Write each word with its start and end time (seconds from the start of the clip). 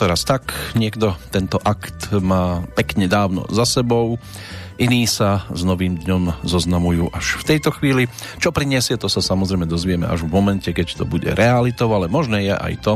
to 0.00 0.08
raz 0.08 0.24
tak, 0.24 0.56
niekto 0.72 1.12
tento 1.28 1.60
akt 1.60 2.08
má 2.24 2.64
pekne 2.72 3.04
dávno 3.04 3.44
za 3.52 3.68
sebou, 3.68 4.16
iní 4.80 5.04
sa 5.04 5.44
s 5.52 5.60
novým 5.60 6.00
dňom 6.00 6.40
zoznamujú 6.40 7.12
až 7.12 7.36
v 7.36 7.52
tejto 7.52 7.68
chvíli. 7.76 8.08
Čo 8.40 8.48
priniesie, 8.48 8.96
to 8.96 9.12
sa 9.12 9.20
samozrejme 9.20 9.68
dozvieme 9.68 10.08
až 10.08 10.24
v 10.24 10.32
momente, 10.32 10.72
keď 10.72 10.96
to 10.96 11.04
bude 11.04 11.28
realitou, 11.36 11.92
ale 11.92 12.08
možné 12.08 12.48
je 12.48 12.56
aj 12.56 12.74
to, 12.80 12.92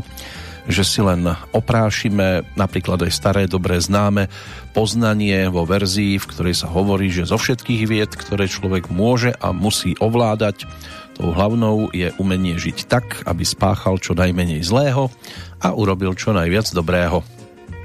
že 0.64 0.80
si 0.80 1.04
len 1.04 1.28
oprášime 1.52 2.48
napríklad 2.56 3.04
aj 3.04 3.12
staré, 3.12 3.42
dobré 3.44 3.76
známe 3.76 4.32
poznanie 4.72 5.52
vo 5.52 5.68
verzii, 5.68 6.16
v 6.16 6.24
ktorej 6.24 6.56
sa 6.56 6.72
hovorí, 6.72 7.12
že 7.12 7.28
zo 7.28 7.36
všetkých 7.36 7.82
vied, 7.84 8.16
ktoré 8.16 8.48
človek 8.48 8.88
môže 8.88 9.36
a 9.44 9.52
musí 9.52 9.92
ovládať, 10.00 10.64
tou 11.14 11.30
hlavnou 11.30 11.94
je 11.94 12.10
umenie 12.18 12.58
žiť 12.58 12.90
tak, 12.90 13.22
aby 13.24 13.46
spáchal 13.46 14.02
čo 14.02 14.18
najmenej 14.18 14.66
zlého 14.66 15.08
a 15.62 15.72
urobil 15.72 16.18
čo 16.18 16.34
najviac 16.34 16.74
dobrého. 16.74 17.22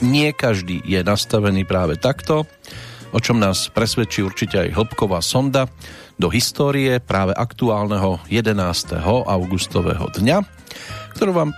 Nie 0.01 0.33
každý 0.33 0.81
je 0.83 0.99
nastavený 1.05 1.67
práve 1.67 1.99
takto, 1.99 2.49
o 3.13 3.19
čom 3.19 3.37
nás 3.41 3.69
presvedčí 3.69 4.25
určite 4.25 4.57
aj 4.57 4.73
hĺbková 4.73 5.21
sonda 5.21 5.69
do 6.19 6.27
histórie 6.27 6.99
práve 6.99 7.31
aktuálneho 7.31 8.19
11. 8.27 8.99
augustového 9.25 10.11
dňa, 10.11 10.37
ktorú 11.15 11.31
vám 11.31 11.49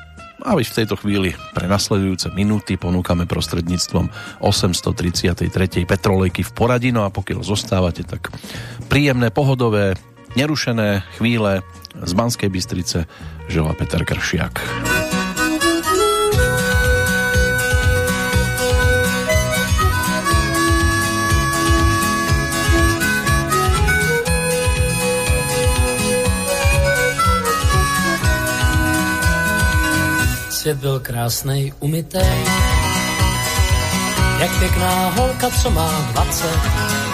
aj 0.41 0.65
v 0.65 0.75
tejto 0.81 0.97
chvíli 0.97 1.37
pre 1.53 1.69
nasledujúce 1.69 2.33
minúty 2.33 2.73
ponúkame 2.73 3.29
prostredníctvom 3.29 4.09
833. 4.41 5.85
Petrolejky 5.85 6.41
v 6.41 6.51
Poradino 6.57 7.05
a 7.05 7.13
pokiaľ 7.13 7.45
zostávate, 7.45 8.01
tak 8.01 8.33
príjemné, 8.89 9.29
pohodové, 9.29 9.93
nerušené 10.35 11.03
chvíle 11.17 11.61
z 12.01 12.13
Banskej 12.13 12.49
Bystrice 12.49 13.05
žela 13.47 13.73
Peter 13.73 14.05
Kršiak. 14.05 14.59
Svět 30.49 30.77
byl 30.77 30.99
krásnej, 30.99 31.73
umytej, 31.79 32.45
jak 34.39 34.59
pěkná 34.59 35.09
holka, 35.09 35.49
co 35.49 35.71
má 35.71 36.01
20. 36.11 37.10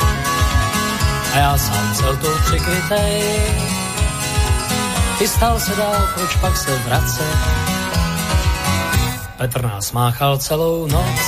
A 1.38 1.40
já 1.40 1.58
sám 1.58 1.94
celtou 1.94 2.38
přikrytej, 2.46 3.24
chystal 5.18 5.60
se 5.60 5.76
dál, 5.76 6.08
proč 6.16 6.36
pak 6.36 6.58
se 6.58 6.76
vracet. 6.76 7.38
Petr 9.38 9.66
nás 9.66 9.92
máchal 9.92 10.38
celou 10.38 10.88
noc, 10.88 11.20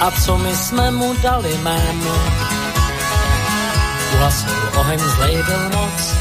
a 0.00 0.10
co 0.10 0.38
my 0.38 0.56
jsme 0.56 0.90
mu 0.90 1.14
dali 1.22 1.58
jméno? 1.58 2.14
Uhasil 4.14 4.70
oheň, 4.76 4.98
zlej 4.98 5.42
byl 5.42 5.70
noc, 5.70 6.14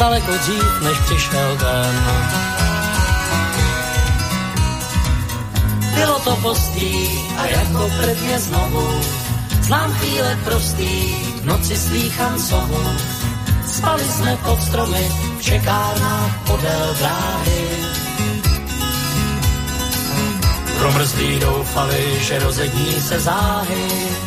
daleko 0.00 0.32
dřív, 0.32 0.82
než 0.82 0.98
přišel 0.98 1.56
den. 1.56 2.04
Bylo 5.94 6.18
to 6.18 6.36
postý 6.36 7.08
a 7.38 7.46
jako 7.46 7.90
prvně 8.00 8.38
znovu 8.38 9.00
znám 9.66 9.92
chvíle 9.92 10.38
prostý, 10.44 11.14
v 11.42 11.44
noci 11.44 11.76
slýchám 11.76 12.38
sohu. 12.38 12.82
Spali 13.66 14.04
jsme 14.04 14.36
pod 14.36 14.62
stromy, 14.62 15.10
v 15.38 15.42
čekárnách 15.42 16.46
podél 16.46 16.94
dráhy. 16.98 17.62
Promrzlí 20.78 21.40
doufali, 21.40 22.18
že 22.20 22.38
rozední 22.38 22.92
se 23.00 23.20
záhy 23.20 24.25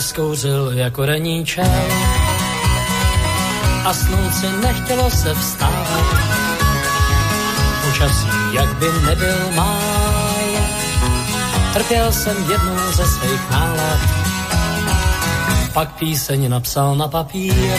zkouřil 0.00 0.70
jako 0.74 1.06
reníčel 1.06 1.84
a 3.84 3.94
slunci 3.94 4.46
nechtělo 4.62 5.10
se 5.10 5.34
vstávat. 5.34 6.06
Počasí, 7.84 8.28
jak 8.52 8.74
by 8.74 8.86
nebyl 9.06 9.50
máj, 9.54 10.44
trpěl 11.72 12.12
jsem 12.12 12.50
jednu 12.50 12.92
ze 12.92 13.04
svých 13.04 13.50
nálad. 13.50 13.98
Pak 15.72 15.92
píseň 15.92 16.48
napsal 16.48 16.96
na 16.96 17.08
papíry, 17.08 17.72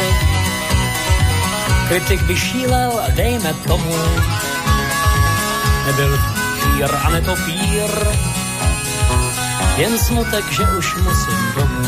kritik 1.88 2.22
by 2.22 2.36
šílel, 2.36 2.92
dejme 3.16 3.54
tomu, 3.54 3.96
nebyl 5.86 6.20
chýr 6.60 6.96
a 7.04 7.10
netopír, 7.10 7.90
jen 9.78 10.00
smutek, 10.00 10.52
že 10.52 10.64
už 10.78 10.96
musím 10.96 11.54
domů. 11.56 11.81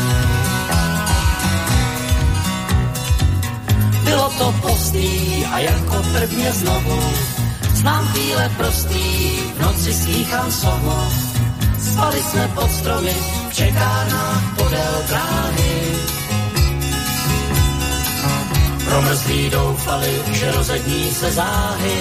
Bylo 4.14 4.30
to 4.38 4.54
postý 4.62 5.44
a 5.52 5.58
jako 5.58 5.96
prvně 6.12 6.52
znovu 6.52 7.00
znám 7.74 8.06
chvíle 8.06 8.50
prostý, 8.56 9.30
v 9.56 9.60
noci 9.60 9.94
slýchám 9.94 10.52
sohu. 10.52 10.98
Spali 11.78 12.22
jsme 12.22 12.48
pod 12.54 12.70
stromy, 12.70 13.16
v 13.50 13.54
čekárnách 13.54 14.56
podél 14.56 14.94
dráhy. 15.08 15.92
Promrzlí 18.84 19.50
doufali, 19.50 20.22
že 20.32 20.52
rozední 20.52 21.10
se 21.10 21.32
záhy 21.32 22.00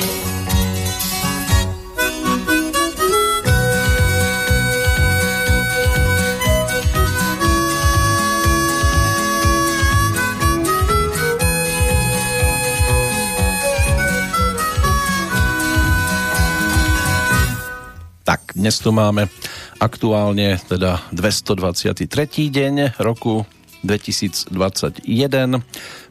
dnes 18.64 18.80
tu 18.80 18.96
máme 18.96 19.28
aktuálne 19.76 20.56
teda 20.56 21.04
223. 21.12 22.08
deň 22.48 22.96
roku 22.96 23.44
2021. 23.84 25.04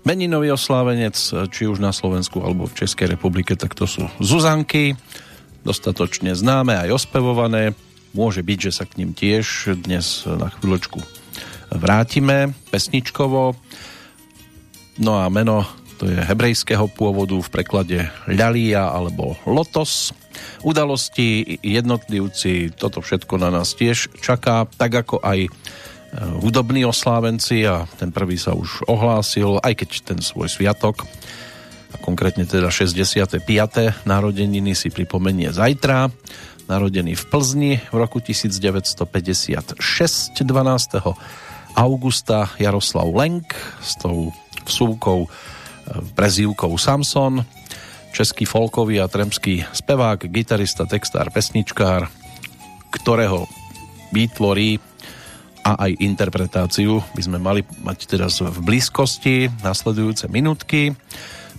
Meninový 0.04 0.52
oslávenec, 0.52 1.16
či 1.48 1.64
už 1.64 1.80
na 1.80 1.96
Slovensku 1.96 2.44
alebo 2.44 2.68
v 2.68 2.84
Českej 2.84 3.16
republike, 3.16 3.56
tak 3.56 3.72
to 3.72 3.88
sú 3.88 4.04
Zuzanky, 4.20 5.00
dostatočne 5.64 6.36
známe 6.36 6.76
aj 6.76 6.92
ospevované. 6.92 7.72
Môže 8.12 8.44
byť, 8.44 8.58
že 8.68 8.72
sa 8.76 8.84
k 8.84 9.00
ním 9.00 9.16
tiež 9.16 9.72
dnes 9.80 10.28
na 10.28 10.52
chvíľočku 10.52 11.00
vrátime 11.72 12.52
pesničkovo. 12.68 13.56
No 15.00 15.12
a 15.16 15.32
meno 15.32 15.64
to 15.96 16.04
je 16.04 16.20
hebrejského 16.20 16.84
pôvodu 16.92 17.32
v 17.32 17.48
preklade 17.48 18.12
Ľalia 18.28 18.92
alebo 18.92 19.40
Lotos 19.48 20.12
udalosti, 20.62 21.58
jednotlivci, 21.60 22.70
toto 22.74 23.00
všetko 23.00 23.38
na 23.38 23.50
nás 23.50 23.74
tiež 23.74 24.08
čaká, 24.20 24.66
tak 24.78 24.94
ako 25.06 25.20
aj 25.22 25.46
e, 25.46 25.50
hudobní 26.40 26.86
oslávenci 26.86 27.66
a 27.66 27.86
ten 27.98 28.14
prvý 28.14 28.38
sa 28.38 28.56
už 28.56 28.88
ohlásil, 28.88 29.60
aj 29.62 29.74
keď 29.84 29.88
ten 30.14 30.18
svoj 30.22 30.48
sviatok 30.48 31.04
a 31.92 31.96
konkrétne 32.00 32.48
teda 32.48 32.72
65. 32.72 33.44
narodeniny 34.08 34.72
si 34.72 34.88
pripomenie 34.88 35.52
zajtra. 35.52 36.08
Narodený 36.70 37.18
v 37.18 37.24
Plzni 37.28 37.72
v 37.92 37.96
roku 37.96 38.22
1956 38.22 39.76
12. 39.76 41.76
augusta 41.76 42.48
Jaroslav 42.56 43.08
Lenk 43.12 43.52
s 43.84 44.00
tou 44.00 44.32
vsúkou 44.64 45.26
e, 45.26 45.28
prezývkou 46.16 46.72
Samson 46.80 47.44
český 48.12 48.44
folkový 48.44 49.00
a 49.00 49.08
tremský 49.08 49.64
spevák, 49.72 50.28
gitarista, 50.28 50.84
textár, 50.84 51.32
pesničkár, 51.32 52.06
ktorého 52.92 53.48
výtvorí 54.12 54.76
a 55.64 55.88
aj 55.88 56.02
interpretáciu 56.04 57.00
by 57.16 57.22
sme 57.24 57.38
mali 57.40 57.64
mať 57.80 57.98
teraz 58.04 58.44
v 58.44 58.58
blízkosti 58.60 59.48
nasledujúce 59.64 60.28
minútky. 60.28 60.92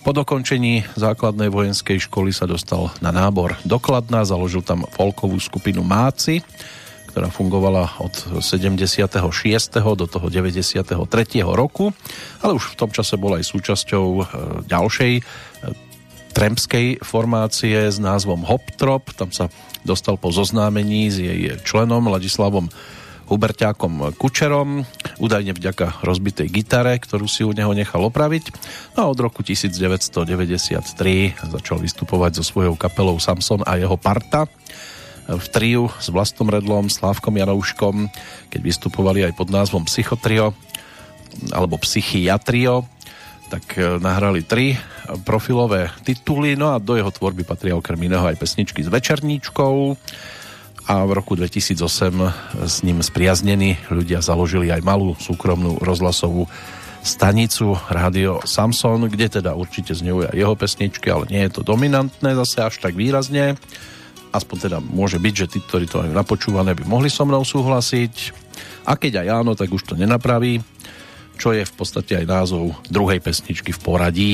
Po 0.03 0.11
dokončení 0.11 0.83
základnej 0.99 1.47
vojenskej 1.47 2.05
školy 2.11 2.35
sa 2.35 2.43
dostal 2.43 2.91
na 2.99 3.15
nábor 3.15 3.55
do 3.63 3.79
Kladna, 3.79 4.27
založil 4.27 4.59
tam 4.59 4.83
folkovú 4.91 5.39
skupinu 5.39 5.79
Máci, 5.81 6.43
ktorá 7.07 7.31
fungovala 7.31 8.03
od 8.03 8.41
76. 8.43 9.13
do 9.79 10.05
toho 10.09 10.27
93. 10.27 10.83
roku, 11.45 11.95
ale 12.43 12.51
už 12.57 12.73
v 12.73 12.77
tom 12.77 12.89
čase 12.91 13.15
bol 13.15 13.37
aj 13.37 13.47
súčasťou 13.47 14.05
e, 14.17 14.23
ďalšej 14.67 15.13
tremskej 16.33 16.99
formácie 17.05 17.77
s 17.87 18.01
názvom 18.01 18.41
Hoptrop. 18.43 19.13
Tam 19.13 19.29
sa 19.29 19.47
dostal 19.85 20.17
po 20.17 20.33
zoznámení 20.33 21.13
s 21.13 21.21
jej 21.21 21.53
členom 21.61 22.09
Ladislavom 22.09 22.67
Huberťákom 23.23 24.19
Kučerom, 24.19 24.83
údajne 25.17 25.55
vďaka 25.55 26.03
rozbitej 26.03 26.51
gitare, 26.51 26.99
ktorú 26.99 27.23
si 27.25 27.47
u 27.47 27.55
neho 27.55 27.71
nechal 27.71 28.03
opraviť. 28.03 28.51
No 28.99 29.07
a 29.07 29.09
od 29.09 29.17
roku 29.17 29.39
1993 29.41 30.27
začal 31.39 31.77
vystupovať 31.79 32.31
so 32.37 32.43
svojou 32.43 32.75
kapelou 32.75 33.15
Samson 33.23 33.63
a 33.63 33.79
jeho 33.79 33.95
parta 33.95 34.45
v 35.23 35.45
triu 35.47 35.87
s 36.03 36.11
Vlastom 36.11 36.51
Redlom, 36.51 36.91
Slávkom 36.91 37.39
Janouškom, 37.39 38.11
keď 38.51 38.59
vystupovali 38.59 39.23
aj 39.23 39.33
pod 39.39 39.47
názvom 39.55 39.87
Psychotrio 39.87 40.51
alebo 41.55 41.79
Psychiatrio, 41.79 42.85
tak 43.53 43.77
e, 43.77 44.01
nahrali 44.01 44.41
tri 44.41 44.73
profilové 45.21 45.93
tituly, 46.01 46.57
no 46.57 46.73
a 46.73 46.81
do 46.81 46.97
jeho 46.97 47.13
tvorby 47.13 47.45
patria 47.45 47.77
okrem 47.77 48.01
iného 48.09 48.25
aj 48.25 48.41
pesničky 48.41 48.81
s 48.81 48.89
večerníčkou 48.89 49.93
a 50.89 51.05
v 51.05 51.11
roku 51.13 51.37
2008 51.37 52.65
s 52.65 52.81
ním 52.81 53.05
spriaznení 53.05 53.77
ľudia 53.93 54.25
založili 54.25 54.73
aj 54.73 54.81
malú 54.81 55.13
súkromnú 55.21 55.77
rozhlasovú 55.85 56.49
stanicu 57.05 57.77
Rádio 57.93 58.41
Samson, 58.47 59.05
kde 59.05 59.39
teda 59.39 59.53
určite 59.53 59.93
znejú 59.93 60.25
aj 60.25 60.33
jeho 60.33 60.55
pesničky, 60.57 61.07
ale 61.13 61.29
nie 61.29 61.45
je 61.45 61.51
to 61.53 61.61
dominantné 61.61 62.33
zase 62.33 62.57
až 62.63 62.75
tak 62.81 62.97
výrazne. 62.97 63.59
Aspoň 64.33 64.57
teda 64.65 64.77
môže 64.81 65.21
byť, 65.21 65.33
že 65.45 65.51
tí, 65.51 65.59
ktorí 65.61 65.85
to 65.85 66.01
majú 66.01 66.15
napočúvané, 66.15 66.73
by 66.73 66.89
mohli 66.89 67.11
so 67.11 67.21
mnou 67.21 67.45
súhlasiť. 67.45 68.33
A 68.89 68.97
keď 68.97 69.23
aj 69.23 69.27
áno, 69.45 69.51
tak 69.53 69.69
už 69.69 69.83
to 69.83 69.93
nenapraví 69.93 70.72
čo 71.37 71.53
je 71.53 71.63
v 71.65 71.73
podstate 71.73 72.21
aj 72.21 72.25
názov 72.25 72.75
druhej 72.89 73.19
pesničky 73.19 73.73
v 73.73 73.79
poradí. 73.79 74.31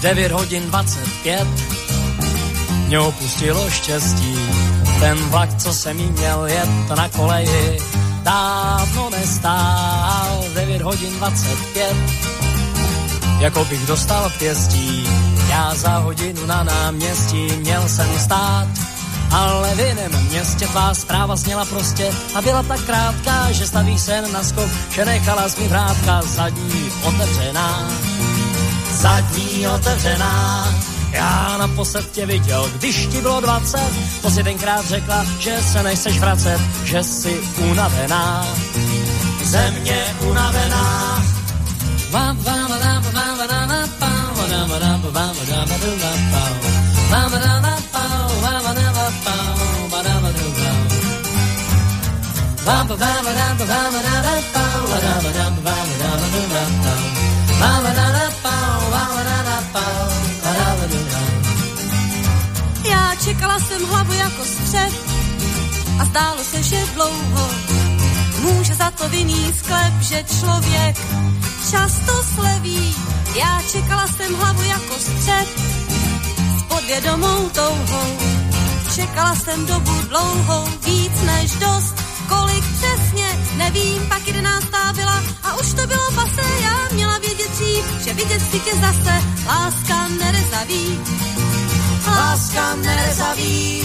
Devět 0.00 0.32
hodin 0.32 0.62
25 0.70 1.48
mě 2.86 3.00
opustilo 3.00 3.70
štěstí. 3.70 4.34
Ten 5.00 5.18
vlak, 5.18 5.56
co 5.58 5.74
jsem 5.74 6.00
jí 6.00 6.10
měl 6.10 6.46
jet 6.46 6.88
na 6.96 7.08
koleji, 7.08 7.78
dávno 8.22 9.10
nestál. 9.10 10.44
9 10.54 10.82
hodin 10.82 11.12
25, 11.18 11.96
jako 13.40 13.64
bych 13.64 13.86
dostal 13.86 14.30
pěstí. 14.38 15.08
Já 15.48 15.74
za 15.74 15.98
hodinu 15.98 16.46
na 16.46 16.62
náměstí 16.62 17.46
měl 17.56 17.88
jsem 17.88 18.18
stát, 18.18 18.68
ale 19.30 19.74
v 19.74 19.80
jiném 19.80 20.26
městě 20.28 20.66
tvá 20.66 20.94
zpráva 20.94 21.36
zněla 21.36 21.64
prostě 21.64 22.10
a 22.34 22.42
byla 22.42 22.62
tak 22.62 22.80
krátká, 22.80 23.52
že 23.52 23.66
staví 23.66 23.98
sen 23.98 24.32
na 24.32 24.42
skok, 24.42 24.70
že 24.90 25.04
nechala 25.04 25.46
mi 25.60 25.68
vrátka 25.68 26.22
zadní 26.22 26.90
otevřená 27.04 27.88
zadní 29.00 29.68
otevřená. 29.68 30.68
Já 31.12 31.56
naposled 31.58 32.10
tě 32.10 32.26
viděl, 32.26 32.70
když 32.78 33.06
ti 33.06 33.20
bylo 33.20 33.40
20, 33.40 33.80
to 34.22 34.30
si 34.30 34.42
tenkrát 34.42 34.86
řekla, 34.86 35.24
že 35.38 35.62
se 35.62 35.82
nechceš 35.82 36.20
vracet, 36.20 36.60
že 36.84 37.04
jsi 37.04 37.40
unavená. 37.70 38.46
Země 39.44 40.04
unavená. 40.20 41.00
Já 62.90 63.14
čekala 63.24 63.58
jsem 63.58 63.84
hlavu 63.84 64.12
jako 64.12 64.44
střed 64.44 64.92
a 66.00 66.04
zdálo 66.04 66.44
se, 66.44 66.62
že 66.62 66.76
dlouho 66.94 67.50
může 68.40 68.74
za 68.74 68.90
to 68.90 69.08
vinný 69.08 69.52
sklep, 69.58 69.94
že 70.00 70.24
člověk 70.40 70.96
často 71.70 72.22
sleví. 72.34 72.94
Já 73.34 73.62
čekala 73.72 74.06
jsem 74.06 74.34
hlavu 74.34 74.62
jako 74.62 74.94
střed 74.94 75.48
s 76.58 76.62
podvědomou 76.62 77.48
touhou. 77.48 78.18
Čekala 78.94 79.34
jsem 79.34 79.66
dobu 79.66 79.92
dlouhou, 80.08 80.64
víc 80.84 81.22
než 81.22 81.50
dost, 81.50 81.94
kolik 82.28 82.64
přesně, 82.64 83.38
nevím, 83.56 84.06
pak 84.08 84.26
jedenáctá 84.26 84.92
byla 84.92 85.22
a 85.42 85.56
už 85.56 85.72
to 85.72 85.86
bylo 85.86 86.10
pase, 86.14 86.59
že 88.04 88.14
vidět 88.14 88.42
si 88.50 88.60
tě 88.60 88.74
zase, 88.74 89.14
láska 89.46 90.08
nerezaví. 90.08 91.00
Láska 92.06 92.74
nerezaví. 92.74 93.82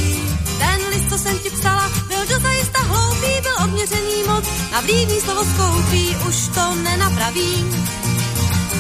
Ten 0.60 0.80
list, 0.90 1.10
co 1.10 1.18
jsem 1.18 1.40
ti 1.40 1.50
psala, 1.50 1.92
byl 2.08 2.26
dozajista 2.30 2.80
hloupý, 2.80 3.42
byl 3.42 3.56
obměřený 3.64 4.24
moc, 4.28 4.46
na 4.72 4.82
vlídný 4.82 5.22
slovo 5.22 5.46
skoupí, 5.46 6.16
už 6.28 6.48
to 6.48 6.76
nenapravím. 6.76 7.88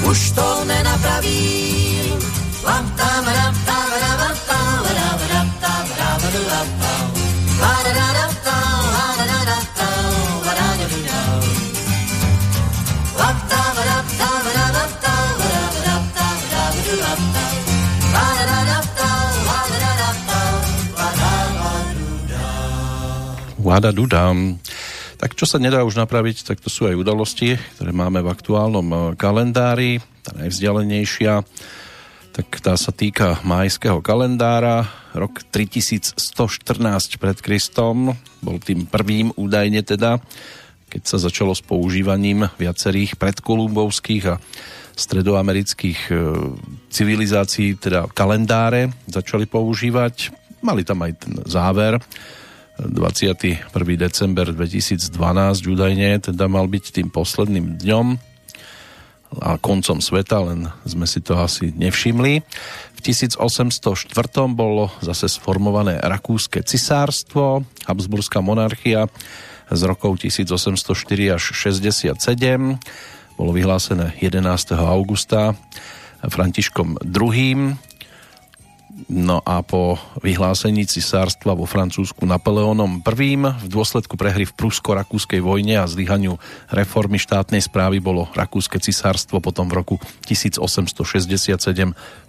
Už 0.10 0.32
to 0.32 0.66
nenapravím. 0.66 2.20
Lam 2.64 2.92
tam 2.98 3.26
ram 3.26 3.56
tam 3.66 3.90
ram 4.02 4.38
tam 4.48 4.86
ram 4.98 5.20
ram 5.32 5.50
tam 5.62 5.86
ram 5.98 6.22
ram 6.50 6.68
tam 6.84 8.45
Wada 23.66 23.90
Dudam. 23.90 24.62
Tak 25.18 25.34
čo 25.34 25.50
sa 25.50 25.58
nedá 25.58 25.82
už 25.82 25.98
napraviť, 25.98 26.46
tak 26.46 26.62
to 26.62 26.70
sú 26.70 26.86
aj 26.86 27.02
udalosti, 27.02 27.58
ktoré 27.76 27.90
máme 27.90 28.22
v 28.22 28.30
aktuálnom 28.30 28.88
eh, 28.88 29.02
kalendári. 29.18 29.98
Tá 30.22 30.38
najvzdialenejšia, 30.38 31.42
tak 32.30 32.48
tá 32.62 32.78
sa 32.78 32.94
týka 32.94 33.42
majského 33.42 34.06
kalendára. 34.06 34.86
Rok 35.18 35.50
3114 35.50 37.18
pred 37.18 37.38
Kristom 37.42 38.14
bol 38.40 38.62
tým 38.62 38.86
prvým 38.86 39.34
údajne 39.34 39.82
teda, 39.82 40.22
keď 40.94 41.02
sa 41.02 41.18
začalo 41.18 41.58
s 41.58 41.66
používaním 41.66 42.46
viacerých 42.62 43.18
predkolumbovských 43.18 44.24
a 44.30 44.38
stredoamerických 44.96 46.00
eh, 46.10 46.20
civilizácií, 46.90 47.76
teda 47.76 48.08
kalendáre 48.12 48.96
začali 49.12 49.46
používať. 49.46 50.32
Mali 50.64 50.82
tam 50.82 51.04
aj 51.06 51.12
ten 51.20 51.34
záver, 51.46 52.02
21. 52.80 53.72
december 53.96 54.52
2012 54.52 55.08
údajne 55.64 56.20
teda 56.20 56.46
mal 56.52 56.68
byť 56.68 57.00
tým 57.00 57.08
posledným 57.08 57.80
dňom 57.80 58.08
a 59.36 59.60
koncom 59.60 60.00
sveta, 60.00 60.44
len 60.44 60.68
sme 60.88 61.08
si 61.08 61.20
to 61.24 61.36
asi 61.40 61.72
nevšimli. 61.76 62.44
V 62.96 63.00
1804. 63.00 64.12
bolo 64.52 64.92
zase 65.04 65.28
sformované 65.28 66.00
rakúske 66.00 66.64
cisárstvo, 66.64 67.64
Habsburská 67.88 68.40
monarchia 68.40 69.08
z 69.72 69.82
rokov 69.88 70.22
1804 70.22 71.36
až 71.36 71.44
67. 71.56 72.80
Bolo 73.36 73.52
vyhlásené 73.52 74.16
11. 74.24 74.80
augusta 74.80 75.60
Františkom 76.24 77.00
II 77.04 77.76
No 79.12 79.44
a 79.44 79.60
po 79.60 80.00
vyhlásení 80.24 80.88
cisárstva 80.88 81.52
vo 81.52 81.68
Francúzsku 81.68 82.24
Napoleónom 82.24 83.04
I 83.04 83.36
v 83.36 83.68
dôsledku 83.68 84.16
prehry 84.16 84.48
v 84.48 84.56
prusko-rakúskej 84.56 85.44
vojne 85.44 85.84
a 85.84 85.86
zlyhaniu 85.86 86.40
reformy 86.72 87.20
štátnej 87.20 87.60
správy 87.60 88.00
bolo 88.00 88.32
rakúske 88.32 88.80
cisárstvo 88.80 89.44
potom 89.44 89.68
v 89.68 89.84
roku 89.84 89.96
1867 90.32 91.60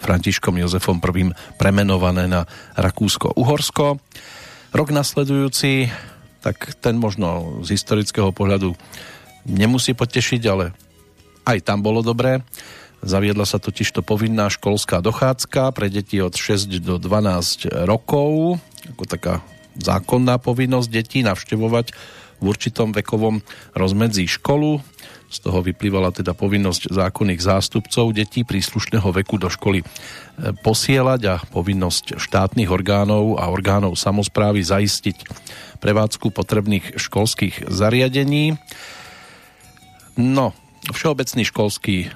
Františkom 0.03 0.59
Jozefom 0.59 0.99
I 0.99 1.31
premenované 1.55 2.27
na 2.27 2.51
Rakúsko-Uhorsko. 2.75 4.03
Rok 4.75 4.89
nasledujúci, 4.91 5.87
tak 6.43 6.75
ten 6.83 6.99
možno 6.99 7.63
z 7.63 7.79
historického 7.79 8.35
pohľadu 8.35 8.75
nemusí 9.47 9.95
potešiť, 9.95 10.43
ale 10.51 10.75
aj 11.47 11.59
tam 11.63 11.81
bolo 11.81 12.03
dobré 12.03 12.43
Zaviedla 13.07 13.45
sa 13.45 13.63
totiž 13.63 13.93
to 13.95 14.01
povinná 14.01 14.51
školská 14.51 15.05
dochádzka 15.05 15.71
pre 15.77 15.93
deti 15.93 16.19
od 16.19 16.35
6 16.35 16.81
do 16.81 16.97
12 16.99 17.87
rokov, 17.87 18.59
ako 18.91 19.05
taká 19.05 19.35
zákonná 19.77 20.41
povinnosť 20.43 20.89
detí 20.89 21.21
navštevovať 21.23 21.93
v 22.41 22.45
určitom 22.45 22.91
vekovom 22.97 23.47
rozmedzí 23.79 24.25
školu. 24.27 24.81
Z 25.27 25.39
toho 25.39 25.63
vyplývala 25.63 26.15
teda 26.15 26.35
povinnosť 26.35 26.91
zákonných 26.91 27.43
zástupcov 27.43 28.11
detí 28.11 28.43
príslušného 28.43 29.11
veku 29.11 29.39
do 29.39 29.51
školy 29.51 29.83
e, 29.83 29.87
posielať 30.63 31.21
a 31.27 31.35
povinnosť 31.43 32.19
štátnych 32.19 32.71
orgánov 32.71 33.39
a 33.39 33.51
orgánov 33.51 33.99
samozprávy 33.99 34.63
zaistiť 34.63 35.27
prevádzku 35.83 36.31
potrebných 36.31 36.99
školských 36.99 37.71
zariadení. 37.71 38.59
No, 40.17 40.55
všeobecný 40.93 41.43
školský 41.47 42.07
e, 42.07 42.09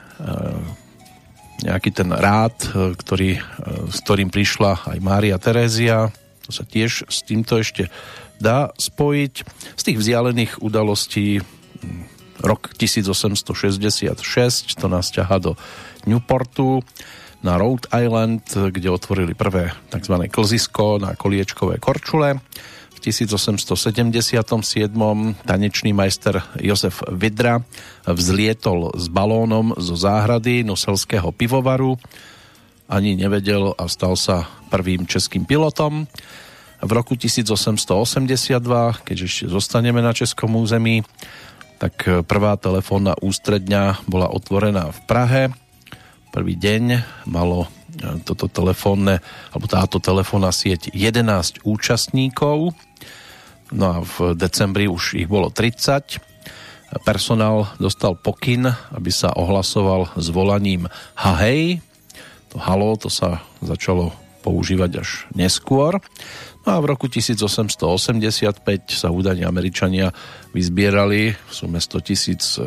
nejaký 1.67 1.91
ten 1.91 2.13
rád, 2.13 2.55
e, 2.71 2.95
ktorý, 2.95 3.31
e, 3.39 3.41
s 3.91 3.99
ktorým 4.05 4.31
prišla 4.31 4.91
aj 4.91 4.99
Mária 5.03 5.39
Terézia, 5.41 6.11
to 6.47 6.51
sa 6.51 6.67
tiež 6.67 7.07
s 7.07 7.23
týmto 7.23 7.59
ešte 7.59 7.91
dá 8.43 8.75
spojiť. 8.75 9.35
Z 9.79 9.83
tých 9.83 9.99
vzdialených 10.01 10.65
udalostí 10.65 11.45
rok 12.41 12.73
1866, 12.75 14.81
to 14.81 14.87
nás 14.89 15.13
ťaha 15.13 15.37
do 15.39 15.53
Newportu 16.09 16.81
na 17.45 17.57
Rhode 17.57 17.89
Island, 17.93 18.45
kde 18.49 18.89
otvorili 18.89 19.37
prvé 19.37 19.73
tzv. 19.93 20.15
klzisko 20.29 21.01
na 21.01 21.17
koliečkové 21.17 21.81
korčule. 21.81 22.41
1877 23.01 24.37
tanečný 25.49 25.91
majster 25.97 26.45
Jozef 26.61 27.01
Vidra 27.09 27.65
vzlietol 28.05 28.93
s 28.93 29.09
balónom 29.09 29.73
zo 29.81 29.97
záhrady 29.97 30.63
Noselského 30.63 31.33
pivovaru. 31.33 31.97
Ani 32.87 33.17
nevedel 33.17 33.73
a 33.75 33.89
stal 33.89 34.15
sa 34.15 34.45
prvým 34.69 35.09
českým 35.09 35.49
pilotom. 35.49 36.05
V 36.81 36.91
roku 36.93 37.17
1882, 37.17 38.61
keď 39.05 39.17
ešte 39.25 39.49
zostaneme 39.49 40.05
na 40.05 40.13
českom 40.13 40.57
území, 40.61 41.05
tak 41.81 42.05
prvá 42.29 42.61
telefónna 42.61 43.17
ústredňa 43.17 44.05
bola 44.05 44.29
otvorená 44.29 44.93
v 44.93 45.01
Prahe. 45.09 45.43
Prvý 46.29 46.55
deň 46.61 47.01
malo 47.25 47.69
toto 48.25 48.49
telefónne, 48.49 49.21
alebo 49.53 49.67
táto 49.69 50.01
telefónna 50.01 50.51
sieť 50.51 50.89
11 50.93 51.63
účastníkov 51.69 52.73
No 53.71 53.85
a 53.87 53.97
v 54.03 54.35
decembri 54.35 54.91
už 54.91 55.15
ich 55.15 55.31
bolo 55.31 55.51
30. 55.51 56.19
Personál 57.07 57.71
dostal 57.79 58.19
pokyn, 58.19 58.67
aby 58.91 59.11
sa 59.15 59.31
ohlasoval 59.31 60.11
s 60.19 60.27
volaním 60.35 60.91
hahej. 61.15 61.79
To 62.51 62.59
halo, 62.59 62.99
to 62.99 63.07
sa 63.07 63.47
začalo 63.63 64.11
používať 64.43 64.91
až 64.99 65.31
neskôr. 65.39 66.03
No 66.67 66.69
a 66.75 66.79
v 66.83 66.91
roku 66.91 67.07
1885 67.07 68.91
sa 68.91 69.09
údajne 69.15 69.47
Američania 69.47 70.11
vyzbierali 70.51 71.31
v 71.31 71.53
sume 71.55 71.79
100 71.79 72.09
tisíc 72.09 72.59
e, 72.59 72.67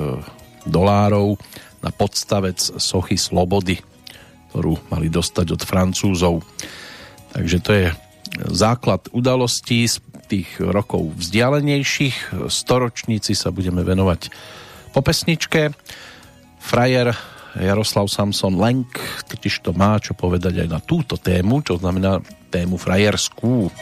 dolárov 0.64 1.36
na 1.84 1.92
podstavec 1.92 2.80
sochy 2.80 3.20
Slobody, 3.20 3.76
ktorú 4.54 4.78
mali 4.94 5.10
dostať 5.10 5.58
od 5.58 5.62
Francúzov. 5.66 6.46
Takže 7.34 7.58
to 7.66 7.72
je 7.74 7.88
základ 8.54 9.10
udalostí 9.10 9.90
z 9.90 9.98
tých 10.30 10.62
rokov 10.62 11.18
vzdialenejších. 11.18 12.46
Storočníci 12.46 13.34
sa 13.34 13.50
budeme 13.50 13.82
venovať 13.82 14.30
po 14.94 15.02
pesničke. 15.02 15.74
Frajer 16.62 17.18
Jaroslav 17.58 18.06
Samson 18.14 18.62
Lenk 18.62 19.02
totiž 19.26 19.66
to 19.66 19.74
má 19.74 19.98
čo 19.98 20.14
povedať 20.14 20.66
aj 20.66 20.70
na 20.70 20.78
túto 20.78 21.18
tému, 21.18 21.66
čo 21.66 21.82
znamená 21.82 22.22
tému 22.54 22.78
frajerskú. 22.78 23.74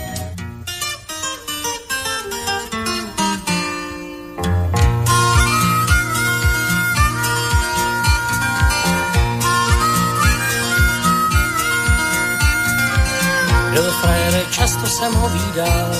Frajer, 14.11 14.45
často 14.51 14.87
jsem 14.87 15.13
ho 15.13 15.29
vídal, 15.29 15.95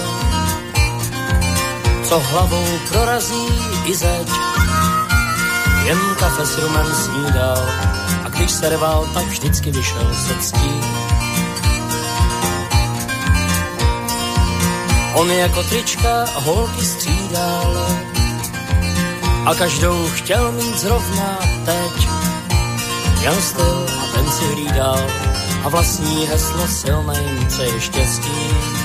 co 2.03 2.20
hlavou 2.20 2.65
prorazí 2.89 3.48
i 3.86 3.96
zeď. 3.96 4.30
Jen 5.86 6.00
kafe 6.20 6.46
s 6.46 6.58
rumem 6.58 6.86
snídal 6.94 7.70
a 8.25 8.30
když 8.30 8.51
se 8.51 8.70
rval, 8.70 9.08
tak 9.13 9.25
vždycky 9.25 9.72
vyšel 9.72 10.13
se 10.13 10.36
ctí. 10.36 10.82
On 15.13 15.32
jako 15.32 15.63
trička 15.63 16.25
holky 16.36 16.86
střídal 16.86 17.88
a 19.46 19.56
každou 19.56 20.08
chtěl 20.13 20.51
mít 20.51 20.80
zrovna 20.80 21.39
teď. 21.65 22.08
Měl 23.20 23.36
styl 23.41 23.86
a 24.03 24.15
ten 24.15 24.32
si 24.32 24.46
hlídal 24.46 25.30
a 25.63 25.70
vlastní 25.70 26.25
heslo 26.25 26.68
co 27.50 27.62
je 27.62 27.82
štěstí. 27.82 28.82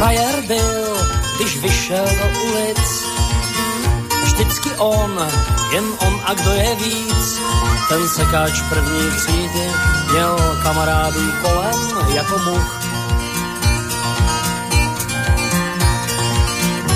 frajer 0.00 0.42
byl, 0.46 0.96
když 1.36 1.56
vyšel 1.56 2.04
do 2.04 2.40
ulic. 2.50 3.04
Vždycky 4.24 4.70
on, 4.70 5.28
jen 5.72 5.84
on 5.98 6.20
a 6.24 6.34
kdo 6.34 6.50
je 6.50 6.74
víc. 6.74 7.40
Ten 7.88 8.08
sekáč 8.08 8.62
první 8.68 9.10
třídy 9.16 9.70
měl 10.10 10.36
kamarádů 10.62 11.32
kolem 11.42 12.14
jako 12.14 12.38
much. 12.38 12.80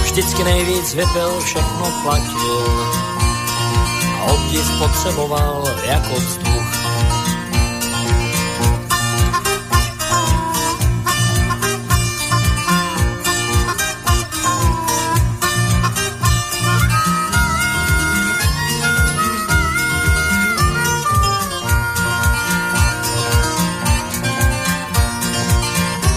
Vždycky 0.03 0.45
nejvíc 0.45 0.95
vypil, 0.95 1.41
všechno 1.41 1.93
platil 2.03 3.04
obdiv 4.25 4.79
potřeboval 4.79 5.65
jako 5.85 6.15
vzduch. 6.15 6.85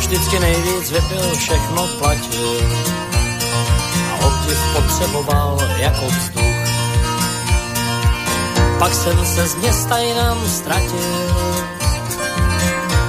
vždycky 0.07 0.39
nejvíc 0.39 0.91
vypil, 0.91 1.35
všechno 1.35 1.87
platil 1.87 2.61
a 4.11 4.25
obdiv 4.25 4.57
potřeboval 4.73 5.59
jako 5.77 6.05
vzduch. 6.05 6.56
Pak 8.79 8.93
jsem 8.93 9.25
se 9.25 9.47
z 9.47 9.55
města 9.55 9.97
jinam 9.97 10.47
ztratil 10.47 11.35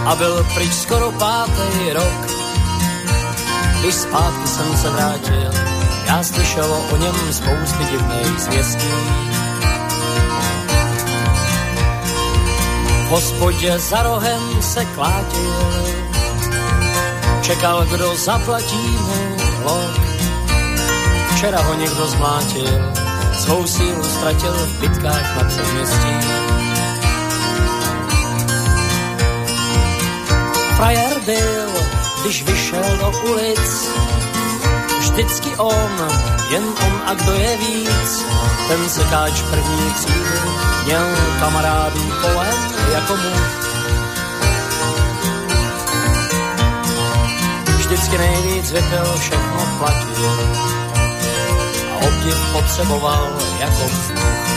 a 0.07 0.15
byl 0.15 0.47
pryč 0.55 0.73
skoro 0.73 1.13
pátý 1.13 1.93
rok. 1.93 2.27
Když 3.81 3.95
zpátky 3.95 4.49
jsem 4.49 4.77
se 4.77 4.91
vrátil, 4.91 5.51
já 6.07 6.23
slyšel 6.23 6.73
o 6.93 6.97
něm 6.97 7.33
spousty 7.33 7.85
divných 7.91 8.39
zvěstí. 8.39 8.95
V 13.05 13.11
hospodě 13.11 13.79
za 13.79 14.03
rohem 14.03 14.63
se 14.63 14.85
klátil 14.85 15.89
čekal, 17.49 17.87
kdo 17.87 18.17
zaplatí 18.17 18.77
mu 18.77 19.37
lok. 19.65 20.01
Včera 21.31 21.63
ho 21.63 21.75
někdo 21.75 22.07
zmlátil, 22.07 22.93
svou 23.38 23.66
sílu 23.66 24.04
ztratil 24.04 24.52
v 24.52 24.80
bitkách 24.80 25.37
na 25.37 25.45
předměstí. 25.49 26.14
Frajer 30.76 31.21
byl, 31.26 31.71
když 32.23 32.42
vyšel 32.42 32.97
do 33.00 33.12
ulic, 33.30 33.88
vždycky 34.99 35.57
on, 35.57 36.09
jen 36.50 36.64
on 36.64 37.02
a 37.07 37.14
kdo 37.14 37.33
je 37.33 37.57
víc, 37.57 38.25
ten 38.68 38.88
sekáč 38.88 39.42
první 39.42 39.92
třídy 39.92 40.40
měl 40.85 41.07
kamarádů 41.40 42.12
kolem 42.23 42.59
jako 42.92 43.16
muž 43.16 43.68
vždycky 47.88 48.18
nejvíc 48.18 48.73
vypil, 48.73 49.18
všechno 49.18 49.78
platil 49.78 50.77
obdiv 51.99 52.52
potřeboval 52.52 53.28
jako 53.61 53.85
vzduch. 53.85 54.49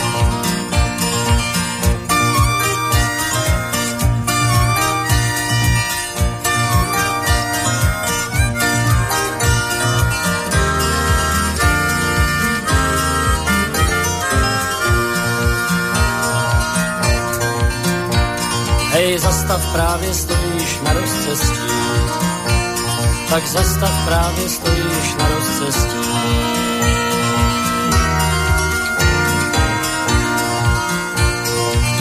Hej, 18.92 19.18
zastav, 19.18 19.72
právě 19.72 20.14
stojíš 20.14 20.80
na 20.84 20.92
rozce 20.92 21.22
štěstí, 21.22 21.72
tak 23.30 23.46
zastav 23.46 24.04
právě 24.04 24.48
stojíš 24.48 25.14
na 25.18 25.28
rozcestí. 25.28 26.51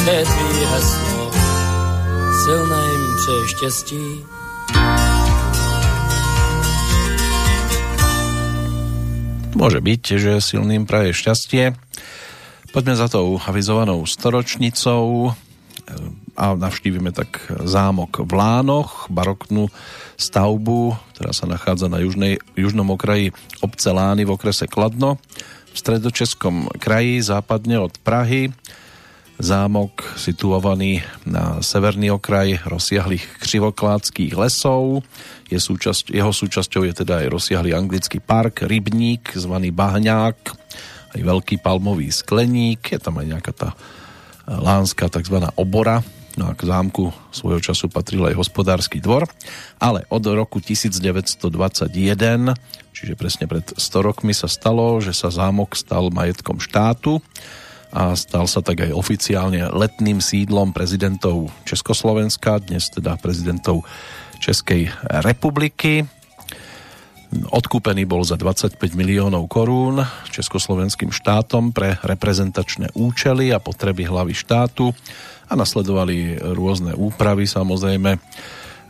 Tvý 0.02 0.66
heslo, 0.66 1.32
silné 2.46 2.82
jim 2.92 3.06
přeje 3.16 3.48
štěstí, 3.48 4.06
Môže 9.52 9.78
byť, 9.78 10.04
že 10.18 10.42
silným 10.42 10.90
praje 10.90 11.14
šťastie. 11.14 11.78
Poďme 12.74 12.98
za 12.98 13.14
tou 13.14 13.38
avizovanou 13.38 14.02
storočnicou 14.10 15.38
a 16.34 16.46
navštívime 16.58 17.14
tak 17.14 17.46
zámok 17.62 18.26
v 18.26 18.32
Lánoch, 18.32 19.06
baroknú 19.14 19.70
stavbu, 20.18 20.98
ktorá 21.14 21.30
sa 21.30 21.46
nachádza 21.46 21.94
na 21.94 22.02
južnej, 22.02 22.42
južnom 22.58 22.90
okraji 22.90 23.38
obce 23.62 23.94
Lány 23.94 24.26
v 24.26 24.34
okrese 24.34 24.66
Kladno, 24.66 25.22
v 25.70 25.78
stredočeskom 25.78 26.82
kraji, 26.82 27.22
západne 27.22 27.86
od 27.86 28.02
Prahy. 28.02 28.50
Zámok 29.42 30.22
situovaný 30.22 31.02
na 31.26 31.66
severný 31.66 32.14
okraj 32.14 32.62
rozsiahlých 32.62 33.42
křivokládských 33.42 34.38
lesov. 34.38 35.02
Je 35.50 35.58
súčasť, 35.58 36.14
jeho 36.14 36.30
súčasťou 36.30 36.86
je 36.86 36.94
teda 37.02 37.26
aj 37.26 37.28
rozsiahly 37.34 37.74
anglický 37.74 38.22
park, 38.22 38.62
rybník, 38.70 39.34
zvaný 39.34 39.74
Bahňák, 39.74 40.38
aj 41.18 41.22
veľký 41.26 41.58
palmový 41.58 42.14
skleník, 42.14 42.94
je 42.94 43.02
tam 43.02 43.18
aj 43.18 43.26
nejaká 43.34 43.52
tá 43.58 43.70
lánska 44.46 45.10
tzv. 45.10 45.42
obora, 45.58 46.06
no 46.38 46.46
a 46.46 46.54
k 46.54 46.62
zámku 46.62 47.10
svojho 47.34 47.66
času 47.66 47.90
patril 47.90 48.30
aj 48.30 48.38
hospodársky 48.38 49.02
dvor, 49.02 49.26
ale 49.82 50.06
od 50.14 50.22
roku 50.22 50.62
1921, 50.62 51.50
čiže 52.94 53.14
presne 53.18 53.50
pred 53.50 53.66
100 53.74 54.06
rokmi 54.06 54.38
sa 54.38 54.46
stalo, 54.46 55.02
že 55.02 55.18
sa 55.18 55.34
zámok 55.34 55.74
stal 55.74 56.14
majetkom 56.14 56.62
štátu 56.62 57.26
a 57.92 58.16
stal 58.16 58.48
sa 58.48 58.64
tak 58.64 58.88
aj 58.88 58.96
oficiálne 58.96 59.68
letným 59.68 60.24
sídlom 60.24 60.72
prezidentov 60.72 61.52
Československa, 61.68 62.64
dnes 62.64 62.88
teda 62.88 63.20
prezidentov 63.20 63.84
Českej 64.40 64.88
republiky. 65.22 66.08
Odkúpený 67.32 68.04
bol 68.04 68.28
za 68.28 68.36
25 68.36 68.76
miliónov 68.92 69.48
korún 69.48 70.04
československým 70.32 71.16
štátom 71.16 71.72
pre 71.72 71.96
reprezentačné 72.04 72.92
účely 72.92 73.56
a 73.56 73.64
potreby 73.64 74.04
hlavy 74.04 74.36
štátu 74.36 74.92
a 75.48 75.54
nasledovali 75.56 76.40
rôzne 76.40 76.92
úpravy 76.96 77.48
samozrejme, 77.48 78.12
e, 78.16 78.20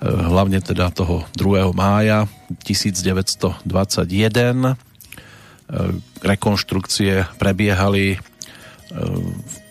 hlavne 0.05 0.58
teda 0.62 0.89
toho 0.89 1.25
2. 1.38 1.70
mája 1.74 2.25
1921. 2.65 3.65
E, 3.65 4.75
rekonštrukcie 6.25 7.25
prebiehali 7.38 8.30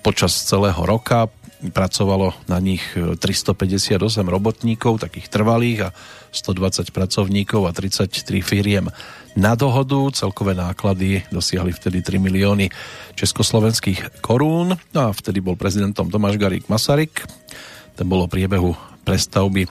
počas 0.01 0.33
celého 0.49 0.81
roka 0.87 1.29
pracovalo 1.61 2.33
na 2.49 2.57
nich 2.57 2.81
358 2.97 4.01
robotníkov, 4.25 5.05
takých 5.05 5.29
trvalých 5.29 5.79
a 5.85 5.95
120 6.33 6.89
pracovníkov 6.89 7.69
a 7.69 7.73
33 7.77 8.41
firiem 8.41 8.89
na 9.37 9.53
dohodu. 9.53 10.09
Celkové 10.17 10.57
náklady 10.57 11.29
dosiahli 11.29 11.77
vtedy 11.77 12.01
3 12.01 12.17
milióny 12.17 12.73
československých 13.13 14.25
korún 14.25 14.73
no 14.73 15.01
a 15.05 15.13
vtedy 15.13 15.45
bol 15.45 15.61
prezidentom 15.61 16.09
Tomáš 16.09 16.41
Garík 16.41 16.73
Masaryk. 16.73 17.29
Ten 17.93 18.09
bol 18.09 18.25
o 18.25 18.29
priebehu 18.31 18.73
prestavby 19.05 19.69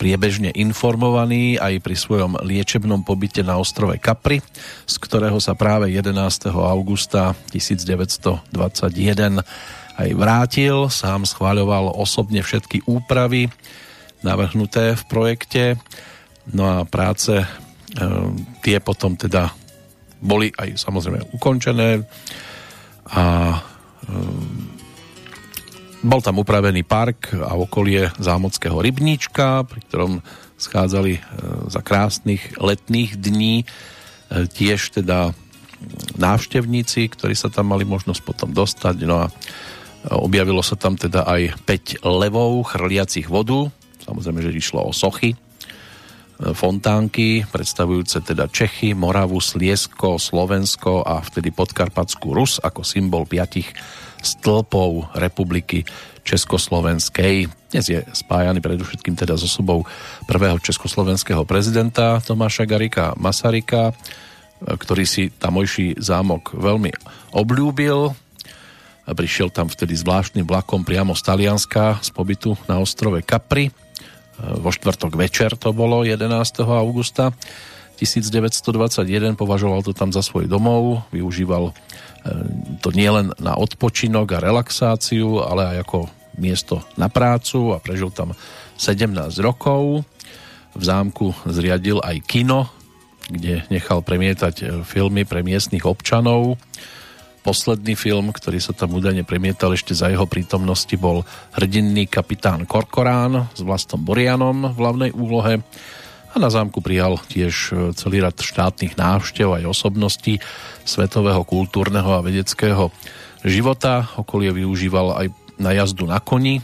priebežne 0.00 0.48
informovaný 0.56 1.60
aj 1.60 1.84
pri 1.84 1.92
svojom 1.92 2.40
liečebnom 2.40 3.04
pobyte 3.04 3.44
na 3.44 3.60
ostrove 3.60 3.92
Capri, 4.00 4.40
z 4.88 4.94
ktorého 4.96 5.36
sa 5.36 5.52
práve 5.52 5.92
11. 5.92 6.16
augusta 6.56 7.36
1921 7.52 8.48
aj 10.00 10.08
vrátil, 10.16 10.88
sám 10.88 11.28
schváľoval 11.28 11.92
osobne 11.92 12.40
všetky 12.40 12.88
úpravy 12.88 13.52
navrhnuté 14.24 14.96
v 14.96 15.02
projekte. 15.04 15.64
No 16.48 16.64
a 16.64 16.88
práce 16.88 17.36
e, 17.36 17.46
tie 18.64 18.80
potom 18.80 19.20
teda 19.20 19.52
boli 20.24 20.48
aj 20.56 20.80
samozrejme 20.80 21.36
ukončené 21.36 22.00
a 23.12 23.24
e, 23.52 23.60
bol 26.00 26.20
tam 26.24 26.40
upravený 26.40 26.82
park 26.84 27.36
a 27.36 27.56
okolie 27.56 28.08
zámockého 28.16 28.80
rybníčka, 28.80 29.68
pri 29.68 29.80
ktorom 29.88 30.12
schádzali 30.60 31.12
e, 31.16 31.20
za 31.68 31.80
krásnych 31.80 32.56
letných 32.60 33.20
dní 33.20 33.62
e, 33.62 33.66
tiež 34.48 34.96
teda 34.96 35.32
návštevníci, 36.20 37.08
ktorí 37.08 37.32
sa 37.32 37.48
tam 37.48 37.72
mali 37.72 37.88
možnosť 37.88 38.20
potom 38.20 38.52
dostať. 38.52 38.96
No 39.08 39.24
a 39.24 39.32
Objavilo 40.08 40.64
sa 40.64 40.80
tam 40.80 40.96
teda 40.96 41.28
aj 41.28 41.60
5 41.68 42.08
levov 42.08 42.72
chrliacich 42.72 43.28
vodu, 43.28 43.68
samozrejme, 44.00 44.40
že 44.48 44.56
išlo 44.56 44.88
o 44.88 44.96
sochy, 44.96 45.36
e, 45.36 45.38
fontánky, 46.56 47.44
predstavujúce 47.44 48.24
teda 48.24 48.48
Čechy, 48.48 48.96
Moravu, 48.96 49.36
Sliesko, 49.44 50.16
Slovensko 50.16 51.04
a 51.04 51.20
vtedy 51.20 51.52
podkarpatskú 51.52 52.32
Rus 52.32 52.56
ako 52.64 52.80
symbol 52.80 53.28
piatich 53.28 53.68
stĺpov 54.22 55.16
republiky 55.16 55.84
Československej. 56.22 57.48
Dnes 57.72 57.86
je 57.88 58.00
spájaný 58.12 58.60
predovšetkým 58.60 59.16
teda 59.16 59.34
s 59.34 59.44
osobou 59.44 59.88
prvého 60.28 60.60
československého 60.60 61.42
prezidenta 61.48 62.20
Tomáša 62.22 62.68
Garika 62.68 63.16
Masarika, 63.16 63.96
ktorý 64.60 65.08
si 65.08 65.32
tamojší 65.32 65.96
zámok 65.98 66.52
veľmi 66.54 66.92
obľúbil 67.32 68.12
Prišiel 69.10 69.50
tam 69.50 69.66
vtedy 69.66 69.98
zvláštnym 69.98 70.46
vlakom 70.46 70.86
priamo 70.86 71.18
z 71.18 71.22
Talianska 71.26 71.98
z 71.98 72.14
pobytu 72.14 72.54
na 72.70 72.78
ostrove 72.78 73.18
Capri. 73.26 73.74
Vo 74.38 74.70
štvrtok 74.70 75.18
večer 75.18 75.58
to 75.58 75.74
bolo 75.74 76.06
11. 76.06 76.30
augusta 76.62 77.34
1921. 77.98 79.34
Považoval 79.34 79.82
to 79.82 79.92
tam 79.92 80.14
za 80.14 80.22
svoj 80.22 80.46
domov. 80.46 81.02
Využíval 81.10 81.74
to 82.80 82.88
nielen 82.92 83.32
na 83.40 83.56
odpočinok 83.56 84.36
a 84.36 84.42
relaxáciu, 84.42 85.40
ale 85.40 85.76
aj 85.76 85.88
ako 85.88 85.98
miesto 86.36 86.84
na 86.96 87.08
prácu 87.12 87.72
a 87.74 87.82
prežil 87.82 88.12
tam 88.12 88.36
17 88.76 89.12
rokov. 89.40 90.04
V 90.72 90.82
zámku 90.82 91.34
zriadil 91.50 91.98
aj 92.00 92.16
kino, 92.24 92.70
kde 93.26 93.66
nechal 93.68 94.00
premietať 94.06 94.54
e, 94.62 94.64
filmy 94.86 95.26
pre 95.26 95.42
miestnych 95.42 95.82
občanov 95.82 96.56
posledný 97.40 97.96
film, 97.96 98.30
ktorý 98.30 98.60
sa 98.60 98.76
tam 98.76 98.96
údajne 98.96 99.24
premietal 99.24 99.72
ešte 99.72 99.96
za 99.96 100.12
jeho 100.12 100.28
prítomnosti, 100.28 100.92
bol 101.00 101.24
hrdinný 101.56 102.06
kapitán 102.06 102.68
Korkorán 102.68 103.48
s 103.56 103.60
vlastom 103.64 104.04
Borianom 104.04 104.70
v 104.70 104.76
hlavnej 104.76 105.10
úlohe 105.16 105.64
a 106.30 106.36
na 106.38 106.50
zámku 106.50 106.78
prijal 106.78 107.18
tiež 107.26 107.54
e, 107.54 107.74
celý 107.98 108.22
rad 108.22 108.38
štátnych 108.38 108.94
návštev 108.94 109.50
aj 109.50 109.66
osobností 109.66 110.38
svetového 110.86 111.42
kultúrneho 111.42 112.10
a 112.14 112.22
vedeckého 112.22 112.94
života. 113.42 114.06
Okolie 114.14 114.54
využíval 114.54 115.18
aj 115.18 115.26
na 115.58 115.74
jazdu 115.74 116.06
na 116.06 116.22
koni 116.22 116.62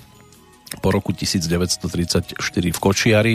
po 0.79 0.88
roku 0.94 1.11
1934 1.11 2.38
v 2.46 2.79
Kočiari 2.79 3.35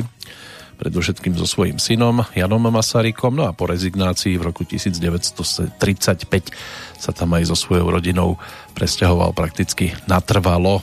predovšetkým 0.82 1.38
so 1.38 1.46
svojím 1.46 1.78
synom 1.78 2.26
Janom 2.34 2.66
Masarykom, 2.74 3.38
no 3.38 3.46
a 3.46 3.54
po 3.54 3.70
rezignácii 3.70 4.42
v 4.42 4.50
roku 4.50 4.66
1935 4.66 5.78
sa 6.98 7.12
tam 7.14 7.38
aj 7.38 7.54
so 7.54 7.56
svojou 7.56 7.94
rodinou 7.94 8.42
presťahoval 8.74 9.38
prakticky 9.38 9.94
natrvalo. 10.10 10.82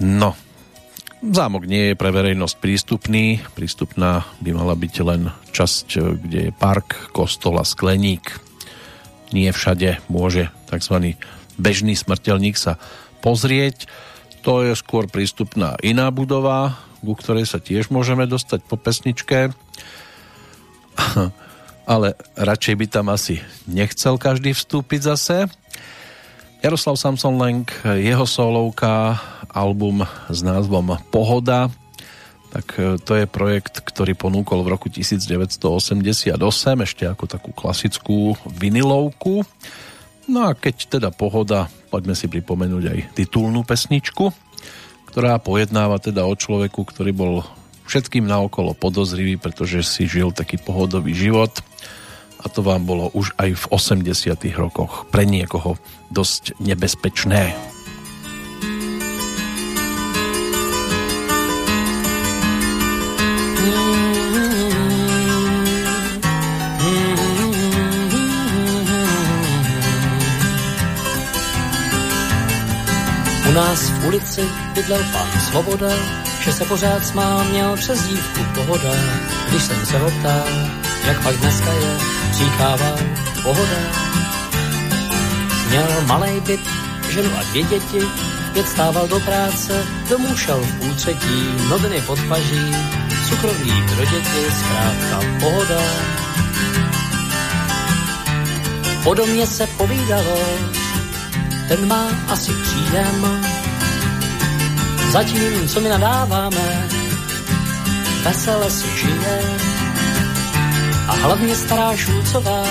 No, 0.00 0.32
zámok 1.22 1.64
nie 1.64 1.92
je 1.92 1.98
pre 1.98 2.12
verejnosť 2.12 2.56
prístupný, 2.60 3.40
prístupná 3.56 4.28
by 4.40 4.50
mala 4.52 4.74
byť 4.76 4.94
len 5.04 5.32
časť, 5.52 6.18
kde 6.20 6.40
je 6.50 6.56
park, 6.56 7.12
kostol 7.12 7.56
a 7.60 7.64
skleník. 7.64 8.40
Nie 9.32 9.50
všade 9.50 10.04
môže 10.06 10.52
tzv. 10.68 11.16
bežný 11.56 11.96
smrteľník 11.96 12.56
sa 12.60 12.78
pozrieť, 13.24 13.88
to 14.46 14.62
je 14.62 14.78
skôr 14.78 15.10
prístupná 15.10 15.74
iná 15.82 16.06
budova, 16.14 16.78
ku 17.02 17.18
ktorej 17.18 17.50
sa 17.50 17.58
tiež 17.58 17.90
môžeme 17.90 18.30
dostať 18.30 18.62
po 18.62 18.78
pesničke. 18.78 19.50
Ale 21.92 22.08
radšej 22.38 22.74
by 22.78 22.86
tam 22.86 23.10
asi 23.10 23.42
nechcel 23.66 24.18
každý 24.18 24.54
vstúpiť 24.54 25.00
zase. 25.02 25.50
Jaroslav 26.62 26.98
Samson 26.98 27.38
Lenk, 27.38 27.70
jeho 27.84 28.26
solovka, 28.26 29.18
album 29.56 30.04
s 30.28 30.44
názvom 30.44 31.00
Pohoda, 31.08 31.72
tak 32.52 32.76
e, 32.76 33.00
to 33.00 33.16
je 33.16 33.24
projekt, 33.24 33.80
ktorý 33.80 34.12
ponúkol 34.12 34.60
v 34.60 34.76
roku 34.76 34.92
1988 34.92 36.36
ešte 36.84 37.08
ako 37.08 37.24
takú 37.24 37.50
klasickú 37.56 38.36
vinilovku. 38.52 39.48
No 40.28 40.38
a 40.46 40.52
keď 40.52 41.00
teda 41.00 41.08
Pohoda, 41.08 41.72
poďme 41.88 42.12
si 42.12 42.28
pripomenúť 42.28 42.84
aj 42.92 42.98
titulnú 43.16 43.64
pesničku 43.64 44.46
ktorá 45.16 45.40
pojednáva 45.40 45.96
teda 45.96 46.28
o 46.28 46.36
človeku, 46.36 46.84
ktorý 46.84 47.16
bol 47.16 47.40
všetkým 47.88 48.28
naokolo 48.28 48.76
podozrivý, 48.76 49.40
pretože 49.40 49.80
si 49.80 50.04
žil 50.04 50.28
taký 50.28 50.60
pohodový 50.60 51.16
život 51.16 51.56
a 52.36 52.52
to 52.52 52.60
vám 52.60 52.84
bolo 52.84 53.08
už 53.16 53.32
aj 53.40 53.56
v 53.56 53.64
80 53.72 54.12
rokoch 54.60 55.08
pre 55.08 55.24
niekoho 55.24 55.80
dosť 56.12 56.60
nebezpečné. 56.60 57.75
Nás 73.56 73.90
v 73.90 74.06
ulici 74.06 74.44
bydlel 74.74 75.00
pan 75.12 75.40
Svoboda, 75.40 75.92
že 76.44 76.52
se 76.52 76.64
pořád 76.64 77.06
smál, 77.06 77.44
měl 77.44 77.76
přes 77.76 78.02
dívku 78.02 78.40
pohoda. 78.54 78.92
Když 79.48 79.62
jsem 79.62 79.86
se 79.86 79.98
ho 79.98 80.10
ptal, 80.10 80.48
jak 81.06 81.22
pak 81.22 81.36
dneska 81.36 81.72
je, 81.72 81.98
říkával 82.32 82.98
pohoda. 83.42 83.80
Měl 85.68 85.88
malý 86.06 86.40
byt, 86.40 86.60
ženu 87.08 87.30
a 87.38 87.42
dvě 87.42 87.62
děti, 87.62 88.00
pět 88.52 88.68
stával 88.68 89.08
do 89.08 89.20
práce, 89.20 89.84
domů 90.08 90.36
šel 90.36 90.60
v 90.60 90.78
půl 90.78 90.94
třetí, 90.94 91.48
noviny 91.68 92.00
pod 92.00 92.18
paží, 92.28 92.74
cukroví 93.28 93.72
pro 93.94 94.04
děti, 94.04 94.42
zkrátka 94.58 95.20
pohoda. 95.40 95.80
Podobně 99.04 99.46
se 99.46 99.66
povídalo, 99.66 100.38
ten 101.68 101.88
má 101.88 102.04
asi 102.28 102.52
příjem. 102.52 103.42
Zatím, 105.10 105.68
co 105.68 105.80
mi 105.80 105.88
nadáváme, 105.88 106.88
vesele 108.24 108.70
si 108.70 108.86
žije. 108.96 109.40
A 111.08 111.12
hlavně 111.12 111.54
stará 111.54 111.96
Šulcová 111.96 112.64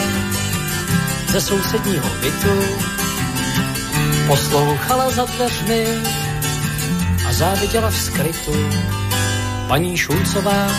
ze 1.32 1.42
sousedního 1.42 2.10
bytu 2.22 2.62
poslouchala 4.28 5.10
za 5.10 5.26
dveřmi 5.26 5.86
a 7.30 7.34
záviděla 7.34 7.90
v 7.90 7.98
skrytu. 7.98 8.54
Paní 9.68 9.98
Šulcová 9.98 10.72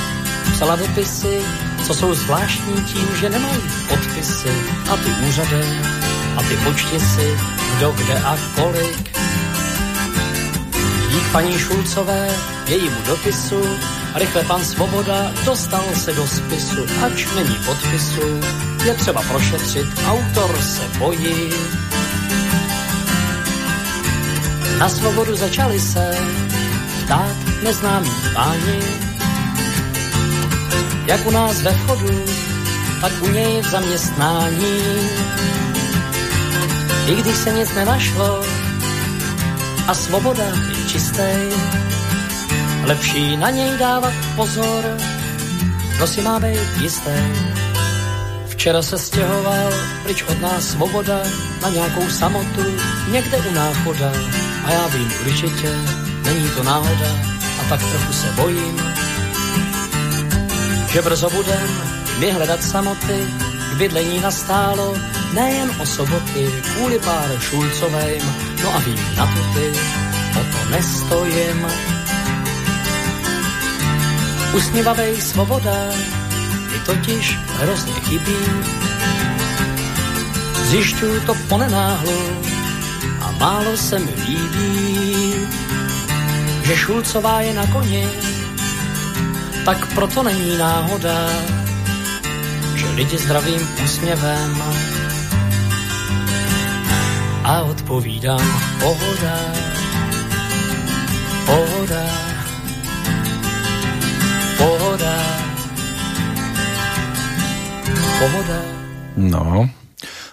psala 0.53 0.77
dopisy, 0.77 1.41
co 1.87 1.95
jsou 1.95 2.15
zvláštní 2.15 2.85
tím, 2.85 3.09
že 3.21 3.31
nemají 3.31 3.61
podpisy 3.89 4.53
a 4.93 4.97
ty 4.97 5.11
úřady 5.29 5.65
a 6.37 6.43
ty 6.43 6.57
počtisy, 6.57 7.37
kdo 7.77 7.93
kde 7.93 8.15
a 8.15 8.39
kolik. 8.55 9.17
Dík 11.11 11.33
paní 11.33 11.59
Šulcové, 11.59 12.29
jejímu 12.69 12.97
dopisu, 13.07 13.63
rychle 14.15 14.45
pan 14.45 14.65
Svoboda 14.65 15.33
dostal 15.45 15.85
se 15.95 16.13
do 16.13 16.27
spisu, 16.27 16.87
ač 17.07 17.27
není 17.37 17.57
podpisu, 17.67 18.41
je 18.85 18.95
třeba 18.95 19.23
prošetřit, 19.23 19.87
autor 20.07 20.57
se 20.63 20.99
bojí. 20.99 21.51
Na 24.79 24.89
svobodu 24.89 25.37
začali 25.37 25.81
se 25.81 26.17
ptát 27.05 27.37
neznámí 27.63 28.13
páni, 28.35 28.81
jak 31.07 31.27
u 31.27 31.31
nás 31.31 31.63
ve 31.63 31.73
vchodu, 31.73 32.25
tak 33.01 33.13
u 33.23 33.29
něj 33.29 33.61
v 33.63 33.71
zaměstnání 33.71 34.81
i 37.07 37.15
když 37.15 37.37
se 37.37 37.53
nic 37.53 37.75
nenašlo 37.75 38.43
a 39.89 39.95
svoboda 39.95 40.45
je 40.45 40.85
čistý, 40.89 41.33
lepší 42.85 43.37
na 43.37 43.51
něj 43.51 43.79
dávat 43.79 44.13
pozor, 44.37 44.85
kdo 45.97 46.07
si 46.07 46.23
má 46.23 46.41
být 46.41 46.81
jistý. 46.81 47.11
Včera 48.49 48.83
se 48.83 48.99
stěhoval 48.99 49.73
pryč 50.03 50.23
od 50.23 50.41
nás 50.41 50.65
svoboda 50.65 51.23
na 51.63 51.69
nějakou 51.69 52.11
samotu 52.11 52.65
někde 53.11 53.39
u 53.39 53.55
náchoda 53.55 54.13
a 54.65 54.73
já 54.73 54.87
vím 54.87 55.13
určitě, 55.27 55.71
není 56.25 56.51
to 56.51 56.63
náhoda 56.63 57.11
a 57.61 57.69
tak 57.69 57.81
trochu 57.81 58.13
se 58.13 58.27
bojím, 58.37 58.83
že 60.93 61.03
brzo 61.03 61.31
budem 61.31 61.69
mi 62.19 62.31
hledat 62.31 62.63
samoty, 62.63 63.29
k 63.73 63.77
bydlení 63.77 64.21
nastálo 64.21 64.95
nejen 65.37 65.71
o 65.79 65.87
soboty, 65.87 66.49
kvůli 66.63 66.99
pár 66.99 67.31
Šulcovým, 67.41 68.25
no 68.65 68.75
a 68.75 68.79
vím 68.79 69.01
na 69.17 69.27
to 69.27 69.41
ty, 69.55 69.73
o 70.41 70.43
to 70.53 70.71
nestojím. 70.71 71.67
Usměvavej 74.57 75.21
svoboda, 75.21 75.77
mi 76.73 76.79
totiž 76.87 77.39
hrozně 77.61 77.93
chybí. 77.93 78.37
Zjišťuju 80.65 81.21
to 81.21 81.35
ponenáhlu 81.49 82.21
a 83.21 83.31
málo 83.31 83.77
se 83.77 83.99
mi 83.99 84.13
líbí, 84.29 85.35
že 86.65 86.77
Šulcová 86.77 87.41
je 87.41 87.55
na 87.55 87.67
koni, 87.67 88.09
tak 89.65 89.95
proto 89.95 90.23
není 90.23 90.57
náhoda, 90.59 91.29
že 92.75 92.87
lidi 92.89 93.19
zdravým 93.19 93.69
úsměvem 93.85 94.63
a 97.57 97.65
odpovídám 97.65 98.45
pohoda, 98.85 99.37
pohoda, 101.49 102.05
pohoda, 104.61 105.15
pohoda. 108.21 108.61
No, 109.17 109.73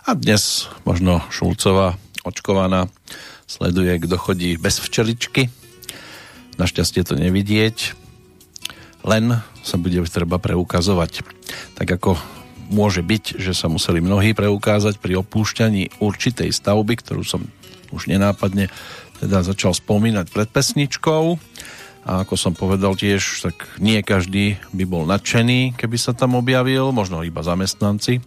a 0.03 0.11
dnes 0.19 0.67
možno 0.83 1.23
Šulcová 1.31 1.95
očkovaná 2.27 2.91
sleduje, 3.47 4.03
kto 4.03 4.19
chodí 4.19 4.59
bez 4.59 4.83
včeličky. 4.83 5.47
Našťastie 6.59 7.07
to 7.07 7.15
nevidieť, 7.15 7.95
len 9.07 9.39
sa 9.63 9.79
bude 9.79 10.03
treba 10.11 10.43
preukazovať. 10.43 11.23
Tak 11.79 11.87
ako 11.87 12.19
môže 12.73 13.05
byť, 13.05 13.37
že 13.37 13.53
sa 13.53 13.69
museli 13.69 14.01
mnohí 14.01 14.33
preukázať 14.33 14.97
pri 14.97 15.21
opúšťaní 15.21 16.01
určitej 16.01 16.49
stavby, 16.49 16.99
ktorú 16.99 17.21
som 17.21 17.45
už 17.93 18.09
nenápadne 18.09 18.73
teda 19.21 19.45
začal 19.45 19.77
spomínať 19.77 20.33
pred 20.33 20.49
pesničkou. 20.49 21.37
A 22.03 22.27
ako 22.27 22.35
som 22.35 22.51
povedal 22.51 22.99
tiež, 22.99 23.47
tak 23.47 23.55
nie 23.79 24.03
každý 24.03 24.59
by 24.75 24.83
bol 24.83 25.07
nadšený, 25.07 25.79
keby 25.79 25.95
sa 25.95 26.11
tam 26.11 26.35
objavil, 26.35 26.91
možno 26.91 27.23
iba 27.23 27.39
zamestnanci. 27.39 28.19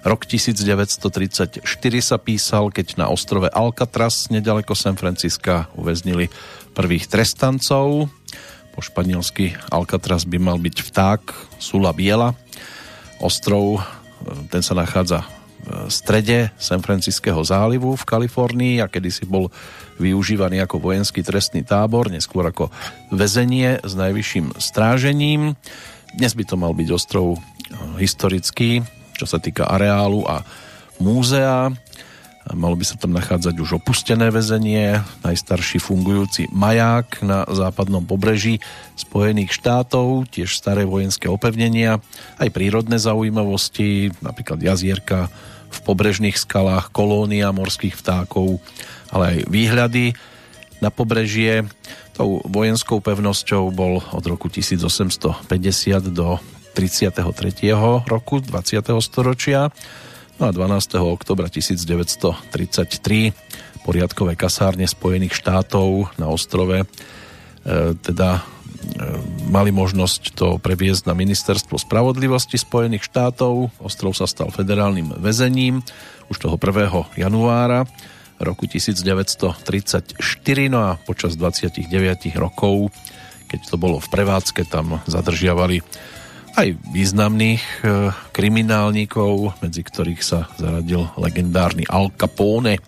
Rok 0.00 0.24
1934 0.24 1.66
sa 2.00 2.16
písal, 2.16 2.72
keď 2.72 2.96
na 2.96 3.12
ostrove 3.12 3.50
Alcatraz 3.50 4.30
nedaleko 4.32 4.72
San 4.72 4.96
Francisca 4.96 5.68
uväznili 5.76 6.30
prvých 6.72 7.10
trestancov. 7.10 8.08
Po 8.70 8.80
španielsky 8.80 9.58
Alcatraz 9.68 10.24
by 10.24 10.38
mal 10.38 10.56
byť 10.56 10.76
vták 10.88 11.22
Sula 11.58 11.90
Biela, 11.90 12.32
Ostrov, 13.20 13.78
e, 13.78 13.80
ten 14.48 14.64
sa 14.64 14.74
nachádza 14.74 15.28
v 15.60 15.92
strede 15.92 16.50
San 16.56 16.80
Franciského 16.80 17.40
zálivu 17.44 17.92
v 17.92 18.08
Kalifornii 18.08 18.74
a 18.80 18.88
kedysi 18.88 19.28
bol 19.28 19.52
využívaný 20.00 20.64
ako 20.64 20.80
vojenský 20.80 21.20
trestný 21.20 21.60
tábor, 21.60 22.08
neskôr 22.08 22.48
ako 22.48 22.72
väzenie 23.12 23.84
s 23.84 23.92
najvyšším 23.92 24.56
strážením. 24.56 25.52
Dnes 26.16 26.32
by 26.32 26.44
to 26.48 26.56
mal 26.56 26.72
byť 26.72 26.88
ostrov 26.88 27.36
e, 27.36 27.38
historický, 28.00 28.80
čo 29.14 29.28
sa 29.28 29.36
týka 29.36 29.68
areálu 29.68 30.24
a 30.24 30.40
múzea. 30.96 31.68
Malo 32.50 32.74
by 32.74 32.82
sa 32.82 32.98
tam 32.98 33.14
nachádzať 33.14 33.54
už 33.62 33.78
opustené 33.78 34.26
väzenie, 34.34 35.06
najstarší 35.22 35.78
fungujúci 35.78 36.50
maják 36.50 37.22
na 37.22 37.46
západnom 37.46 38.02
pobreží 38.02 38.58
Spojených 38.98 39.54
štátov, 39.54 40.26
tiež 40.34 40.50
staré 40.50 40.82
vojenské 40.82 41.30
opevnenia, 41.30 42.02
aj 42.42 42.50
prírodné 42.50 42.98
zaujímavosti, 42.98 44.10
napríklad 44.18 44.58
jazierka 44.58 45.30
v 45.70 45.78
pobrežných 45.86 46.34
skalách, 46.34 46.90
kolónia 46.90 47.54
morských 47.54 47.94
vtákov, 47.94 48.58
ale 49.14 49.24
aj 49.24 49.38
výhľady 49.46 50.04
na 50.82 50.90
pobrežie. 50.90 51.70
Tou 52.18 52.42
vojenskou 52.42 52.98
pevnosťou 52.98 53.70
bol 53.70 54.02
od 54.10 54.24
roku 54.26 54.50
1850 54.50 55.46
do 56.10 56.42
33. 56.74 57.14
roku 58.10 58.42
20. 58.42 58.82
storočia 58.98 59.70
No 60.40 60.48
a 60.48 60.56
12. 60.56 60.96
oktobra 61.04 61.52
1933 61.52 63.84
poriadkové 63.84 64.40
kasárne 64.40 64.88
Spojených 64.88 65.36
štátov 65.36 66.16
na 66.16 66.32
ostrove 66.32 66.80
e, 66.80 66.86
teda 68.00 68.40
e, 68.40 68.42
mali 69.52 69.68
možnosť 69.68 70.32
to 70.32 70.56
previesť 70.56 71.04
na 71.04 71.12
ministerstvo 71.12 71.76
spravodlivosti 71.76 72.56
Spojených 72.56 73.04
štátov. 73.04 73.68
Ostrov 73.84 74.16
sa 74.16 74.24
stal 74.24 74.48
federálnym 74.48 75.12
väzením 75.20 75.84
už 76.32 76.40
toho 76.40 76.56
1. 76.56 77.20
januára 77.20 77.84
roku 78.40 78.64
1934 78.64 80.16
no 80.72 80.88
a 80.88 80.96
počas 81.04 81.36
29 81.36 81.84
rokov 82.40 82.88
keď 83.50 83.66
to 83.66 83.76
bolo 83.82 83.98
v 83.98 84.08
prevádzke, 84.14 84.62
tam 84.70 85.02
zadržiavali 85.10 85.82
aj 86.56 86.78
významných 86.90 87.62
e, 87.62 88.10
kriminálnikov, 88.34 89.60
medzi 89.62 89.82
ktorých 89.86 90.22
sa 90.22 90.50
zaradil 90.58 91.06
legendárny 91.20 91.86
Al 91.86 92.10
Capone. 92.14 92.78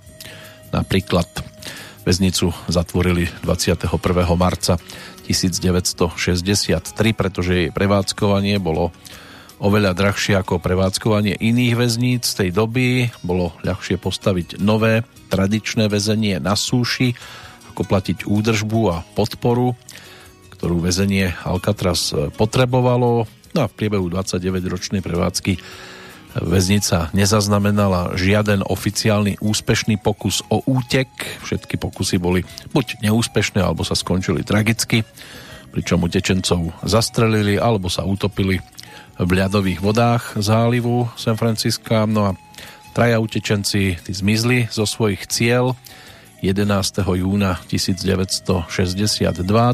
Napríklad 0.73 1.29
väznicu 2.03 2.51
zatvorili 2.67 3.31
21. 3.47 3.87
marca 4.35 4.79
1963, 5.27 7.15
pretože 7.15 7.53
jej 7.55 7.71
prevádzkovanie 7.71 8.59
bolo 8.59 8.91
oveľa 9.63 9.95
drahšie 9.95 10.35
ako 10.35 10.59
prevádzkovanie 10.59 11.39
iných 11.39 11.75
väzníc 11.79 12.27
z 12.27 12.35
tej 12.47 12.51
doby. 12.51 13.15
Bolo 13.23 13.55
ľahšie 13.63 13.95
postaviť 14.03 14.59
nové 14.59 15.07
tradičné 15.31 15.87
väzenie 15.87 16.43
na 16.43 16.59
súši, 16.59 17.15
ako 17.71 17.87
platiť 17.87 18.27
údržbu 18.27 18.81
a 18.91 19.07
podporu, 19.15 19.79
ktorú 20.59 20.83
väzenie 20.83 21.31
Alcatraz 21.47 22.11
potrebovalo. 22.35 23.31
No 23.53 23.65
a 23.65 23.67
v 23.69 23.77
priebehu 23.77 24.09
29-ročnej 24.09 25.05
prevádzky 25.05 25.61
väznica 26.41 27.13
nezaznamenala 27.13 28.17
žiaden 28.17 28.65
oficiálny 28.65 29.37
úspešný 29.45 30.01
pokus 30.01 30.41
o 30.49 30.65
útek. 30.65 31.09
Všetky 31.45 31.77
pokusy 31.77 32.17
boli 32.17 32.41
buď 32.73 33.05
neúspešné, 33.05 33.61
alebo 33.61 33.85
sa 33.85 33.93
skončili 33.93 34.41
tragicky, 34.41 35.05
pričom 35.73 36.01
utečencov 36.05 36.73
zastrelili 36.85 37.61
alebo 37.61 37.93
sa 37.93 38.09
utopili 38.09 38.61
v 39.21 39.31
ľadových 39.31 39.85
vodách 39.85 40.41
zálivu 40.41 41.13
San 41.21 41.37
Francisca. 41.37 42.09
No 42.09 42.33
a 42.33 42.37
traja 42.97 43.21
utečenci 43.21 44.01
tí 44.01 44.13
zmizli 44.13 44.73
zo 44.73 44.89
svojich 44.89 45.29
cieľ 45.29 45.77
11. 46.43 47.07
júna 47.07 47.63
1962. 47.71 48.67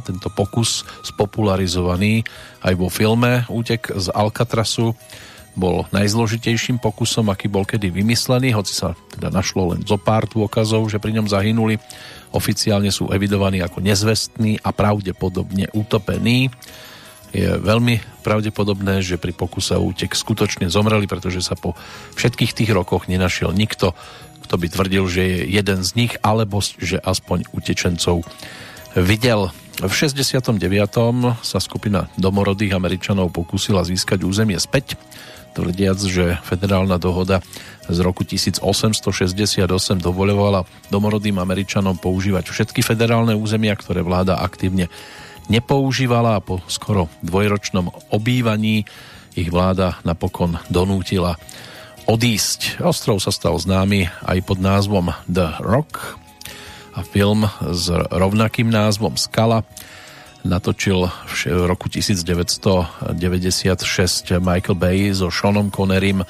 Tento 0.05 0.29
pokus 0.29 0.85
spopularizovaný 1.01 2.29
aj 2.61 2.75
vo 2.77 2.93
filme 2.93 3.49
Útek 3.49 3.89
z 3.97 4.13
Alcatrasu 4.13 4.93
bol 5.57 5.89
najzložitejším 5.91 6.77
pokusom, 6.77 7.33
aký 7.33 7.49
bol 7.49 7.65
kedy 7.65 7.89
vymyslený, 7.89 8.53
hoci 8.53 8.77
sa 8.77 8.93
teda 9.11 9.33
našlo 9.33 9.75
len 9.75 9.81
zo 9.83 9.97
pár 9.97 10.29
dôkazov, 10.29 10.87
že 10.93 11.01
pri 11.01 11.17
ňom 11.19 11.27
zahynuli. 11.27 11.81
Oficiálne 12.37 12.93
sú 12.93 13.09
evidovaní 13.11 13.65
ako 13.65 13.81
nezvestní 13.81 14.61
a 14.61 14.71
pravdepodobne 14.71 15.73
utopení. 15.73 16.53
Je 17.33 17.49
veľmi 17.49 18.25
pravdepodobné, 18.25 19.05
že 19.05 19.21
pri 19.21 19.33
pokuse 19.37 19.77
o 19.77 19.89
útek 19.89 20.13
skutočne 20.17 20.69
zomreli, 20.69 21.05
pretože 21.05 21.45
sa 21.45 21.57
po 21.57 21.77
všetkých 22.17 22.53
tých 22.57 22.71
rokoch 22.73 23.05
nenašiel 23.09 23.53
nikto, 23.53 23.93
kto 24.49 24.57
by 24.57 24.67
tvrdil, 24.73 25.05
že 25.13 25.23
je 25.29 25.39
jeden 25.61 25.85
z 25.85 25.91
nich, 25.93 26.17
alebo 26.25 26.65
že 26.65 26.97
aspoň 26.97 27.53
utečencov 27.53 28.25
videl. 28.97 29.53
V 29.85 29.93
69. 29.93 30.57
sa 31.45 31.59
skupina 31.61 32.09
domorodých 32.17 32.73
Američanov 32.73 33.29
pokúsila 33.29 33.85
získať 33.85 34.25
územie 34.25 34.57
späť 34.57 34.97
tvrdiac, 35.53 36.01
že 36.01 36.41
federálna 36.49 36.97
dohoda 36.97 37.45
z 37.93 37.99
roku 38.01 38.25
1868 38.25 39.69
dovoľovala 40.01 40.65
domorodým 40.89 41.37
Američanom 41.37 42.01
používať 42.01 42.49
všetky 42.49 42.81
federálne 42.81 43.37
územia, 43.37 43.77
ktoré 43.77 44.01
vláda 44.01 44.41
aktívne 44.41 44.89
nepoužívala 45.53 46.41
a 46.41 46.45
po 46.45 46.65
skoro 46.73 47.13
dvojročnom 47.21 48.17
obývaní 48.17 48.89
ich 49.37 49.53
vláda 49.53 50.01
napokon 50.09 50.57
donútila 50.73 51.37
odísť. 52.09 52.81
Ostrov 52.81 53.21
sa 53.21 53.29
stal 53.29 53.61
známy 53.61 54.09
aj 54.25 54.39
pod 54.49 54.59
názvom 54.65 55.13
The 55.29 55.61
Rock 55.61 56.17
a 56.97 57.05
film 57.05 57.45
s 57.61 57.93
rovnakým 57.93 58.73
názvom 58.73 59.21
Skala 59.21 59.69
natočil 60.41 61.13
v 61.45 61.69
roku 61.69 61.93
1996 61.93 63.13
Michael 64.41 64.77
Bay 64.81 65.13
so 65.13 65.29
Seanom 65.29 65.69
Connerym, 65.69 66.25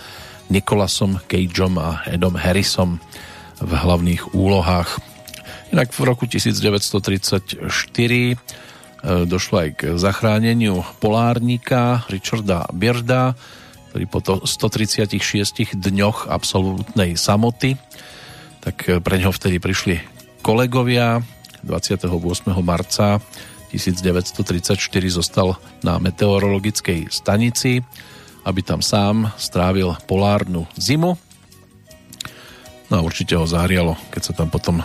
Nicolasom 0.50 1.22
Cageom 1.30 1.78
a 1.78 2.02
Edom 2.10 2.34
Harrisom 2.34 2.98
v 3.62 3.70
hlavných 3.70 4.34
úlohách. 4.34 4.98
Inak 5.70 5.94
v 5.94 6.00
roku 6.02 6.26
1934 6.26 7.62
e, 7.62 8.34
došlo 9.28 9.56
aj 9.62 9.68
k 9.78 9.82
zachráneniu 9.94 10.82
polárnika 10.98 12.02
Richarda 12.10 12.66
Bierda, 12.74 13.38
ktorý 13.98 14.14
po 14.14 14.22
136 14.46 15.74
dňoch 15.74 16.30
absolútnej 16.30 17.18
samoty, 17.18 17.74
tak 18.62 18.86
e, 18.86 19.02
pre 19.02 19.18
ňo 19.18 19.34
vtedy 19.34 19.58
prišli 19.58 19.98
kolegovia 20.38 21.18
28. 21.66 22.06
marca 22.62 23.18
1934 23.74 24.78
zostal 25.10 25.58
na 25.82 25.98
meteorologickej 25.98 27.10
stanici, 27.10 27.82
aby 28.46 28.62
tam 28.62 28.86
sám 28.86 29.34
strávil 29.34 29.98
polárnu 30.06 30.70
zimu. 30.78 31.18
No 32.94 32.94
a 32.94 33.02
určite 33.02 33.34
ho 33.34 33.50
zahrialo, 33.50 33.98
keď 34.14 34.30
sa 34.30 34.32
tam 34.38 34.46
potom 34.46 34.78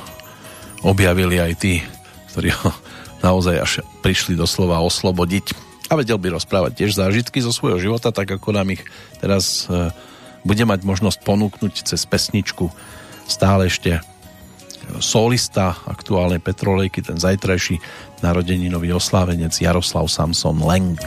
objavili 0.81 1.37
aj 1.37 1.53
tí, 1.61 1.85
ktorí 2.33 2.49
ho 2.49 2.73
naozaj 3.29 3.61
až 3.61 3.71
prišli 4.01 4.33
doslova 4.33 4.81
oslobodiť. 4.81 5.72
A 5.91 5.93
vedel 5.99 6.15
by 6.15 6.35
rozprávať 6.35 6.79
tiež 6.79 6.95
zážitky 6.95 7.43
zo 7.43 7.51
svojho 7.51 7.79
života, 7.81 8.15
tak 8.15 8.31
ako 8.31 8.55
nám 8.55 8.71
ich 8.75 8.83
teraz 9.19 9.67
e, 9.67 9.91
bude 10.43 10.63
mať 10.63 10.83
možnosť 10.87 11.19
ponúknuť 11.23 11.73
cez 11.87 12.03
pesničku 12.07 12.71
stále 13.27 13.67
ešte 13.67 14.03
solista 14.99 15.79
aktuálnej 15.87 16.43
Petrolejky, 16.43 16.99
ten 16.99 17.15
zajtrajší 17.15 17.79
narodeninový 18.19 18.95
oslávenec 18.95 19.55
Jaroslav 19.55 20.07
Samson 20.11 20.59
Lenk. 20.59 21.03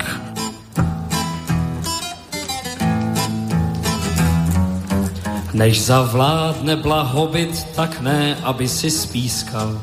Než 5.56 5.88
zavládne 5.88 6.76
blahobyt, 6.84 7.72
tak 7.72 8.04
ne, 8.04 8.36
aby 8.44 8.68
si 8.68 8.92
spískal. 8.92 9.80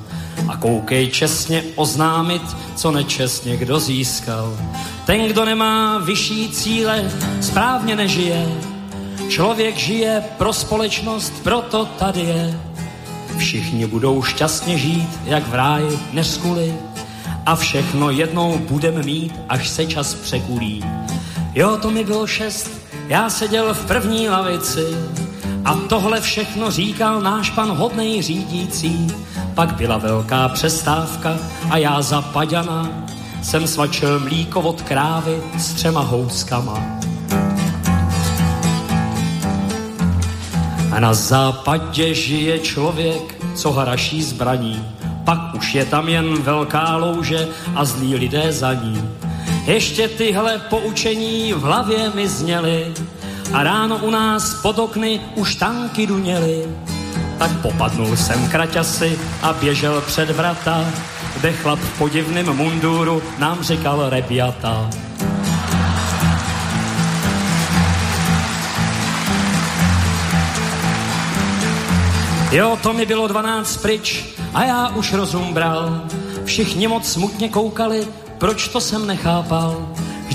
A 0.47 0.58
koukej 0.58 1.10
čestně 1.10 1.63
oznámit, 1.75 2.41
co 2.75 2.91
nečestně 2.91 3.58
kdo 3.58 3.79
získal. 3.79 4.58
Ten, 5.06 5.27
kdo 5.27 5.45
nemá 5.45 5.97
vyšší 5.97 6.49
cíle, 6.49 7.12
správně 7.41 7.95
nežije. 7.95 8.47
Člověk 9.29 9.77
žije 9.77 10.23
pro 10.38 10.53
společnost, 10.53 11.34
proto 11.43 11.86
tady 11.86 12.21
je 12.21 12.60
Všichni 13.38 13.88
budou 13.88 14.23
šťastně 14.23 14.77
žít, 14.77 15.10
jak 15.25 15.47
v 15.47 15.53
ráji 15.53 15.99
neskuli 16.13 16.73
a 17.45 17.56
všechno 17.56 18.10
jednou 18.10 18.58
budem 18.58 19.06
mít, 19.06 19.34
až 19.49 19.69
se 19.69 19.86
čas 19.86 20.13
překulí. 20.13 20.84
Jo, 21.56 21.77
to 21.82 21.91
mi 21.91 22.03
bylo 22.03 22.27
šest, 22.27 22.71
já 23.08 23.29
seděl 23.29 23.73
v 23.73 23.86
první 23.86 24.29
lavici 24.29 24.86
a 25.65 25.76
tohle 25.76 26.21
všechno 26.21 26.71
říkal 26.71 27.21
náš 27.21 27.49
pan 27.49 27.69
hodnej 27.69 28.21
řídící. 28.21 29.08
Pak 29.56 29.76
byla 29.76 29.97
velká 29.97 30.49
přestávka 30.49 31.38
a 31.69 31.78
já 31.78 32.02
za 32.02 32.21
paďana 32.21 32.89
jsem 33.41 33.67
svačil 33.67 34.19
mlíko 34.19 34.62
od 34.62 34.82
krávy 34.82 35.41
s 35.58 35.73
třema 35.73 36.02
houskama. 36.02 36.84
A 40.91 40.99
na 40.99 41.13
západě 41.13 42.13
žije 42.13 42.60
člověk, 42.60 43.43
co 43.56 43.71
hraší 43.71 44.23
zbraní. 44.23 44.86
Pak 45.26 45.56
už 45.56 45.76
je 45.76 45.86
tam 45.86 46.10
jen 46.10 46.41
velká 46.41 46.97
louže 46.97 47.47
a 47.76 47.86
zlí 47.86 48.15
lidé 48.15 48.54
za 48.54 48.73
ní. 48.73 49.10
Ještě 49.65 50.08
tyhle 50.08 50.60
poučení 50.60 51.54
v 51.54 51.62
hlavě 51.62 52.12
mi 52.15 52.28
zněly 52.28 52.93
a 53.53 53.63
ráno 53.63 53.97
u 53.97 54.10
nás 54.10 54.53
pod 54.62 54.79
okny 54.79 55.21
už 55.36 55.56
tanky 55.56 56.08
duněly. 56.08 56.65
Tak 57.38 57.51
popadnul 57.62 58.17
jsem 58.17 58.49
kraťasy 58.49 59.19
a 59.41 59.53
běžel 59.53 60.01
před 60.01 60.29
vrata, 60.29 60.86
kde 61.38 61.53
chlap 61.53 61.79
v 61.79 61.97
podivném 61.97 62.56
munduru 62.56 63.21
nám 63.39 63.63
říkal 63.63 64.10
rebiata. 64.10 64.89
Jo, 72.51 72.77
to 72.84 72.93
mi 72.93 73.06
bylo 73.06 73.27
12 73.27 73.77
pryč 73.77 74.25
a 74.53 74.63
já 74.63 74.88
už 74.88 75.13
rozum 75.13 75.53
bral. 75.53 76.01
Všichni 76.45 76.88
moc 76.88 77.12
smutně 77.12 77.49
koukali, 77.49 78.08
proč 78.38 78.67
to 78.67 78.82
jsem 78.82 79.08
nechápal. 79.08 79.88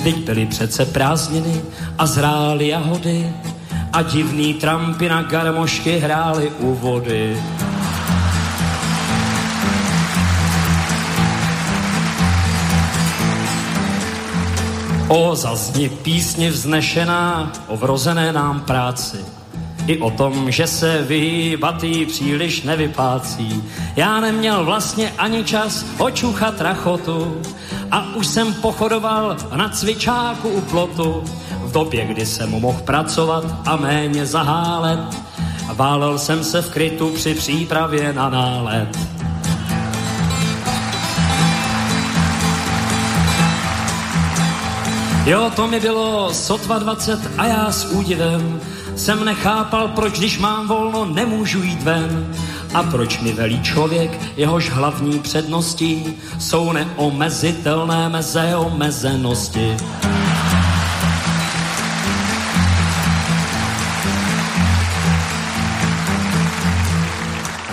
Vždyť 0.09 0.25
byly 0.25 0.47
přece 0.47 0.87
prázdniny 0.87 1.61
a 1.99 2.07
zrály 2.07 2.69
jahody 2.69 3.33
a 3.93 4.03
divný 4.03 4.55
trampy 4.55 5.09
na 5.09 5.23
garmošky 5.23 5.99
hrály 5.99 6.53
u 6.59 6.75
vody. 6.75 7.43
O, 15.09 15.37
zazní 15.37 15.89
písně 15.89 16.51
vznešená 16.51 17.53
o 17.67 17.77
vrozené 17.77 18.33
nám 18.33 18.61
práci 18.61 19.19
i 19.89 19.99
o 19.99 20.11
tom, 20.11 20.51
že 20.51 20.67
se 20.67 21.03
vyhýbatý 21.03 22.07
příliš 22.07 22.63
nevypácí. 22.63 23.65
Já 23.97 24.21
neměl 24.21 24.65
vlastně 24.65 25.13
ani 25.19 25.45
čas 25.45 25.87
očuchat 25.99 26.61
rachotu 26.61 27.43
A 27.91 28.15
už 28.15 28.27
jsem 28.27 28.55
pochodoval 28.55 29.37
na 29.57 29.69
cvičáku 29.69 30.49
u 30.49 30.61
plotu, 30.61 31.25
v 31.63 31.73
době, 31.73 32.05
kdy 32.05 32.27
jsem 32.27 32.51
mohl 32.51 32.81
pracovat 32.85 33.45
a 33.67 33.77
méně 33.77 34.27
zahálet. 34.27 35.01
Válel 35.73 36.19
jsem 36.19 36.45
se 36.45 36.63
v 36.63 36.71
krytu 36.71 37.11
při 37.11 37.35
přípravě 37.35 38.13
na 38.13 38.31
nálet. 38.31 38.99
Jo, 45.25 45.53
to 45.57 45.67
mi 45.67 45.81
bylo 45.81 46.35
sotva 46.35 46.79
20 46.79 47.21
a 47.39 47.47
já 47.47 47.73
s 47.73 47.85
údivem 47.85 48.61
jsem 48.97 49.25
nechápal, 49.25 49.89
proč 49.89 50.19
když 50.19 50.39
mám 50.39 50.69
volno, 50.69 51.05
nemůžu 51.05 51.63
jít 51.63 51.83
ven. 51.83 52.35
A 52.75 52.83
proč 52.83 53.21
mi 53.21 53.33
velí 53.33 53.63
člověk, 53.63 54.11
jehož 54.37 54.71
hlavní 54.71 55.19
přednosti 55.19 56.15
jsou 56.39 56.73
neomezitelné 56.73 58.09
meze 58.09 58.57
omezenosti. 58.57 59.77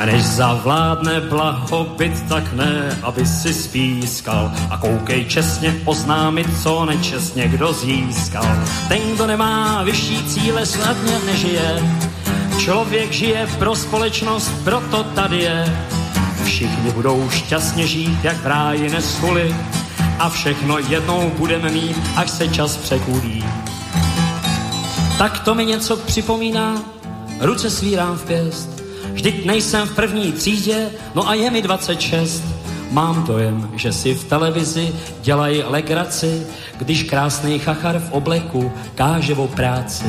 Než 0.05 0.23
zavládne 0.23 1.21
blahobyt, 1.21 2.29
tak 2.29 2.53
ne, 2.53 2.99
aby 3.03 3.25
si 3.25 3.53
spískal 3.53 4.51
a 4.69 4.77
koukej 4.77 5.25
čestně 5.25 5.75
oznámit, 5.85 6.47
co 6.63 6.85
nečestně 6.85 7.47
kdo 7.47 7.73
získal. 7.73 8.45
Ten, 8.87 8.99
kdo 9.15 9.27
nemá 9.27 9.83
vyšší 9.83 10.23
cíle, 10.27 10.65
snadně 10.65 11.19
nežije. 11.25 11.83
Člověk 12.59 13.11
žije 13.11 13.47
pro 13.59 13.75
společnost, 13.75 14.51
proto 14.63 15.03
tady 15.03 15.37
je. 15.37 15.77
Všichni 16.45 16.91
budou 16.91 17.29
šťastně 17.29 17.87
žít, 17.87 18.23
jak 18.23 18.37
v 18.37 18.47
ráji 18.47 18.89
neschuli 18.89 19.55
a 20.19 20.29
všechno 20.29 20.77
jednou 20.77 21.31
budeme 21.37 21.71
mít, 21.71 21.97
až 22.15 22.29
se 22.29 22.47
čas 22.47 22.77
překulí. 22.77 23.45
Tak 25.17 25.39
to 25.39 25.55
mi 25.55 25.65
něco 25.65 25.97
připomíná, 25.97 26.83
ruce 27.39 27.69
svírám 27.69 28.17
v 28.17 28.25
pěst, 28.25 28.75
Vždyť 29.15 29.45
nejsem 29.45 29.87
v 29.87 29.95
první 29.95 30.31
třídě, 30.31 30.89
no 31.15 31.29
a 31.29 31.33
je 31.33 31.51
mi 31.51 31.61
26. 31.61 32.43
Mám 32.91 33.23
dojem, 33.23 33.69
že 33.75 33.93
si 33.93 34.13
v 34.13 34.23
televizi 34.23 34.93
dělají 35.21 35.63
legraci, 35.63 36.47
když 36.77 37.03
krásný 37.03 37.59
chachar 37.59 37.99
v 37.99 38.11
obleku 38.11 38.71
káže 38.95 39.35
o 39.35 39.47
práci. 39.47 40.05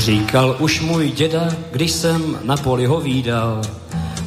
Říkal 0.00 0.56
už 0.58 0.80
můj 0.80 1.10
děda, 1.10 1.48
když 1.72 1.90
jsem 1.92 2.38
na 2.44 2.56
poli 2.56 2.86
ho 2.86 3.00
výdal, 3.00 3.62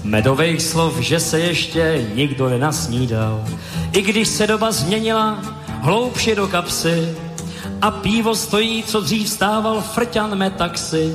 medových 0.04 0.62
slov, 0.62 1.00
že 1.00 1.20
se 1.20 1.40
ještě 1.40 2.08
nikdo 2.16 2.50
nenasnídal. 2.50 3.46
I 3.92 4.02
když 4.02 4.28
se 4.28 4.48
doba 4.48 4.72
změnila, 4.72 5.40
hloubše 5.82 6.36
do 6.36 6.48
kapsy 6.48 7.16
a 7.82 7.92
pivo 7.92 8.36
stojí, 8.36 8.84
co 8.84 9.02
dřív 9.02 9.30
stával 9.30 9.82
frťan 9.82 10.36
metaxi. 10.36 11.14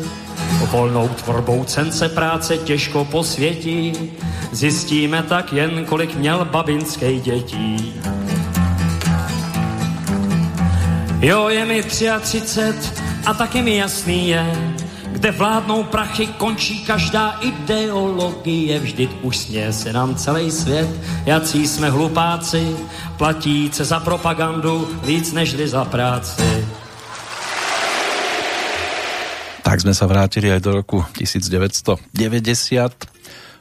Volnou 0.70 1.08
tvorbou 1.08 1.64
cence 1.64 2.08
práce 2.08 2.58
těžko 2.58 3.04
posvětí, 3.04 3.92
zjistíme 4.52 5.22
tak 5.22 5.52
jen, 5.52 5.84
kolik 5.84 6.14
měl 6.14 6.44
babinský 6.44 7.20
dětí. 7.20 7.94
Jo, 11.20 11.48
je 11.48 11.64
mi 11.64 11.82
33 11.82 12.40
a 13.26 13.34
taky 13.34 13.62
mi 13.62 13.76
jasný 13.76 14.28
je, 14.28 14.44
kde 15.12 15.30
vládnou 15.30 15.84
prachy, 15.84 16.26
končí 16.26 16.84
každá 16.84 17.40
ideologie. 17.40 18.78
Vždyť 18.78 19.10
už 19.22 19.36
směje 19.36 19.72
se 19.72 19.92
nám 19.92 20.14
celý 20.14 20.50
svět, 20.50 20.88
jací 21.26 21.66
jsme 21.66 21.90
hlupáci, 21.90 22.76
platíce 23.16 23.84
za 23.84 24.00
propagandu 24.00 24.88
víc 25.04 25.32
nežli 25.32 25.68
za 25.68 25.84
práci. 25.84 26.42
Tak 29.68 29.84
sme 29.84 29.92
sa 29.92 30.08
vrátili 30.08 30.48
aj 30.48 30.64
do 30.64 30.80
roku 30.80 31.04
1990, 31.12 32.08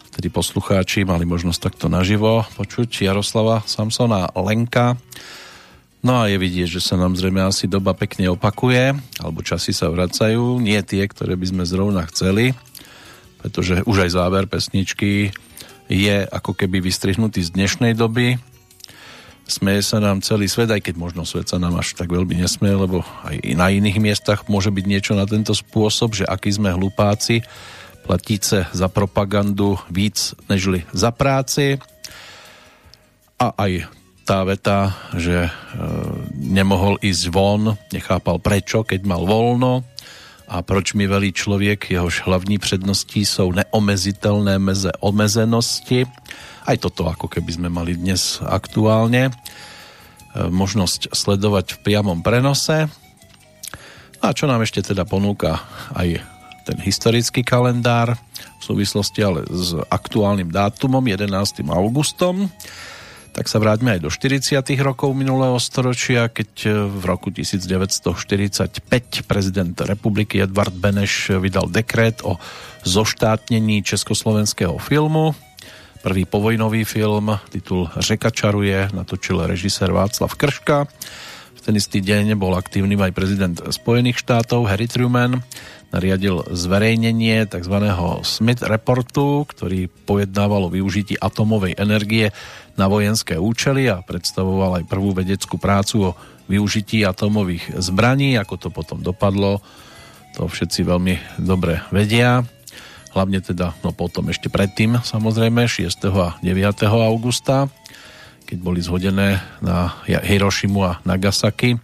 vtedy 0.07 0.27
poslucháči 0.31 1.03
mali 1.03 1.27
možnosť 1.27 1.59
takto 1.67 1.91
naživo 1.91 2.47
počuť 2.55 3.11
Jaroslava 3.11 3.59
Samsona 3.67 4.31
Lenka 4.39 4.95
No 6.05 6.23
a 6.23 6.29
je 6.29 6.37
vidieť, 6.37 6.77
že 6.77 6.81
sa 6.81 6.93
nám 6.93 7.17
zrejme 7.17 7.41
asi 7.41 7.65
doba 7.65 7.97
pekne 7.97 8.29
opakuje, 8.29 8.93
alebo 9.17 9.41
časy 9.41 9.73
sa 9.73 9.89
vracajú, 9.89 10.61
nie 10.61 10.77
tie, 10.85 11.03
ktoré 11.09 11.33
by 11.33 11.45
sme 11.49 11.63
zrovna 11.65 12.05
chceli, 12.13 12.53
pretože 13.41 13.81
už 13.83 14.05
aj 14.05 14.09
záver 14.13 14.45
pesničky 14.45 15.33
je 15.89 16.17
ako 16.29 16.53
keby 16.53 16.85
vystrihnutý 16.85 17.41
z 17.41 17.49
dnešnej 17.55 17.97
doby. 17.97 18.37
Smeje 19.47 19.79
sa 19.79 20.03
nám 20.03 20.19
celý 20.21 20.51
svet, 20.51 20.67
aj 20.69 20.85
keď 20.85 20.95
možno 20.99 21.23
svet 21.23 21.47
sa 21.47 21.57
nám 21.57 21.79
až 21.79 21.95
tak 21.95 22.11
veľmi 22.11 22.35
nesmeje, 22.35 22.75
lebo 22.75 23.01
aj 23.23 23.39
na 23.55 23.71
iných 23.71 23.97
miestach 23.97 24.45
môže 24.51 24.69
byť 24.69 24.85
niečo 24.85 25.13
na 25.15 25.23
tento 25.23 25.55
spôsob, 25.55 26.13
že 26.19 26.27
aký 26.27 26.51
sme 26.51 26.75
hlupáci, 26.75 27.47
platíce 28.03 28.67
za 28.71 28.87
propagandu 28.91 29.79
víc 29.87 30.35
nežli 30.51 30.83
za 30.91 31.15
práci. 31.15 31.79
A 33.39 33.55
aj 33.55 33.87
tá 34.27 34.43
veta, 34.43 34.91
že 35.15 35.47
e, 35.47 35.51
nemohol 36.35 36.99
ísť 36.99 37.31
von, 37.31 37.79
nechápal 37.95 38.43
prečo, 38.43 38.83
keď 38.83 39.07
mal 39.07 39.23
voľno 39.23 39.87
a 40.51 40.59
proč 40.59 40.99
mi 40.99 41.07
velí 41.07 41.31
člověk, 41.31 41.91
jehož 41.91 42.27
hlavní 42.27 42.59
předností 42.59 43.25
jsou 43.25 43.51
neomezitelné 43.51 44.59
meze 44.59 44.91
omezenosti. 44.99 46.03
Aj 46.67 46.75
toto 46.75 47.07
ako 47.07 47.31
keby 47.31 47.55
sme 47.55 47.69
mali 47.71 47.95
dnes 47.95 48.43
aktuálne. 48.43 49.31
E, 49.31 49.31
možnosť 50.51 51.15
sledovať 51.15 51.79
v 51.79 51.81
priamom 51.87 52.19
prenose. 52.19 52.91
A 54.19 54.27
čo 54.35 54.43
nám 54.51 54.59
ešte 54.67 54.83
teda 54.91 55.07
ponúka 55.07 55.63
aj 55.95 56.19
ten 56.67 56.77
historický 56.83 57.47
kalendár 57.47 58.19
v 58.59 58.63
súvislosti 58.63 59.23
ale 59.23 59.47
s 59.47 59.71
aktuálnym 59.87 60.51
dátumom 60.51 60.99
11. 60.99 61.63
augustom 61.71 62.51
tak 63.37 63.45
sa 63.45 63.61
vráťme 63.61 63.93
aj 63.93 64.01
do 64.01 64.09
40. 64.09 64.57
rokov 64.81 65.13
minulého 65.13 65.61
storočia, 65.61 66.25
keď 66.25 66.49
e, 66.65 66.69
v 66.89 67.03
roku 67.05 67.29
1945 67.29 68.81
prezident 69.29 69.77
republiky 69.77 70.41
Edvard 70.41 70.73
Beneš 70.73 71.37
vydal 71.37 71.69
dekret 71.69 72.25
o 72.25 72.41
zoštátnení 72.81 73.85
československého 73.85 74.81
filmu. 74.81 75.37
Prvý 76.01 76.25
povojnový 76.25 76.81
film, 76.81 77.37
titul 77.53 77.85
Řeka 77.93 78.33
čaruje, 78.33 78.89
natočil 78.89 79.45
režisér 79.45 79.93
Václav 79.93 80.33
Krška. 80.33 80.89
Ten 81.67 81.75
istý 81.75 81.99
deň 81.99 82.39
bol 82.39 82.55
aktívnym 82.55 82.95
aj 83.03 83.11
prezident 83.11 83.51
Spojených 83.59 84.23
štátov 84.23 84.71
Harry 84.71 84.87
Truman 84.87 85.43
nariadil 85.91 86.47
zverejnenie 86.47 87.43
tzv. 87.43 87.75
Smith 88.23 88.63
Reportu, 88.63 89.43
ktorý 89.43 89.91
pojednával 90.07 90.71
o 90.71 90.73
využití 90.73 91.19
atomovej 91.19 91.75
energie 91.75 92.31
na 92.79 92.87
vojenské 92.87 93.35
účely 93.35 93.91
a 93.91 93.99
predstavoval 93.99 94.79
aj 94.79 94.87
prvú 94.87 95.11
vedeckú 95.11 95.59
prácu 95.59 96.15
o 96.15 96.15
využití 96.47 97.03
atomových 97.03 97.83
zbraní. 97.83 98.39
Ako 98.39 98.55
to 98.55 98.71
potom 98.71 99.03
dopadlo, 99.03 99.59
to 100.39 100.47
všetci 100.47 100.87
veľmi 100.87 101.19
dobre 101.35 101.83
vedia. 101.91 102.47
Hlavne 103.11 103.43
teda, 103.43 103.75
no 103.83 103.91
potom 103.91 104.31
ešte 104.31 104.47
predtým, 104.47 105.03
samozrejme, 105.03 105.67
6. 105.67 105.83
a 106.15 106.39
9. 106.39 106.47
augusta, 106.87 107.67
keď 108.47 108.57
boli 108.63 108.79
zhodené 108.79 109.43
na 109.59 109.99
Hirošimu 110.07 110.79
a 110.79 111.03
Nagasaki 111.03 111.75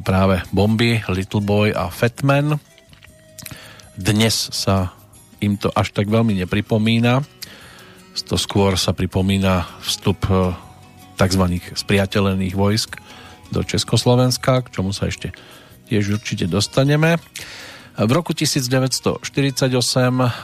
práve 0.00 0.40
bomby 0.48 1.04
Little 1.12 1.44
Boy 1.44 1.68
a 1.76 1.92
Fatman. 1.92 2.56
Dnes 3.92 4.48
sa 4.56 4.96
im 5.44 5.60
to 5.60 5.68
až 5.76 5.92
tak 5.92 6.08
veľmi 6.08 6.32
nepripomína, 6.44 7.20
to 8.24 8.40
skôr 8.40 8.80
sa 8.80 8.96
pripomína 8.96 9.68
vstup 9.84 10.24
e, 10.32 10.56
tzv. 11.20 11.44
spriateľených 11.76 12.56
vojsk 12.56 12.96
do 13.52 13.60
Československa, 13.60 14.64
k 14.64 14.72
čomu 14.72 14.96
sa 14.96 15.12
ešte 15.12 15.36
tiež 15.92 16.16
určite 16.16 16.48
dostaneme. 16.48 17.20
V 17.96 18.10
roku 18.12 18.32
1948 18.32 19.20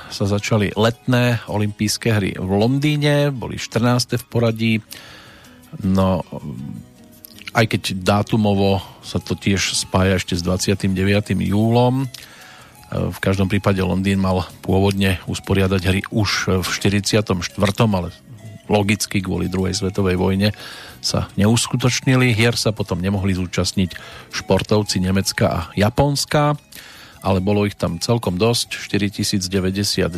sa 0.09 0.25
začali 0.25 0.73
letné 0.77 1.41
olympijské 1.49 2.09
hry 2.13 2.33
v 2.37 2.51
Londýne, 2.53 3.33
boli 3.33 3.57
14. 3.57 4.21
v 4.21 4.25
poradí. 4.29 4.75
No, 5.81 6.21
aj 7.57 7.65
keď 7.65 7.83
dátumovo 8.05 8.85
sa 9.01 9.17
to 9.17 9.33
tiež 9.33 9.73
spája 9.73 10.21
ešte 10.21 10.37
s 10.37 10.45
29. 10.45 10.93
júlom, 11.49 12.05
v 12.93 13.19
každom 13.25 13.49
prípade 13.49 13.81
Londýn 13.81 14.21
mal 14.21 14.45
pôvodne 14.61 15.17
usporiadať 15.25 15.81
hry 15.89 16.01
už 16.13 16.61
v 16.61 16.69
44. 16.69 17.25
ale 17.89 18.13
logicky 18.69 19.25
kvôli 19.25 19.49
druhej 19.49 19.73
svetovej 19.73 20.21
vojne 20.21 20.53
sa 21.01 21.33
neuskutočnili. 21.41 22.37
Hier 22.37 22.53
sa 22.55 22.71
potom 22.77 23.01
nemohli 23.01 23.33
zúčastniť 23.33 23.97
športovci 24.33 25.01
Nemecka 25.01 25.47
a 25.49 25.61
Japonska. 25.73 26.57
Ale 27.23 27.39
bolo 27.39 27.65
ich 27.65 27.79
tam 27.79 28.03
celkom 28.03 28.35
dosť, 28.35 28.75
4099 28.75 30.11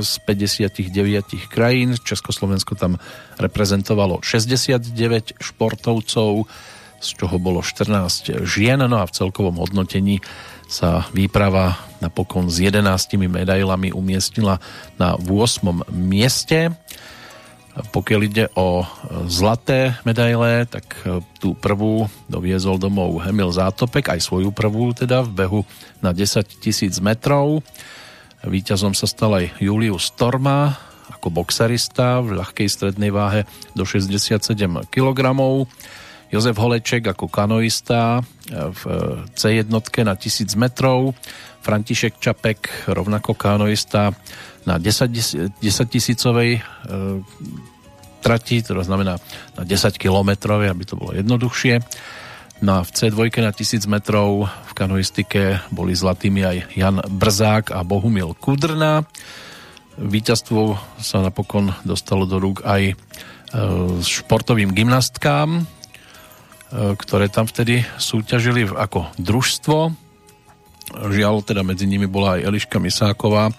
z 0.00 0.12
59 0.24 1.52
krajín. 1.52 1.94
Československo 2.00 2.74
tam 2.74 2.96
reprezentovalo 3.36 4.24
69 4.24 5.36
športovcov, 5.36 6.48
z 6.98 7.08
čoho 7.14 7.36
bolo 7.38 7.60
14 7.62 8.42
žien, 8.42 8.80
no 8.82 8.98
a 8.98 9.06
v 9.06 9.14
celkovom 9.14 9.60
hodnotení 9.60 10.18
sa 10.68 11.08
výprava 11.12 11.80
napokon 12.04 12.52
s 12.52 12.60
11 12.60 12.84
medailami 13.28 13.92
umiestnila 13.92 14.60
na 15.00 15.16
8. 15.16 15.88
mieste. 15.92 16.74
Pokiaľ 17.78 18.20
ide 18.26 18.46
o 18.58 18.82
zlaté 19.30 19.94
medaile, 20.02 20.66
tak 20.66 20.98
e, 21.06 21.22
tú 21.38 21.54
prvú 21.54 22.10
doviezol 22.26 22.82
domov 22.82 23.22
Emil 23.22 23.54
Zátopek, 23.54 24.10
aj 24.10 24.24
svoju 24.24 24.50
prvú 24.50 24.90
teda 24.90 25.22
v 25.22 25.30
behu 25.30 25.60
na 26.02 26.10
10 26.10 26.42
tisíc 26.58 26.98
metrov. 26.98 27.62
Výťazom 28.42 28.94
sa 28.98 29.06
stal 29.06 29.38
aj 29.38 29.62
Julius 29.62 30.10
Storma 30.10 30.74
ako 31.18 31.42
boxerista 31.42 32.22
v 32.22 32.38
ľahkej 32.38 32.68
strednej 32.70 33.10
váhe 33.10 33.42
do 33.74 33.82
67 33.82 34.54
kg. 34.92 35.20
Jozef 36.28 36.56
Holeček 36.60 37.08
ako 37.08 37.26
kanoista 37.32 38.20
v 38.52 38.80
C1 39.32 39.72
na 40.04 40.14
1000 40.14 40.60
metrov. 40.60 41.16
František 41.64 42.20
Čapek 42.20 42.88
rovnako 42.92 43.32
kanoista 43.32 44.12
na 44.68 44.76
10, 44.76 45.56
10 45.56 45.64
tisícovej 45.88 46.60
e, 46.60 46.62
trati, 48.20 48.60
to 48.60 48.76
znamená 48.84 49.16
na 49.56 49.62
10 49.64 49.96
kilometrovej, 49.96 50.68
aby 50.68 50.84
to 50.84 51.00
bolo 51.00 51.16
jednoduchšie. 51.16 51.80
No 52.60 52.82
a 52.82 52.84
v 52.84 52.90
C2 52.90 53.30
na 53.38 53.54
1000 53.54 53.86
metrov 53.86 54.50
v 54.50 54.72
kanoistike 54.74 55.62
boli 55.70 55.94
zlatými 55.94 56.42
aj 56.42 56.56
Jan 56.74 56.98
Brzák 57.06 57.70
a 57.70 57.86
Bohumil 57.86 58.34
Kudrna. 58.34 59.06
Výťazstvo 59.98 60.74
sa 60.98 61.22
napokon 61.22 61.70
dostalo 61.86 62.26
do 62.26 62.42
rúk 62.42 62.66
aj 62.66 62.82
e, 62.90 62.94
športovým 64.02 64.74
gymnastkám, 64.74 65.48
e, 65.54 65.62
ktoré 66.98 67.30
tam 67.30 67.46
vtedy 67.46 67.86
súťažili 67.94 68.66
ako 68.74 69.06
družstvo. 69.22 69.78
Žiaľ, 70.98 71.46
teda 71.46 71.62
medzi 71.62 71.86
nimi 71.86 72.10
bola 72.10 72.42
aj 72.42 72.46
Eliška 72.50 72.82
Misáková, 72.82 73.54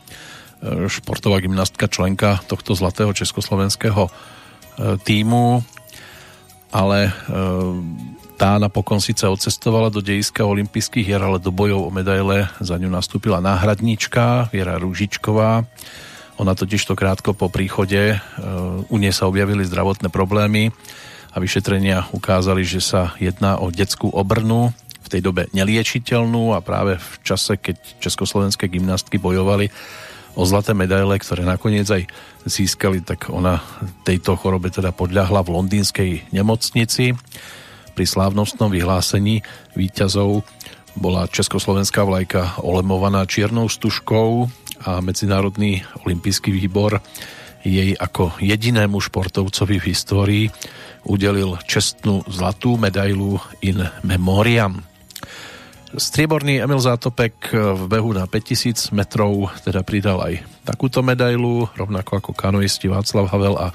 športová 0.64 1.40
gymnastka, 1.40 1.88
členka 1.88 2.44
tohto 2.48 2.76
zlatého 2.76 3.16
československého 3.16 4.08
e, 4.08 4.12
týmu, 5.00 5.64
ale 6.70 7.10
e, 7.10 7.12
tá 8.36 8.60
napokon 8.60 9.00
síce 9.00 9.24
odcestovala 9.28 9.92
do 9.92 10.04
dejiska 10.04 10.44
olympijských 10.44 11.08
hier, 11.08 11.24
ale 11.24 11.40
do 11.40 11.52
bojov 11.52 11.88
o 11.88 11.92
medaile 11.92 12.52
za 12.60 12.76
ňu 12.76 12.92
nastúpila 12.92 13.44
náhradníčka 13.44 14.52
Viera 14.52 14.80
Rúžičková. 14.80 15.64
Ona 16.40 16.56
totiž 16.56 16.88
to 16.88 16.96
krátko 16.96 17.36
po 17.36 17.48
príchode 17.48 18.16
e, 18.16 18.18
u 18.84 18.96
nej 19.00 19.16
sa 19.16 19.32
objavili 19.32 19.64
zdravotné 19.64 20.12
problémy 20.12 20.76
a 21.32 21.38
vyšetrenia 21.40 22.12
ukázali, 22.12 22.68
že 22.68 22.84
sa 22.84 23.16
jedná 23.16 23.60
o 23.64 23.72
detskú 23.72 24.12
obrnu, 24.12 24.76
v 25.00 25.18
tej 25.18 25.26
dobe 25.26 25.50
neliečiteľnú 25.58 26.54
a 26.54 26.62
práve 26.62 27.02
v 27.02 27.12
čase, 27.26 27.58
keď 27.58 27.98
československé 27.98 28.70
gymnastky 28.70 29.18
bojovali 29.18 29.74
o 30.36 30.44
zlaté 30.46 30.78
medaile, 30.78 31.18
ktoré 31.18 31.46
nakoniec 31.46 31.90
aj 31.90 32.04
získali, 32.46 33.02
tak 33.02 33.30
ona 33.30 33.62
tejto 34.04 34.36
chorobe 34.38 34.70
teda 34.74 34.94
podľahla 34.94 35.46
v 35.46 35.54
londýnskej 35.54 36.10
nemocnici. 36.34 37.14
Pri 37.94 38.06
slávnostnom 38.06 38.72
vyhlásení 38.72 39.44
výťazov 39.76 40.46
bola 40.98 41.30
československá 41.30 42.04
vlajka 42.04 42.60
olemovaná 42.64 43.24
čiernou 43.28 43.70
stužkou 43.70 44.50
a 44.88 45.04
Medzinárodný 45.04 45.84
olimpijský 46.08 46.56
výbor 46.56 47.04
jej 47.64 47.92
ako 48.00 48.40
jedinému 48.40 49.04
športovcovi 49.04 49.84
v 49.84 49.88
histórii 49.92 50.46
udelil 51.04 51.60
čestnú 51.68 52.24
zlatú 52.28 52.80
medailu 52.80 53.40
in 53.60 53.84
memoriam. 54.04 54.89
Strieborný 55.90 56.62
Emil 56.62 56.78
Zátopek 56.78 57.50
v 57.50 57.84
behu 57.90 58.14
na 58.14 58.30
5000 58.30 58.94
metrov 58.94 59.50
teda 59.66 59.82
pridal 59.82 60.22
aj 60.22 60.46
takúto 60.62 61.02
medailu, 61.02 61.66
rovnako 61.74 62.22
ako 62.22 62.32
kanoisti 62.38 62.86
Václav 62.86 63.26
Havel 63.34 63.58
a 63.58 63.74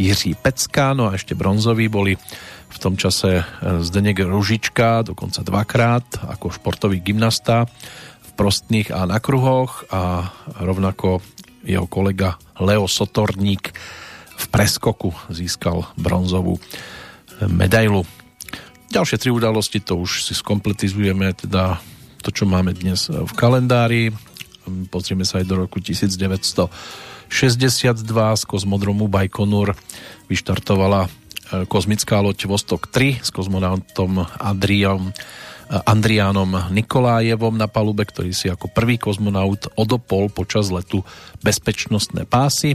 Jiří 0.00 0.40
Pecka, 0.40 0.96
no 0.96 1.12
a 1.12 1.20
ešte 1.20 1.36
bronzoví 1.36 1.92
boli 1.92 2.16
v 2.70 2.78
tom 2.80 2.96
čase 2.96 3.44
Zdenek 3.84 4.24
Ružička, 4.24 5.04
dokonca 5.04 5.44
dvakrát 5.44 6.32
ako 6.32 6.48
športový 6.48 7.04
gymnasta 7.04 7.68
v 8.24 8.30
prostných 8.40 8.88
a 8.88 9.04
na 9.04 9.20
kruhoch 9.20 9.84
a 9.92 10.32
rovnako 10.64 11.20
jeho 11.60 11.84
kolega 11.84 12.40
Leo 12.56 12.88
Sotorník 12.88 13.76
v 14.32 14.44
preskoku 14.48 15.12
získal 15.28 15.84
bronzovú 16.00 16.56
medailu. 17.44 18.08
Ďalšie 18.90 19.22
tri 19.22 19.30
udalosti 19.30 19.78
to 19.78 20.02
už 20.02 20.26
si 20.26 20.34
skompletizujeme, 20.34 21.30
teda 21.38 21.78
to, 22.26 22.34
čo 22.34 22.42
máme 22.42 22.74
dnes 22.74 23.06
v 23.06 23.32
kalendári. 23.38 24.10
Pozrieme 24.90 25.22
sa 25.22 25.38
aj 25.38 25.46
do 25.46 25.62
roku 25.62 25.78
1962 25.78 27.30
z 27.30 28.42
kozmodromu 28.50 29.06
Bajkonur 29.06 29.78
vyštartovala 30.26 31.06
e, 31.06 31.08
kozmická 31.70 32.18
loď 32.18 32.50
Vostok 32.50 32.90
3 32.90 33.22
s 33.22 33.30
kozmonautom 33.30 34.26
Adriom 34.26 35.10
e, 35.10 35.12
Andriánom 35.86 36.74
Nikolájevom 36.74 37.54
na 37.54 37.70
palube, 37.70 38.02
ktorý 38.02 38.34
si 38.34 38.50
ako 38.50 38.74
prvý 38.74 38.98
kozmonaut 38.98 39.70
odopol 39.78 40.34
počas 40.34 40.66
letu 40.74 41.06
bezpečnostné 41.46 42.26
pásy. 42.26 42.74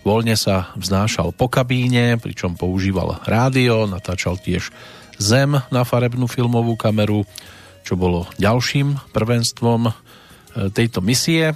Voľne 0.00 0.32
sa 0.32 0.72
vznášal 0.80 1.36
po 1.36 1.52
kabíne, 1.52 2.16
pričom 2.16 2.56
používal 2.56 3.20
rádio, 3.28 3.84
natáčal 3.84 4.40
tiež 4.40 4.72
Zem 5.20 5.58
na 5.68 5.82
farebnú 5.84 6.30
filmovú 6.30 6.76
kameru, 6.78 7.28
čo 7.82 7.98
bolo 7.98 8.30
ďalším 8.38 9.12
prvenstvom 9.12 9.90
e, 9.90 9.92
tejto 10.70 11.02
misie. 11.02 11.52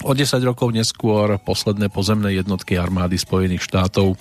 O 0.00 0.16
10 0.16 0.40
rokov 0.46 0.72
neskôr 0.72 1.36
posledné 1.42 1.92
pozemné 1.92 2.32
jednotky 2.32 2.80
armády 2.80 3.20
Spojených 3.20 3.66
štátov, 3.66 4.16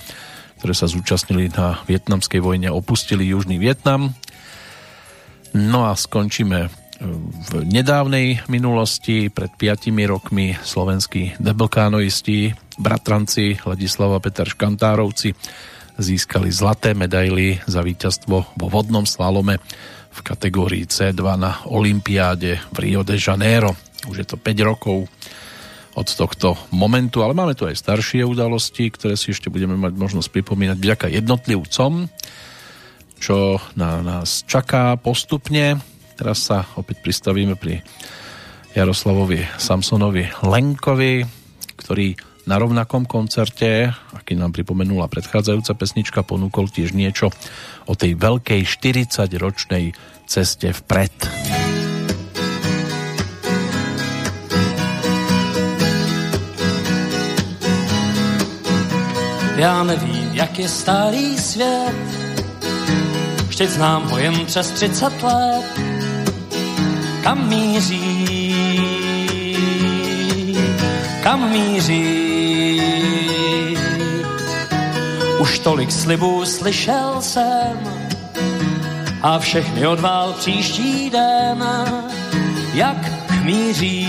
ktoré 0.59 0.73
sa 0.75 0.91
zúčastnili 0.91 1.47
na 1.55 1.79
vietnamskej 1.87 2.43
vojne, 2.43 2.67
opustili 2.67 3.31
Južný 3.31 3.55
Vietnam. 3.61 4.11
No 5.55 5.87
a 5.87 5.95
skončíme 5.95 6.59
e, 6.67 6.69
v 7.49 7.51
nedávnej 7.63 8.43
minulosti, 8.51 9.31
pred 9.31 9.55
5 9.55 9.93
rokmi 10.09 10.57
slovenskí 10.59 11.39
debelkánoisti, 11.39 12.53
bratranci 12.79 13.63
Ladislava 13.63 14.19
Peter 14.19 14.47
Škantárovci 14.47 15.31
získali 15.99 16.47
zlaté 16.49 16.95
medaily 16.95 17.59
za 17.67 17.83
víťazstvo 17.83 18.55
vo 18.55 18.67
vodnom 18.71 19.03
slalome 19.03 19.59
v 20.09 20.19
kategórii 20.23 20.87
C2 20.87 21.21
na 21.35 21.61
Olympiáde 21.67 22.63
v 22.71 22.77
Rio 22.79 23.03
de 23.03 23.19
Janeiro. 23.19 23.75
Už 24.07 24.23
je 24.23 24.27
to 24.27 24.39
5 24.39 24.63
rokov 24.63 25.11
od 25.99 26.07
tohto 26.07 26.55
momentu, 26.71 27.19
ale 27.19 27.35
máme 27.35 27.53
tu 27.53 27.67
aj 27.67 27.75
staršie 27.75 28.23
udalosti, 28.23 28.87
ktoré 28.87 29.19
si 29.19 29.35
ešte 29.35 29.51
budeme 29.51 29.75
mať 29.75 29.99
možnosť 29.99 30.31
pripomínať 30.31 30.77
vďaka 30.79 31.07
jednotlivcom, 31.11 32.07
čo 33.19 33.59
na 33.75 33.99
nás 33.99 34.47
čaká 34.47 34.95
postupne. 34.95 35.83
Teraz 36.15 36.47
sa 36.47 36.63
opäť 36.79 37.03
pristavíme 37.03 37.59
pri 37.59 37.83
Jaroslavovi 38.71 39.43
Samsonovi 39.59 40.31
Lenkovi, 40.47 41.27
ktorý 41.75 42.28
na 42.49 42.57
rovnakom 42.57 43.05
koncerte, 43.05 43.93
aký 44.17 44.33
nám 44.33 44.49
pripomenula 44.49 45.05
predchádzajúca 45.05 45.77
pesnička, 45.77 46.25
ponúkol 46.25 46.65
tiež 46.65 46.97
niečo 46.97 47.29
o 47.85 47.93
tej 47.93 48.17
veľkej 48.17 48.65
40-ročnej 48.65 49.93
ceste 50.25 50.73
vpred. 50.73 51.13
Já 59.59 59.83
nevím, 59.83 60.29
jak 60.33 60.59
je 60.59 60.69
starý 60.69 61.37
svět, 61.37 61.95
vždyť 63.47 63.69
znám 63.69 64.09
ho 64.09 64.17
jen 64.17 64.45
přes 64.45 64.71
30 64.71 65.23
let. 65.23 65.65
Kam 67.23 67.49
míří, 67.49 68.38
kam 71.29 71.49
míří, 71.49 72.81
už 75.39 75.59
tolik 75.59 75.91
slibů 75.91 76.45
slyšel 76.45 77.21
jsem 77.21 77.79
a 79.21 79.39
všechny 79.39 79.87
odvál 79.87 80.33
příští 80.33 81.09
den, 81.09 81.65
jak 82.73 82.97
míří, 83.43 84.07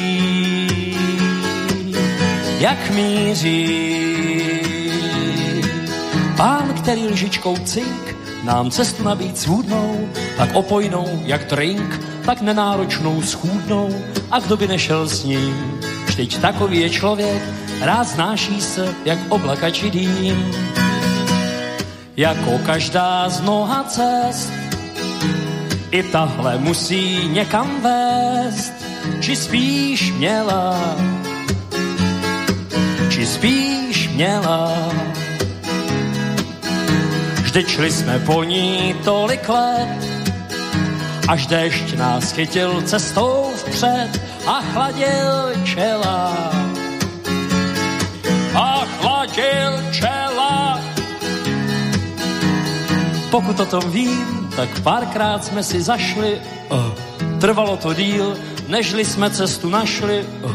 jak 2.58 2.90
míří. 2.90 3.90
Pán, 6.36 6.74
který 6.74 7.08
lžičkou 7.08 7.56
cink 7.56 8.16
nám 8.44 8.70
cestu 8.70 9.04
nabít 9.04 9.38
svůdnou, 9.38 10.08
tak 10.36 10.54
opojnou 10.54 11.20
jak 11.24 11.50
drink, 11.50 12.00
tak 12.24 12.40
nenáročnou 12.40 13.22
schůdnou 13.22 13.88
a 14.30 14.40
kdo 14.40 14.56
by 14.56 14.68
nešel 14.68 15.08
s 15.08 15.24
ním. 15.24 15.80
Vždyť 16.20 16.40
takový 16.40 16.80
je 16.80 16.90
člověk, 16.90 17.42
rád 17.80 18.04
znáší 18.04 18.60
se, 18.60 18.94
jak 19.04 19.18
oblakači 19.28 19.90
dým. 19.90 20.52
Jako 22.16 22.60
každá 22.66 23.28
z 23.28 23.40
mnoha 23.40 23.84
cest, 23.84 24.52
i 25.90 26.02
tahle 26.02 26.58
musí 26.58 27.28
někam 27.28 27.80
vést, 27.80 28.72
či 29.20 29.36
spíš 29.36 30.12
měla, 30.12 30.76
či 33.10 33.26
spíš 33.26 34.08
měla. 34.08 34.92
Vždyť 37.42 37.68
šli 37.68 37.90
jsme 37.92 38.18
po 38.18 38.44
ní 38.44 38.94
tolik 39.04 39.48
let, 39.48 39.98
až 41.28 41.46
dešť 41.46 41.96
nás 41.96 42.32
chytil 42.32 42.82
cestou 42.82 43.52
vpřed 43.56 44.29
a 44.46 44.60
chladil 44.72 45.64
čela. 45.64 46.50
A 48.54 48.84
chladil 48.98 49.72
čela. 49.92 50.80
Pokud 53.30 53.60
o 53.60 53.66
tom 53.66 53.90
vím, 53.90 54.50
tak 54.56 54.80
párkrát 54.80 55.44
jsme 55.44 55.62
si 55.62 55.82
zašli, 55.82 56.40
uh, 56.70 56.78
trvalo 57.40 57.76
to 57.76 57.94
díl, 57.94 58.36
nežli 58.68 59.04
jsme 59.04 59.30
cestu 59.30 59.68
našli, 59.70 60.26
uh, 60.42 60.52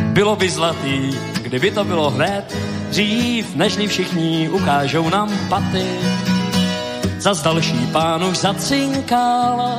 bylo 0.00 0.36
by 0.36 0.50
zlatý, 0.50 1.18
kdyby 1.42 1.70
to 1.70 1.84
bylo 1.84 2.10
hned, 2.10 2.56
dřív, 2.90 3.54
nežli 3.54 3.88
všichni 3.88 4.48
ukážou 4.48 5.08
nám 5.08 5.30
paty. 5.48 5.86
Zas 7.18 7.42
další 7.42 7.86
pán 7.92 8.24
už 8.24 8.38
zacinkal, 8.38 9.70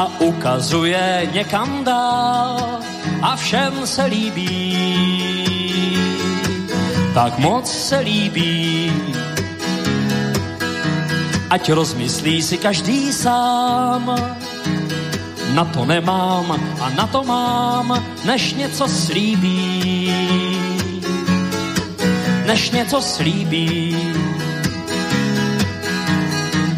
a 0.00 0.20
ukazuje 0.20 1.28
někam 1.32 1.84
dál 1.84 2.80
a 3.22 3.36
všem 3.36 3.86
se 3.86 4.04
líbí. 4.04 4.76
Tak 7.14 7.38
moc 7.38 7.72
se 7.72 7.98
líbí, 7.98 8.92
ať 11.50 11.72
rozmyslí 11.72 12.42
si 12.42 12.58
každý 12.58 13.12
sám. 13.12 14.16
Na 15.54 15.64
to 15.64 15.84
nemám 15.84 16.52
a 16.80 16.90
na 16.90 17.06
to 17.06 17.24
mám, 17.24 18.04
než 18.24 18.54
něco 18.54 18.88
slíbí. 18.88 20.14
Než 22.46 22.70
něco 22.70 23.02
slíbí. 23.02 23.96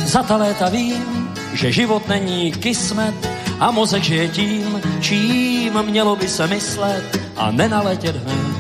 Za 0.05 0.23
ta 0.23 0.37
léta 0.37 0.68
vím, 0.68 1.22
že 1.53 1.73
život 1.73 2.09
není 2.09 2.53
kismet 2.53 3.15
a 3.61 3.71
mozek 3.71 4.03
žije 4.03 4.29
tím, 4.29 4.81
čím 5.01 5.83
mělo 5.83 6.17
by 6.17 6.29
se 6.29 6.47
myslet 6.47 7.21
a 7.37 7.51
nenaletět 7.51 8.17
hned. 8.17 8.57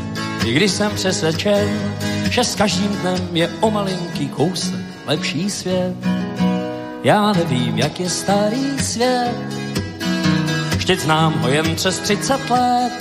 I 0.46 0.52
když 0.52 0.70
jsem 0.70 0.94
přesvědčen, 0.94 1.94
že 2.30 2.44
s 2.44 2.54
každým 2.54 2.88
dnem 2.88 3.28
je 3.32 3.50
o 3.60 3.70
malinký 3.70 4.28
kousek 4.28 4.80
lepší 5.06 5.50
svět. 5.50 5.94
Já 7.04 7.32
nevím, 7.32 7.78
jak 7.78 8.00
je 8.00 8.10
starý 8.10 8.78
svět, 8.78 9.34
vždyť 10.76 11.00
znám 11.00 11.32
ho 11.38 11.48
jen 11.48 11.74
přes 11.74 11.98
30 11.98 12.50
let. 12.50 12.92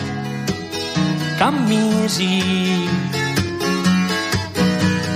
Kam 1.40 1.66
míří? 1.66 2.90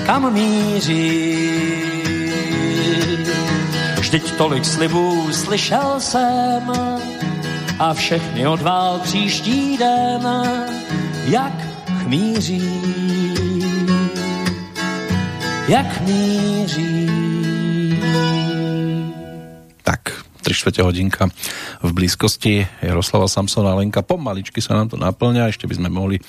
Kam 0.05 0.33
míří? 0.33 1.44
Vždyť 4.15 4.39
tolik 4.39 4.63
slibů 4.63 5.27
slyšel 5.27 5.99
jsem 5.99 6.71
a 7.79 7.93
všechny 7.93 8.47
odvál 8.47 8.99
příští 9.03 9.77
den, 9.77 10.23
jak 11.27 11.51
chmíří, 11.99 12.63
jak 15.67 16.01
míří. 16.01 17.11
Tak, 19.83 20.23
3 20.41 20.53
čtvrte 20.53 20.81
hodinka 20.81 21.27
v 21.83 21.91
blízkosti 21.91 22.67
Jaroslava 22.81 23.27
Samsona 23.27 23.75
Lenka. 23.75 23.99
Pomaličky 23.99 24.63
sa 24.63 24.79
nám 24.79 24.95
to 24.95 24.95
naplňa, 24.95 25.51
ešte 25.51 25.67
by 25.67 25.75
sme 25.75 25.91
mohli 25.91 26.23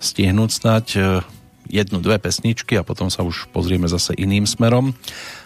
stihnúť 0.00 0.50
snať 0.56 0.86
eh, 0.96 1.20
jednu, 1.68 2.02
dve 2.02 2.18
pesničky 2.18 2.78
a 2.78 2.86
potom 2.86 3.10
sa 3.10 3.22
už 3.26 3.50
pozrieme 3.50 3.86
zase 3.90 4.14
iným 4.16 4.46
smerom 4.46 4.94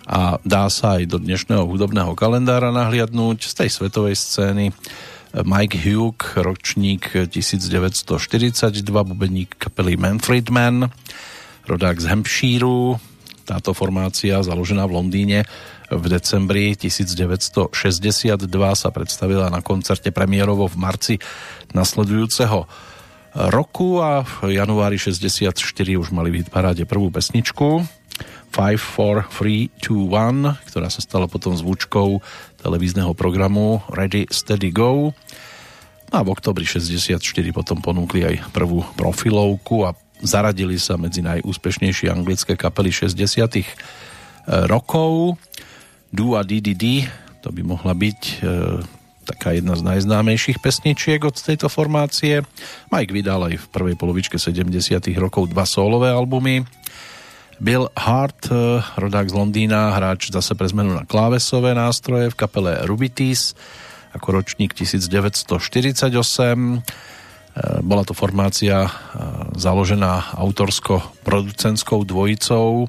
a 0.07 0.41
dá 0.43 0.67
sa 0.73 1.01
aj 1.01 1.11
do 1.11 1.19
dnešného 1.23 1.65
hudobného 1.67 2.13
kalendára 2.19 2.75
nahliadnúť 2.75 3.47
z 3.47 3.53
tej 3.65 3.69
svetovej 3.71 4.17
scény. 4.19 4.75
Mike 5.31 5.79
Hugh, 5.87 6.19
ročník 6.43 7.15
1942, 7.31 8.11
bubeník 8.83 9.55
kapely 9.63 9.95
Manfred 9.95 10.51
Man, 10.51 10.91
rodák 11.71 12.03
z 12.03 12.07
Hampshireu. 12.11 12.99
Táto 13.47 13.71
formácia, 13.71 14.43
založená 14.43 14.87
v 14.91 14.95
Londýne 14.99 15.39
v 15.91 16.05
decembri 16.07 16.75
1962, 16.79 17.71
sa 18.75 18.89
predstavila 18.95 19.51
na 19.51 19.63
koncerte 19.63 20.15
premiérovo 20.15 20.71
v 20.71 20.77
marci 20.79 21.15
nasledujúceho 21.75 22.90
roku 23.35 24.03
a 24.03 24.27
v 24.27 24.59
januári 24.59 24.99
64 24.99 25.55
už 25.97 26.11
mali 26.11 26.43
v 26.43 26.51
paráde 26.51 26.83
prvú 26.83 27.15
pesničku 27.15 27.87
5, 28.51 28.77
4, 28.77 29.31
3, 29.31 29.71
2, 29.79 30.51
1, 30.51 30.69
ktorá 30.71 30.89
sa 30.91 31.01
stala 31.01 31.31
potom 31.31 31.55
zvučkou 31.55 32.19
televízneho 32.59 33.15
programu 33.15 33.81
Ready, 33.89 34.27
Steady, 34.29 34.75
Go. 34.75 35.15
No 36.11 36.15
a 36.19 36.23
v 36.27 36.35
oktobri 36.35 36.67
64 36.67 37.23
potom 37.55 37.79
ponúkli 37.79 38.27
aj 38.27 38.51
prvú 38.51 38.83
profilovku 38.99 39.87
a 39.87 39.95
zaradili 40.21 40.77
sa 40.77 40.99
medzi 40.99 41.23
najúspešnejšie 41.23 42.11
anglické 42.11 42.59
kapely 42.59 42.91
60 42.91 43.15
e, 43.15 43.65
rokov. 44.67 45.39
Du 46.11 46.35
a 46.35 46.43
to 47.41 47.49
by 47.55 47.63
mohla 47.63 47.95
byť 47.95 48.21
e, 48.21 48.37
taká 49.31 49.55
jedna 49.55 49.79
z 49.79 49.87
najznámejších 49.87 50.59
pesničiek 50.59 51.23
od 51.23 51.39
tejto 51.39 51.71
formácie. 51.71 52.43
Mike 52.91 53.15
vydal 53.15 53.47
aj 53.47 53.63
v 53.63 53.67
prvej 53.71 53.95
polovičke 53.95 54.43
70 54.43 54.75
rokov 55.15 55.55
dva 55.55 55.63
solové 55.63 56.11
albumy 56.11 56.67
Bill 57.61 57.93
Hart, 57.93 58.49
eh, 58.49 58.81
rodák 58.97 59.29
z 59.29 59.37
Londýna, 59.37 59.93
hráč 59.93 60.33
zase 60.33 60.57
pre 60.57 60.65
zmenu 60.73 60.97
na 60.97 61.05
klávesové 61.05 61.77
nástroje 61.77 62.33
v 62.33 62.39
kapele 62.41 62.81
Rubitis 62.89 63.53
ako 64.17 64.43
ročník 64.43 64.75
1948. 64.75 66.81
Eh, 66.81 66.83
bola 67.85 68.09
to 68.09 68.17
formácia 68.17 68.89
eh, 68.89 68.91
založená 69.61 70.41
autorsko-producentskou 70.41 72.09
dvojicou 72.09 72.89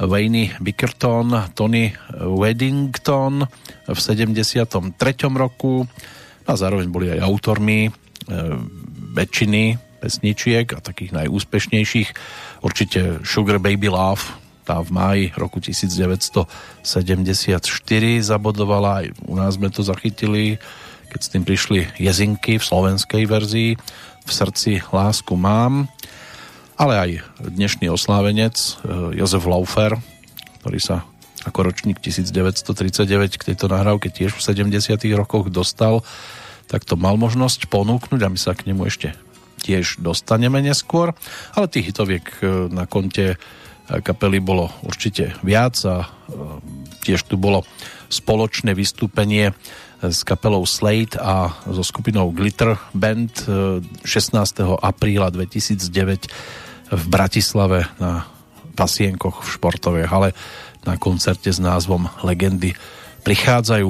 Wayne 0.00 0.56
Bickerton, 0.60 1.52
Tony 1.52 1.92
Weddington 2.16 3.44
v 3.88 3.98
73. 3.98 4.96
roku. 5.36 5.84
A 6.48 6.56
zároveň 6.56 6.88
boli 6.88 7.12
aj 7.12 7.20
autormi 7.20 7.92
väčšiny 9.14 9.78
pesničiek 10.00 10.72
a 10.72 10.80
takých 10.80 11.12
najúspešnejších. 11.12 12.08
Určite 12.64 13.20
Sugar 13.20 13.60
Baby 13.60 13.92
Love, 13.92 14.24
tá 14.64 14.80
v 14.80 14.90
máji 14.92 15.24
roku 15.36 15.60
1974 15.60 16.80
zabodovala, 18.22 19.04
aj 19.04 19.06
u 19.26 19.34
nás 19.36 19.60
sme 19.60 19.68
to 19.68 19.84
zachytili, 19.84 20.56
keď 21.10 21.20
s 21.20 21.28
tým 21.28 21.44
prišli 21.44 21.86
jezinky 21.98 22.56
v 22.56 22.64
slovenskej 22.64 23.26
verzii. 23.26 23.76
V 24.20 24.30
srdci 24.30 24.78
lásku 24.94 25.34
mám, 25.34 25.88
ale 26.80 26.94
aj 26.96 27.10
dnešný 27.44 27.92
oslávenec 27.92 28.56
eh, 28.56 29.20
Jozef 29.20 29.44
Laufer, 29.44 30.00
ktorý 30.64 30.80
sa 30.80 31.04
ako 31.44 31.72
ročník 31.72 32.00
1939 32.00 33.36
k 33.36 33.46
tejto 33.52 33.68
nahrávke 33.68 34.08
tiež 34.08 34.32
v 34.32 34.40
70 34.40 34.96
rokoch 35.16 35.52
dostal, 35.52 36.04
tak 36.68 36.88
to 36.88 36.96
mal 36.96 37.20
možnosť 37.20 37.68
ponúknuť 37.68 38.20
a 38.24 38.32
my 38.32 38.38
sa 38.40 38.56
k 38.56 38.72
nemu 38.72 38.88
ešte 38.88 39.12
tiež 39.60 40.00
dostaneme 40.00 40.64
neskôr, 40.64 41.12
ale 41.52 41.68
tých 41.68 41.92
hitoviek 41.92 42.24
e, 42.40 42.68
na 42.72 42.84
konte 42.88 43.36
e, 43.36 43.36
kapely 44.00 44.40
bolo 44.40 44.72
určite 44.84 45.36
viac 45.44 45.76
a 45.84 46.08
tiež 47.04 47.24
tu 47.28 47.40
bolo 47.40 47.64
spoločné 48.12 48.72
vystúpenie 48.76 49.52
s 50.00 50.24
kapelou 50.24 50.64
Slate 50.64 51.20
a 51.20 51.52
so 51.68 51.84
skupinou 51.84 52.32
Glitter 52.32 52.76
Band 52.96 53.32
16. 54.04 54.80
apríla 54.80 55.28
2009 55.28 56.60
v 56.90 57.04
Bratislave 57.06 57.86
na 58.02 58.26
pasienkoch 58.74 59.46
v 59.46 59.48
športovej 59.54 60.06
hale 60.10 60.30
na 60.82 60.96
koncerte 60.96 61.52
s 61.52 61.62
názvom 61.62 62.08
Legendy 62.24 62.74
prichádzajú. 63.22 63.88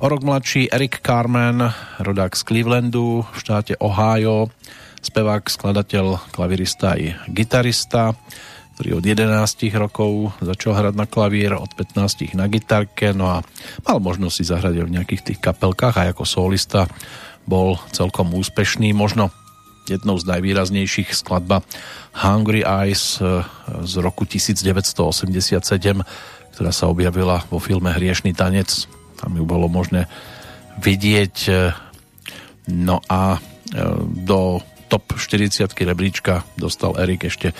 O 0.00 0.06
rok 0.08 0.22
mladší 0.24 0.72
Eric 0.72 1.04
Carmen, 1.04 1.60
rodák 2.00 2.32
z 2.32 2.42
Clevelandu 2.46 3.26
v 3.26 3.36
štáte 3.36 3.76
Ohio, 3.82 4.48
spevák, 5.04 5.44
skladateľ, 5.50 6.32
klavirista 6.32 6.96
i 6.96 7.12
gitarista, 7.28 8.16
ktorý 8.78 8.96
od 8.96 9.04
11 9.04 9.28
rokov 9.76 10.32
začal 10.40 10.72
hrať 10.72 10.94
na 10.96 11.04
klavír, 11.04 11.52
od 11.52 11.68
15 11.76 12.32
na 12.32 12.48
gitarke, 12.48 13.12
no 13.12 13.28
a 13.28 13.44
mal 13.84 13.98
možnosť 14.00 14.34
si 14.40 14.44
zahrať 14.48 14.88
v 14.88 14.94
nejakých 14.96 15.22
tých 15.34 15.40
kapelkách 15.42 16.00
a 16.00 16.08
ako 16.16 16.24
solista 16.24 16.88
bol 17.44 17.76
celkom 17.92 18.32
úspešný, 18.32 18.96
možno 18.96 19.28
jednou 19.88 20.18
z 20.18 20.24
najvýraznejších 20.28 21.14
skladba 21.14 21.64
Hungry 22.14 22.66
Eyes 22.66 23.22
eh, 23.22 23.42
z 23.86 23.94
roku 24.02 24.26
1987, 24.26 26.02
ktorá 26.56 26.70
sa 26.74 26.90
objavila 26.90 27.42
vo 27.48 27.62
filme 27.62 27.90
Hriešný 27.94 28.34
tanec. 28.34 28.86
Tam 29.18 29.32
ju 29.36 29.44
bolo 29.46 29.70
možné 29.70 30.10
vidieť. 30.82 31.36
Eh, 31.48 31.72
no 32.70 33.00
a 33.06 33.38
eh, 33.38 33.42
do 34.26 34.60
top 34.90 35.14
40 35.14 35.70
rebríčka 35.70 36.42
dostal 36.58 36.98
Erik 36.98 37.30
ešte 37.30 37.54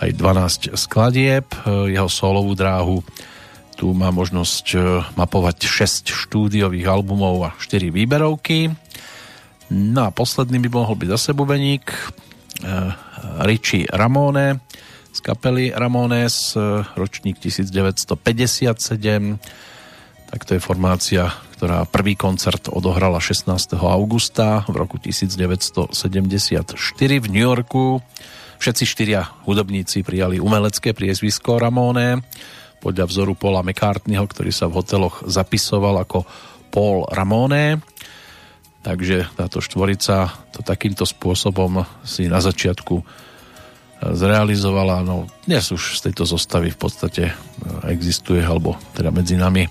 aj 0.00 0.16
12 0.16 0.72
skladieb. 0.74 1.46
Jeho 1.68 2.08
solovú 2.08 2.56
dráhu 2.56 3.04
tu 3.76 3.92
má 3.92 4.08
možnosť 4.08 4.80
mapovať 5.14 5.68
6 5.68 6.10
štúdiových 6.10 6.88
albumov 6.88 7.44
a 7.44 7.50
4 7.60 7.92
výberovky. 7.92 8.72
No 9.72 10.04
a 10.04 10.12
posledný 10.12 10.60
by 10.68 10.70
mohol 10.84 11.00
byť 11.00 11.08
zase 11.16 11.30
bubeník 11.32 11.88
uh, 11.88 12.92
Richie 13.48 13.88
Ramone 13.88 14.60
z 15.08 15.18
kapely 15.24 15.72
Ramones, 15.72 16.52
uh, 16.60 16.84
ročník 16.92 17.40
1957. 17.40 18.20
Tak 20.28 20.40
to 20.44 20.52
je 20.56 20.60
formácia, 20.60 21.24
ktorá 21.56 21.88
prvý 21.88 22.20
koncert 22.20 22.68
odohrala 22.68 23.16
16. 23.16 23.48
augusta 23.80 24.60
v 24.68 24.76
roku 24.76 25.00
1974 25.00 25.88
v 27.16 27.26
New 27.32 27.44
Yorku. 27.48 28.04
Všetci 28.60 28.84
štyria 28.84 29.24
hudobníci 29.48 30.04
prijali 30.04 30.36
umelecké 30.36 30.92
priezvisko 30.92 31.56
Ramone 31.56 32.20
podľa 32.84 33.08
vzoru 33.08 33.32
Paula 33.32 33.64
McCartneyho, 33.64 34.28
ktorý 34.28 34.52
sa 34.52 34.68
v 34.68 34.84
hoteloch 34.84 35.24
zapisoval 35.24 36.04
ako 36.04 36.28
Paul 36.68 37.08
Ramone 37.08 37.80
Takže 38.82 39.30
táto 39.38 39.62
štvorica 39.62 40.26
to 40.50 40.66
takýmto 40.66 41.06
spôsobom 41.06 41.86
si 42.02 42.26
na 42.26 42.42
začiatku 42.42 42.98
e, 42.98 43.04
zrealizovala. 44.10 45.06
No, 45.06 45.30
dnes 45.46 45.70
už 45.70 46.02
z 46.02 46.10
tejto 46.10 46.26
zostavy 46.26 46.74
v 46.74 46.78
podstate 46.82 47.24
e, 47.30 47.34
existuje, 47.94 48.42
alebo 48.42 48.74
teda 48.98 49.14
medzi 49.14 49.38
nami 49.38 49.70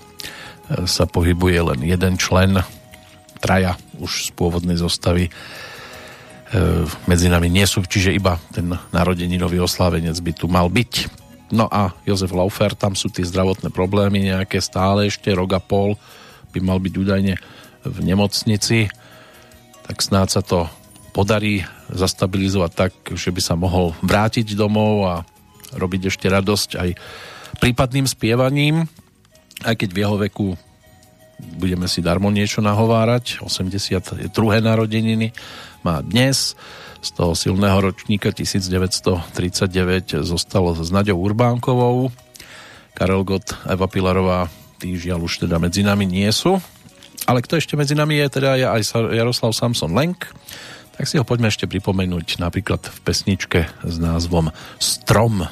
sa 0.88 1.04
pohybuje 1.04 1.76
len 1.76 1.80
jeden 1.84 2.16
člen, 2.16 2.56
traja 3.36 3.76
už 4.00 4.32
z 4.32 4.38
pôvodnej 4.38 4.80
zostavy 4.80 5.28
medzi 7.08 7.32
nami 7.32 7.48
nie 7.48 7.64
sú, 7.64 7.80
čiže 7.80 8.12
iba 8.12 8.36
ten 8.52 8.76
narodeninový 8.92 9.56
oslávenec 9.64 10.12
by 10.20 10.32
tu 10.36 10.52
mal 10.52 10.68
byť. 10.68 11.08
No 11.48 11.64
a 11.64 11.96
Jozef 12.04 12.28
Laufer, 12.28 12.76
tam 12.76 12.92
sú 12.92 13.08
tie 13.08 13.24
zdravotné 13.24 13.72
problémy 13.72 14.20
nejaké 14.20 14.60
stále 14.60 15.08
ešte, 15.08 15.32
rok 15.32 15.56
a 15.56 15.64
pol 15.64 15.96
by 16.52 16.60
mal 16.60 16.76
byť 16.76 16.92
údajne 16.92 17.34
v 17.88 17.98
nemocnici 18.04 18.92
tak 19.86 19.98
snáď 20.00 20.28
sa 20.38 20.42
to 20.42 20.70
podarí 21.12 21.66
zastabilizovať 21.92 22.70
tak, 22.72 22.92
že 23.12 23.28
by 23.28 23.40
sa 23.44 23.54
mohol 23.54 23.92
vrátiť 24.00 24.56
domov 24.56 24.94
a 25.04 25.14
robiť 25.76 26.08
ešte 26.08 26.26
radosť 26.28 26.70
aj 26.80 26.88
prípadným 27.60 28.08
spievaním, 28.08 28.88
aj 29.62 29.74
keď 29.76 29.88
v 29.92 30.00
jeho 30.00 30.16
veku 30.16 30.48
budeme 31.58 31.90
si 31.90 32.00
darmo 32.00 32.30
niečo 32.30 32.62
nahovárať. 32.62 33.42
82. 33.42 34.30
narodeniny 34.62 35.34
má 35.82 36.00
dnes. 36.00 36.54
Z 37.02 37.18
toho 37.18 37.34
silného 37.34 37.82
ročníka 37.82 38.30
1939 38.30 40.22
zostalo 40.22 40.70
s 40.70 40.86
Naďou 40.94 41.18
Urbánkovou. 41.18 42.14
Karel 42.94 43.26
Gott, 43.26 43.58
Eva 43.66 43.90
Pilarová, 43.90 44.46
tí 44.78 44.94
žiaľ 44.94 45.26
už 45.26 45.42
teda 45.42 45.58
medzi 45.58 45.82
nami 45.82 46.06
nie 46.06 46.30
sú. 46.30 46.62
Ale 47.26 47.42
kto 47.42 47.56
ešte 47.56 47.78
medzi 47.78 47.94
nami 47.94 48.18
je, 48.18 48.26
teda 48.28 48.50
je 48.58 48.66
aj 48.66 48.82
Jaroslav 49.14 49.54
Samson 49.54 49.94
Lenk, 49.94 50.26
tak 50.92 51.08
si 51.08 51.16
ho 51.16 51.24
poďme 51.24 51.48
ešte 51.48 51.70
pripomenúť 51.70 52.42
napríklad 52.42 52.82
v 52.84 52.98
pesničke 53.02 53.60
s 53.82 53.96
názvom 53.96 54.52
Strom. 54.76 55.46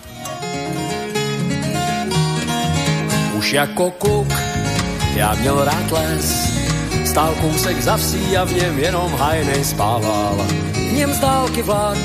Už 3.41 3.53
jako 3.53 3.91
kuk, 3.91 4.33
já 5.16 5.35
měl 5.35 5.64
rád 5.64 5.91
les, 5.91 6.27
stál 7.07 7.35
kousek 7.41 7.83
za 7.83 7.97
vsí 7.97 8.37
a 8.37 8.45
v 8.45 8.53
něm 8.53 8.79
jenom 8.79 9.11
hajnej 9.14 9.64
spával. 9.64 10.37
V 10.75 10.93
něm 10.93 11.12
z 11.12 11.18
dálky 11.18 11.62
vlak, 11.62 11.99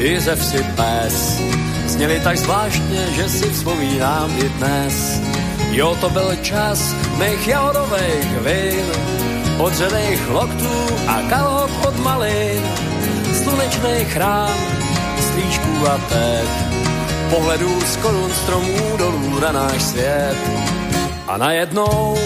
i 0.00 0.20
ze 0.20 0.36
vsi 0.36 0.64
pes, 0.76 1.40
zněli 1.86 2.20
tak 2.20 2.36
zvláštně, 2.38 3.06
že 3.16 3.28
si 3.28 3.50
vzpomínám 3.50 4.30
i 4.38 4.48
dnes. 4.48 5.20
Jo, 5.70 5.96
to 6.00 6.10
byl 6.10 6.36
čas 6.42 6.94
mých 7.18 7.48
jahodových 7.48 8.40
vin, 8.40 8.86
odřených 9.58 10.28
loktů 10.30 10.74
a 11.06 11.22
kalhot 11.28 11.70
od 11.86 11.98
malin, 11.98 12.62
slunečný 13.42 14.04
chrám, 14.04 14.58
strýčků 15.20 15.88
a 15.88 15.98
teď, 15.98 16.48
pohledů 17.30 17.80
z 17.80 17.96
korun 17.96 18.30
stromů 18.30 18.96
dolů 18.96 19.40
na 19.40 19.52
náš 19.52 19.82
svět. 19.82 20.36
A 21.26 21.36
najednou 21.36 22.18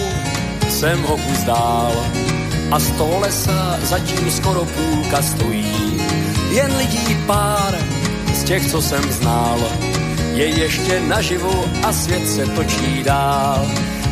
jsem 0.69 1.01
ho 1.01 1.17
kus 1.17 1.47
a 2.71 2.79
z 2.79 2.91
toho 2.91 3.19
lesa 3.19 3.77
zatím 3.83 4.31
skoro 4.31 4.65
půlka 4.65 5.21
stojí. 5.21 6.01
Jen 6.51 6.75
lidí 6.77 7.17
pár 7.27 7.77
z 8.33 8.43
těch, 8.43 8.71
co 8.71 8.81
jsem 8.81 9.11
znal, 9.11 9.59
je 10.33 10.45
ještě 10.47 10.99
naživu 10.99 11.65
a 11.83 11.93
svět 11.93 12.29
se 12.29 12.45
točí 12.45 13.03
dál. 13.03 13.71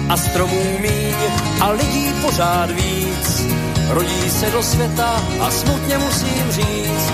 A 0.09 0.17
stromů 0.17 0.77
míň 0.79 1.15
a 1.61 1.69
lidí 1.69 2.13
pořád 2.21 2.71
víc, 2.71 3.45
rodí 3.89 4.29
se 4.29 4.51
do 4.51 4.63
světa 4.63 5.23
a 5.39 5.51
smutně 5.51 5.97
musím 5.97 6.51
říct, 6.51 7.13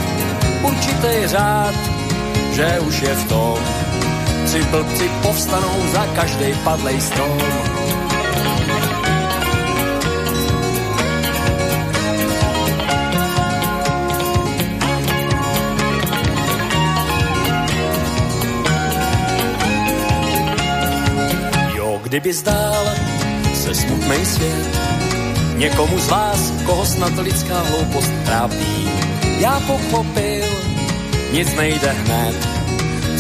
určitý 0.63 1.27
řád, 1.27 1.75
že 2.51 2.79
už 2.79 3.01
je 3.01 3.15
v 3.15 3.27
tom. 3.27 3.57
Tři 4.45 4.63
blbci 4.63 5.09
povstanou 5.21 5.83
za 5.93 6.05
každý 6.15 6.53
padlej 6.63 7.01
strom. 7.01 7.37
Kdyby 22.07 22.33
zdál 22.33 22.85
se 23.53 23.75
smutný 23.75 24.25
svět 24.25 24.79
někomu 25.55 25.99
z 25.99 26.07
vás, 26.07 26.51
koho 26.65 26.85
snad 26.85 27.19
lidská 27.19 27.59
hloupost 27.59 28.11
trápí, 28.25 28.89
já 29.39 29.59
pochopil, 29.59 30.45
nic 31.31 31.55
nejde 31.55 31.91
hned. 31.91 32.47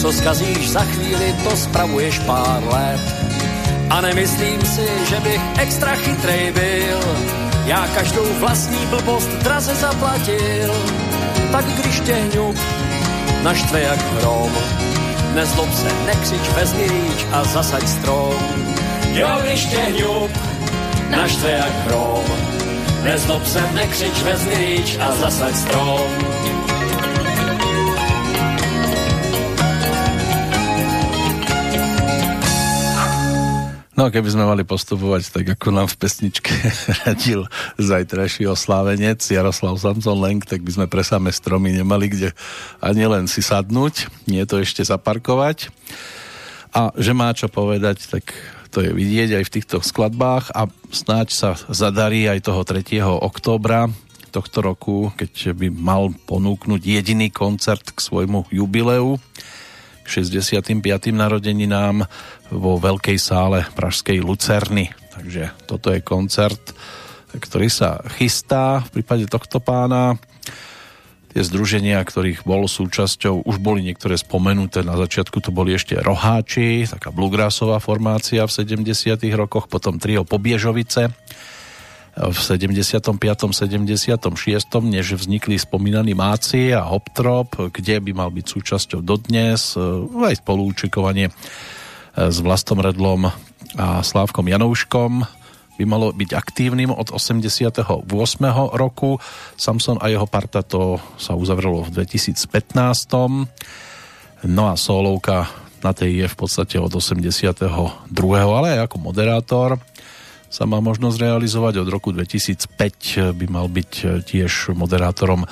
Co 0.01 0.11
skazíš 0.11 0.69
za 0.69 0.79
chvíli, 0.79 1.35
to 1.43 1.57
spravuješ 1.57 2.19
pár 2.19 2.63
let. 2.63 3.01
A 3.89 4.01
nemyslím 4.01 4.61
si, 4.61 4.87
že 5.09 5.19
bych 5.19 5.41
extra 5.57 5.95
chytrej 5.95 6.51
byl, 6.51 6.99
já 7.65 7.87
každou 7.87 8.25
vlastní 8.39 8.85
blbost 8.85 9.29
draze 9.29 9.75
zaplatil. 9.75 10.73
Tak 11.51 11.65
když 11.65 11.99
tě 11.99 12.13
hňub 12.13 12.55
naštve 13.43 13.81
jak 13.81 13.99
hrom, 13.99 14.51
nezlob 15.37 15.73
se, 15.73 15.87
nekřič, 16.05 16.49
vezmi 16.55 16.87
rýč 16.87 17.25
a 17.31 17.43
zasaď 17.43 17.87
strom. 17.87 18.33
Jo, 19.13 19.29
když 19.43 19.65
tě 19.65 19.77
hňub 19.77 20.31
naštve 21.09 21.51
jak 21.51 21.87
chrom, 21.87 22.23
nezlob 23.03 23.45
se, 23.45 23.61
nekřič, 23.73 24.21
vezmi 24.23 24.55
rýč 24.55 24.97
a 24.99 25.11
zasaď 25.11 25.55
strom. 25.55 26.66
No 33.97 34.13
keby 34.13 34.29
sme 34.29 34.45
mali 34.45 34.61
postupovať 34.61 35.33
tak, 35.33 35.57
ako 35.57 35.73
nám 35.73 35.89
v 35.89 35.97
pesničke 35.97 36.53
radil 37.09 37.49
zajtrajší 37.81 38.45
oslávenec 38.45 39.25
Jaroslav 39.25 39.81
Samson 39.81 40.21
Lenk, 40.21 40.45
tak 40.45 40.61
by 40.61 40.69
sme 40.69 40.85
pre 40.85 41.01
samé 41.01 41.33
stromy 41.33 41.73
nemali 41.73 42.05
kde 42.05 42.29
ani 42.77 43.09
len 43.09 43.25
si 43.25 43.41
sadnúť, 43.41 44.05
nie 44.29 44.45
to 44.45 44.61
ešte 44.61 44.85
zaparkovať. 44.85 45.73
A 46.77 46.93
že 46.93 47.17
má 47.17 47.33
čo 47.33 47.49
povedať, 47.49 48.05
tak 48.05 48.37
to 48.69 48.85
je 48.85 48.93
vidieť 48.93 49.41
aj 49.41 49.43
v 49.49 49.53
týchto 49.57 49.81
skladbách 49.81 50.53
a 50.53 50.69
snáď 50.93 51.33
sa 51.33 51.49
zadarí 51.65 52.29
aj 52.29 52.53
toho 52.53 52.61
3. 52.61 53.01
októbra 53.01 53.89
tohto 54.29 54.61
roku, 54.61 55.09
keď 55.17 55.57
by 55.57 55.73
mal 55.73 56.13
ponúknuť 56.29 56.85
jediný 56.85 57.33
koncert 57.33 57.81
k 57.89 57.97
svojmu 57.97 58.45
jubileu 58.53 59.17
65. 60.07 60.79
narodeninám 61.11 62.07
vo 62.47 62.79
veľkej 62.79 63.19
sále 63.19 63.67
Pražskej 63.75 64.23
Lucerny. 64.23 64.87
Takže 65.11 65.51
toto 65.67 65.91
je 65.91 65.99
koncert, 65.99 66.71
ktorý 67.35 67.67
sa 67.67 67.99
chystá 68.15 68.87
v 68.87 69.01
prípade 69.03 69.27
tohto 69.27 69.59
pána. 69.59 70.15
Tie 71.35 71.43
združenia, 71.43 71.99
ktorých 72.01 72.47
bol 72.47 72.65
súčasťou, 72.65 73.45
už 73.45 73.59
boli 73.59 73.83
niektoré 73.83 74.15
spomenuté. 74.15 74.81
Na 74.81 74.95
začiatku 74.95 75.43
to 75.43 75.51
boli 75.51 75.75
ešte 75.75 75.99
Roháči, 75.99 76.87
taká 76.87 77.11
bluegrassová 77.11 77.83
formácia 77.83 78.47
v 78.47 78.55
70 78.55 79.21
rokoch, 79.35 79.67
potom 79.67 79.99
trio 79.99 80.23
Pobiežovice 80.23 81.11
v 82.17 82.37
75. 82.37 83.53
76. 83.53 84.25
než 84.81 85.13
vznikli 85.13 85.61
spomínaní 85.61 86.17
Máci 86.17 86.73
a 86.73 86.81
Hoptrop, 86.81 87.69
kde 87.69 88.01
by 88.01 88.11
mal 88.17 88.29
byť 88.33 88.45
súčasťou 88.45 89.05
dodnes 89.05 89.77
aj 90.17 90.41
spolúčikovanie 90.41 91.29
s 92.17 92.37
Vlastom 92.41 92.81
Redlom 92.81 93.29
a 93.77 94.01
Slávkom 94.01 94.49
Janouškom 94.49 95.29
by 95.77 95.85
malo 95.85 96.09
byť 96.09 96.33
aktívnym 96.33 96.89
od 96.89 97.13
88. 97.13 98.01
roku. 98.73 99.21
Samson 99.53 100.01
a 100.01 100.09
jeho 100.09 100.25
parta 100.25 100.65
to 100.65 100.97
sa 101.21 101.37
uzavrelo 101.37 101.85
v 101.85 102.01
2015. 102.01 104.49
No 104.49 104.63
a 104.65 104.73
solovka 104.73 105.45
na 105.85 105.93
tej 105.93 106.25
je 106.25 106.27
v 106.33 106.35
podstate 106.35 106.81
od 106.81 106.89
82. 106.89 108.09
ale 108.33 108.67
aj 108.73 108.89
ako 108.89 108.97
moderátor 108.97 109.77
sa 110.47 110.63
má 110.63 110.79
možnosť 110.79 111.17
realizovať. 111.19 111.83
Od 111.83 111.89
roku 111.91 112.15
2005 112.15 113.35
by 113.35 113.45
mal 113.51 113.67
byť 113.67 114.23
tiež 114.23 114.71
moderátorom 114.73 115.43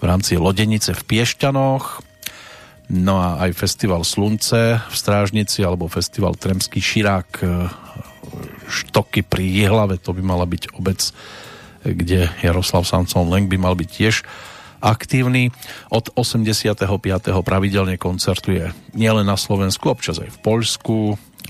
v 0.00 0.04
rámci 0.04 0.34
Lodenice 0.36 0.92
v 0.96 1.02
Piešťanoch. 1.06 2.02
No 2.90 3.22
a 3.22 3.46
aj 3.46 3.54
festival 3.54 4.02
Slunce 4.02 4.82
v 4.82 4.94
Strážnici 4.94 5.62
alebo 5.62 5.86
festival 5.86 6.34
Tremský 6.34 6.82
Širák 6.82 7.30
Štoky 8.66 9.22
pri 9.22 9.46
Jihlave, 9.46 10.02
to 10.02 10.10
by 10.10 10.22
mala 10.22 10.46
byť 10.46 10.74
obec, 10.74 11.14
kde 11.86 12.30
Jaroslav 12.42 12.82
Samson 12.82 13.30
Leng 13.30 13.46
by 13.46 13.58
mal 13.58 13.78
byť 13.78 13.88
tiež 13.88 14.26
aktívny. 14.80 15.52
Od 15.92 16.12
85. 16.16 16.88
pravidelne 17.44 18.00
koncertuje 18.00 18.72
nielen 18.96 19.28
na 19.28 19.36
Slovensku, 19.36 19.92
občas 19.92 20.18
aj 20.18 20.34
v 20.34 20.38
Poľsku, 20.40 20.98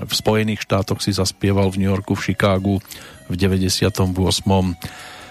v 0.01 0.13
Spojených 0.13 0.65
štátoch 0.65 1.03
si 1.05 1.13
zaspieval 1.13 1.69
v 1.73 1.85
New 1.85 1.91
Yorku, 1.91 2.17
v 2.17 2.33
Chicagu 2.33 2.79
v 3.31 3.35
98. 3.39 4.03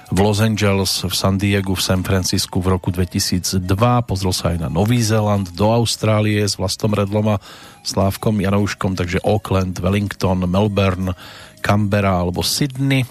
v 0.09 0.17
Los 0.25 0.41
Angeles, 0.41 1.05
v 1.05 1.13
San 1.13 1.37
Diego, 1.37 1.77
v 1.77 1.83
San 1.83 2.01
Francisku 2.01 2.57
v 2.63 2.79
roku 2.79 2.89
2002. 2.89 3.61
Pozrel 4.07 4.33
sa 4.33 4.55
aj 4.55 4.65
na 4.65 4.69
Nový 4.71 5.03
Zéland, 5.05 5.51
do 5.53 5.69
Austrálie 5.69 6.41
s 6.41 6.57
Vlastom 6.57 6.95
Redlom 6.95 7.37
a 7.37 7.41
Slávkom 7.85 8.41
Janouškom, 8.41 8.97
takže 8.97 9.21
Auckland, 9.21 9.77
Wellington, 9.77 10.49
Melbourne, 10.49 11.13
Canberra 11.61 12.25
alebo 12.25 12.41
Sydney. 12.41 13.05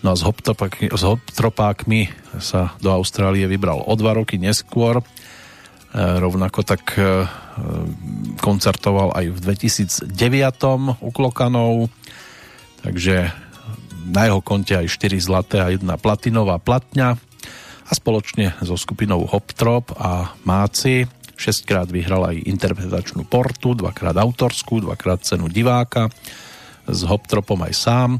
No 0.00 0.12
a 0.12 0.16
s, 0.16 1.02
hoptropákmi 1.04 2.08
sa 2.40 2.72
do 2.80 2.88
Austrálie 2.88 3.44
vybral 3.44 3.84
o 3.84 3.92
dva 4.00 4.16
roky 4.16 4.40
neskôr. 4.40 5.00
E, 5.00 5.04
rovnako 5.94 6.64
tak 6.64 6.96
e, 6.96 7.28
koncertoval 8.40 9.12
aj 9.12 9.26
v 9.28 9.38
2009 10.08 11.04
u 11.04 11.10
Klokanov. 11.12 11.92
Takže 12.80 13.28
na 14.08 14.22
jeho 14.24 14.40
konte 14.40 14.72
aj 14.72 14.88
4 14.88 15.20
zlaté 15.20 15.60
a 15.60 15.68
jedna 15.68 16.00
platinová 16.00 16.56
platňa 16.56 17.20
a 17.84 17.92
spoločne 17.92 18.56
so 18.64 18.80
skupinou 18.80 19.28
Hoptrop 19.28 19.92
a 20.00 20.32
Máci 20.48 21.04
šestkrát 21.40 21.88
vyhral 21.88 22.24
aj 22.28 22.44
interpretačnú 22.44 23.24
portu, 23.24 23.72
dvakrát 23.72 24.16
autorskú, 24.20 24.84
dvakrát 24.84 25.24
cenu 25.24 25.48
diváka 25.48 26.12
s 26.84 27.00
Hoptropom 27.08 27.60
aj 27.64 27.74
sám, 27.76 28.10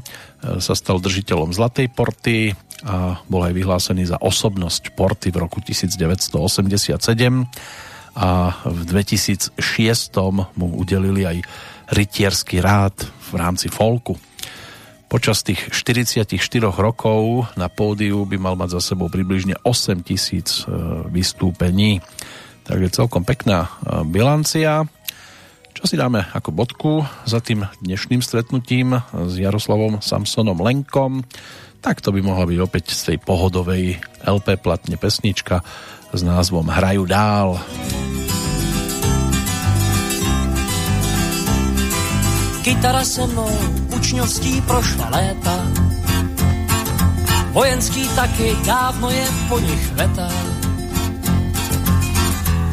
sa 0.41 0.73
stal 0.73 0.97
držiteľom 0.97 1.53
Zlatej 1.53 1.93
porty 1.93 2.57
a 2.81 3.21
bol 3.29 3.45
aj 3.45 3.53
vyhlásený 3.53 4.09
za 4.09 4.17
osobnosť 4.17 4.97
porty 4.97 5.29
v 5.29 5.37
roku 5.37 5.61
1987 5.61 6.97
a 8.17 8.29
v 8.65 8.81
2006 8.89 9.55
mu 10.57 10.67
udelili 10.75 11.23
aj 11.23 11.37
rytierský 11.93 12.59
rád 12.59 12.95
v 13.31 13.31
rámci 13.37 13.69
folku. 13.69 14.17
Počas 15.11 15.43
tých 15.43 15.75
44 15.75 16.39
rokov 16.71 17.51
na 17.59 17.67
pódiu 17.67 18.23
by 18.23 18.37
mal 18.39 18.55
mať 18.55 18.79
za 18.79 18.95
sebou 18.95 19.11
približne 19.11 19.59
8 19.59 20.07
tisíc 20.07 20.63
e, 20.63 20.71
vystúpení. 21.11 21.99
Takže 22.63 23.03
celkom 23.03 23.27
pekná 23.27 23.67
e, 23.67 24.07
bilancia. 24.07 24.87
Čo 25.81 25.89
si 25.89 25.97
dáme 25.97 26.29
ako 26.37 26.53
bodku 26.53 27.01
za 27.25 27.41
tým 27.41 27.65
dnešným 27.81 28.21
stretnutím 28.21 29.01
s 29.17 29.33
Jaroslavom 29.33 29.97
Samsonom 29.97 30.61
Lenkom, 30.61 31.25
tak 31.81 32.05
to 32.05 32.13
by 32.13 32.21
mohla 32.21 32.45
byť 32.45 32.59
opäť 32.61 32.93
z 32.93 33.01
tej 33.09 33.17
pohodovej 33.17 33.97
LP 34.21 34.61
platne 34.61 34.93
pesnička 35.01 35.65
s 36.13 36.21
názvom 36.21 36.69
Hraju 36.69 37.03
dál. 37.09 37.57
Kytara 42.61 43.01
se 43.01 43.25
mnou 43.25 43.49
učňovský 43.97 44.61
prošla 44.61 45.09
léta, 45.09 45.57
vojenský 47.57 48.05
taky 48.13 48.53
dávno 48.69 49.09
je 49.09 49.25
po 49.49 49.57
nich 49.57 49.85
veta. 49.97 50.29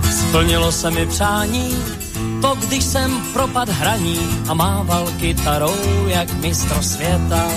Splnilo 0.05 0.69
se 0.73 0.91
mi 0.91 1.07
přání, 1.09 1.73
to, 2.41 2.55
když 2.55 2.85
jsem 2.85 3.23
propad 3.33 3.69
hraní 3.69 4.19
a 4.49 4.55
mával 4.55 5.09
kytarou 5.21 6.07
jak 6.07 6.33
mistro 6.33 6.83
světa. 6.83 7.49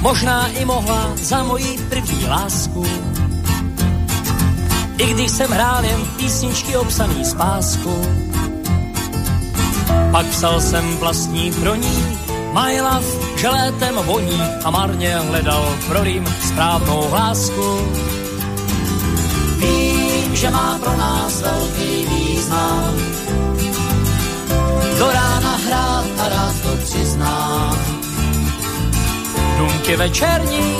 Možná 0.00 0.48
i 0.48 0.64
mohla 0.64 1.12
za 1.16 1.42
mojí 1.42 1.78
první 1.88 2.26
lásku, 2.26 2.86
i 4.98 5.14
když 5.14 5.30
jsem 5.30 5.50
hrál 5.50 5.84
jen 5.84 6.00
písničky 6.16 6.76
obsaný 6.76 7.24
z 7.24 7.34
pásku. 7.34 8.02
Pak 10.12 10.26
psal 10.26 10.60
jsem 10.60 10.96
vlastní 10.96 11.52
pro 11.52 11.74
ní, 11.74 12.18
My 12.52 12.80
love, 12.80 13.36
že 13.36 13.48
létem 13.48 13.94
voní 13.94 14.42
a 14.64 14.70
marně 14.70 15.16
hledal 15.16 15.76
pro 15.86 16.04
Rým 16.04 16.24
správnou 16.48 17.08
lásku. 17.12 17.78
Vím, 19.58 19.97
že 20.38 20.50
má 20.50 20.78
pro 20.78 20.96
nás 20.96 21.42
velký 21.42 22.06
význam. 22.06 22.94
Do 24.98 25.06
rána 25.10 25.56
hrát 25.66 26.04
a 26.18 26.28
rád 26.28 26.54
to 26.62 26.76
přizná. 26.84 27.76
Důmky 29.58 29.96
večerní, 29.96 30.76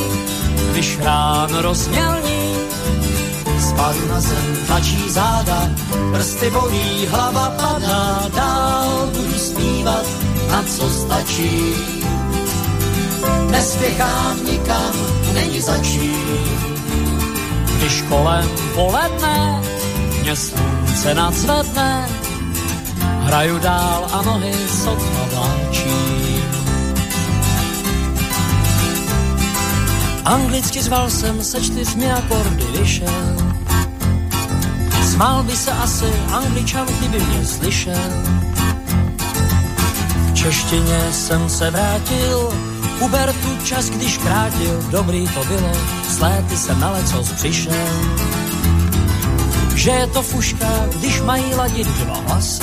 když 0.70 0.98
ráno 0.98 1.62
rozmělní, 1.62 2.54
spadu 3.59 4.09
na 4.09 4.20
zem, 4.20 4.56
tlačí 4.66 5.11
záda, 5.11 5.70
prsty 6.12 6.50
bolí, 6.50 7.06
hlava 7.11 7.50
padá, 7.50 8.28
dál 8.34 9.11
budu 9.12 9.38
zpívat, 9.38 10.06
na 10.50 10.62
co 10.62 10.90
stačí. 10.90 11.74
Nespěchám 13.50 14.44
nikam, 14.44 14.94
není 15.34 15.61
začít 15.61 16.78
když 17.79 18.03
kolem 18.03 18.51
poledne 18.74 19.62
mě 20.22 20.37
slunce 20.37 21.14
nadzvedne, 21.14 22.09
hraju 23.01 23.59
dál 23.59 24.07
a 24.12 24.22
nohy 24.22 24.53
sotva 24.68 25.29
vláčím. 25.33 26.43
Anglicky 30.24 30.83
zval 30.83 31.11
jsem 31.11 31.45
se 31.45 31.62
čtyřmi 31.62 32.12
akordy 32.12 32.64
vyšel. 32.79 33.37
Smál 35.12 35.43
by 35.43 35.57
se 35.57 35.72
asi 35.72 36.12
angličan, 36.33 36.87
kdyby 36.87 37.24
mě 37.24 37.47
slyšel. 37.47 38.11
V 40.31 40.35
češtině 40.35 41.09
jsem 41.12 41.49
se 41.49 41.70
vrátil, 41.70 42.53
Hubertu 43.01 43.57
čas, 43.64 43.90
když 43.90 44.18
krátil, 44.18 44.82
dobrý 44.90 45.28
to 45.28 45.44
bylo, 45.44 45.72
s 46.09 46.18
léty 46.18 46.57
jsem 46.57 46.80
na 46.80 46.90
lecos 46.90 47.32
přišel. 47.32 47.74
Že 49.74 49.90
je 49.90 50.07
to 50.07 50.22
fuška, 50.22 50.68
když 50.99 51.20
mají 51.20 51.55
ladit 51.55 51.86
dva 51.86 52.16
hlasy. 52.26 52.62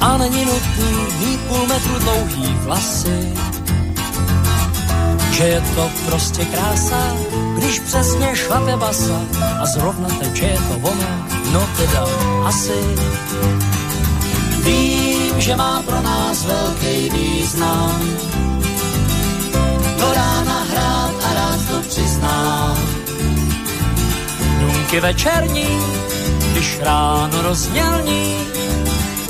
A 0.00 0.16
není 0.16 0.44
nutný 0.44 1.26
mít 1.26 1.40
půl 1.40 1.66
metru 1.66 1.98
dlouhý 1.98 2.54
vlasy. 2.54 3.32
Že 5.30 5.44
je 5.44 5.60
to 5.60 5.90
prostě 6.06 6.44
krása, 6.44 7.16
když 7.56 7.80
přesně 7.80 8.36
šlape 8.36 8.76
basa 8.76 9.20
a 9.62 9.66
zrovna 9.66 10.08
teče 10.08 10.44
je 10.44 10.58
to 10.58 10.88
ona, 10.88 11.28
no 11.52 11.68
teda 11.76 12.06
asi. 12.44 12.96
Vím, 15.36 15.42
že 15.42 15.56
má 15.56 15.82
pro 15.82 16.02
nás 16.02 16.44
velký 16.44 17.10
význam. 17.10 18.00
Do 20.00 20.12
rána 20.12 20.64
hrát 20.70 21.14
a 21.24 21.34
rád 21.34 21.60
to 21.70 21.80
přiznám. 21.88 22.76
Důmky 24.60 25.00
večerní, 25.00 25.66
když 26.52 26.78
ráno 26.80 27.42
rozmělní, 27.42 28.36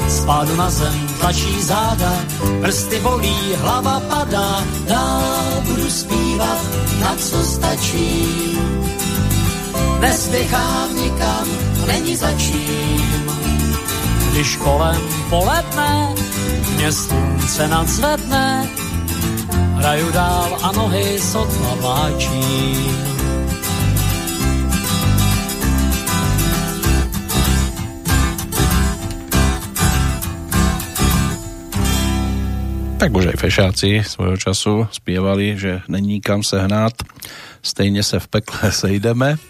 spádu 0.08 0.56
na 0.56 0.70
zem 0.70 1.08
tlačí 1.20 1.62
záda, 1.62 2.12
prsty 2.60 3.00
bolí, 3.00 3.54
hlava 3.56 4.00
padá, 4.00 4.64
dál 4.88 5.62
budu 5.62 5.90
zpívat, 5.90 6.62
na 7.00 7.16
co 7.16 7.44
stačí. 7.44 8.26
Nespěchám 10.00 10.96
nikam, 10.96 11.46
není 11.86 12.16
začím. 12.16 13.15
Když 14.36 14.56
kolem 14.56 15.00
poledne, 15.30 16.12
mě 16.76 16.92
slunce 16.92 17.68
nadzvedne, 17.68 18.68
hraju 19.74 20.12
dál 20.12 20.58
a 20.62 20.72
nohy 20.72 21.18
sotva 21.20 21.74
vláčím. 21.80 22.96
Tak 33.00 33.08
bože 33.08 33.32
aj 33.32 33.40
fešáci 33.40 34.04
svojho 34.04 34.36
času 34.36 34.84
spievali, 34.92 35.56
že 35.56 35.80
není 35.88 36.20
kam 36.20 36.44
se 36.44 36.60
hnát, 36.60 36.92
stejne 37.64 38.04
se 38.04 38.20
v 38.20 38.28
pekle 38.28 38.68
sejdeme. 38.84 39.40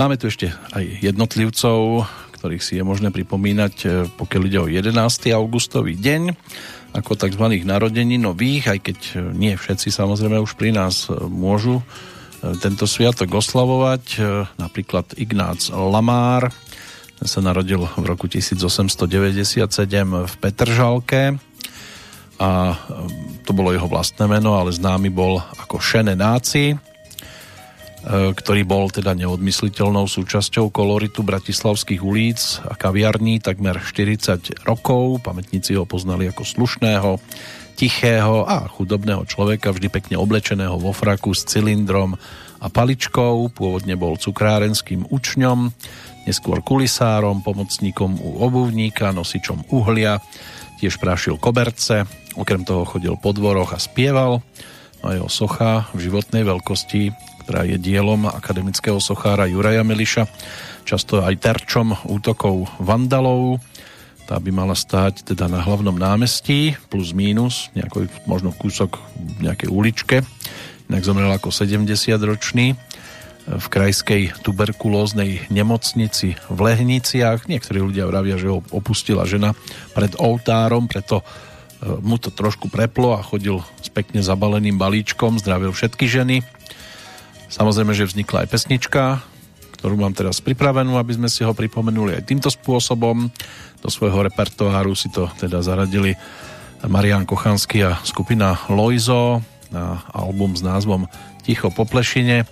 Máme 0.00 0.16
tu 0.16 0.32
ešte 0.32 0.48
aj 0.72 1.04
jednotlivcov, 1.04 2.08
ktorých 2.38 2.62
si 2.62 2.78
je 2.78 2.84
možné 2.86 3.10
pripomínať, 3.10 3.74
e, 3.82 3.86
pokiaľ 4.06 4.42
ide 4.46 4.58
o 4.62 4.70
11. 4.70 4.94
augustový 5.34 5.98
deň, 5.98 6.32
ako 6.94 7.18
tzv. 7.18 7.44
narodení 7.66 8.16
nových, 8.16 8.70
aj 8.70 8.78
keď 8.78 8.98
e, 9.02 9.12
nie 9.34 9.58
všetci 9.58 9.90
samozrejme 9.90 10.38
už 10.38 10.54
pri 10.54 10.70
nás 10.70 11.10
e, 11.10 11.18
môžu 11.26 11.82
tento 12.38 12.86
sviatok 12.86 13.42
oslavovať. 13.42 14.22
Napríklad 14.62 15.18
Ignác 15.18 15.74
Lamár, 15.74 16.54
ten 17.18 17.26
sa 17.26 17.42
narodil 17.42 17.82
v 17.82 18.04
roku 18.06 18.30
1897 18.30 19.74
v 20.22 20.34
Petržalke 20.38 21.34
a 22.38 22.78
to 23.42 23.50
bolo 23.50 23.74
jeho 23.74 23.90
vlastné 23.90 24.30
meno, 24.30 24.54
ale 24.54 24.70
známy 24.70 25.10
bol 25.10 25.42
ako 25.58 25.82
Šene 25.82 26.14
Náci, 26.14 26.70
e, 26.70 26.76
ktorý 28.06 28.62
bol 28.62 28.86
teda 28.88 29.16
neodmysliteľnou 29.18 30.06
súčasťou 30.06 30.70
koloritu 30.70 31.26
bratislavských 31.26 32.02
ulic 32.02 32.38
a 32.66 32.78
kaviarní 32.78 33.42
takmer 33.42 33.82
40 33.82 34.62
rokov. 34.62 35.24
Pamätníci 35.26 35.74
ho 35.74 35.82
poznali 35.82 36.30
ako 36.30 36.46
slušného, 36.46 37.18
tichého 37.74 38.46
a 38.46 38.70
chudobného 38.70 39.26
človeka, 39.26 39.74
vždy 39.74 39.88
pekne 39.90 40.16
oblečeného 40.18 40.78
vo 40.78 40.94
fraku 40.94 41.34
s 41.34 41.46
cylindrom 41.46 42.14
a 42.62 42.66
paličkou. 42.70 43.50
Pôvodne 43.50 43.98
bol 43.98 44.14
cukrárenským 44.14 45.10
učňom, 45.10 45.74
neskôr 46.26 46.62
kulisárom, 46.62 47.42
pomocníkom 47.42 48.18
u 48.22 48.30
obuvníka, 48.46 49.10
nosičom 49.10 49.74
uhlia, 49.74 50.22
tiež 50.78 51.02
prášil 51.02 51.34
koberce, 51.38 52.06
Okrem 52.38 52.62
toho 52.62 52.86
chodil 52.86 53.18
po 53.18 53.34
dvoroch 53.34 53.74
a 53.74 53.82
spieval. 53.82 54.38
No 55.02 55.04
a 55.10 55.18
jeho 55.18 55.26
socha 55.26 55.90
v 55.90 56.06
životnej 56.06 56.46
veľkosti, 56.46 57.10
ktorá 57.48 57.64
je 57.64 57.80
dielom 57.80 58.28
akademického 58.28 59.00
sochára 59.00 59.48
Juraja 59.48 59.80
Miliša, 59.80 60.28
často 60.84 61.24
aj 61.24 61.40
terčom 61.40 61.96
útokov 62.04 62.68
vandalov. 62.76 63.56
Tá 64.28 64.36
by 64.36 64.52
mala 64.52 64.76
stáť 64.76 65.32
teda 65.32 65.48
na 65.48 65.64
hlavnom 65.64 65.96
námestí, 65.96 66.76
plus 66.92 67.16
mínus, 67.16 67.72
nejaký, 67.72 68.12
možno 68.28 68.52
kúsok 68.52 69.00
v 69.16 69.48
nejakej 69.48 69.72
uličke. 69.72 70.20
Inak 70.92 71.08
zomrel 71.08 71.32
ako 71.32 71.48
70-ročný 71.48 72.76
v 73.48 73.66
krajskej 73.72 74.44
tuberkulóznej 74.44 75.48
nemocnici 75.48 76.36
v 76.52 76.58
Lehniciach. 76.60 77.48
Niektorí 77.48 77.80
ľudia 77.80 78.04
vravia, 78.04 78.36
že 78.36 78.52
ho 78.52 78.60
opustila 78.76 79.24
žena 79.24 79.56
pred 79.96 80.12
oltárom, 80.20 80.84
preto 80.84 81.24
mu 82.04 82.20
to 82.20 82.28
trošku 82.28 82.68
preplo 82.68 83.16
a 83.16 83.24
chodil 83.24 83.64
s 83.80 83.88
pekne 83.88 84.20
zabaleným 84.20 84.76
balíčkom, 84.76 85.40
zdravil 85.40 85.72
všetky 85.72 86.04
ženy. 86.04 86.44
Samozrejme, 87.48 87.96
že 87.96 88.04
vznikla 88.04 88.44
aj 88.44 88.48
pesnička, 88.52 89.24
ktorú 89.78 89.94
mám 89.96 90.12
teraz 90.12 90.42
pripravenú, 90.44 90.98
aby 91.00 91.16
sme 91.16 91.28
si 91.30 91.46
ho 91.46 91.56
pripomenuli 91.56 92.18
aj 92.18 92.28
týmto 92.28 92.50
spôsobom. 92.52 93.30
Do 93.78 93.88
svojho 93.88 94.26
repertoáru 94.26 94.92
si 94.92 95.08
to 95.08 95.30
teda 95.38 95.62
zaradili 95.62 96.18
Marian 96.84 97.24
Kochanský 97.24 97.86
a 97.86 97.98
skupina 98.02 98.58
Loizo 98.68 99.40
na 99.70 100.02
album 100.10 100.58
s 100.58 100.62
názvom 100.66 101.06
Ticho 101.46 101.70
po 101.70 101.86
plešine. 101.86 102.42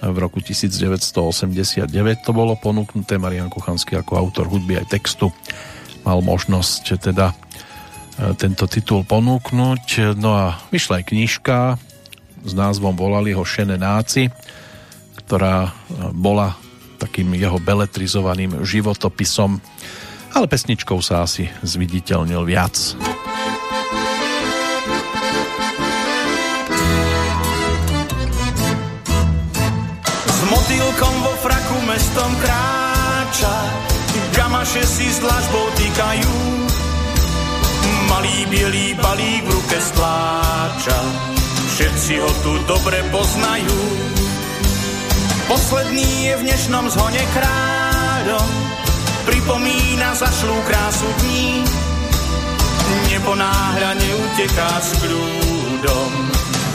V 0.00 0.16
roku 0.16 0.40
1989 0.40 1.84
to 2.24 2.32
bolo 2.32 2.56
ponúknuté. 2.56 3.20
Marian 3.20 3.52
Kochanský 3.52 4.00
ako 4.00 4.16
autor 4.16 4.48
hudby 4.48 4.80
aj 4.80 4.88
textu 4.88 5.28
mal 6.00 6.24
možnosť 6.24 6.96
teda 6.96 7.36
tento 8.40 8.64
titul 8.64 9.04
ponúknuť. 9.04 10.16
No 10.16 10.32
a 10.32 10.56
vyšla 10.72 11.00
aj 11.00 11.12
knižka 11.12 11.58
s 12.44 12.52
názvom 12.56 12.96
Volali 12.96 13.36
ho 13.36 13.44
Šene 13.44 13.76
náci, 13.76 14.28
ktorá 15.24 15.68
e, 15.68 15.70
bola 16.14 16.56
takým 17.00 17.32
jeho 17.32 17.56
beletrizovaným 17.56 18.60
životopisom, 18.60 19.56
ale 20.36 20.46
pesničkou 20.46 21.00
sa 21.00 21.24
asi 21.24 21.48
zviditeľnil 21.64 22.44
viac. 22.44 22.76
S 30.28 30.40
motýlkom 30.46 31.14
vo 31.24 31.34
fraku 31.40 31.78
mestom 31.88 32.30
kráča, 32.44 33.56
gamaše 34.36 34.84
si 34.84 35.08
s 35.08 35.18
dlažbou 35.24 35.66
týkajú 35.80 36.32
malý 38.10 38.44
bielý 38.52 38.86
balík 39.00 39.42
v 39.48 39.50
ruke 39.54 39.78
stláča. 39.80 41.39
Všetci 41.80 42.20
ho 42.20 42.28
tu 42.44 42.52
dobre 42.68 43.00
poznajú. 43.08 43.78
Posledný 45.48 46.28
je 46.28 46.34
v 46.36 46.42
dnešnom 46.44 46.84
zhone 46.92 47.24
kráľom, 47.32 48.48
pripomína 49.24 50.12
zašlú 50.12 50.60
krásu 50.68 51.08
dní. 51.24 51.64
Neponáhľa 53.16 53.96
neuteká 53.96 54.72
s 54.76 54.92
kľúdom, 55.00 56.12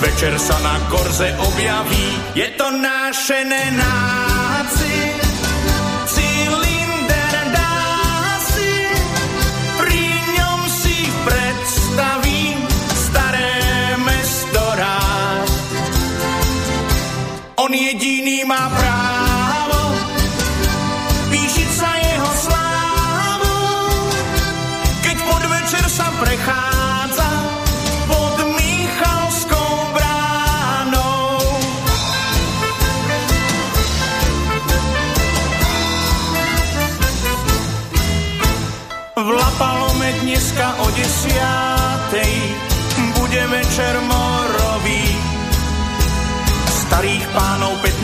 večer 0.02 0.34
sa 0.42 0.58
na 0.66 0.74
korze 0.90 1.38
objaví, 1.38 2.08
je 2.34 2.50
to 2.58 2.66
naše 2.74 3.46
nenáci 3.46 4.35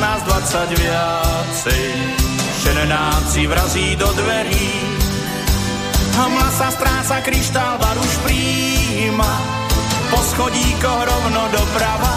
15, 0.01 0.25
20 0.73 0.81
viacej. 0.81 1.85
Šenenáci 2.65 3.45
vrazí 3.45 3.93
do 4.01 4.09
dverí, 4.09 4.69
hmla 6.17 6.49
sa 6.57 6.73
stráca, 6.73 7.21
kryštál 7.21 7.77
bar 7.77 7.97
už 8.01 8.13
príjima, 8.25 9.29
poschodí 10.09 10.57
schodíkoch 10.57 11.01
rovno 11.05 11.41
doprava. 11.53 12.15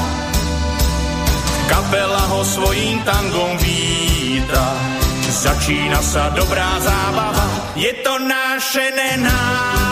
Kapela 1.68 2.24
ho 2.32 2.40
svojím 2.44 3.04
tangom 3.04 3.52
víta, 3.60 4.64
začína 5.28 6.00
sa 6.00 6.32
dobrá 6.32 6.80
zábava, 6.80 7.76
je 7.76 7.92
to 8.00 8.16
naše 8.16 8.84
nenávisť. 8.96 9.83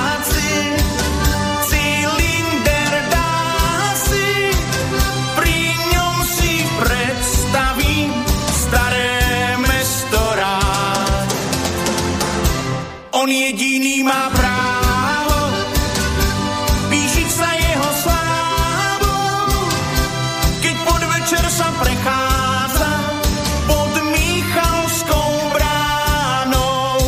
má 14.03 14.27
právo 14.35 15.55
píšiť 16.91 17.29
sa 17.31 17.55
jeho 17.55 17.91
slávou, 18.03 19.71
keď 20.59 20.77
podvečer 20.83 21.47
sa 21.47 21.71
prechádza 21.79 22.93
pod 23.71 23.95
Michalskou 24.11 25.55
bránou. 25.55 26.99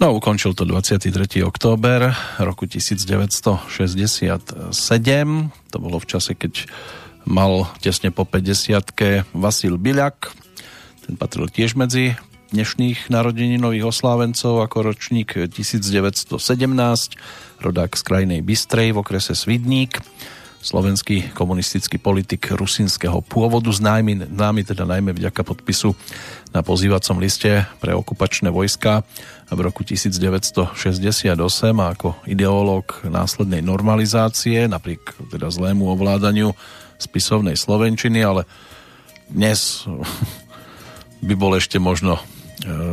No, 0.00 0.16
ukončil 0.16 0.56
to 0.56 0.64
23. 0.64 1.44
október 1.44 2.08
roku 2.40 2.64
1967. 2.64 4.72
To 5.68 5.76
bolo 5.76 6.00
v 6.00 6.06
čase, 6.08 6.32
keď 6.32 6.64
mal 7.28 7.68
tesne 7.84 8.08
po 8.08 8.24
50 8.24 9.36
Vasil 9.36 9.76
Biľak. 9.76 10.32
Ten 11.04 11.20
patril 11.20 11.52
tiež 11.52 11.76
medzi 11.76 12.16
dnešných 12.56 13.12
narodeninových 13.12 13.92
oslávencov 13.92 14.64
ako 14.64 14.96
ročník 14.96 15.36
1917, 15.36 16.40
rodák 17.60 17.92
z 17.92 18.02
krajnej 18.02 18.40
Bystrej 18.40 18.96
v 18.96 19.04
okrese 19.04 19.36
Svidník 19.36 20.00
slovenský 20.58 21.30
komunistický 21.38 22.02
politik 22.02 22.50
rusinského 22.50 23.22
pôvodu, 23.22 23.70
známy, 23.70 24.26
známy 24.26 24.66
teda 24.66 24.82
najmä 24.84 25.14
vďaka 25.14 25.46
podpisu 25.46 25.94
na 26.50 26.66
pozývacom 26.66 27.22
liste 27.22 27.62
pre 27.78 27.94
okupačné 27.94 28.50
vojska 28.50 29.06
v 29.48 29.60
roku 29.62 29.86
1968 29.86 31.38
a 31.78 31.86
ako 31.94 32.18
ideológ 32.26 33.00
následnej 33.06 33.62
normalizácie, 33.62 34.66
napriek 34.66 35.14
teda 35.30 35.48
zlému 35.48 35.86
ovládaniu 35.94 36.52
spisovnej 36.98 37.54
slovenčiny, 37.54 38.20
ale 38.20 38.44
dnes 39.30 39.86
by 41.26 41.34
bol 41.38 41.54
ešte 41.54 41.78
možno 41.78 42.18
e, 42.18 42.22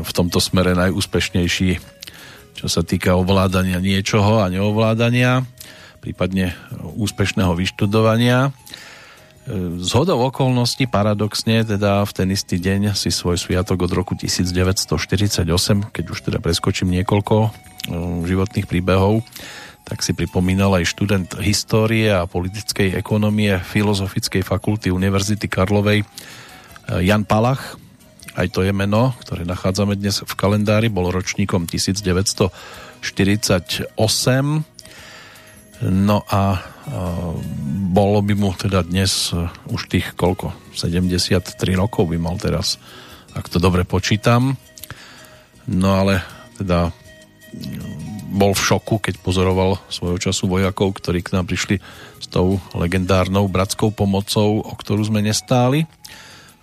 v 0.06 0.12
tomto 0.14 0.40
smere 0.40 0.78
najúspešnejší, 0.78 1.70
čo 2.56 2.68
sa 2.72 2.82
týka 2.86 3.18
ovládania 3.18 3.84
niečoho 3.84 4.46
a 4.46 4.50
neovládania 4.54 5.44
prípadne 6.06 6.54
úspešného 7.02 7.58
vyštudovania. 7.58 8.54
Z 9.82 9.90
hodou 9.98 10.22
okolností 10.30 10.86
paradoxne 10.86 11.66
teda 11.66 12.06
v 12.06 12.12
ten 12.14 12.30
istý 12.30 12.62
deň 12.62 12.94
si 12.94 13.10
svoj 13.10 13.42
sviatok 13.42 13.90
od 13.90 13.92
roku 13.94 14.14
1948, 14.14 15.50
keď 15.90 16.06
už 16.06 16.18
teda 16.30 16.38
preskočím 16.38 16.94
niekoľko 17.02 17.36
e, 17.42 17.50
životných 18.30 18.70
príbehov, 18.70 19.26
tak 19.86 20.02
si 20.02 20.18
pripomínal 20.18 20.82
aj 20.82 20.90
študent 20.90 21.38
histórie 21.46 22.10
a 22.10 22.26
politickej 22.26 22.98
ekonomie 22.98 23.54
Filozofickej 23.62 24.42
fakulty 24.42 24.90
Univerzity 24.90 25.46
Karlovej 25.46 26.02
e, 26.02 26.06
Jan 27.06 27.22
Palach. 27.24 27.78
Aj 28.36 28.52
to 28.52 28.66
je 28.66 28.74
meno, 28.74 29.14
ktoré 29.24 29.48
nachádzame 29.48 29.96
dnes 29.96 30.20
v 30.26 30.34
kalendári, 30.36 30.92
bol 30.92 31.08
ročníkom 31.14 31.70
1948 31.70 33.94
No 35.84 36.24
a 36.32 36.64
bolo 37.92 38.24
by 38.24 38.34
mu 38.38 38.56
teda 38.56 38.86
dnes 38.86 39.36
e, 39.36 39.50
už 39.68 39.92
tých 39.92 40.16
koľko? 40.16 40.56
73 40.72 41.52
rokov 41.76 42.08
by 42.08 42.18
mal 42.22 42.40
teraz, 42.40 42.80
ak 43.36 43.52
to 43.52 43.60
dobre 43.60 43.84
počítam. 43.84 44.56
No 45.68 45.90
ale 46.00 46.24
teda 46.56 46.96
bol 48.36 48.52
v 48.52 48.66
šoku, 48.68 49.00
keď 49.00 49.24
pozoroval 49.24 49.80
svojho 49.88 50.20
času 50.20 50.52
vojakov, 50.52 50.92
ktorí 51.00 51.24
k 51.24 51.40
nám 51.40 51.48
prišli 51.48 51.80
s 52.20 52.28
tou 52.28 52.60
legendárnou 52.76 53.48
bratskou 53.48 53.96
pomocou, 53.96 54.60
o 54.60 54.74
ktorú 54.76 55.08
sme 55.08 55.24
nestáli 55.24 55.88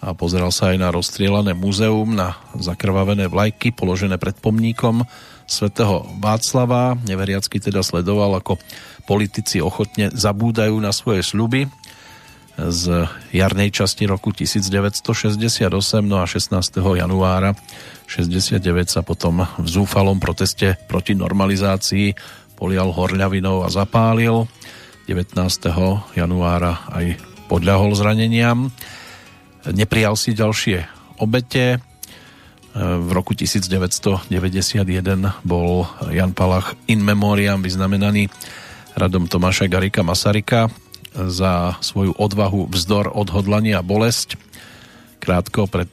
a 0.03 0.13
pozeral 0.13 0.51
sa 0.51 0.75
aj 0.75 0.83
na 0.83 0.91
rozstrielané 0.91 1.55
múzeum, 1.55 2.11
na 2.11 2.35
zakrvavené 2.59 3.31
vlajky 3.31 3.71
položené 3.71 4.19
pred 4.19 4.35
pomníkom 4.35 5.07
svätého 5.47 6.03
Václava. 6.19 6.99
Neveriacky 7.07 7.63
teda 7.63 7.87
sledoval, 7.87 8.35
ako 8.43 8.59
politici 9.07 9.63
ochotne 9.63 10.11
zabúdajú 10.11 10.75
na 10.83 10.91
svoje 10.91 11.23
sľuby 11.23 11.71
z 12.59 13.09
jarnej 13.33 13.73
časti 13.73 14.05
roku 14.05 14.29
1968 14.29 15.73
no 16.05 16.21
a 16.21 16.27
16. 16.29 16.53
januára 16.79 17.57
69 18.05 18.61
sa 18.93 19.01
potom 19.01 19.49
v 19.57 19.69
zúfalom 19.69 20.21
proteste 20.21 20.77
proti 20.85 21.17
normalizácii 21.17 22.13
polial 22.61 22.93
horľavinou 22.93 23.65
a 23.65 23.73
zapálil 23.73 24.45
19. 25.09 25.33
januára 26.13 26.85
aj 26.93 27.17
podľahol 27.49 27.97
zraneniam 27.97 28.69
neprijal 29.65 30.13
si 30.21 30.37
ďalšie 30.37 30.85
obete 31.25 31.81
v 32.77 33.11
roku 33.13 33.33
1991 33.37 34.29
bol 35.45 35.89
Jan 36.09 36.33
Palach 36.37 36.77
in 36.89 37.01
memoriam 37.01 37.61
vyznamenaný 37.65 38.29
radom 38.93 39.25
Tomáša 39.25 39.69
Garika 39.73 40.05
Masarika 40.05 40.69
za 41.15 41.77
svoju 41.85 42.17
odvahu, 42.17 42.69
vzdor, 42.73 43.13
odhodlanie 43.13 43.77
a 43.77 43.85
bolesť. 43.85 44.41
Krátko 45.23 45.71
pred 45.71 45.91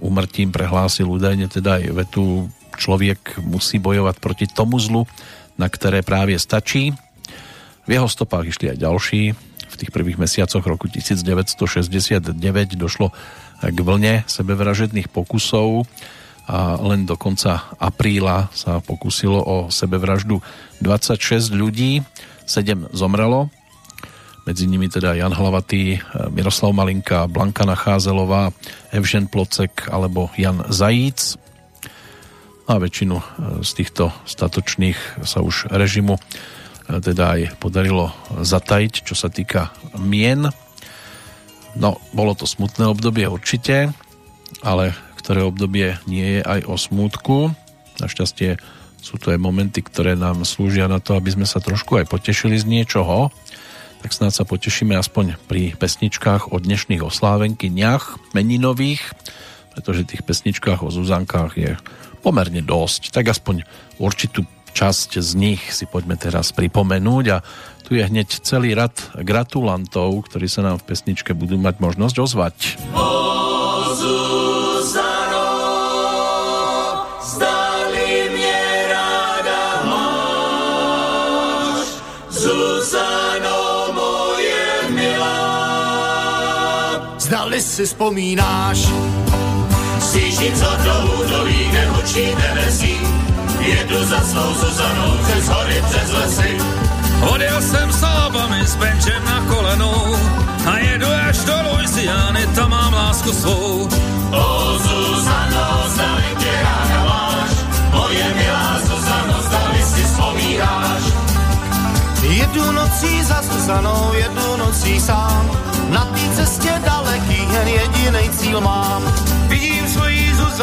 úmrtím 0.00 0.54
prehlásil 0.54 1.04
údajne 1.04 1.52
teda 1.52 1.82
aj 1.82 1.84
vetu 2.06 2.48
človek 2.80 3.44
musí 3.44 3.76
bojovať 3.76 4.16
proti 4.24 4.46
tomu 4.48 4.80
zlu, 4.80 5.04
na 5.60 5.68
ktoré 5.68 6.00
práve 6.00 6.32
stačí. 6.40 6.96
V 7.84 7.90
jeho 7.92 8.08
stopách 8.08 8.48
išli 8.48 8.72
aj 8.72 8.78
ďalší. 8.80 9.22
V 9.70 9.74
tých 9.76 9.92
prvých 9.92 10.16
mesiacoch 10.16 10.64
roku 10.64 10.88
1969 10.88 12.32
došlo 12.80 13.12
k 13.60 13.78
vlne 13.84 14.24
sebevražedných 14.24 15.12
pokusov 15.12 15.84
a 16.50 16.80
len 16.80 17.06
do 17.06 17.14
konca 17.14 17.70
apríla 17.78 18.50
sa 18.56 18.80
pokusilo 18.80 19.38
o 19.38 19.56
sebevraždu 19.68 20.40
26 20.80 21.52
ľudí. 21.54 22.02
7 22.48 22.90
zomrelo, 22.90 23.46
medzi 24.50 24.66
nimi 24.66 24.90
teda 24.90 25.14
Jan 25.14 25.30
Hlavatý, 25.30 26.02
Miroslav 26.34 26.74
Malinka, 26.74 27.30
Blanka 27.30 27.62
Nacházelová, 27.62 28.50
Evžen 28.90 29.30
Plocek 29.30 29.86
alebo 29.86 30.26
Jan 30.34 30.66
Zajíc. 30.66 31.38
A 32.66 32.74
väčšinu 32.82 33.14
e, 33.14 33.24
z 33.62 33.70
týchto 33.78 34.10
statočných 34.26 35.22
sa 35.22 35.38
už 35.38 35.70
režimu 35.70 36.18
e, 36.18 36.22
teda 36.98 37.38
aj 37.38 37.62
podarilo 37.62 38.10
zatajiť, 38.42 39.06
čo 39.06 39.14
sa 39.14 39.30
týka 39.30 39.70
mien. 39.94 40.50
No, 41.78 42.02
bolo 42.10 42.34
to 42.34 42.42
smutné 42.42 42.90
obdobie 42.90 43.30
určite, 43.30 43.94
ale 44.66 44.98
ktoré 45.14 45.46
obdobie 45.46 45.94
nie 46.10 46.38
je 46.38 46.40
aj 46.42 46.66
o 46.66 46.74
smútku. 46.74 47.54
Našťastie 48.02 48.58
sú 48.98 49.14
to 49.14 49.30
aj 49.30 49.38
momenty, 49.38 49.78
ktoré 49.78 50.18
nám 50.18 50.42
slúžia 50.42 50.90
na 50.90 50.98
to, 50.98 51.14
aby 51.14 51.38
sme 51.38 51.46
sa 51.46 51.62
trošku 51.62 52.02
aj 52.02 52.10
potešili 52.10 52.58
z 52.58 52.66
niečoho. 52.66 53.30
Tak 54.00 54.16
snáď 54.16 54.32
sa 54.32 54.44
potešíme 54.48 54.96
aspoň 54.96 55.36
pri 55.44 55.76
pesničkách 55.76 56.50
o 56.50 56.56
dnešných 56.56 57.04
oslávenkyniach 57.04 58.32
meninových, 58.32 59.12
pretože 59.76 60.08
tých 60.08 60.24
pesničkách 60.24 60.80
o 60.80 60.88
Zuzankách 60.88 61.52
je 61.60 61.76
pomerne 62.24 62.64
dosť. 62.64 63.12
Tak 63.12 63.36
aspoň 63.36 63.68
určitú 64.00 64.48
časť 64.72 65.20
z 65.20 65.30
nich 65.36 65.60
si 65.68 65.84
poďme 65.84 66.16
teraz 66.16 66.48
pripomenúť 66.56 67.24
a 67.28 67.44
tu 67.84 67.92
je 67.92 68.06
hneď 68.06 68.40
celý 68.40 68.72
rad 68.72 68.96
gratulantov, 69.20 70.32
ktorí 70.32 70.48
sa 70.48 70.64
nám 70.64 70.80
v 70.80 70.88
pesničke 70.96 71.36
budú 71.36 71.60
mať 71.60 71.76
možnosť 71.84 72.16
ozvať. 72.24 72.56
Oh, 87.60 87.62
si 87.62 87.84
vzpomínáš. 87.84 88.88
Sjíždím 90.00 90.56
za 90.56 90.76
dolů 90.84 91.28
do 91.28 91.42
líne 91.44 91.90
očí 91.90 92.34
nebesí, 92.34 92.96
jedu 93.60 94.04
za 94.04 94.20
svou 94.20 94.54
Zuzanou 94.54 95.12
přes 95.22 95.48
hory, 95.48 95.82
přes 95.88 96.12
lesy. 96.12 96.56
Odjel 97.30 97.62
jsem 97.62 97.92
s 97.92 98.02
Alabami 98.02 98.66
s 98.66 98.74
Benchem 98.74 99.24
na 99.24 99.44
kolenou 99.54 100.16
a 100.66 100.78
jedu 100.78 101.06
až 101.28 101.44
do 101.44 101.52
Louisiany, 101.70 102.46
tam 102.46 102.70
mám 102.70 102.92
lásku 102.92 103.32
svou. 103.32 103.88
O 104.32 104.78
Zuzano, 104.78 105.84
zdali 105.88 106.24
tě 106.38 106.52
ráda 106.62 107.04
máš, 107.04 107.50
moje 107.92 108.34
milá 108.34 108.80
Zuzano, 108.80 109.42
zdali 109.42 109.82
si 109.82 110.02
vzpomínáš. 110.02 111.02
Jedu 112.22 112.72
nocí 112.72 113.24
za 113.24 113.42
Zuzanou, 113.42 114.12
jedu 114.14 114.56
nocí 114.56 115.00
sám, 115.00 115.50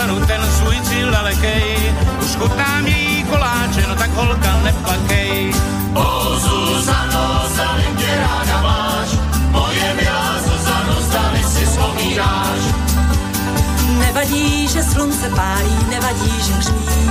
Zuzanu, 0.08 0.26
ten 0.26 0.42
svůj 0.58 0.82
cíl 0.82 1.12
dalekej, 1.12 1.96
už 2.22 2.36
chutnám 2.36 2.88
její 2.88 3.24
koláče, 3.24 3.86
no 3.88 3.96
tak 3.96 4.14
holka 4.14 4.58
neplakej. 4.64 5.54
O 5.94 6.40
Zuzano, 6.40 7.42
zdali 7.54 7.84
mě 7.96 8.18
ráda 8.18 8.62
máš, 8.62 9.10
moje 9.52 9.94
milá 9.94 10.36
Zuzano, 10.46 11.02
zdali 11.02 11.44
si 11.44 11.66
vzpomínáš. 11.66 12.60
Nevadí, 14.00 14.68
že 14.68 14.84
slunce 14.84 15.30
pálí, 15.30 15.78
nevadí, 15.90 16.34
že 16.42 16.54
hří. 16.54 17.10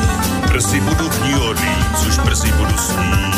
Brzy 0.49 0.81
budu 0.81 1.11
v 1.11 1.25
ní 1.25 1.35
odlít, 1.35 1.99
což 2.05 2.19
brzy 2.19 2.53
budu 2.53 2.77
snít. 2.79 3.37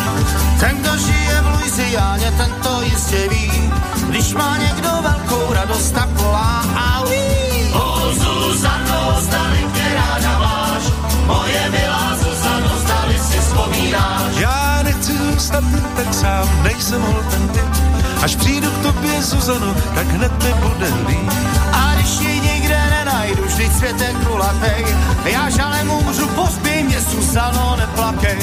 Ten, 0.61 0.77
kdo 0.77 0.97
žije 0.97 1.41
v 1.41 1.47
Louisianě, 1.55 2.31
ten 2.37 2.55
to 2.63 2.83
jistě 2.83 3.29
ví, 3.29 3.73
když 4.09 4.35
má 4.35 4.57
někdo 4.57 4.91
velkou 5.03 5.53
radost, 5.53 5.91
tak 5.91 6.09
volá 6.09 6.65
auí. 6.99 7.73
O 7.73 8.13
Zuzano, 8.13 8.38
dostali 9.19 9.61
ráda 9.99 10.39
máš, 10.39 10.85
moje 11.27 11.63
milá 11.71 12.15
Zuzano, 12.23 12.73
zdali 12.79 13.19
si 13.19 13.39
vzpomínáš. 13.39 14.33
Já 14.39 14.83
nechci 14.83 15.13
zůstat 15.19 15.65
tak 15.97 16.15
sám, 16.15 16.47
nejsem 16.63 17.03
hol 17.03 17.23
ten 17.31 17.49
typ, 17.49 17.71
až 18.23 18.37
přijdu 18.37 18.71
k 18.71 18.83
tobě, 18.83 19.23
Zuzano, 19.23 19.75
tak 19.95 20.07
hned 20.07 20.33
mi 20.45 20.53
bude 20.63 20.89
líp. 21.09 21.31
A 21.73 21.95
když 21.95 22.21
ji 22.21 22.41
nikde 22.41 22.79
nenajdu, 22.91 23.45
vždyť 23.45 23.73
svět 23.73 24.01
je 24.01 24.15
kulatej, 24.27 24.87
já 25.25 25.51
žalem 25.51 25.91
umřu, 25.91 26.27
pospí 26.29 26.83
mě, 26.83 27.01
Zuzano, 27.01 27.77
neplakej. 27.77 28.39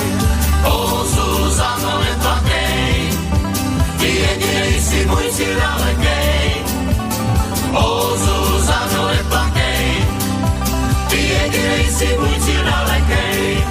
O, 0.63 1.05
Zuzano, 1.05 2.03
neplakej, 2.03 3.09
ty 3.99 4.07
jedinej 4.07 4.82
si 4.82 5.05
můj 5.05 5.23
cíl 5.32 5.55
dalekej. 5.59 6.51
O, 7.73 8.17
Zuzano, 8.17 9.07
neplakej, 9.07 9.45
jedinej 11.56 11.88
si 11.88 12.08
můj 12.20 12.36
cíl 12.39 12.64
dalekej. 12.64 13.64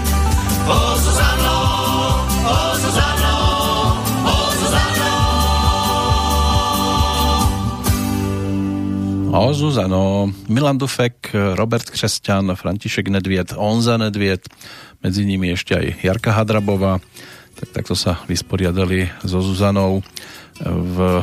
O 0.66 0.98
Zuzano, 0.98 1.58
o 2.48 2.76
Zuzano, 2.76 3.36
o 4.24 4.36
Zuzano. 4.58 5.12
O 9.32 9.54
Zuzano, 9.54 10.32
Milan 10.48 10.78
Dufek, 10.78 11.30
Robert 11.54 11.90
Křesťan, 11.90 12.54
František 12.54 13.08
Nedviet, 13.08 13.52
Onza 13.56 13.96
Nedviet, 13.96 14.48
medzi 15.04 15.24
nimi 15.28 15.52
ešte 15.52 15.76
aj 15.76 15.86
Jarka 16.00 16.32
Hadrabová. 16.32 17.04
Tak 17.54 17.68
takto 17.70 17.92
sa 17.92 18.24
vysporiadali 18.24 19.12
so 19.20 19.44
Zuzanou 19.44 20.00
v, 20.64 21.20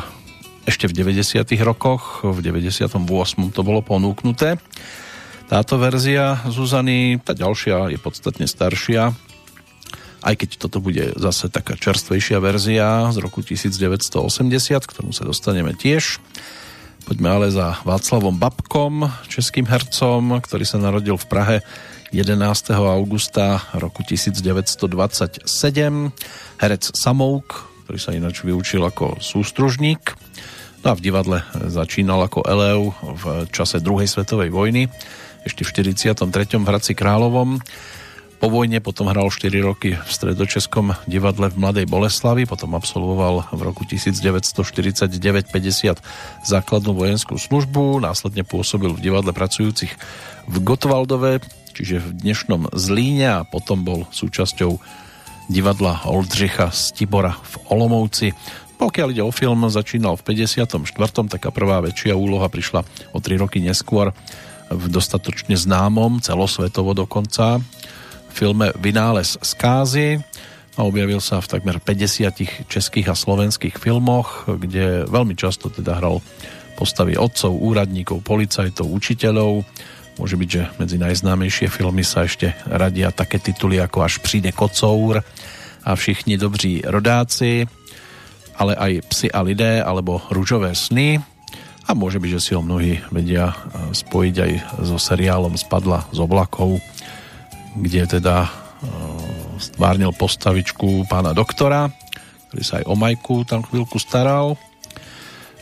ešte 0.70 0.86
v 0.86 0.94
90 0.94 1.42
rokoch, 1.66 2.22
v 2.22 2.38
98. 2.46 2.94
to 3.50 3.62
bolo 3.66 3.82
ponúknuté. 3.82 4.62
Táto 5.52 5.76
verzia 5.76 6.40
Zuzany, 6.48 7.20
tá 7.20 7.36
ďalšia 7.36 7.92
je 7.92 8.00
podstatne 8.00 8.48
staršia, 8.48 9.12
aj 10.24 10.34
keď 10.40 10.50
toto 10.56 10.80
bude 10.80 11.12
zase 11.20 11.52
taká 11.52 11.76
čerstvejšia 11.76 12.40
verzia 12.40 13.12
z 13.12 13.20
roku 13.20 13.44
1980, 13.44 14.16
k 14.80 14.96
tomu 14.96 15.12
sa 15.12 15.28
dostaneme 15.28 15.76
tiež. 15.76 16.24
Poďme 17.04 17.36
ale 17.36 17.48
za 17.52 17.84
Václavom 17.84 18.40
Babkom, 18.40 19.12
českým 19.28 19.68
hercom, 19.68 20.40
ktorý 20.40 20.64
sa 20.64 20.80
narodil 20.80 21.20
v 21.20 21.28
Prahe 21.28 21.58
11. 22.16 22.72
augusta 22.72 23.60
roku 23.76 24.08
1927. 24.08 25.52
Herec 26.64 26.84
Samouk, 26.96 27.68
ktorý 27.84 28.00
sa 28.00 28.16
ináč 28.16 28.48
vyučil 28.48 28.88
ako 28.88 29.20
sústružník. 29.20 30.16
No 30.88 30.88
a 30.92 30.96
v 30.96 31.04
divadle 31.04 31.44
začínal 31.68 32.24
ako 32.24 32.48
Eleu 32.48 32.96
v 33.04 33.52
čase 33.52 33.84
druhej 33.84 34.08
svetovej 34.08 34.48
vojny, 34.48 34.88
ešte 35.46 35.66
v 35.66 35.94
43. 35.94 36.62
v 36.62 36.66
Hradci 36.66 36.94
Královom. 36.94 37.58
Po 38.42 38.50
vojne 38.50 38.82
potom 38.82 39.06
hral 39.06 39.30
4 39.30 39.54
roky 39.62 39.94
v 39.94 40.10
stredočeskom 40.10 40.98
divadle 41.06 41.54
v 41.54 41.62
Mladej 41.62 41.86
Boleslavi, 41.86 42.50
potom 42.50 42.74
absolvoval 42.74 43.54
v 43.54 43.62
roku 43.62 43.86
1949-50 43.86 45.14
základnú 46.42 46.92
vojenskú 46.98 47.38
službu, 47.38 48.02
následne 48.02 48.42
pôsobil 48.42 48.98
v 48.98 49.00
divadle 49.14 49.30
pracujúcich 49.30 49.94
v 50.50 50.56
Gotwaldove, 50.58 51.46
čiže 51.78 52.02
v 52.02 52.10
dnešnom 52.18 52.74
Zlíne 52.74 53.30
a 53.30 53.46
potom 53.46 53.86
bol 53.86 54.10
súčasťou 54.10 54.82
divadla 55.46 56.02
Oldřicha 56.10 56.74
z 56.74 56.98
Tibora 56.98 57.38
v 57.38 57.54
Olomouci. 57.70 58.34
Pokiaľ 58.82 59.08
ide 59.14 59.22
o 59.22 59.30
film, 59.30 59.70
začínal 59.70 60.18
v 60.18 60.34
54. 60.34 60.82
taká 61.30 61.54
prvá 61.54 61.78
väčšia 61.86 62.18
úloha 62.18 62.50
prišla 62.50 62.82
o 63.14 63.22
3 63.22 63.38
roky 63.38 63.62
neskôr 63.62 64.18
v 64.72 64.86
dostatočne 64.88 65.60
známom, 65.60 66.24
celosvetovo 66.24 66.96
dokonca, 66.96 67.60
filme 68.32 68.72
Vynález 68.80 69.36
skázy 69.44 70.24
a 70.80 70.88
objavil 70.88 71.20
sa 71.20 71.44
v 71.44 71.52
takmer 71.52 71.78
50 71.84 72.72
českých 72.72 73.12
a 73.12 73.16
slovenských 73.16 73.76
filmoch, 73.76 74.48
kde 74.48 75.04
veľmi 75.12 75.36
často 75.36 75.68
teda 75.68 76.00
hral 76.00 76.24
postavy 76.80 77.20
otcov, 77.20 77.52
úradníkov, 77.52 78.24
policajtov, 78.24 78.88
učiteľov. 78.88 79.68
Môže 80.18 80.36
byť, 80.40 80.50
že 80.50 80.64
medzi 80.80 80.98
najznámejšie 80.98 81.68
filmy 81.68 82.02
sa 82.08 82.24
ešte 82.26 82.56
radia 82.66 83.12
také 83.12 83.38
tituly 83.38 83.78
ako 83.78 84.08
Až 84.08 84.24
príde 84.24 84.56
kocour 84.56 85.20
a 85.84 85.92
Všichni 85.92 86.40
dobří 86.40 86.88
rodáci, 86.88 87.68
ale 88.56 88.74
aj 88.80 88.92
Psi 89.12 89.28
a 89.30 89.42
lidé 89.44 89.84
alebo 89.84 90.24
Rúžové 90.32 90.72
sny 90.74 91.20
a 91.88 91.92
môže 91.98 92.22
byť, 92.22 92.32
že 92.38 92.44
si 92.44 92.52
ho 92.54 92.62
mnohí 92.62 93.02
vedia 93.10 93.58
spojiť 93.92 94.36
aj 94.38 94.52
so 94.86 94.98
seriálom 95.02 95.58
Spadla 95.58 96.06
z 96.14 96.20
oblakov, 96.22 96.78
kde 97.78 98.20
teda 98.20 98.48
stvárnil 99.62 100.14
postavičku 100.16 101.06
pána 101.06 101.38
doktora, 101.38 101.90
ktorý 102.50 102.64
sa 102.66 102.82
aj 102.82 102.86
o 102.90 102.96
Majku 102.98 103.46
tam 103.46 103.62
chvíľku 103.62 104.02
staral. 104.02 104.58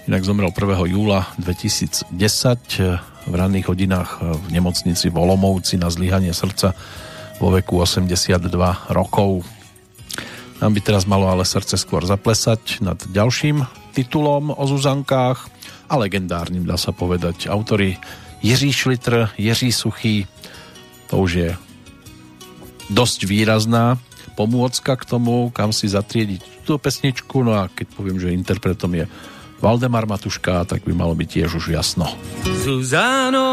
Inak 0.09 0.25
zomrel 0.25 0.49
1. 0.49 0.89
júla 0.89 1.29
2010 1.37 2.09
v 3.29 3.33
ranných 3.35 3.69
hodinách 3.69 4.23
v 4.23 4.45
nemocnici 4.49 5.13
v 5.13 5.21
na 5.77 5.91
zlyhanie 5.93 6.33
srdca 6.33 6.73
vo 7.37 7.53
veku 7.53 7.77
82 7.83 8.41
rokov. 8.89 9.45
Nám 10.59 10.75
by 10.75 10.81
teraz 10.83 11.07
malo 11.07 11.31
ale 11.31 11.47
srdce 11.47 11.79
skôr 11.79 12.03
zaplesať 12.03 12.83
nad 12.83 12.99
ďalším 12.99 13.63
titulom 13.95 14.51
o 14.51 14.63
Zuzankách 14.67 15.47
a 15.87 15.93
legendárnym 15.95 16.67
dá 16.67 16.75
sa 16.75 16.91
povedať. 16.91 17.47
Autory 17.47 17.95
Jiří 18.43 18.71
Šlitr, 18.75 19.31
Jiří 19.39 19.71
Suchý, 19.71 20.27
to 21.07 21.23
už 21.23 21.31
je 21.31 21.49
dosť 22.91 23.23
výrazná 23.23 23.95
pomôcka 24.35 24.99
k 24.99 25.03
tomu, 25.07 25.47
kam 25.51 25.71
si 25.71 25.87
zatriediť 25.87 26.63
túto 26.63 26.79
pesničku, 26.79 27.43
no 27.43 27.55
a 27.55 27.71
keď 27.71 27.87
poviem, 27.95 28.19
že 28.19 28.35
interpretom 28.35 28.91
je 28.99 29.05
Valdemar 29.59 30.07
Matuška, 30.07 30.63
tak 30.63 30.87
by 30.87 30.95
malo 30.95 31.11
byť 31.15 31.27
tiež 31.27 31.49
už 31.59 31.75
jasno. 31.75 32.07
Zuzano, 32.63 33.47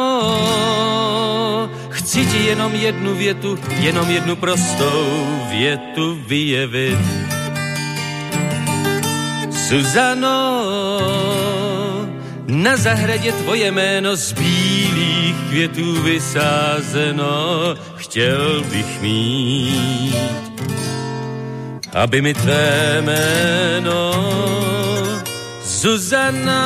chci 2.06 2.26
ti 2.26 2.38
jenom 2.46 2.74
jednu 2.74 3.14
větu, 3.14 3.58
jenom 3.82 4.10
jednu 4.10 4.36
prostou 4.36 5.26
větu 5.50 6.18
vyjevit. 6.26 6.98
Zuzano, 9.50 10.62
na 12.46 12.76
zahradě 12.76 13.32
tvoje 13.32 13.70
jméno 13.70 14.16
z 14.16 14.32
bílých 14.32 15.36
květů 15.48 16.02
vysázeno 16.02 17.74
chtěl 17.96 18.62
bych 18.70 19.02
mít, 19.02 20.14
aby 21.92 22.22
mi 22.22 22.34
tvé 22.34 23.02
jméno 23.02 24.12
Zuzana 25.64 26.62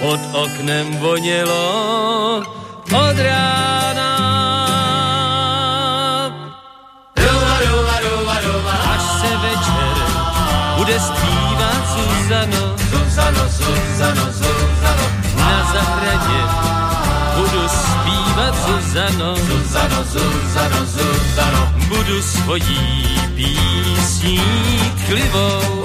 pod 0.00 0.20
oknem 0.32 0.96
vonělo 0.96 2.57
od 2.92 3.18
rána. 3.18 4.10
Ruva, 7.16 7.54
ruva, 7.68 7.96
ruva, 8.00 8.36
ruva. 8.46 8.74
Až 8.94 9.02
se 9.20 9.30
večer 9.36 9.96
bude 10.76 11.00
zpívat 11.00 11.82
Zuzano, 11.94 12.76
Zuzano, 12.90 13.44
Zuzano, 13.48 14.24
Zuzano, 14.32 15.06
na 15.36 15.72
zahradě 15.72 16.40
budu 17.36 17.68
zpívat 17.68 18.54
Zuzano, 18.66 19.36
Zuzano, 19.36 20.04
Zuzano, 20.04 20.86
Zuzano, 20.86 21.72
budu 21.88 22.22
svojí 22.22 23.04
písní 23.34 24.40
tchlivou. 24.96 25.84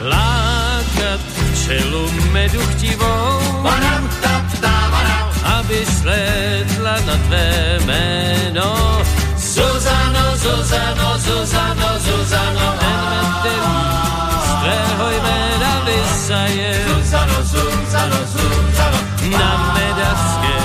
Lákat 0.00 1.20
včelu 1.52 2.10
medu 2.32 2.60
chtivou, 2.60 3.66
aby 3.68 3.99
slétla 5.86 6.94
na 7.06 7.16
tvé 7.26 7.78
jméno. 7.84 8.98
Zuzano, 9.36 10.36
Zuzano, 10.36 11.18
Zuzano, 11.18 11.88
Zuzano, 11.98 12.66
enmetelí, 12.80 13.80
z 14.44 14.50
tvého 14.60 15.10
jména 15.10 15.72
vysaje. 15.84 16.84
Zuzano, 16.88 17.38
Zuzano, 17.42 18.20
Zuzano, 18.32 18.98
na 19.38 19.74
medařské 19.74 20.56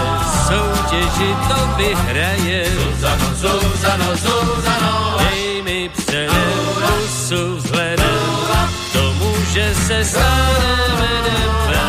soutěži 0.47 1.35
to 1.47 1.59
vyhraje. 1.77 2.65
Zuzano, 2.65 3.27
Zuzano, 3.35 4.15
Zuzano, 4.15 5.17
dej 5.19 5.61
mi 5.61 5.89
předem 5.89 6.55
pusu 6.81 7.55
vzhledem 7.55 8.19
k 8.89 8.93
tomu, 8.93 9.35
že 9.53 9.75
se 9.75 10.05
staneme 10.05 11.33
tvé 11.65 11.85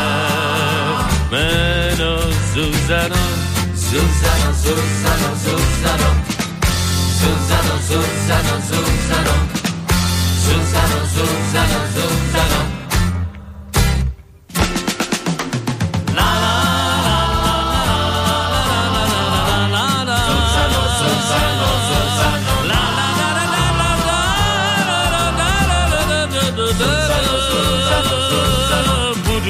jméno 1.31 2.17
Zuzano, 3.97 4.53
Zuzano, 4.53 5.35
Zuzano 5.43 6.09
Zuzano, 7.17 7.75
Zuzano, 7.87 8.53
Zuzano 8.69 9.37
Zuzano, 10.43 10.99
Zuzano, 11.15 11.79
Zuzano 11.95 12.59
La 16.15 16.47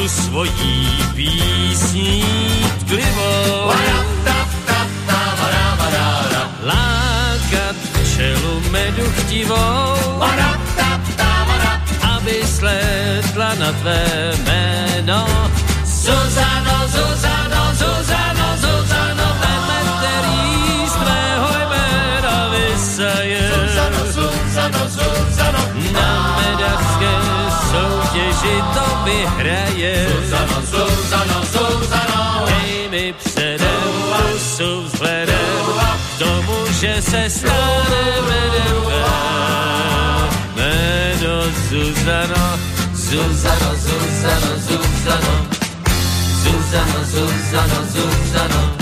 svojí 0.08 0.98
písní 1.16 2.24
tklivo. 2.80 4.07
Včelu 8.28 8.62
medu 8.72 9.08
chtivou, 9.12 9.96
aby 12.16 12.44
slétla 12.44 13.56
na 13.56 13.72
tvé 13.72 14.32
jméno. 14.44 15.28
Zuzano, 15.86 16.78
Zuzano, 16.88 17.62
Zuzano, 17.74 18.48
Zuzano, 18.58 19.28
ten, 19.40 19.88
který 20.00 20.88
z 20.88 20.94
tvého 20.94 21.48
jména 21.70 22.50
vysaje. 22.52 23.52
Zuzano, 23.56 24.02
Zuzano, 24.12 24.84
Zuzano, 24.90 25.62
na 25.92 26.12
medařské 26.38 27.14
soutěži 27.72 28.56
to 28.74 28.86
vyhraje. 29.06 30.08
Zuzano, 30.20 30.62
Zuzano, 30.62 31.40
Zuzano, 31.52 32.46
dej 32.48 32.90
mi 32.90 33.14
pusu 34.58 34.82
vzhledem 34.82 35.36
k 36.16 36.20
tomu, 36.20 36.66
že 36.82 37.02
se 37.02 37.30
staneme 37.30 38.42
jméno 40.56 41.44
Zuzano, 41.70 42.60
Zuzano, 42.94 43.76
Zuzano, 43.76 44.58
Zuzano. 44.58 45.48
Zuzano, 46.44 47.06
Zuzano, 47.06 47.80
Zuzano. 47.86 48.78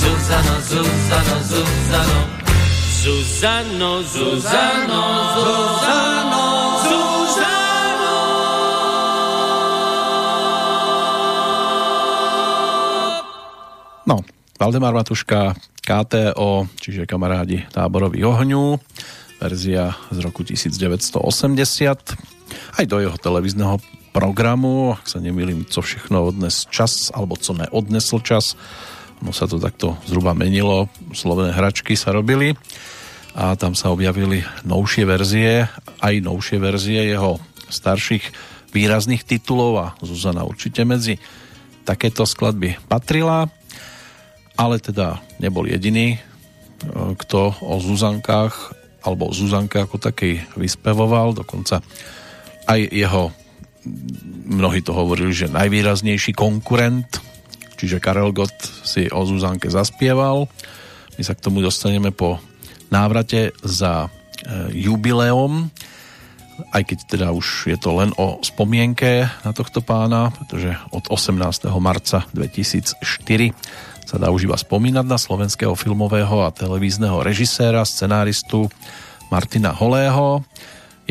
Zuzano, 0.00 0.60
Zuzano, 0.60 1.36
Zuzano. 1.42 2.20
Zuzano, 3.02 4.02
Zuzano, 4.02 5.02
Zuzano, 5.34 6.32
Zuzano. 6.82 7.56
No, 14.06 14.35
Valdemar 14.56 14.96
Matuška, 14.96 15.52
KTO, 15.84 16.64
čiže 16.80 17.04
kamarádi 17.04 17.68
táborových 17.76 18.24
ohňu, 18.24 18.80
verzia 19.36 19.92
z 20.08 20.18
roku 20.24 20.48
1980. 20.48 21.20
Aj 22.80 22.84
do 22.88 22.96
jeho 22.96 23.20
televízneho 23.20 23.76
programu, 24.16 24.96
ak 24.96 25.12
sa 25.12 25.20
nemýlim, 25.20 25.68
co 25.68 25.84
všechno 25.84 26.32
odnes 26.32 26.64
čas, 26.72 27.12
alebo 27.12 27.36
co 27.36 27.52
neodnesl 27.52 28.16
čas. 28.24 28.56
No 29.20 29.36
sa 29.36 29.44
to 29.44 29.60
takto 29.60 30.00
zhruba 30.08 30.32
menilo, 30.32 30.88
slovené 31.12 31.52
hračky 31.52 31.92
sa 31.92 32.16
robili 32.16 32.56
a 33.36 33.52
tam 33.60 33.76
sa 33.76 33.92
objavili 33.92 34.40
novšie 34.64 35.04
verzie, 35.04 35.68
aj 36.00 36.14
novšie 36.24 36.56
verzie 36.56 37.12
jeho 37.12 37.36
starších 37.68 38.24
výrazných 38.72 39.20
titulov 39.20 39.72
a 39.76 39.86
Zuzana 40.00 40.48
určite 40.48 40.88
medzi 40.88 41.20
takéto 41.84 42.24
skladby 42.24 42.80
patrila, 42.88 43.52
ale 44.56 44.80
teda 44.80 45.20
nebol 45.38 45.68
jediný, 45.68 46.16
kto 47.16 47.56
o 47.60 47.76
Zuzankách 47.80 48.76
alebo 49.06 49.30
o 49.30 49.36
Zuzanke 49.36 49.78
ako 49.78 50.02
takej 50.02 50.58
vyspevoval, 50.58 51.38
dokonca 51.38 51.78
aj 52.66 52.80
jeho 52.90 53.30
mnohí 54.46 54.82
to 54.82 54.90
hovorili, 54.90 55.30
že 55.30 55.52
najvýraznejší 55.54 56.34
konkurent, 56.34 57.06
čiže 57.78 58.02
Karel 58.02 58.34
Gott 58.34 58.56
si 58.82 59.06
o 59.06 59.22
Zuzanke 59.22 59.70
zaspieval. 59.70 60.50
My 61.16 61.22
sa 61.22 61.38
k 61.38 61.44
tomu 61.46 61.62
dostaneme 61.62 62.10
po 62.10 62.42
návrate 62.90 63.54
za 63.62 64.06
e, 64.06 64.08
jubileom, 64.74 65.70
aj 66.72 66.82
keď 66.82 66.98
teda 67.06 67.28
už 67.30 67.70
je 67.70 67.78
to 67.78 67.94
len 67.94 68.10
o 68.16 68.40
spomienke 68.42 69.28
na 69.44 69.52
tohto 69.52 69.84
pána, 69.84 70.34
pretože 70.34 70.74
od 70.90 71.06
18. 71.06 71.68
marca 71.78 72.26
2004 72.32 73.06
sa 74.06 74.22
dá 74.22 74.30
už 74.30 74.46
iba 74.46 74.54
spomínať 74.54 75.02
na 75.02 75.18
slovenského 75.18 75.74
filmového 75.74 76.46
a 76.46 76.54
televízneho 76.54 77.26
režiséra, 77.26 77.82
scenáristu 77.82 78.70
Martina 79.34 79.74
Holého. 79.74 80.46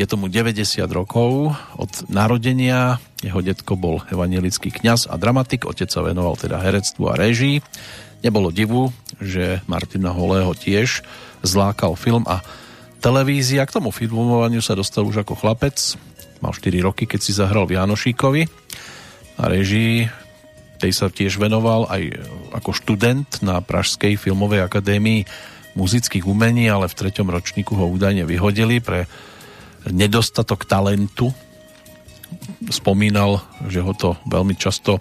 Je 0.00 0.08
tomu 0.08 0.32
90 0.32 0.80
rokov 0.88 1.52
od 1.76 1.92
narodenia. 2.08 2.96
Jeho 3.20 3.44
detko 3.44 3.76
bol 3.76 4.00
evangelický 4.08 4.72
kňaz 4.72 5.12
a 5.12 5.20
dramatik, 5.20 5.68
otec 5.68 5.92
sa 5.92 6.00
venoval 6.00 6.40
teda 6.40 6.56
herectvu 6.56 7.04
a 7.12 7.20
režii. 7.20 7.60
Nebolo 8.24 8.48
divu, 8.48 8.88
že 9.20 9.60
Martina 9.68 10.16
Holého 10.16 10.56
tiež 10.56 11.04
zlákal 11.44 12.00
film 12.00 12.24
a 12.24 12.40
televízia. 13.04 13.68
K 13.68 13.76
tomu 13.76 13.92
filmovaniu 13.92 14.64
sa 14.64 14.72
dostal 14.72 15.04
už 15.04 15.20
ako 15.20 15.36
chlapec. 15.36 15.76
Mal 16.40 16.52
4 16.56 16.80
roky, 16.80 17.04
keď 17.04 17.20
si 17.20 17.36
zahral 17.36 17.68
v 17.68 17.76
Janošíkovi 17.76 18.42
a 19.36 19.52
režii 19.52 20.25
tej 20.76 20.92
sa 20.92 21.08
tiež 21.08 21.40
venoval 21.40 21.88
aj 21.88 22.20
ako 22.52 22.70
študent 22.76 23.40
na 23.40 23.60
Pražskej 23.64 24.20
filmovej 24.20 24.64
akadémii 24.64 25.24
muzických 25.76 26.24
umení, 26.24 26.68
ale 26.72 26.88
v 26.88 26.96
treťom 26.96 27.28
ročníku 27.28 27.76
ho 27.76 27.86
údajne 27.92 28.24
vyhodili 28.24 28.80
pre 28.80 29.04
nedostatok 29.88 30.64
talentu. 30.64 31.30
Spomínal, 32.72 33.44
že 33.68 33.84
ho 33.84 33.92
to 33.92 34.16
veľmi 34.26 34.56
často 34.56 34.98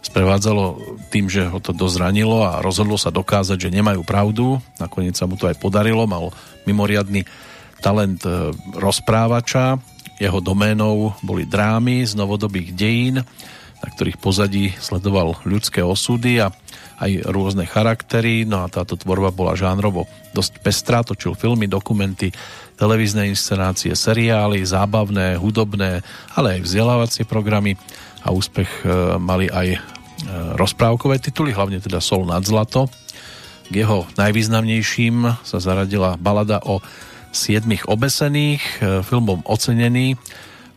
sprevádzalo 0.00 0.96
tým, 1.12 1.28
že 1.28 1.44
ho 1.44 1.60
to 1.60 1.76
dozranilo 1.76 2.40
a 2.44 2.64
rozhodlo 2.64 2.96
sa 2.96 3.12
dokázať, 3.12 3.68
že 3.68 3.74
nemajú 3.74 4.00
pravdu. 4.04 4.56
Nakoniec 4.80 5.16
sa 5.16 5.28
mu 5.28 5.36
to 5.36 5.48
aj 5.48 5.60
podarilo. 5.60 6.08
Mal 6.08 6.32
mimoriadný 6.64 7.28
talent 7.84 8.24
e, 8.24 8.52
rozprávača. 8.76 9.76
Jeho 10.20 10.40
doménou 10.40 11.16
boli 11.24 11.48
drámy 11.48 12.04
z 12.04 12.12
novodobých 12.16 12.76
dejín, 12.76 13.24
na 13.80 13.88
ktorých 13.88 14.20
pozadí 14.20 14.76
sledoval 14.76 15.40
ľudské 15.48 15.80
osudy 15.80 16.44
a 16.44 16.52
aj 17.00 17.24
rôzne 17.32 17.64
charaktery. 17.64 18.44
No 18.44 18.64
a 18.64 18.68
táto 18.68 18.94
tvorba 18.94 19.32
bola 19.32 19.56
žánrovo 19.56 20.04
dosť 20.36 20.60
pestrá. 20.60 21.00
Točil 21.00 21.32
filmy, 21.32 21.64
dokumenty, 21.64 22.28
televízne 22.76 23.24
inscenácie, 23.32 23.96
seriály, 23.96 24.60
zábavné, 24.60 25.40
hudobné, 25.40 26.04
ale 26.36 26.60
aj 26.60 26.64
vzdelávacie 26.68 27.24
programy 27.24 27.80
a 28.20 28.36
úspech 28.36 28.68
e, 28.84 29.16
mali 29.16 29.48
aj 29.48 29.68
e, 29.72 29.78
rozprávkové 30.60 31.16
tituly, 31.24 31.56
hlavne 31.56 31.80
teda 31.80 32.04
Sol 32.04 32.28
nad 32.28 32.44
zlato. 32.44 32.92
K 33.72 33.74
jeho 33.86 34.04
najvýznamnejším 34.20 35.40
sa 35.40 35.56
zaradila 35.56 36.20
balada 36.20 36.60
o 36.68 36.84
siedmých 37.32 37.88
obesených, 37.88 38.60
e, 38.60 39.00
filmom 39.00 39.40
ocenený 39.48 40.20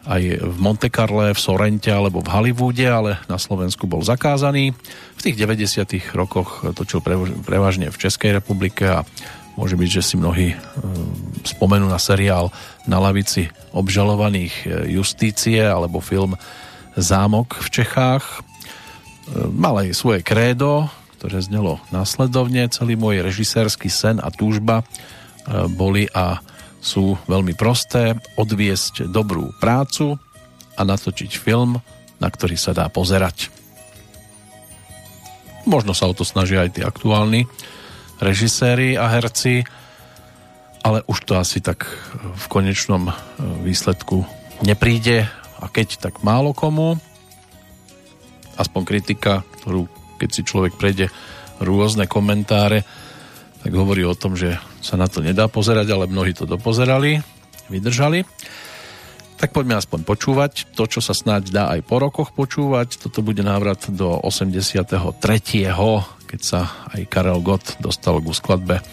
aj 0.04 0.22
v 0.44 0.58
Monte 0.60 0.92
Carle, 0.92 1.32
v 1.32 1.40
Sorrente 1.40 1.88
alebo 1.88 2.20
v 2.20 2.32
Hollywoode, 2.32 2.84
ale 2.84 3.12
na 3.32 3.40
Slovensku 3.40 3.88
bol 3.88 4.04
zakázaný. 4.04 4.76
V 5.16 5.22
tých 5.24 5.40
90. 5.40 5.88
rokoch 6.12 6.64
točil 6.76 7.00
prevažne 7.44 7.88
v 7.88 7.98
Českej 7.98 8.36
republike 8.36 8.84
a 8.84 9.08
Môže 9.54 9.78
byť, 9.78 9.90
že 9.90 10.02
si 10.02 10.16
mnohí 10.18 10.54
e, 10.54 10.58
spomenú 11.46 11.86
na 11.86 12.02
seriál 12.02 12.50
Na 12.90 12.98
lavici 12.98 13.54
obžalovaných 13.70 14.54
e, 14.66 14.68
justície 14.98 15.62
alebo 15.62 16.02
film 16.02 16.34
Zámok 16.98 17.62
v 17.62 17.68
Čechách. 17.70 18.26
E, 18.26 18.38
mal 19.54 19.86
aj 19.86 19.94
svoje 19.94 20.26
krédo, 20.26 20.90
ktoré 21.22 21.38
znelo 21.46 21.78
následovne. 21.94 22.66
Celý 22.74 22.98
môj 22.98 23.22
režisérsky 23.22 23.94
sen 23.94 24.18
a 24.18 24.34
túžba 24.34 24.82
boli 25.76 26.08
a 26.16 26.40
sú 26.84 27.16
veľmi 27.32 27.56
prosté. 27.56 28.20
Odviesť 28.36 29.08
dobrú 29.08 29.56
prácu 29.64 30.20
a 30.76 30.82
natočiť 30.84 31.32
film, 31.40 31.80
na 32.20 32.28
ktorý 32.28 32.60
sa 32.60 32.76
dá 32.76 32.92
pozerať. 32.92 33.48
Možno 35.64 35.96
sa 35.96 36.12
o 36.12 36.14
to 36.14 36.28
snažia 36.28 36.68
aj 36.68 36.76
tí 36.76 36.82
aktuálni 36.84 37.48
režiséri 38.20 39.00
a 39.00 39.08
herci, 39.08 39.64
ale 40.84 41.08
už 41.08 41.24
to 41.24 41.40
asi 41.40 41.64
tak 41.64 41.88
v 42.20 42.46
konečnom 42.52 43.08
e, 43.08 43.14
výsledku 43.64 44.28
nepríde 44.60 45.24
a 45.64 45.66
keď 45.72 46.04
tak 46.04 46.20
málo 46.20 46.52
komu, 46.52 47.00
aspoň 48.60 48.82
kritika, 48.84 49.48
ktorú 49.64 49.88
keď 50.20 50.30
si 50.32 50.42
človek 50.44 50.76
prejde 50.76 51.08
rôzne 51.64 52.08
komentáre, 52.08 52.84
tak 53.64 53.72
hovorí 53.72 54.04
o 54.04 54.12
tom, 54.12 54.36
že 54.36 54.60
sa 54.84 55.00
na 55.00 55.08
to 55.08 55.24
nedá 55.24 55.48
pozerať, 55.48 55.88
ale 55.96 56.12
mnohí 56.12 56.36
to 56.36 56.44
dopozerali, 56.44 57.24
vydržali. 57.72 58.28
Tak 59.40 59.56
poďme 59.56 59.80
aspoň 59.80 60.04
počúvať 60.04 60.72
to, 60.76 60.84
čo 60.88 61.00
sa 61.00 61.16
snáď 61.16 61.52
dá 61.52 61.64
aj 61.72 61.84
po 61.88 62.00
rokoch 62.00 62.36
počúvať. 62.36 63.00
Toto 63.00 63.24
bude 63.24 63.44
návrat 63.44 63.88
do 63.88 64.20
83 64.24 65.00
keď 66.34 66.42
sa 66.42 66.66
aj 66.92 67.02
Karel 67.08 67.40
Gott 67.46 67.78
dostal 67.80 68.20
ku 68.20 68.36
skladbe, 68.36 68.84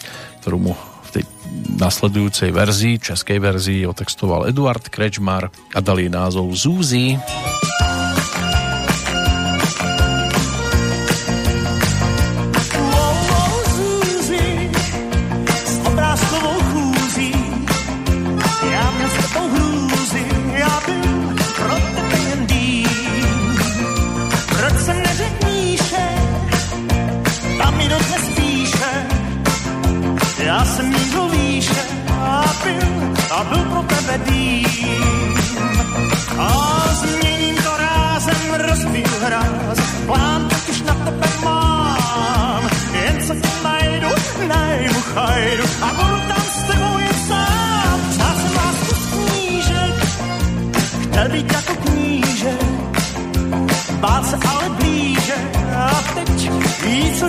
ktorú 0.42 0.58
mu 0.70 0.74
v 1.10 1.10
tej 1.18 1.24
nasledujúcej 1.78 2.54
verzii, 2.54 3.02
českej 3.02 3.42
verzii 3.42 3.82
otextoval 3.88 4.46
Eduard 4.46 4.86
Krečmar 4.86 5.50
a 5.74 5.78
dali 5.82 6.06
názov 6.06 6.52
Zúzi. 6.54 7.18
Zúzi. 7.18 7.89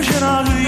co 0.00 0.61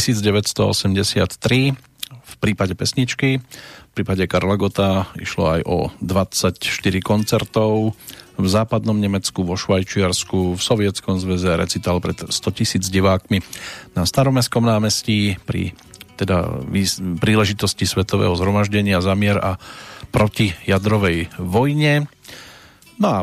1983 0.00 1.76
v 2.10 2.34
prípade 2.40 2.72
pesničky, 2.72 3.38
v 3.40 3.92
prípade 3.92 4.24
Karla 4.24 4.56
Gota 4.56 5.10
išlo 5.20 5.44
aj 5.58 5.60
o 5.66 5.78
24 6.00 6.56
koncertov 7.04 7.92
v 8.40 8.46
západnom 8.48 8.96
Nemecku, 8.96 9.44
vo 9.44 9.54
Švajčiarsku, 9.54 10.56
v 10.56 10.60
Sovietskom 10.60 11.20
zväze 11.20 11.52
recital 11.60 12.00
pred 12.00 12.16
100 12.32 12.56
tisíc 12.56 12.88
divákmi. 12.88 13.44
Na 13.92 14.08
Staromestskom 14.08 14.64
námestí 14.64 15.36
pri 15.44 15.76
teda 16.16 16.64
príležitosti 17.20 17.88
Svetového 17.88 18.36
zhromaždenia 18.36 19.00
za 19.00 19.16
mier 19.16 19.40
a 19.40 19.56
proti 20.12 20.52
jadrovej 20.68 21.32
vojne. 21.40 22.12
No 23.00 23.08
a 23.08 23.18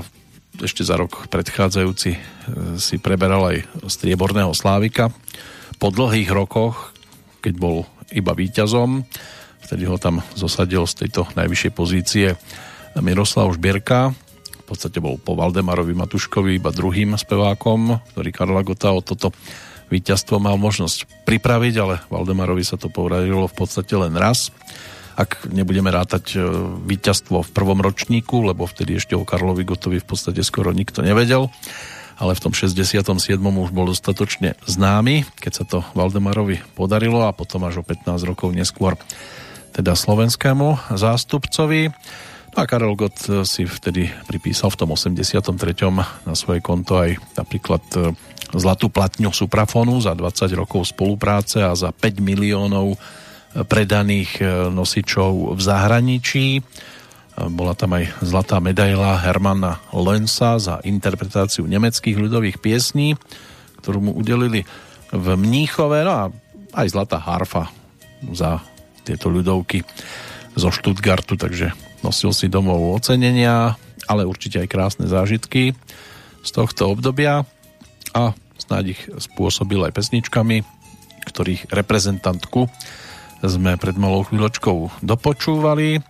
ešte 0.58 0.82
za 0.82 0.98
rok 0.98 1.30
predchádzajúci 1.30 2.12
e, 2.18 2.20
si 2.82 2.98
preberal 2.98 3.54
aj 3.54 3.58
strieborného 3.86 4.50
Slávika 4.58 5.14
po 5.78 5.94
dlhých 5.94 6.30
rokoch, 6.34 6.94
keď 7.42 7.54
bol 7.58 7.78
iba 8.10 8.34
víťazom, 8.34 9.06
vtedy 9.62 9.86
ho 9.86 9.98
tam 10.02 10.26
zosadil 10.34 10.86
z 10.90 11.06
tejto 11.06 11.30
najvyššej 11.38 11.72
pozície 11.74 12.34
Miroslav 12.98 13.54
Žbierka, 13.54 14.14
v 14.68 14.76
podstate 14.76 15.00
bol 15.00 15.16
po 15.16 15.38
Valdemarovi 15.38 15.96
Matuškovi 15.96 16.60
iba 16.60 16.76
druhým 16.76 17.16
spevákom, 17.16 18.04
ktorý 18.12 18.30
Karla 18.36 18.68
Gota 18.68 18.92
o 18.92 19.00
toto 19.00 19.32
víťazstvo 19.88 20.44
mal 20.44 20.60
možnosť 20.60 21.24
pripraviť, 21.24 21.74
ale 21.80 22.04
Valdemarovi 22.12 22.64
sa 22.68 22.76
to 22.76 22.92
poradilo 22.92 23.48
v 23.48 23.56
podstate 23.56 23.96
len 23.96 24.12
raz. 24.20 24.52
Ak 25.18 25.50
nebudeme 25.50 25.90
rátať 25.90 26.38
e, 26.38 26.44
víťazstvo 26.84 27.42
v 27.42 27.54
prvom 27.56 27.80
ročníku, 27.82 28.46
lebo 28.46 28.70
vtedy 28.70 29.02
ešte 29.02 29.18
o 29.18 29.26
Karlovi 29.26 29.66
Gotovi 29.66 29.98
v 29.98 30.08
podstate 30.08 30.46
skoro 30.46 30.70
nikto 30.76 31.02
nevedel, 31.02 31.50
ale 32.18 32.34
v 32.34 32.44
tom 32.44 32.54
67. 32.54 33.06
už 33.38 33.70
bol 33.70 33.90
dostatočne 33.90 34.58
známy, 34.66 35.26
keď 35.38 35.52
sa 35.54 35.64
to 35.66 35.86
Valdemarovi 35.94 36.62
podarilo 36.74 37.30
a 37.30 37.32
potom 37.34 37.66
až 37.70 37.82
o 37.82 37.84
15 37.86 38.18
rokov 38.26 38.50
neskôr 38.54 38.98
teda 39.78 39.94
slovenskému 39.94 40.98
zástupcovi. 40.98 41.94
No 42.58 42.58
a 42.58 42.66
Karel 42.66 42.98
Gott 42.98 43.22
si 43.46 43.70
vtedy 43.70 44.10
pripísal 44.26 44.74
v 44.74 44.80
tom 44.82 44.90
83. 44.98 45.54
na 46.26 46.34
svoje 46.34 46.66
konto 46.66 46.98
aj 46.98 47.22
napríklad 47.38 47.86
e, 47.94 48.18
zlatú 48.58 48.90
platňu 48.90 49.30
Suprafonu 49.30 50.02
za 50.02 50.18
20 50.18 50.58
rokov 50.58 50.90
spolupráce 50.90 51.62
a 51.62 51.78
za 51.78 51.94
5 51.94 52.18
miliónov 52.18 52.98
predaných 53.70 54.42
e, 54.42 54.46
nosičov 54.74 55.54
v 55.54 55.62
zahraničí. 55.62 56.48
Bola 57.38 57.78
tam 57.78 57.94
aj 57.94 58.18
zlatá 58.26 58.58
medaila 58.58 59.22
Hermana 59.22 59.78
Lensa 59.94 60.58
za 60.58 60.82
interpretáciu 60.82 61.70
nemeckých 61.70 62.18
ľudových 62.18 62.58
piesní, 62.58 63.14
ktorú 63.86 64.10
mu 64.10 64.12
udelili 64.18 64.66
v 65.14 65.26
Mníchove, 65.38 66.02
no 66.02 66.14
a 66.18 66.24
aj 66.74 66.88
zlatá 66.90 67.22
harfa 67.22 67.70
za 68.34 68.66
tieto 69.06 69.30
ľudovky 69.30 69.86
zo 70.58 70.74
Stuttgartu, 70.74 71.38
takže 71.38 71.78
nosil 72.02 72.34
si 72.34 72.50
domov 72.50 72.98
ocenenia, 72.98 73.78
ale 74.10 74.26
určite 74.26 74.58
aj 74.66 74.72
krásne 74.74 75.06
zážitky 75.06 75.78
z 76.42 76.50
tohto 76.50 76.90
obdobia 76.90 77.46
a 78.18 78.34
snáď 78.58 78.98
ich 78.98 79.02
spôsobil 79.22 79.78
aj 79.86 79.94
pesničkami, 79.94 80.66
ktorých 81.30 81.70
reprezentantku 81.70 82.66
sme 83.46 83.78
pred 83.78 83.94
malou 84.02 84.26
chvíľočkou 84.26 85.06
dopočúvali. 85.06 86.02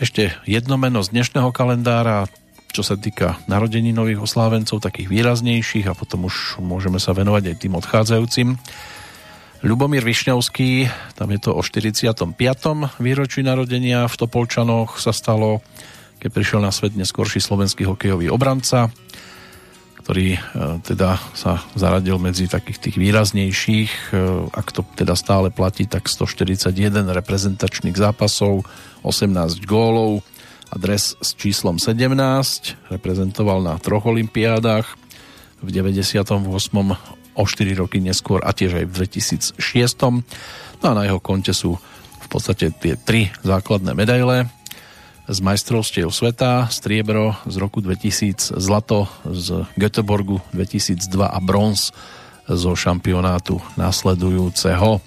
Ešte 0.00 0.32
jedno 0.48 0.80
meno 0.80 1.04
z 1.04 1.12
dnešného 1.12 1.52
kalendára, 1.52 2.24
čo 2.72 2.80
sa 2.80 2.96
týka 2.96 3.36
narodení 3.44 3.92
nových 3.92 4.24
oslávencov, 4.24 4.80
takých 4.80 5.12
výraznejších 5.12 5.92
a 5.92 5.96
potom 5.98 6.24
už 6.24 6.64
môžeme 6.64 6.96
sa 6.96 7.12
venovať 7.12 7.52
aj 7.52 7.56
tým 7.60 7.76
odchádzajúcim. 7.76 8.48
Ľubomír 9.62 10.00
Višňovský, 10.00 10.88
tam 11.14 11.28
je 11.30 11.38
to 11.44 11.52
o 11.52 11.60
45. 11.60 12.24
výročí 12.98 13.44
narodenia 13.44 14.08
v 14.08 14.14
Topolčanoch 14.16 14.96
sa 14.96 15.12
stalo, 15.12 15.60
keď 16.24 16.30
prišiel 16.32 16.60
na 16.64 16.72
svet 16.72 16.96
neskôrší 16.96 17.44
slovenský 17.44 17.84
hokejový 17.84 18.32
obranca, 18.32 18.88
ktorý 20.02 20.34
e, 20.34 20.40
teda 20.82 21.14
sa 21.38 21.62
zaradil 21.78 22.18
medzi 22.18 22.50
takých 22.50 22.90
tých 22.90 22.96
výraznejších, 22.98 23.90
e, 24.10 24.50
ak 24.50 24.74
to 24.74 24.82
teda 24.98 25.14
stále 25.14 25.54
platí, 25.54 25.86
tak 25.86 26.10
141 26.10 27.06
reprezentačných 27.06 27.94
zápasov, 27.94 28.66
18 29.06 29.62
gólov 29.62 30.26
a 30.68 30.76
dres 30.76 31.14
s 31.22 31.38
číslom 31.38 31.78
17, 31.78 32.90
reprezentoval 32.90 33.62
na 33.62 33.78
troch 33.78 34.10
olimpiádach 34.10 34.98
v 35.62 35.68
98 35.70 36.34
o 37.32 37.44
4 37.46 37.80
roky 37.80 38.02
neskôr 38.02 38.42
a 38.42 38.50
tiež 38.50 38.82
aj 38.82 38.86
v 38.90 38.92
2006. 39.54 39.56
No 40.82 40.86
a 40.90 40.94
na 40.98 41.06
jeho 41.06 41.22
konte 41.22 41.54
sú 41.54 41.78
v 42.22 42.26
podstate 42.26 42.74
tie 42.74 42.98
tri 42.98 43.30
základné 43.46 43.94
medaile 43.94 44.50
z 45.32 45.40
majstrovstiev 45.40 46.12
sveta, 46.12 46.68
striebro 46.68 47.32
z 47.48 47.56
roku 47.56 47.80
2000, 47.80 48.60
zlato 48.60 49.08
z 49.24 49.64
Göteborgu 49.80 50.44
2002 50.52 51.08
a 51.24 51.38
bronz 51.40 51.96
zo 52.44 52.76
šampionátu 52.76 53.64
nasledujúceho. 53.80 55.00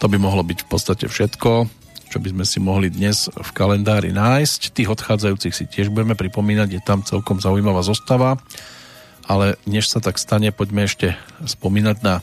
To 0.00 0.06
by 0.08 0.16
mohlo 0.16 0.40
byť 0.40 0.64
v 0.64 0.68
podstate 0.72 1.04
všetko, 1.04 1.68
čo 2.08 2.16
by 2.16 2.28
sme 2.32 2.44
si 2.48 2.58
mohli 2.64 2.88
dnes 2.88 3.28
v 3.28 3.50
kalendári 3.52 4.16
nájsť. 4.16 4.72
Tých 4.72 4.88
odchádzajúcich 4.88 5.52
si 5.52 5.68
tiež 5.68 5.92
budeme 5.92 6.16
pripomínať, 6.16 6.68
je 6.72 6.80
tam 6.80 7.04
celkom 7.04 7.36
zaujímavá 7.36 7.84
zostava 7.84 8.40
ale 9.30 9.54
než 9.62 9.86
sa 9.86 10.02
tak 10.02 10.18
stane, 10.18 10.50
poďme 10.50 10.90
ešte 10.90 11.14
spomínať 11.46 11.96
na 12.02 12.18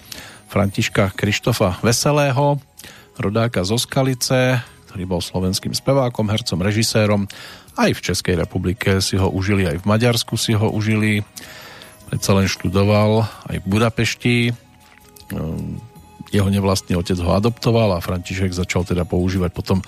Františka 0.51 1.15
Krištofa 1.15 1.79
Veselého, 1.79 2.59
rodáka 3.15 3.63
zo 3.63 3.79
Skalice, 3.79 4.59
ktorý 4.97 5.13
bol 5.13 5.21
slovenským 5.21 5.77
spevákom, 5.77 6.25
hercom, 6.25 6.57
režisérom. 6.57 7.29
Aj 7.77 7.93
v 7.93 8.01
Českej 8.01 8.33
republike 8.33 8.97
si 8.97 9.13
ho 9.13 9.29
užili, 9.29 9.69
aj 9.69 9.85
v 9.85 9.89
Maďarsku 9.93 10.33
si 10.41 10.57
ho 10.57 10.73
užili. 10.73 11.21
Predsa 12.09 12.33
len 12.33 12.49
študoval 12.49 13.21
aj 13.45 13.61
v 13.61 13.65
Budapešti. 13.69 14.37
Ehm, 14.49 15.77
jeho 16.33 16.49
nevlastný 16.49 16.97
otec 16.97 17.13
ho 17.21 17.29
adoptoval 17.29 17.93
a 17.93 18.01
František 18.01 18.57
začal 18.57 18.89
teda 18.89 19.05
používať 19.05 19.53
potom 19.53 19.85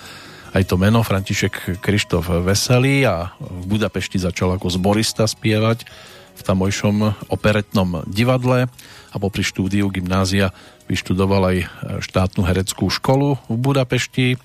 aj 0.54 0.70
to 0.70 0.78
meno 0.78 1.02
František 1.02 1.82
Krištof 1.82 2.30
Veselý 2.46 3.02
a 3.02 3.34
v 3.42 3.66
Budapešti 3.66 4.22
začal 4.22 4.54
ako 4.54 4.70
zborista 4.70 5.26
spievať 5.26 5.90
v 6.38 6.42
tamojšom 6.46 7.26
operetnom 7.34 8.06
divadle 8.06 8.70
a 9.10 9.16
popri 9.18 9.42
štúdiu 9.42 9.90
gymnázia 9.90 10.54
vyštudoval 10.86 11.42
aj 11.50 11.58
štátnu 11.98 12.46
hereckú 12.46 12.86
školu 12.86 13.42
v 13.50 13.56
Budapešti. 13.58 14.38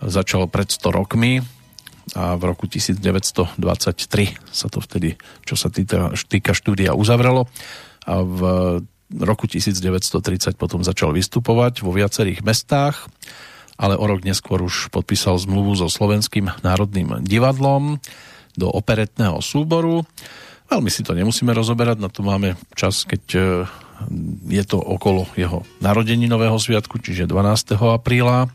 Začal 0.00 0.48
pred 0.48 0.68
100 0.72 0.96
rokmi 0.96 1.44
a 2.16 2.34
v 2.34 2.42
roku 2.42 2.66
1923 2.66 3.60
sa 4.50 4.66
to 4.66 4.80
vtedy, 4.82 5.20
čo 5.46 5.54
sa 5.54 5.68
týka, 5.68 6.16
týka 6.16 6.56
štúdia, 6.56 6.96
uzavrelo 6.96 7.46
a 8.08 8.14
v 8.24 8.40
roku 9.10 9.46
1930 9.46 10.56
potom 10.56 10.82
začal 10.82 11.12
vystupovať 11.14 11.84
vo 11.84 11.92
viacerých 11.94 12.42
mestách 12.42 13.06
ale 13.80 13.96
o 13.96 14.04
rok 14.04 14.20
neskôr 14.20 14.60
už 14.60 14.92
podpísal 14.92 15.40
zmluvu 15.40 15.72
so 15.72 15.88
Slovenským 15.88 16.52
národným 16.60 17.24
divadlom 17.24 17.96
do 18.52 18.68
operetného 18.68 19.40
súboru. 19.40 20.04
Veľmi 20.68 20.92
si 20.92 21.00
to 21.00 21.16
nemusíme 21.16 21.48
rozoberať, 21.56 21.96
na 21.96 22.12
to 22.12 22.20
máme 22.20 22.60
čas, 22.76 23.08
keď 23.08 23.22
e, 23.32 23.40
je 24.52 24.64
to 24.68 24.76
okolo 24.76 25.24
jeho 25.32 25.64
nového 25.80 26.60
sviatku, 26.60 27.00
čiže 27.00 27.24
12. 27.24 27.80
apríla, 27.80 28.52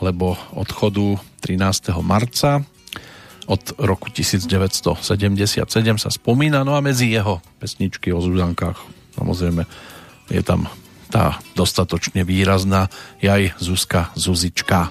alebo 0.00 0.34
odchodu 0.56 1.20
13. 1.44 1.92
marca 2.00 2.64
od 3.44 3.62
roku 3.76 4.08
1977 4.08 5.66
sa 6.00 6.10
spomína, 6.10 6.64
no 6.64 6.72
a 6.72 6.80
medzi 6.80 7.12
jeho 7.12 7.44
pesničky 7.60 8.14
o 8.14 8.22
Zuzankách 8.24 8.80
samozrejme 9.18 9.68
je 10.30 10.42
tam 10.46 10.70
tá 11.10 11.42
dostatočne 11.58 12.22
výrazná 12.22 12.86
je 13.18 13.26
aj 13.26 13.58
Zuzka 13.58 14.14
Zuzička. 14.14 14.86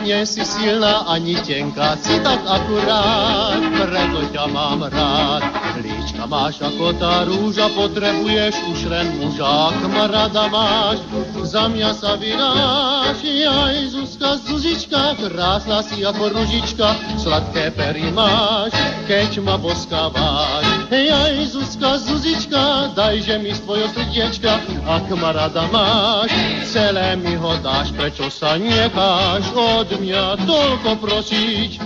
Nie 0.00 0.20
si 0.26 0.42
silná 0.44 1.04
ani 1.08 1.36
tenká, 1.42 1.96
si 2.00 2.16
tak 2.20 2.40
akurát, 2.46 3.60
preto 3.76 4.20
ťa 4.32 4.44
mám 4.50 4.84
rád. 4.88 5.42
Líčka 5.80 6.24
máš 6.24 6.62
ako 6.64 6.96
tá 6.96 7.28
rúža, 7.28 7.68
potrebuješ 7.76 8.54
už 8.72 8.80
len 8.88 9.06
muža, 9.20 9.76
kmarada 9.84 10.48
máš, 10.48 11.02
za 11.44 11.68
mňa 11.68 11.90
sa 11.94 12.16
vydáš, 12.16 13.18
aj 13.46 13.76
Zuzka, 13.92 14.30
Zuzička, 14.40 15.14
krásna 15.20 15.84
si 15.84 16.02
ako 16.02 16.32
ružička, 16.32 16.96
sladké 17.20 17.70
pery 17.76 18.08
máš, 18.14 18.72
keď 19.10 19.42
ma 19.44 19.60
boskáváš. 19.60 20.85
Aj 20.86 21.34
Zuzka, 21.50 21.98
Zuzička, 21.98 22.94
dajže 22.94 23.42
mi 23.42 23.50
svoje 23.50 23.90
srdiečka, 23.90 24.62
ak 24.86 25.10
ma 25.18 25.34
rada 25.34 25.66
máš, 25.74 26.30
celé 26.62 27.18
mi 27.18 27.34
ho 27.34 27.58
dáš, 27.58 27.90
prečo 27.90 28.30
sa 28.30 28.54
necháš 28.54 29.50
od 29.50 29.90
mňa 29.98 30.46
toľko 30.46 30.90
prosiť, 31.02 31.82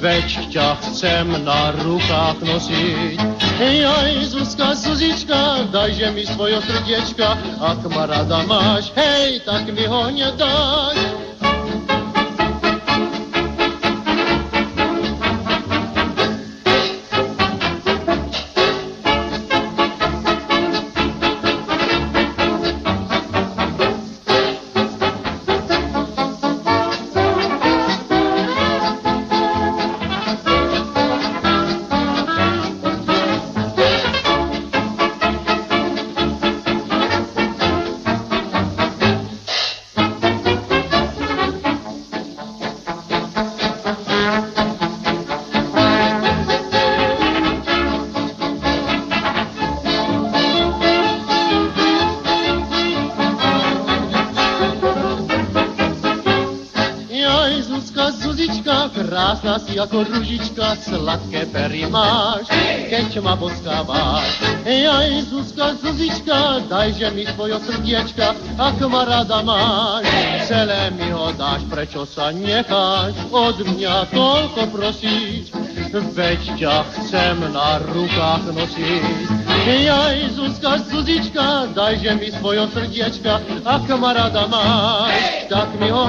veď 0.00 0.28
ťa 0.48 0.68
chcem 0.80 1.28
na 1.44 1.76
rukách 1.84 2.40
nosiť. 2.40 3.20
Hej, 3.60 3.84
aj 3.84 4.12
Zuzka, 4.32 4.72
Zuzička, 4.72 5.68
dajže 5.68 6.08
mi 6.16 6.24
svoje 6.24 6.56
srdiečka, 6.64 7.36
ak 7.60 7.84
ma 7.92 8.08
rada 8.08 8.48
máš, 8.48 8.96
hej, 8.96 9.44
tak 9.44 9.68
mi 9.68 9.84
ho 9.84 10.08
nedáš. 59.42 59.78
ako 59.78 59.98
ružička, 60.04 60.76
sladké 60.82 61.46
pery 61.54 61.86
máš, 61.86 62.50
keď 62.90 63.22
ma 63.22 63.34
boskáváš. 63.38 64.42
Aj 64.66 65.10
Zuzka, 65.30 65.78
Zuzička, 65.78 66.66
dajže 66.66 67.08
mi 67.14 67.24
svoje 67.32 67.56
srdiečka, 67.62 68.34
ak 68.58 68.78
ma 68.90 69.06
rada 69.06 69.40
máš. 69.42 70.04
Celé 70.48 70.90
mi 70.98 71.08
ho 71.14 71.30
dáš, 71.38 71.62
prečo 71.70 72.04
sa 72.04 72.34
necháš 72.34 73.14
od 73.30 73.56
mňa 73.62 74.10
toľko 74.10 74.62
prosiť, 74.74 75.44
veď 75.92 76.40
ťa 76.58 76.76
chcem 76.98 77.36
na 77.52 77.78
rukách 77.94 78.44
nosiť. 78.50 79.28
Aj 79.68 80.16
Zuzka, 80.34 80.80
Zuzička, 80.88 81.70
dajže 81.76 82.12
mi 82.18 82.28
svoje 82.32 82.64
srdiečka, 82.72 83.40
ak 83.62 83.86
ma 84.00 84.16
rada 84.16 84.48
máš, 84.48 85.46
tak 85.52 85.68
mi 85.76 85.92
ho 85.92 86.08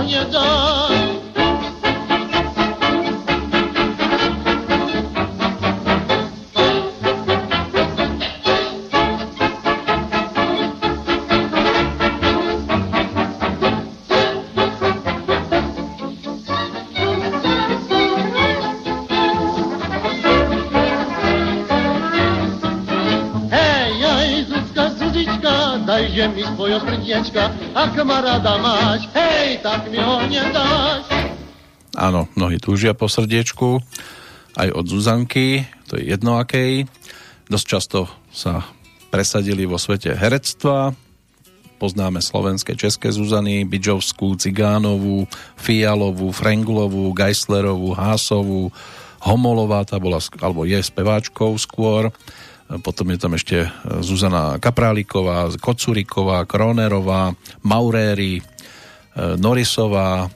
nedáš. 26.27 26.51
svoje 26.55 26.77
srdiečka, 26.83 27.43
ak 27.71 27.93
ma 28.03 28.19
rada 28.19 28.59
máš, 28.59 29.07
hej, 29.15 29.63
tak 29.63 29.87
mi 29.87 30.01
ho 30.01 30.19
nedáš. 30.27 31.07
Áno, 31.95 32.27
mnohí 32.35 32.59
túžia 32.59 32.91
po 32.91 33.07
srdiečku, 33.07 33.79
aj 34.59 34.69
od 34.75 34.85
Zuzanky, 34.87 35.63
to 35.87 35.95
je 35.95 36.11
jedno 36.11 36.35
akej. 36.39 36.87
Dosť 37.47 37.65
často 37.65 37.99
sa 38.29 38.67
presadili 39.09 39.63
vo 39.65 39.79
svete 39.79 40.13
herectva, 40.13 40.93
poznáme 41.79 42.19
slovenské 42.19 42.75
české 42.75 43.09
Zuzany, 43.09 43.63
Bidžovskú, 43.63 44.35
Cigánovú, 44.35 45.25
Fialovú, 45.55 46.35
Frenglovú, 46.35 47.15
Geislerovú, 47.15 47.95
Hásovú, 47.95 48.69
Homolová, 49.19 49.83
tá 49.87 49.99
bola, 49.99 50.19
alebo 50.39 50.63
je 50.63 50.79
speváčkou 50.79 51.55
skôr, 51.59 52.11
potom 52.77 53.09
je 53.09 53.17
tam 53.17 53.33
ešte 53.33 53.57
e, 53.65 53.69
Zuzana 54.05 54.61
Kapráliková, 54.61 55.49
Kocuriková, 55.57 56.45
Kronerová, 56.45 57.33
Mauréry, 57.65 58.37
e, 58.37 58.43
Norisová, 59.41 60.29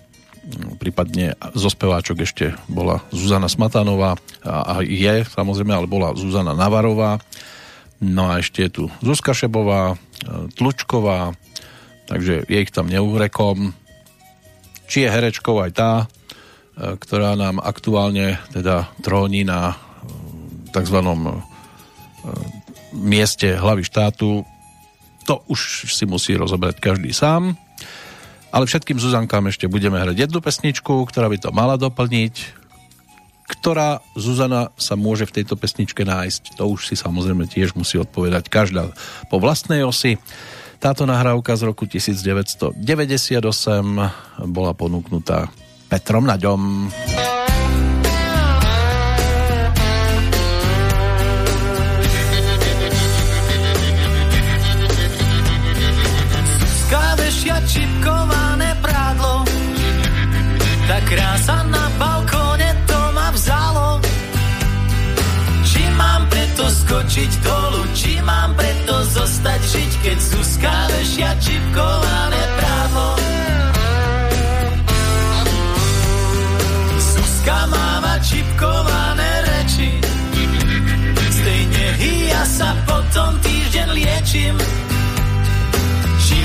prípadne 0.81 1.37
zo 1.53 1.69
speváčok 1.69 2.25
ešte 2.25 2.57
bola 2.65 3.05
Zuzana 3.13 3.47
Smatanová 3.47 4.19
a 4.43 4.83
je 4.83 5.23
samozrejme, 5.23 5.71
ale 5.71 5.87
bola 5.87 6.17
Zuzana 6.19 6.51
Navarová. 6.51 7.21
No 8.03 8.27
a 8.27 8.43
ešte 8.43 8.67
je 8.67 8.71
tu 8.81 8.83
Zuzka 9.05 9.37
Šebová, 9.37 9.93
e, 9.93 9.95
Tlučková, 10.57 11.37
takže 12.09 12.49
je 12.49 12.57
ich 12.57 12.73
tam 12.73 12.89
neurekom. 12.89 13.77
či 14.89 15.05
je 15.05 15.13
herečkou 15.13 15.63
aj 15.63 15.71
tá, 15.71 15.91
ktorá 16.73 17.37
nám 17.37 17.61
aktuálne 17.61 18.41
teda 18.49 18.89
tróni 19.05 19.45
na 19.45 19.77
tzv. 20.73 20.97
Mieste 22.93 23.57
hlavy 23.57 23.83
štátu, 23.83 24.45
to 25.23 25.39
už 25.49 25.89
si 25.89 26.05
musí 26.05 26.35
rozobrať 26.35 26.79
každý 26.83 27.15
sám. 27.15 27.55
Ale 28.53 28.69
všetkým 28.69 29.01
Zuzankám 29.01 29.49
ešte 29.49 29.65
budeme 29.65 29.97
hrať 29.97 30.29
jednu 30.29 30.37
pesničku, 30.37 30.93
ktorá 31.09 31.25
by 31.25 31.37
to 31.41 31.49
mala 31.49 31.73
doplniť. 31.73 32.61
Ktorá 33.49 33.97
Zuzana 34.13 34.69
sa 34.77 34.93
môže 34.93 35.25
v 35.25 35.41
tejto 35.41 35.57
pesničke 35.57 36.05
nájsť, 36.05 36.55
to 36.61 36.63
už 36.69 36.93
si 36.93 36.95
samozrejme 36.95 37.49
tiež 37.49 37.73
musí 37.73 37.97
odpovedať 37.97 38.47
každá 38.47 38.93
po 39.27 39.41
vlastnej 39.41 39.81
osi. 39.81 40.21
Táto 40.77 41.07
nahrávka 41.09 41.55
z 41.57 41.65
roku 41.65 41.89
1998 41.89 42.77
bola 44.47 44.71
ponúknutá 44.75 45.49
Petrom 45.89 46.27
Naďom. 46.27 46.91
Krása 61.13 61.57
na 61.69 61.85
balkóne 62.01 62.69
to 62.89 62.99
ma 63.13 63.27
vzalo 63.37 64.01
Či 65.69 65.81
mám 65.93 66.21
preto 66.29 66.65
skočiť 66.65 67.31
dolu, 67.45 67.81
či 67.93 68.11
mám 68.25 68.57
preto 68.57 68.95
zostať 69.13 69.61
žiť, 69.61 69.91
keď 70.05 70.17
Zuzka 70.17 70.75
vešia 70.91 71.31
čipkované 71.41 72.43
právo. 72.57 73.05
Zuzka 76.99 77.59
máva 77.73 78.15
čipkované 78.21 79.31
reči, 79.49 79.89
z 81.17 81.37
tej 81.41 81.61
ja 82.29 82.43
sa 82.45 82.69
potom 82.85 83.31
týždeň 83.41 83.87
liečím. 83.97 84.55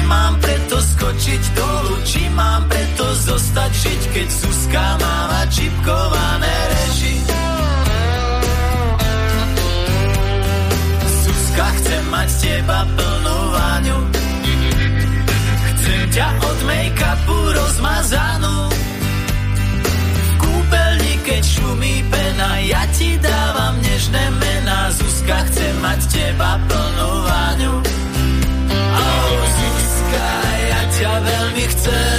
Mám 0.08 0.40
preto 0.40 0.80
skočiť 0.80 1.42
dolu, 1.52 2.00
či 2.08 2.32
mám 2.32 2.64
preto 2.64 3.04
zostať 3.28 3.70
žiť, 3.76 4.02
keď 4.16 4.28
Zuzka 4.32 4.86
máva 4.96 5.42
čipkované 5.52 6.56
reči. 6.72 7.14
Zuzka, 11.28 11.66
chcem 11.76 12.04
mať 12.08 12.28
z 12.28 12.36
teba 12.40 12.80
plnú 12.88 13.38
váňu, 13.52 13.98
chcem 15.76 16.02
ťa 16.16 16.28
od 16.40 16.58
make-upu 16.64 17.38
rozmazanú. 17.52 18.56
V 20.08 20.30
kúpeľni, 20.40 21.14
keď 21.20 21.42
šumí 21.44 21.96
pena, 22.08 22.50
ja 22.64 22.82
ti 22.96 23.12
dávam 23.20 23.76
nežné 23.84 24.24
mená. 24.40 24.88
Zuzka, 24.96 25.36
chcem 25.52 25.74
mať 25.84 26.00
teba 26.08 26.56
plnú 26.64 27.10
váňu. 27.28 27.87
Veľmi 31.20 31.64
chcem. 31.74 32.17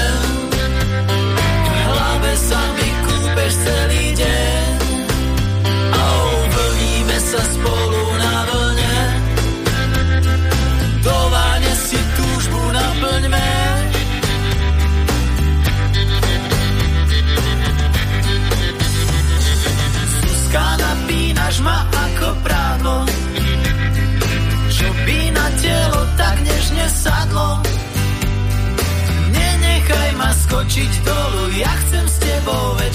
Skočiť 30.49 31.05
dolu, 31.05 31.45
ja 31.61 31.69
chcem 31.85 32.05
s 32.09 32.17
tebou 32.17 32.73
večne 32.73 32.88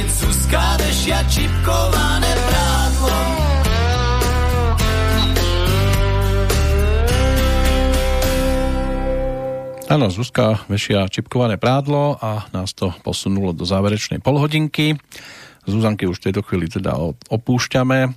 keď 0.00 0.16
Zuzka 0.16 0.64
vešia 0.80 1.20
čipkované 1.28 2.32
prádlo. 2.32 3.16
Áno, 9.92 10.06
Zuzka 10.08 10.64
vešia 10.72 11.04
čipkované 11.04 11.60
prádlo 11.60 12.16
a 12.16 12.48
nás 12.56 12.72
to 12.72 12.96
posunulo 13.04 13.52
do 13.52 13.68
záverečnej 13.68 14.24
polhodinky. 14.24 14.96
Zuzanky 15.68 16.08
už 16.08 16.24
v 16.24 16.32
tejto 16.32 16.48
chvíli 16.48 16.72
teda 16.72 16.96
opúšťame. 17.28 18.16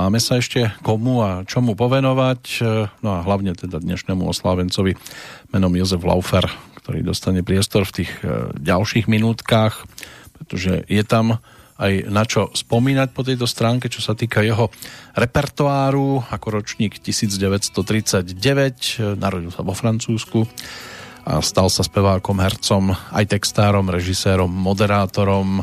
Máme 0.00 0.24
sa 0.24 0.40
ešte 0.40 0.72
komu 0.80 1.20
a 1.20 1.44
čomu 1.44 1.76
povenovať, 1.76 2.64
no 3.04 3.08
a 3.12 3.20
hlavne 3.20 3.52
teda 3.52 3.84
dnešnému 3.84 4.24
oslávencovi 4.24 4.96
menom 5.52 5.76
Jozef 5.76 6.00
Laufer, 6.08 6.48
ktorý 6.80 7.04
dostane 7.04 7.44
priestor 7.44 7.84
v 7.84 8.00
tých 8.00 8.16
e, 8.24 8.48
ďalších 8.56 9.12
minútkach, 9.12 9.84
pretože 10.48 10.88
je 10.88 11.04
tam 11.04 11.36
aj 11.76 12.08
na 12.08 12.24
čo 12.24 12.48
spomínať 12.56 13.12
po 13.12 13.20
tejto 13.20 13.44
stránke, 13.44 13.92
čo 13.92 14.00
sa 14.00 14.16
týka 14.16 14.40
jeho 14.40 14.72
repertoáru, 15.12 16.24
ako 16.32 16.46
ročník 16.56 16.96
1939, 17.04 18.32
narodil 19.20 19.52
sa 19.52 19.60
vo 19.60 19.76
Francúzsku 19.76 20.48
a 21.28 21.44
stal 21.44 21.68
sa 21.68 21.84
spevákom, 21.84 22.40
hercom, 22.40 22.96
aj 23.12 23.28
textárom, 23.28 23.92
režisérom, 23.92 24.48
moderátorom. 24.48 25.60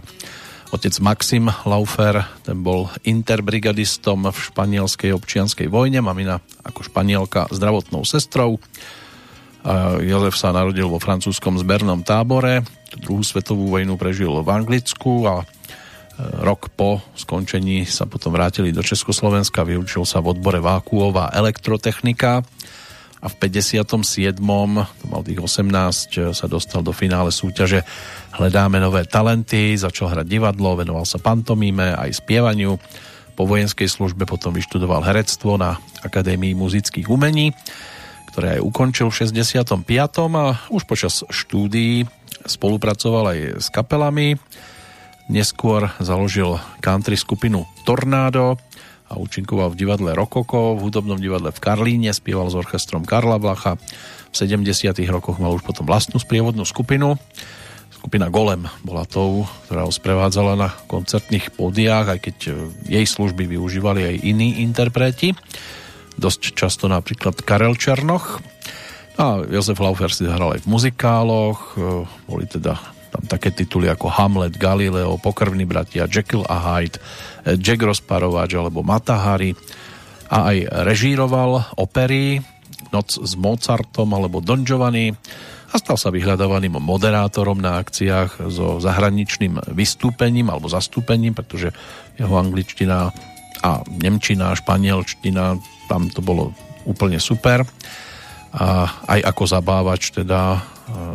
Otec 0.70 0.94
Maxim 1.02 1.50
Laufer, 1.66 2.22
ten 2.46 2.62
bol 2.62 2.94
interbrigadistom 3.02 4.30
v 4.30 4.38
španielskej 4.38 5.10
občianskej 5.18 5.66
vojne, 5.66 6.06
mamina 6.06 6.38
ako 6.62 6.86
španielka 6.86 7.50
zdravotnou 7.50 8.06
sestrou. 8.06 8.62
Jozef 10.06 10.38
sa 10.38 10.54
narodil 10.54 10.86
vo 10.86 11.02
francúzskom 11.02 11.58
zbernom 11.58 12.06
tábore, 12.06 12.62
druhú 13.02 13.26
svetovú 13.26 13.74
vojnu 13.74 13.98
prežil 13.98 14.30
v 14.30 14.50
Anglicku 14.54 15.26
a 15.26 15.42
rok 16.40 16.70
po 16.72 17.02
skončení 17.18 17.84
sa 17.84 18.06
potom 18.06 18.32
vrátili 18.32 18.70
do 18.70 18.86
Československa, 18.86 19.68
vyučil 19.68 20.06
sa 20.06 20.22
v 20.22 20.38
odbore 20.38 20.62
vákuová 20.62 21.34
elektrotechnika 21.34 22.46
a 23.20 23.26
v 23.26 23.36
57. 23.42 24.38
to 24.38 25.06
mal 25.10 25.26
tých 25.26 25.42
18, 25.42 26.38
sa 26.38 26.46
dostal 26.46 26.86
do 26.86 26.94
finále 26.94 27.34
súťaže 27.34 27.82
Hledáme 28.38 28.78
nové 28.78 29.08
talenty, 29.10 29.74
začal 29.80 30.14
hrať 30.14 30.28
divadlo, 30.28 30.78
venoval 30.78 31.10
sa 31.10 31.18
pantomíme 31.18 31.96
aj 31.96 32.22
spievaniu. 32.22 32.78
Po 33.36 33.44
vojenskej 33.48 33.88
službe 33.88 34.28
potom 34.28 34.52
vyštudoval 34.54 35.04
herectvo 35.04 35.58
na 35.58 35.80
Akadémii 36.06 36.54
muzických 36.56 37.08
umení, 37.08 37.56
ktoré 38.36 38.60
aj 38.60 38.68
ukončil 38.68 39.08
v 39.08 39.32
65. 39.32 39.88
a 40.36 40.60
už 40.68 40.84
počas 40.84 41.24
štúdií 41.32 42.04
spolupracoval 42.44 43.32
aj 43.32 43.40
s 43.64 43.72
kapelami. 43.72 44.36
Neskôr 45.32 45.88
založil 46.04 46.60
country 46.84 47.16
skupinu 47.16 47.64
Tornado 47.88 48.60
a 49.08 49.16
účinkoval 49.16 49.72
v 49.72 49.80
divadle 49.80 50.12
Rokoko, 50.12 50.76
v 50.76 50.84
hudobnom 50.84 51.16
divadle 51.16 51.56
v 51.56 51.64
Karlíne, 51.64 52.12
spieval 52.12 52.52
s 52.52 52.60
orchestrom 52.60 53.08
Karla 53.08 53.40
Blacha. 53.40 53.80
V 53.80 54.36
70. 54.36 54.68
rokoch 55.08 55.40
mal 55.40 55.56
už 55.56 55.64
potom 55.64 55.88
vlastnú 55.88 56.20
sprievodnú 56.20 56.68
skupinu. 56.68 57.16
Skupina 57.96 58.28
Golem 58.28 58.68
bola 58.84 59.08
tou, 59.08 59.48
ktorá 59.72 59.88
ho 59.88 59.96
sprevádzala 59.96 60.60
na 60.60 60.76
koncertných 60.92 61.56
pódiách, 61.56 62.06
aj 62.12 62.20
keď 62.20 62.38
jej 62.84 63.06
služby 63.08 63.48
využívali 63.48 64.12
aj 64.12 64.16
iní 64.28 64.60
interpreti. 64.60 65.32
Dosť 66.16 66.56
často 66.56 66.86
napríklad 66.88 67.44
Karel 67.44 67.76
Černoch. 67.76 68.40
A 69.16 69.48
Jozef 69.48 69.80
Laufer 69.80 70.12
si 70.12 70.28
hral 70.28 70.60
aj 70.60 70.68
v 70.68 70.72
muzikáloch, 70.72 71.80
boli 72.28 72.46
teda 72.52 72.76
tam 73.16 73.24
také 73.32 73.56
tituly 73.56 73.88
ako 73.88 74.12
Hamlet, 74.12 74.60
Galileo, 74.60 75.16
Pokrvní 75.16 75.64
bratia, 75.64 76.04
Jekyll 76.04 76.44
a 76.44 76.60
Hyde, 76.60 77.00
Jack 77.56 77.80
Rozparovač 77.80 78.60
alebo 78.60 78.84
Matahari 78.84 79.56
a 80.28 80.52
aj 80.52 80.68
režíroval 80.84 81.80
opery 81.80 82.44
Noc 82.92 83.16
s 83.16 83.40
Mozartom 83.40 84.12
alebo 84.12 84.44
Don 84.44 84.68
Giovanni 84.68 85.16
a 85.72 85.76
stal 85.80 85.96
sa 85.96 86.12
vyhľadávaným 86.12 86.76
moderátorom 86.80 87.60
na 87.60 87.80
akciách 87.80 88.52
so 88.52 88.84
zahraničným 88.84 89.76
vystúpením 89.76 90.52
alebo 90.52 90.68
zastúpením, 90.68 91.36
pretože 91.36 91.72
jeho 92.20 92.36
angličtina 92.36 93.16
a 93.64 93.84
nemčina, 93.88 94.56
španielčtina, 94.56 95.56
tam 95.86 96.10
to 96.10 96.22
bolo 96.22 96.52
úplne 96.86 97.18
super. 97.18 97.66
A 98.56 98.88
aj 99.10 99.20
ako 99.36 99.44
zabávač 99.46 100.16
teda 100.16 100.64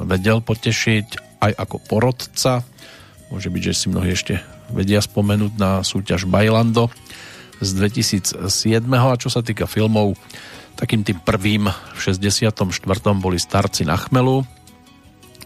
vedel 0.05 0.45
potešiť 0.45 1.07
aj 1.41 1.53
ako 1.57 1.77
porodca. 1.89 2.61
Môže 3.33 3.49
byť, 3.49 3.63
že 3.63 3.73
si 3.73 3.87
mnohí 3.89 4.13
ešte 4.13 4.43
vedia 4.71 5.01
spomenúť 5.01 5.53
na 5.57 5.81
súťaž 5.81 6.29
Bailando 6.29 6.93
z 7.61 7.71
2007. 7.77 8.45
A 8.93 9.17
čo 9.17 9.29
sa 9.33 9.41
týka 9.41 9.65
filmov, 9.65 10.17
takým 10.81 11.05
tým 11.05 11.21
prvým 11.21 11.69
v 11.69 11.99
64. 11.99 12.57
boli 13.21 13.37
Starci 13.37 13.85
na 13.85 14.01
chmelu 14.01 14.43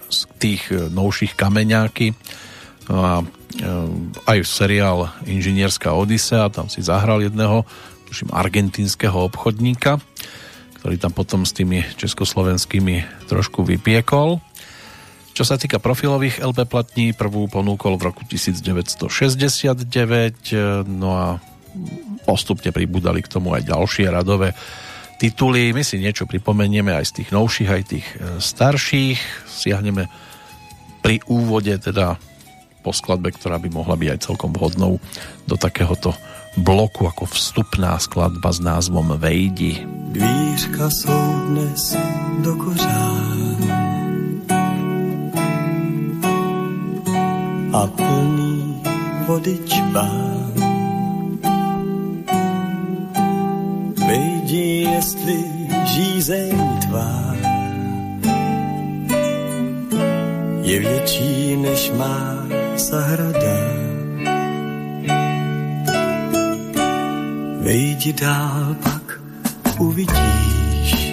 z 0.06 0.18
tých 0.38 0.62
e, 0.70 0.86
novších 0.92 1.34
kameňáky 1.34 2.14
a 2.86 3.18
e, 3.18 3.24
aj 4.30 4.38
seriál 4.46 5.10
Inžinierská 5.26 5.90
Odisea, 5.96 6.52
tam 6.52 6.70
si 6.70 6.84
zahral 6.84 7.24
jedného, 7.24 7.66
tuším, 8.14 8.30
argentínskeho 8.30 9.26
obchodníka, 9.26 9.98
ktorý 10.78 11.02
tam 11.02 11.10
potom 11.10 11.42
s 11.42 11.50
tými 11.50 11.82
československými 11.98 13.26
trošku 13.26 13.66
vypiekol. 13.66 14.38
Čo 15.34 15.42
sa 15.42 15.58
týka 15.58 15.82
profilových 15.82 16.38
LP 16.38 16.62
platní, 16.70 17.10
prvú 17.10 17.50
ponúkol 17.50 17.98
v 17.98 18.06
roku 18.06 18.22
1969, 18.22 19.82
no 20.86 21.10
a 21.10 21.42
postupne 22.22 22.70
pribudali 22.70 23.18
k 23.18 23.34
tomu 23.34 23.50
aj 23.50 23.66
ďalšie 23.66 24.06
radové 24.06 24.54
tituly. 25.18 25.74
My 25.74 25.82
si 25.82 25.98
niečo 25.98 26.30
pripomenieme 26.30 26.94
aj 26.94 27.10
z 27.10 27.12
tých 27.18 27.34
novších, 27.34 27.66
aj 27.66 27.82
tých 27.82 28.06
e, 28.14 28.38
starších. 28.38 29.18
Siahneme 29.50 30.06
pri 31.02 31.18
úvode 31.26 31.74
teda 31.82 32.14
po 32.86 32.94
skladbe, 32.94 33.34
ktorá 33.34 33.58
by 33.58 33.74
mohla 33.74 33.98
byť 33.98 34.08
aj 34.14 34.22
celkom 34.22 34.54
vhodnou 34.54 35.02
do 35.50 35.58
takéhoto 35.58 36.14
bloku 36.56 37.06
ako 37.10 37.26
vstupná 37.26 37.98
skladba 37.98 38.50
s 38.54 38.62
názvom 38.62 39.18
Vejdi. 39.18 39.82
Dvířka 40.14 40.86
sú 40.90 41.18
dnes 41.50 41.98
do 42.46 42.54
kořán 42.54 43.58
a 47.74 47.82
plný 47.90 48.78
vody 49.26 49.58
čbán. 49.66 50.54
Vejdi, 53.98 54.86
jestli 54.86 55.38
žízeň 55.84 56.54
tvá 56.86 57.34
je 60.64 60.80
větší 60.80 61.56
než 61.56 61.92
má 61.98 62.46
zahrada. 62.76 63.83
Vejdi 67.64 68.12
dál, 68.12 68.76
pak 68.82 69.20
uvidíš, 69.78 71.12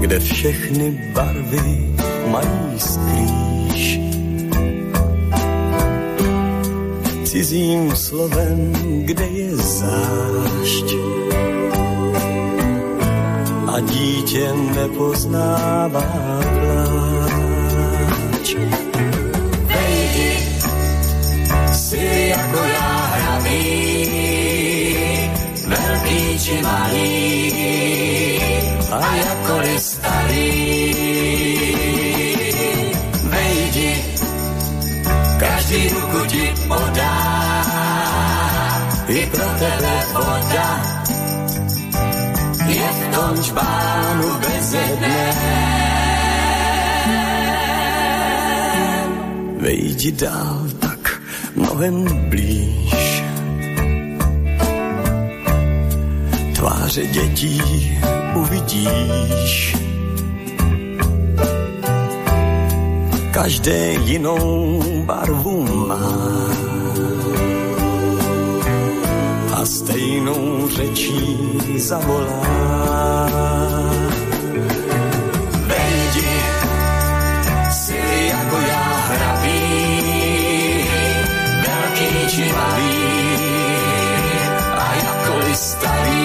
kde 0.00 0.20
všechny 0.20 1.12
barvy 1.14 1.94
mají 2.30 2.78
skrýt 2.78 3.46
cizím 7.36 7.96
slovem, 7.96 8.72
kde 9.04 9.26
je 9.26 9.56
zášť. 9.56 10.88
A 13.66 13.80
dítě 13.80 14.52
nepoznává 14.74 16.55
či 26.46 26.62
malý, 26.62 27.10
a 28.86 28.98
jakkoliv 29.02 29.80
starý. 29.82 30.54
Vejdi, 33.26 33.92
každý 35.42 35.80
ruku 35.90 36.20
ti 36.30 36.44
podá, 36.70 37.18
i 39.10 39.20
pro 39.26 39.48
tebe 39.58 39.94
voda 40.14 40.70
je 42.66 42.86
v 42.94 43.00
tom 43.10 43.32
čbánu 43.42 44.28
bez 44.38 44.66
jedné. 44.70 45.22
Vejdi 49.58 50.10
dál 50.14 50.62
tak 50.78 51.02
mnohem 51.58 52.06
blíž. 52.30 52.85
Tváře 56.66 57.06
dětí 57.06 57.62
uvidíš. 58.34 59.76
Každé 63.30 63.92
jinou 63.92 64.82
barvu 65.04 65.86
má 65.86 66.44
stejnou 69.64 70.68
řečí 70.68 71.38
zavolá. 71.76 73.28
Vejdi, 75.66 76.40
si 77.70 78.28
jako 78.28 78.56
já 78.68 78.84
hravý, 79.08 79.60
velký 81.66 82.28
či 82.28 82.52
a 84.76 84.94
jakkoliv 84.94 85.56
starý. 85.56 86.15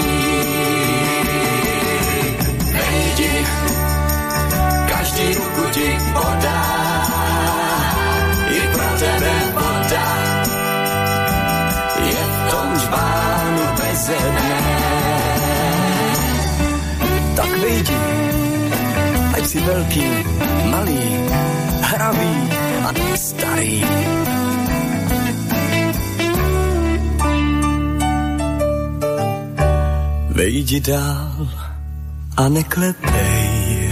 Si 19.51 19.59
veľký, 19.59 20.07
malý, 20.71 21.03
hravý 21.83 22.35
a 22.87 22.89
starý. 23.19 23.83
Vejdi 30.31 30.79
dál 30.79 31.35
a 32.39 32.43
neklepej. 32.47 33.91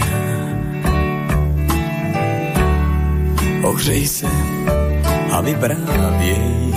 Ohřej 3.67 4.03
se 4.07 4.31
a 5.31 5.41
vyprávěj 5.41 6.71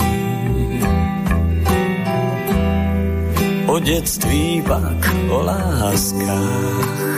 o 3.67 3.79
dětství, 3.79 4.61
pak 4.67 5.03
o 5.31 5.39
láskách. 5.41 7.12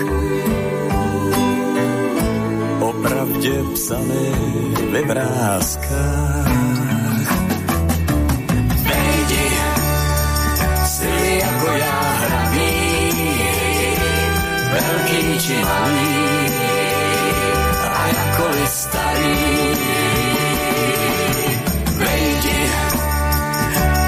bude 3.45 3.61
psané 3.77 4.27
ve 4.89 5.01
vrázkách. 5.05 6.49
Nejdi, 8.89 9.47
si 10.89 11.13
ako 11.45 11.69
ja 11.77 11.97
hraný, 12.26 12.73
veľký 14.73 15.22
či 15.38 15.55
malý, 15.61 16.17
a 17.85 18.01
jakoli 18.09 18.65
starý. 18.65 19.38
Nejdi, 22.01 22.61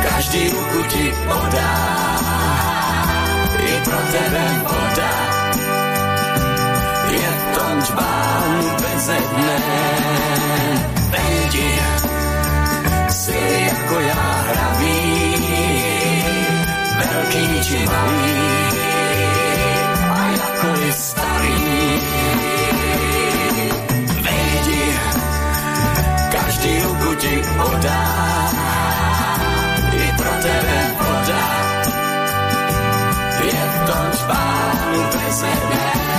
každý 0.01 0.41
ruku 0.49 0.79
ti 0.89 1.05
podá, 1.29 1.73
i 3.53 3.73
pro 3.85 4.01
tebe 4.09 4.45
podá. 4.65 5.13
Je 7.05 7.29
to 7.53 7.65
džbá 7.85 8.16
beze 9.07 9.19
dne. 9.31 9.57
Vejdi, 11.11 11.79
si 13.09 13.67
jako 13.67 13.99
já 13.99 14.43
hravý, 14.47 15.35
veľký 16.99 17.63
či 17.63 17.79
malý, 17.85 18.35
a 20.11 20.27
jako 20.27 20.81
je 20.81 20.91
starý. 20.91 21.59
Vejdi, 24.23 24.85
každý 26.31 26.81
ruku 26.83 27.15
ti 27.15 27.41
podá, 27.57 28.03
i 29.93 30.11
pro 30.17 30.33
tebe 30.43 30.79
voda. 30.99 31.45
Je 33.47 33.63
to 33.87 33.97
čbán 34.17 34.91
beze 35.13 36.16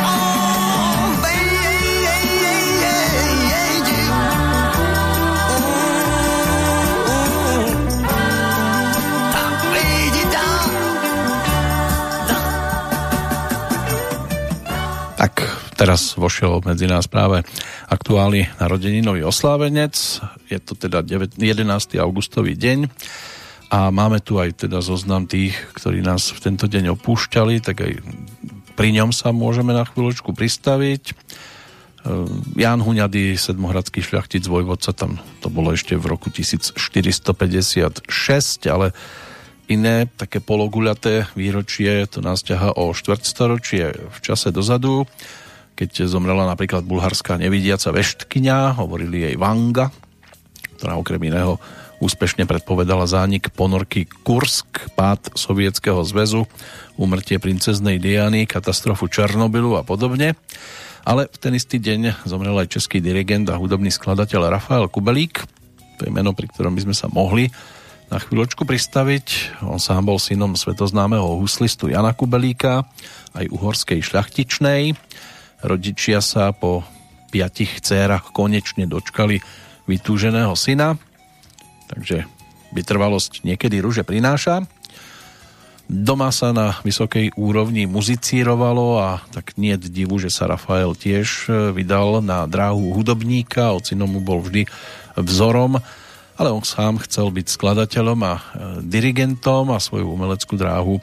teraz 15.78 16.18
vošiel 16.18 16.58
medzi 16.66 16.90
nás 16.90 17.06
práve 17.06 17.46
aktuálny 17.86 18.50
narodeninový 18.58 19.22
oslávenec. 19.22 19.94
Je 20.50 20.58
to 20.58 20.74
teda 20.74 21.06
11. 21.06 21.38
augustový 22.02 22.58
deň 22.58 22.90
a 23.70 23.94
máme 23.94 24.18
tu 24.18 24.42
aj 24.42 24.66
teda 24.66 24.82
zoznam 24.82 25.30
tých, 25.30 25.54
ktorí 25.78 26.02
nás 26.02 26.34
v 26.34 26.42
tento 26.42 26.66
deň 26.66 26.98
opúšťali, 26.98 27.62
tak 27.62 27.86
aj 27.86 27.92
pri 28.74 28.90
ňom 28.98 29.14
sa 29.14 29.30
môžeme 29.30 29.70
na 29.70 29.86
chvíľočku 29.86 30.34
pristaviť. 30.34 31.14
Ehm, 31.14 32.42
Ján 32.58 32.82
Huňady, 32.82 33.38
sedmohradský 33.38 34.02
šľachtic 34.02 34.50
vojvodca, 34.50 34.90
tam 34.90 35.22
to 35.38 35.46
bolo 35.46 35.70
ešte 35.70 35.94
v 35.94 36.10
roku 36.10 36.26
1456, 36.34 38.02
ale 38.66 38.90
iné 39.68 40.08
také 40.16 40.40
pologuľaté 40.40 41.28
výročie, 41.36 42.08
to 42.08 42.24
nás 42.24 42.40
ťaha 42.42 42.74
o 42.80 42.90
štvrtstoročie 42.90 44.10
v 44.10 44.18
čase 44.24 44.48
dozadu, 44.48 45.06
keď 45.78 46.10
zomrela 46.10 46.42
napríklad 46.50 46.82
bulharská 46.82 47.38
nevidiaca 47.38 47.94
veštkyňa, 47.94 48.82
hovorili 48.82 49.30
jej 49.30 49.38
Vanga, 49.38 49.94
ktorá 50.74 50.98
okrem 50.98 51.22
iného 51.30 51.62
úspešne 52.02 52.50
predpovedala 52.50 53.06
zánik 53.06 53.54
ponorky 53.54 54.10
Kursk, 54.26 54.90
pád 54.98 55.38
Sovietskeho 55.38 56.02
zväzu, 56.02 56.50
úmrtie 56.98 57.38
princeznej 57.38 58.02
Diany, 58.02 58.50
katastrofu 58.50 59.06
Černobylu 59.06 59.78
a 59.78 59.86
podobne. 59.86 60.34
Ale 61.06 61.30
v 61.30 61.36
ten 61.38 61.54
istý 61.54 61.78
deň 61.78 62.26
zomrel 62.26 62.58
aj 62.58 62.74
český 62.74 62.98
dirigent 62.98 63.46
a 63.46 63.58
hudobný 63.58 63.94
skladateľ 63.94 64.50
Rafael 64.50 64.90
Kubelík, 64.90 65.46
to 65.98 66.06
je 66.06 66.10
meno, 66.10 66.34
pri 66.34 66.50
ktorom 66.50 66.74
by 66.74 66.90
sme 66.90 66.94
sa 66.94 67.06
mohli 67.06 67.50
na 68.10 68.18
chvíľočku 68.18 68.66
pristaviť. 68.66 69.58
On 69.66 69.78
sám 69.78 70.06
bol 70.06 70.18
synom 70.18 70.58
svetoznámeho 70.58 71.38
huslistu 71.38 71.90
Jana 71.90 72.14
Kubelíka, 72.14 72.86
aj 73.34 73.46
uhorskej 73.50 74.02
šľachtičnej. 74.02 74.94
Rodičia 75.64 76.22
sa 76.22 76.54
po 76.54 76.86
piatich 77.28 77.82
dcérach 77.82 78.30
konečne 78.30 78.86
dočkali 78.86 79.42
vytúženého 79.88 80.54
syna, 80.54 80.96
takže 81.90 82.24
vytrvalosť 82.72 83.44
niekedy 83.44 83.80
ruže 83.80 84.04
prináša. 84.04 84.64
Doma 85.88 86.28
sa 86.28 86.52
na 86.52 86.76
vysokej 86.84 87.32
úrovni 87.40 87.88
muzicírovalo 87.88 89.00
a 89.00 89.24
tak 89.32 89.56
nie 89.56 89.72
divu, 89.80 90.20
že 90.20 90.28
sa 90.28 90.44
Rafael 90.44 90.92
tiež 90.92 91.48
vydal 91.72 92.20
na 92.20 92.44
dráhu 92.44 92.92
hudobníka, 92.92 93.72
ocinom 93.72 94.12
mu 94.12 94.20
bol 94.20 94.44
vždy 94.44 94.68
vzorom 95.16 95.80
ale 96.38 96.54
on 96.54 96.62
sám 96.62 97.02
chcel 97.02 97.34
byť 97.34 97.46
skladateľom 97.50 98.18
a 98.22 98.34
e, 98.38 98.42
dirigentom 98.86 99.74
a 99.74 99.82
svoju 99.82 100.06
umeleckú 100.06 100.54
dráhu 100.54 101.02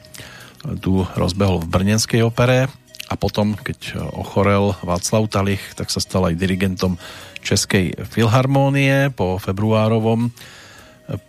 tu 0.80 1.04
rozbehol 1.12 1.60
v 1.60 1.68
Brnenskej 1.68 2.24
opere 2.24 2.72
a 3.06 3.14
potom, 3.14 3.54
keď 3.54 3.78
e, 3.92 3.92
ochorel 4.18 4.74
Václav 4.82 5.30
Talich, 5.30 5.62
tak 5.78 5.88
sa 5.94 6.02
stal 6.02 6.26
aj 6.26 6.38
dirigentom 6.38 6.98
Českej 7.40 7.94
filharmónie 8.10 9.14
po 9.14 9.38
februárovom 9.38 10.34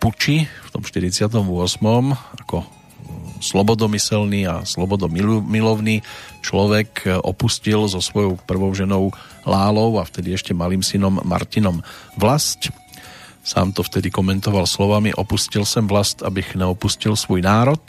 puči 0.02 0.50
v 0.50 0.68
tom 0.74 0.82
48. 0.82 1.38
ako 2.42 2.66
slobodomyselný 3.38 4.50
a 4.50 4.66
slobodomilovný 4.66 6.02
človek 6.42 7.22
opustil 7.22 7.86
so 7.86 8.02
svojou 8.02 8.34
prvou 8.42 8.74
ženou 8.74 9.14
Lálou 9.46 10.02
a 10.02 10.04
vtedy 10.04 10.34
ešte 10.34 10.50
malým 10.50 10.82
synom 10.82 11.22
Martinom 11.22 11.86
vlast 12.18 12.74
Sám 13.48 13.72
to 13.72 13.80
vtedy 13.80 14.12
komentoval 14.12 14.68
slovami 14.68 15.16
opustil 15.16 15.64
sem 15.64 15.88
vlast, 15.88 16.20
abych 16.20 16.52
neopustil 16.52 17.16
svůj 17.16 17.40
národ. 17.40 17.80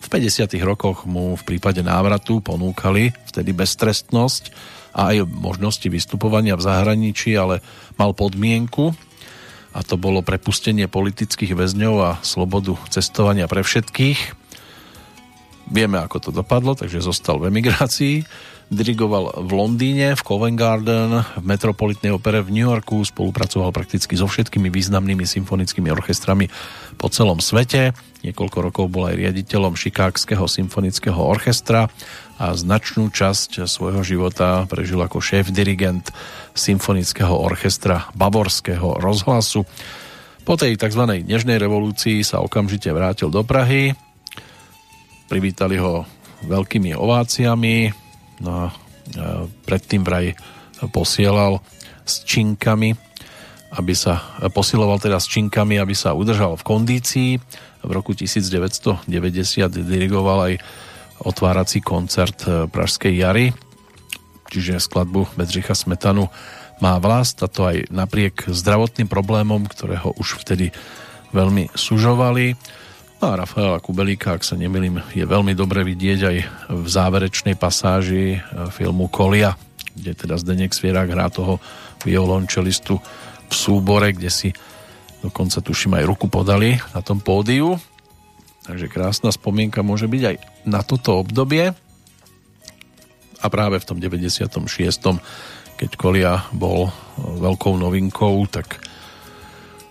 V 0.00 0.06
50. 0.08 0.56
rokoch 0.64 1.04
mu 1.04 1.36
v 1.36 1.42
prípade 1.44 1.84
návratu 1.84 2.40
ponúkali 2.40 3.12
vtedy 3.28 3.52
beztrestnosť 3.52 4.50
a 4.96 5.12
aj 5.14 5.28
možnosti 5.28 5.86
vystupovania 5.86 6.56
v 6.56 6.66
zahraničí, 6.66 7.36
ale 7.36 7.60
mal 8.00 8.16
podmienku 8.16 8.96
a 9.70 9.86
to 9.86 9.94
bolo 9.94 10.24
prepustenie 10.24 10.90
politických 10.90 11.54
väzňov 11.54 11.94
a 12.02 12.10
slobodu 12.26 12.74
cestovania 12.90 13.46
pre 13.46 13.62
všetkých. 13.62 14.39
Vieme, 15.70 16.02
ako 16.02 16.18
to 16.18 16.30
dopadlo, 16.34 16.74
takže 16.74 16.98
zostal 16.98 17.38
v 17.38 17.48
emigrácii 17.48 18.26
Dirigoval 18.70 19.34
v 19.34 19.50
Londýne, 19.50 20.14
v 20.14 20.22
Covent 20.22 20.54
Garden, 20.54 21.26
v 21.26 21.42
Metropolitnej 21.42 22.14
opere 22.14 22.38
v 22.38 22.54
New 22.54 22.62
Yorku, 22.62 23.02
spolupracoval 23.02 23.74
prakticky 23.74 24.14
so 24.14 24.30
všetkými 24.30 24.70
významnými 24.70 25.26
symfonickými 25.26 25.90
orchestrami 25.90 26.46
po 26.94 27.10
celom 27.10 27.42
svete. 27.42 27.90
Niekoľko 28.22 28.58
rokov 28.70 28.86
bol 28.86 29.10
aj 29.10 29.18
riaditeľom 29.18 29.74
Šikákského 29.74 30.46
symfonického 30.46 31.18
orchestra 31.18 31.90
a 32.38 32.54
značnú 32.54 33.10
časť 33.10 33.66
svojho 33.66 34.06
života 34.06 34.62
prežil 34.70 35.02
ako 35.02 35.18
šéf-dirigent 35.18 36.14
symfonického 36.54 37.34
orchestra 37.34 38.06
Bavorského 38.14 39.02
rozhlasu. 39.02 39.66
Po 40.46 40.54
tej 40.54 40.78
tzv. 40.78 41.26
nežnej 41.26 41.58
revolúcii 41.58 42.22
sa 42.22 42.38
okamžite 42.38 42.86
vrátil 42.94 43.34
do 43.34 43.42
Prahy. 43.42 43.98
Privítali 45.30 45.78
ho 45.78 46.02
veľkými 46.42 46.98
ováciami, 46.98 47.94
No 48.40 48.50
a 48.50 48.66
predtým 49.68 50.00
vraj 50.00 50.32
posielal 50.90 51.60
s 52.08 52.24
činkami, 52.24 52.96
aby 53.76 53.92
sa 53.94 54.40
posiloval 54.50 54.98
teda 54.98 55.20
s 55.20 55.28
činkami, 55.28 55.76
aby 55.76 55.92
sa 55.92 56.16
udržal 56.16 56.56
v 56.56 56.66
kondícii. 56.66 57.30
V 57.80 57.90
roku 57.92 58.16
1990 58.16 59.04
dirigoval 59.84 60.38
aj 60.52 60.54
otvárací 61.20 61.84
koncert 61.84 62.48
Pražskej 62.72 63.12
jary, 63.12 63.52
čiže 64.48 64.80
skladbu 64.80 65.36
Bedřicha 65.36 65.76
Smetanu 65.76 66.32
má 66.80 66.96
vlast 66.96 67.44
a 67.44 67.48
to 67.48 67.68
aj 67.68 67.92
napriek 67.92 68.48
zdravotným 68.48 69.04
problémom, 69.04 69.68
ktoré 69.68 70.00
ho 70.00 70.16
už 70.16 70.40
vtedy 70.40 70.72
veľmi 71.36 71.68
sužovali. 71.76 72.56
No 73.20 73.36
a 73.36 73.44
Rafaela 73.44 73.84
Kubelíka, 73.84 74.32
ak 74.32 74.48
sa 74.48 74.56
nemilím, 74.56 75.04
je 75.12 75.28
veľmi 75.28 75.52
dobre 75.52 75.84
vidieť 75.84 76.20
aj 76.24 76.36
v 76.72 76.86
záverečnej 76.88 77.52
pasáži 77.52 78.40
e, 78.40 78.72
filmu 78.72 79.12
Kolia, 79.12 79.60
kde 79.92 80.16
teda 80.16 80.40
Zdenek 80.40 80.72
Svierak 80.72 81.12
hrá 81.12 81.28
toho 81.28 81.60
violončelistu 82.00 82.96
v 83.44 83.52
súbore, 83.52 84.16
kde 84.16 84.32
si 84.32 84.48
dokonca 85.20 85.60
tuším 85.60 86.00
aj 86.00 86.08
ruku 86.08 86.32
podali 86.32 86.80
na 86.96 87.04
tom 87.04 87.20
pódiu. 87.20 87.76
Takže 88.64 88.88
krásna 88.88 89.28
spomienka 89.28 89.84
môže 89.84 90.08
byť 90.08 90.22
aj 90.24 90.36
na 90.64 90.80
toto 90.80 91.20
obdobie. 91.20 91.76
A 93.36 93.46
práve 93.52 93.84
v 93.84 93.84
tom 93.84 94.00
96. 94.00 94.48
keď 95.76 95.90
Kolia 96.00 96.48
bol 96.56 96.88
e, 96.88 96.92
veľkou 97.20 97.76
novinkou, 97.76 98.48
tak 98.48 98.80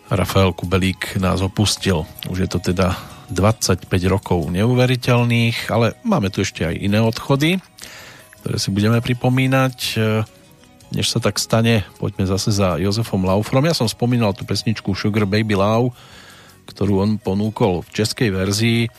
Rafael 0.09 0.49
Kubelík 0.57 1.21
nás 1.21 1.45
opustil. 1.45 2.09
Už 2.25 2.41
je 2.41 2.49
to 2.49 2.57
teda 2.57 3.18
25 3.29 3.85
rokov 4.09 4.49
neuveriteľných, 4.49 5.69
ale 5.69 5.93
máme 6.01 6.33
tu 6.33 6.41
ešte 6.41 6.65
aj 6.65 6.75
iné 6.75 6.97
odchody, 6.99 7.61
ktoré 8.41 8.57
si 8.57 8.69
budeme 8.73 8.99
pripomínať. 8.99 9.77
Než 10.89 11.05
sa 11.13 11.21
tak 11.21 11.37
stane, 11.37 11.85
poďme 12.01 12.25
zase 12.25 12.49
za 12.49 12.81
Jozefom 12.81 13.21
Laufrom. 13.21 13.61
Ja 13.61 13.77
som 13.77 13.85
spomínal 13.85 14.33
tú 14.33 14.41
pesničku 14.41 14.97
Sugar 14.97 15.29
Baby 15.29 15.53
Love, 15.53 15.93
ktorú 16.65 17.05
on 17.05 17.21
ponúkol 17.21 17.85
v 17.85 17.89
českej 17.93 18.33
verzii. 18.33 18.89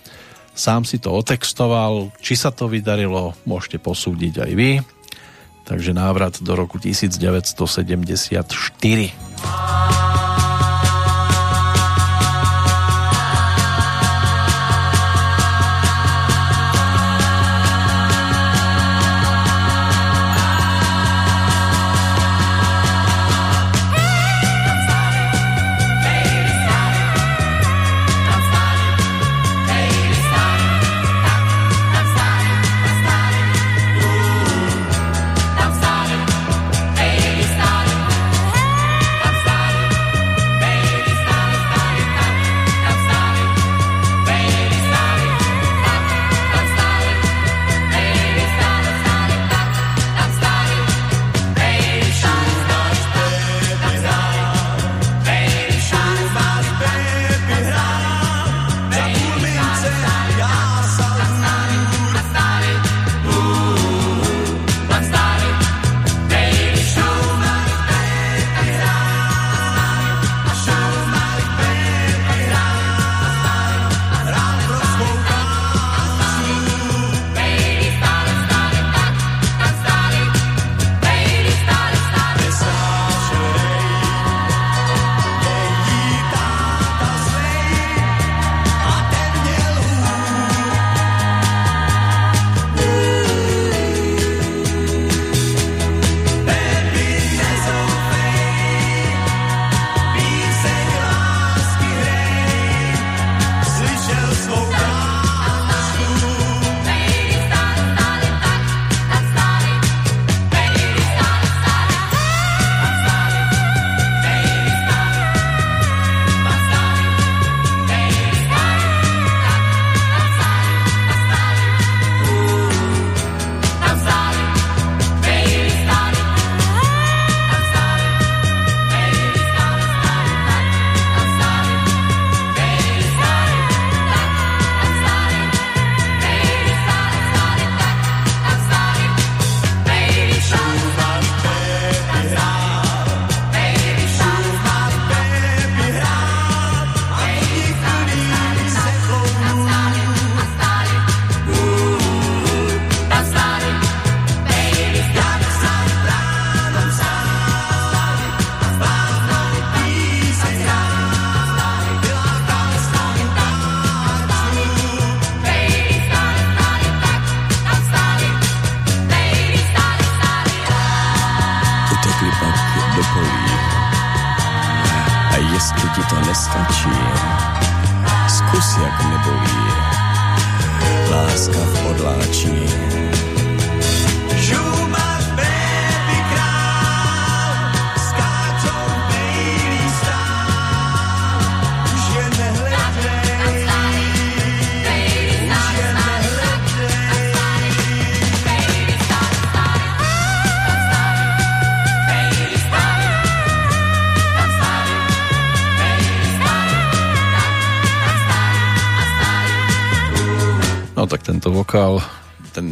Sám 0.54 0.86
si 0.86 1.02
to 1.02 1.10
otextoval. 1.10 2.14
Či 2.22 2.38
sa 2.38 2.54
to 2.54 2.70
vydarilo, 2.70 3.34
môžete 3.42 3.82
posúdiť 3.82 4.34
aj 4.38 4.52
vy. 4.54 4.70
Takže 5.66 5.90
návrat 5.94 6.38
do 6.42 6.54
roku 6.54 6.78
1974. 6.78 7.50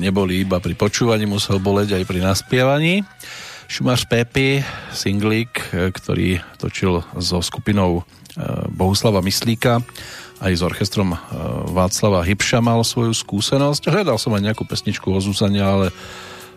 neboli 0.09 0.41
iba 0.41 0.57
pri 0.57 0.73
počúvaní, 0.73 1.29
musel 1.29 1.61
boleť 1.61 2.01
aj 2.01 2.05
pri 2.09 2.25
naspievaní. 2.25 3.05
Šumáš 3.69 4.09
Pepi, 4.09 4.65
singlík, 4.97 5.69
e, 5.77 5.93
ktorý 5.93 6.41
točil 6.57 7.05
so 7.21 7.45
skupinou 7.45 8.01
e, 8.01 8.03
Bohuslava 8.73 9.21
Myslíka, 9.21 9.85
aj 10.41 10.53
s 10.57 10.65
orchestrom 10.65 11.13
e, 11.13 11.19
Václava 11.69 12.25
Hybša 12.25 12.65
mal 12.65 12.81
svoju 12.81 13.13
skúsenosť. 13.13 13.93
Hľadal 13.93 14.17
som 14.17 14.33
aj 14.33 14.49
nejakú 14.49 14.65
pesničku 14.65 15.13
o 15.13 15.21
Zuzane, 15.21 15.61
ale 15.61 15.93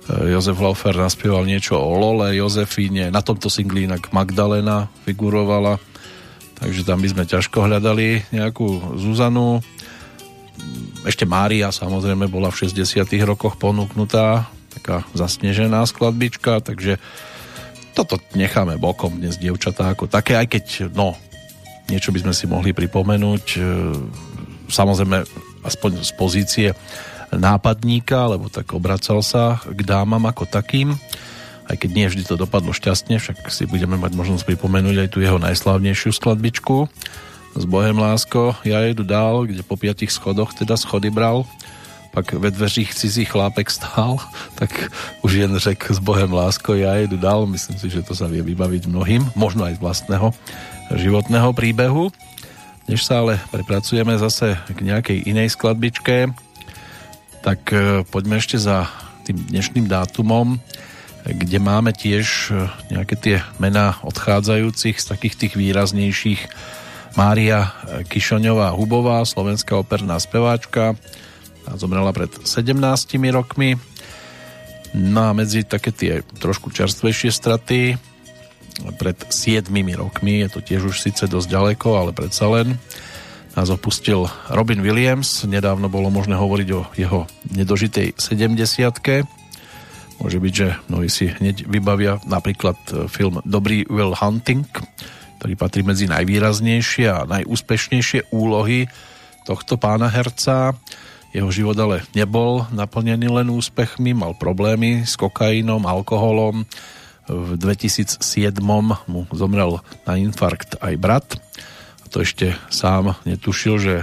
Jozef 0.07 0.57
Laufer 0.57 0.95
naspieval 0.97 1.43
niečo 1.43 1.77
o 1.77 1.93
Lole, 1.99 2.33
Jozefíne, 2.33 3.11
na 3.13 3.21
tomto 3.21 3.51
singli 3.51 3.85
inak 3.85 4.09
Magdalena 4.15 4.89
figurovala, 5.05 5.77
takže 6.57 6.87
tam 6.87 7.03
by 7.03 7.07
sme 7.11 7.23
ťažko 7.27 7.69
hľadali 7.69 8.23
nejakú 8.33 8.97
Zuzanu 8.97 9.61
ešte 11.01 11.25
Mária 11.25 11.73
samozrejme 11.73 12.29
bola 12.29 12.53
v 12.53 12.69
60 12.69 13.01
rokoch 13.25 13.57
ponúknutá, 13.57 14.49
taká 14.71 15.03
zasnežená 15.17 15.83
skladbička, 15.83 16.61
takže 16.61 17.01
toto 17.91 18.21
necháme 18.37 18.79
bokom 18.79 19.19
dnes, 19.19 19.35
dievčatá, 19.35 19.91
ako 19.91 20.07
také, 20.07 20.39
aj 20.39 20.47
keď, 20.47 20.65
no, 20.95 21.19
niečo 21.91 22.15
by 22.15 22.23
sme 22.23 22.33
si 22.33 22.45
mohli 22.47 22.71
pripomenúť, 22.71 23.45
e, 23.57 23.61
samozrejme, 24.71 25.27
aspoň 25.67 25.91
z 26.07 26.11
pozície 26.15 26.67
nápadníka, 27.35 28.31
lebo 28.31 28.47
tak 28.47 28.71
obracal 28.71 29.19
sa 29.19 29.59
k 29.59 29.81
dámam 29.83 30.23
ako 30.23 30.47
takým, 30.47 30.95
aj 31.67 31.75
keď 31.79 31.89
nie 31.91 32.07
vždy 32.07 32.23
to 32.27 32.35
dopadlo 32.39 32.75
šťastne, 32.75 33.19
však 33.19 33.47
si 33.51 33.63
budeme 33.67 33.95
mať 33.95 34.15
možnosť 34.15 34.43
pripomenúť 34.43 35.07
aj 35.07 35.09
tu 35.11 35.19
jeho 35.23 35.39
najslávnejšiu 35.39 36.11
skladbičku, 36.15 36.87
s 37.55 37.65
Bohem 37.65 37.99
lásko, 37.99 38.55
ja 38.63 38.79
jedu 38.87 39.03
dál, 39.03 39.43
kde 39.43 39.63
po 39.63 39.75
piatich 39.75 40.11
schodoch 40.11 40.53
teda 40.55 40.77
schody 40.77 41.09
bral, 41.09 41.43
pak 42.11 42.33
ve 42.33 42.51
dveřích 42.51 42.95
cizí 42.95 43.25
chlápek 43.25 43.71
stál, 43.71 44.17
tak 44.59 44.91
už 45.21 45.33
jen 45.33 45.57
řek 45.57 45.91
s 45.91 45.99
Bohem 45.99 46.33
lásko, 46.33 46.75
ja 46.75 46.95
jedu 46.95 47.17
dál, 47.17 47.47
myslím 47.47 47.77
si, 47.79 47.89
že 47.89 48.03
to 48.03 48.15
sa 48.15 48.27
vie 48.27 48.43
vybaviť 48.43 48.87
mnohým, 48.87 49.23
možno 49.35 49.67
aj 49.67 49.75
z 49.75 49.83
vlastného 49.83 50.27
životného 50.95 51.51
príbehu. 51.55 52.11
Než 52.89 53.07
sa 53.07 53.23
ale 53.23 53.39
prepracujeme 53.53 54.17
zase 54.19 54.57
k 54.67 54.79
nejakej 54.83 55.23
inej 55.23 55.55
skladbičke, 55.55 56.33
tak 57.39 57.71
e, 57.71 58.03
poďme 58.09 58.41
ešte 58.41 58.59
za 58.59 58.89
tým 59.23 59.37
dnešným 59.47 59.87
dátumom, 59.87 60.59
kde 61.23 61.59
máme 61.61 61.93
tiež 61.93 62.51
e, 62.51 62.67
nejaké 62.91 63.15
tie 63.15 63.37
mená 63.61 64.01
odchádzajúcich 64.03 64.97
z 64.97 65.05
takých 65.05 65.35
tých 65.37 65.53
výraznejších 65.55 66.41
Mária 67.15 67.75
Kišoňová 68.07 68.71
Hubová, 68.71 69.23
slovenská 69.27 69.75
operná 69.75 70.15
speváčka, 70.19 70.95
zomrela 71.75 72.15
pred 72.15 72.31
17 72.31 72.77
rokmi. 73.31 73.75
No 74.91 75.21
a 75.27 75.31
medzi 75.31 75.63
také 75.63 75.91
tie 75.91 76.13
trošku 76.39 76.71
čerstvejšie 76.71 77.31
straty 77.31 77.95
pred 78.99 79.17
7 79.27 79.67
rokmi, 79.95 80.43
je 80.43 80.49
to 80.51 80.59
tiež 80.63 80.81
už 80.91 80.97
síce 80.99 81.23
dosť 81.27 81.47
ďaleko, 81.47 81.87
ale 81.95 82.11
predsa 82.15 82.47
len 82.47 82.79
nás 83.55 83.67
opustil 83.67 84.31
Robin 84.47 84.79
Williams. 84.79 85.43
Nedávno 85.43 85.91
bolo 85.91 86.07
možné 86.07 86.39
hovoriť 86.39 86.69
o 86.71 86.87
jeho 86.95 87.19
nedožitej 87.51 88.15
70 88.15 89.27
Môže 90.21 90.37
byť, 90.37 90.53
že 90.53 90.67
mnohí 90.85 91.09
si 91.09 91.33
hneď 91.33 91.65
vybavia 91.65 92.21
napríklad 92.29 92.77
film 93.09 93.41
Dobrý 93.41 93.89
Will 93.89 94.13
Hunting, 94.13 94.69
ktorý 95.41 95.57
patrí 95.57 95.81
medzi 95.81 96.05
najvýraznejšie 96.05 97.09
a 97.09 97.25
najúspešnejšie 97.25 98.29
úlohy 98.29 98.85
tohto 99.41 99.73
pána 99.73 100.05
herca. 100.05 100.77
Jeho 101.33 101.49
život 101.49 101.73
ale 101.81 102.05
nebol 102.13 102.69
naplnený 102.69 103.25
len 103.25 103.49
úspechmi, 103.49 104.13
mal 104.13 104.37
problémy 104.37 105.01
s 105.01 105.17
kokainom, 105.17 105.81
alkoholom. 105.89 106.69
V 107.25 107.57
2007 107.57 108.21
mu 109.09 109.25
zomrel 109.33 109.81
na 110.05 110.13
infarkt 110.21 110.77
aj 110.77 110.93
brat. 111.01 111.41
A 112.03 112.05
to 112.05 112.21
ešte 112.21 112.53
sám 112.69 113.17
netušil, 113.25 113.81
že 113.81 113.95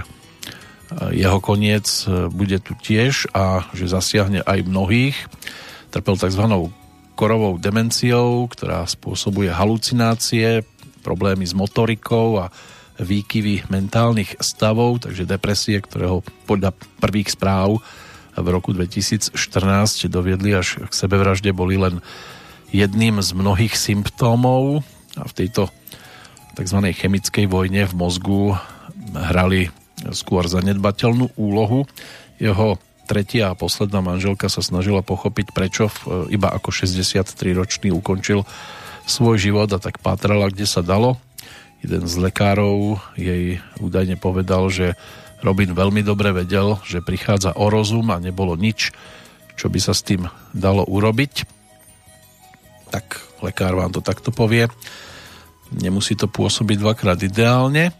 jeho 1.15 1.39
koniec 1.39 1.87
bude 2.35 2.59
tu 2.59 2.75
tiež 2.75 3.31
a 3.31 3.63
že 3.71 3.87
zasiahne 3.87 4.43
aj 4.43 4.67
mnohých. 4.67 5.15
Trpel 5.87 6.19
tzv. 6.19 6.43
korovou 7.15 7.55
demenciou, 7.55 8.43
ktorá 8.51 8.83
spôsobuje 8.83 9.55
halucinácie, 9.55 10.67
problémy 11.01 11.47
s 11.47 11.55
motorikou 11.55 12.43
a 12.43 12.51
výkyvy 12.99 13.71
mentálnych 13.71 14.39
stavov, 14.43 15.07
takže 15.07 15.23
depresie, 15.23 15.79
ktorého 15.79 16.19
podľa 16.43 16.75
prvých 16.99 17.31
správ 17.31 17.79
v 18.35 18.47
roku 18.47 18.75
2014 18.75 19.31
doviedli 20.11 20.51
až 20.55 20.83
k 20.83 20.93
sebevražde, 20.93 21.55
boli 21.55 21.79
len 21.79 22.03
jedným 22.75 23.23
z 23.23 23.31
mnohých 23.33 23.75
symptómov 23.75 24.83
a 25.15 25.23
v 25.25 25.33
tejto 25.33 25.71
tzv. 26.59 26.79
chemickej 26.91 27.47
vojne 27.47 27.87
v 27.87 27.93
mozgu 27.95 28.59
hrali 29.15 29.71
skôr 30.11 30.47
zanedbateľnú 30.47 31.39
úlohu. 31.39 31.87
Jeho 32.39 32.79
tretia 33.09 33.51
a 33.51 33.57
posledná 33.57 33.99
manželka 34.05 34.47
sa 34.51 34.61
snažila 34.61 35.01
pochopiť, 35.01 35.55
prečo 35.55 35.89
iba 36.29 36.51
ako 36.51 36.69
63-ročný 36.71 37.89
ukončil 37.89 38.45
svoj 39.09 39.41
život 39.41 39.69
a 39.73 39.81
tak 39.81 39.97
pátrala, 39.99 40.53
kde 40.53 40.69
sa 40.69 40.85
dalo. 40.85 41.17
Jeden 41.81 42.05
z 42.05 42.15
lekárov 42.19 42.99
jej 43.15 43.63
údajne 43.79 44.19
povedal, 44.19 44.67
že 44.69 44.93
Robin 45.39 45.71
veľmi 45.71 46.03
dobre 46.03 46.35
vedel, 46.35 46.75
že 46.83 46.99
prichádza 46.99 47.55
o 47.55 47.71
rozum 47.71 48.11
a 48.11 48.19
nebolo 48.19 48.59
nič, 48.59 48.91
čo 49.55 49.71
by 49.71 49.79
sa 49.79 49.95
s 49.95 50.03
tým 50.03 50.27
dalo 50.51 50.83
urobiť. 50.83 51.47
Tak 52.91 53.05
lekár 53.39 53.79
vám 53.79 53.95
to 53.95 54.03
takto 54.03 54.35
povie. 54.35 54.67
Nemusí 55.71 56.17
to 56.19 56.27
pôsobiť 56.27 56.77
dvakrát 56.81 57.19
ideálne. 57.23 57.95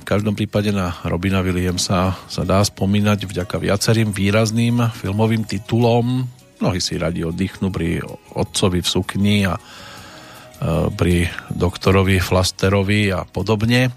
V 0.00 0.04
každom 0.08 0.34
prípade 0.34 0.72
na 0.74 0.98
Robina 1.06 1.44
Williamsa 1.44 2.16
sa 2.26 2.42
dá 2.42 2.58
spomínať 2.64 3.28
vďaka 3.28 3.56
viacerým 3.60 4.10
výrazným 4.10 4.90
filmovým 4.98 5.46
titulom. 5.46 6.26
Mnohí 6.58 6.80
si 6.80 6.98
radi 6.98 7.22
oddychnú 7.22 7.70
pri 7.70 8.02
otcovi 8.32 8.80
v 8.82 8.88
sukni 8.88 9.46
a 9.46 9.58
pri 10.94 11.26
doktorovi 11.50 12.22
Flasterovi 12.22 13.10
a 13.10 13.26
podobne. 13.26 13.90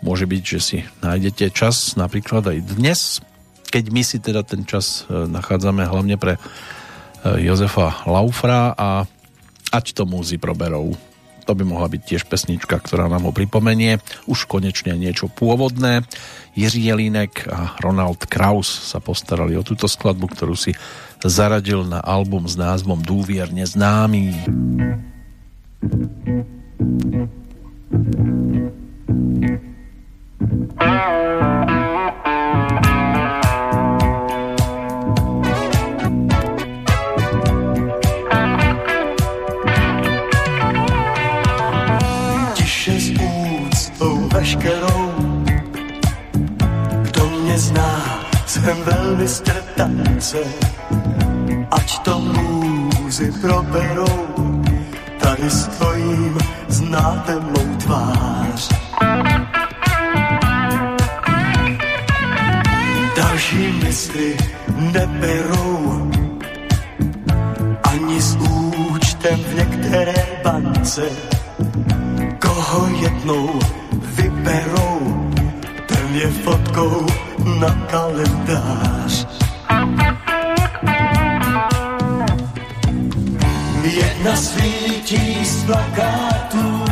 Môže 0.00 0.24
byť, 0.24 0.42
že 0.42 0.60
si 0.60 0.78
nájdete 1.04 1.52
čas 1.52 1.94
napríklad 1.94 2.48
aj 2.48 2.58
dnes, 2.74 3.20
keď 3.70 3.84
my 3.92 4.02
si 4.02 4.18
teda 4.18 4.42
ten 4.42 4.66
čas 4.66 5.06
eh, 5.06 5.28
nachádzame 5.30 5.86
hlavne 5.86 6.16
pre 6.18 6.36
eh, 6.36 6.40
Jozefa 7.44 8.04
Laufra 8.08 8.74
a 8.74 9.06
ať 9.70 9.94
to 9.94 10.08
múzy 10.08 10.40
proberou. 10.40 10.96
To 11.48 11.56
by 11.56 11.64
mohla 11.66 11.90
byť 11.90 12.02
tiež 12.04 12.22
pesnička, 12.30 12.78
ktorá 12.78 13.10
nám 13.10 13.26
ho 13.26 13.32
pripomenie. 13.34 13.98
Už 14.30 14.46
konečne 14.46 14.94
niečo 14.94 15.26
pôvodné. 15.26 16.06
Jiří 16.54 16.94
Jelínek 16.94 17.48
a 17.50 17.74
Ronald 17.82 18.22
Kraus 18.30 18.70
sa 18.70 19.02
postarali 19.02 19.58
o 19.58 19.66
túto 19.66 19.90
skladbu, 19.90 20.30
ktorú 20.30 20.54
si 20.54 20.78
zaradil 21.24 21.82
na 21.86 21.98
album 21.98 22.46
s 22.46 22.54
názvom 22.54 23.02
Dúvierne 23.02 23.66
známy. 25.82 26.60
Tiše 42.54 43.00
s 43.00 43.10
úctou 43.10 44.28
veškerou, 44.32 45.00
s 55.48 55.66
tvojím 55.66 56.38
znáte 56.68 57.40
mou 57.40 57.76
tvář. 57.76 58.68
Další 63.16 63.72
mysli 63.84 64.36
neberou 64.76 66.10
ani 67.82 68.22
s 68.22 68.36
účtem 68.36 69.40
v 69.40 69.54
některé 69.54 70.14
bance. 70.44 71.02
Koho 72.38 72.88
jednou 73.00 73.60
vyberou, 74.02 75.30
ten 75.86 76.14
je 76.14 76.30
fotkou 76.30 77.06
na 77.60 77.86
kalendář. 77.90 79.39
Jedna 84.20 84.36
svítí 84.36 85.44
z 85.44 85.64
plakátů, 85.64 86.84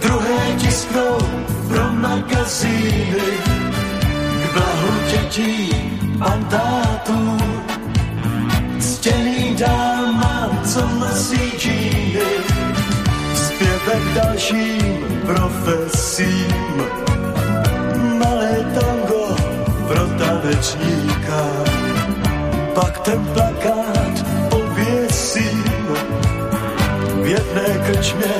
druhé 0.00 0.56
tisknou 0.58 1.18
pro 1.68 1.92
magazíny 1.92 3.32
k 4.42 4.52
blahu 4.52 4.92
dětí 5.10 5.70
mandátů. 6.16 7.38
Ctěný 8.80 9.54
dáma, 9.54 10.50
co 10.64 10.86
nosí 10.86 11.52
džíny, 11.58 12.20
zpěvek 13.34 14.14
dalším 14.14 15.20
profesím. 15.26 16.84
Malé 18.18 18.56
tango 18.74 19.36
pro 19.88 20.06
tanečníka, 20.18 21.42
pak 22.74 22.98
ten 22.98 23.24
plakát 23.24 23.51
jedné 27.32 27.68
krčmě 27.86 28.34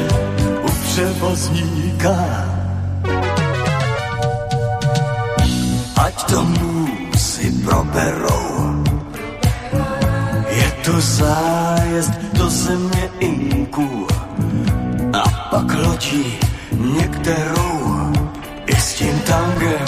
u 0.63 0.71
převozníka. 0.85 2.17
Ať 5.97 6.31
domů 6.31 6.89
si 7.17 7.53
proberou, 7.65 8.85
je 10.49 10.69
to 10.85 11.01
zájezd 11.01 12.13
do 12.33 12.51
země 12.51 13.11
Inků 13.19 14.07
a 15.13 15.25
pak 15.51 15.75
lodí 15.87 16.39
některou 16.99 18.13
i 18.67 18.77
s 18.77 18.95
tím 18.95 19.19
tangem 19.19 19.87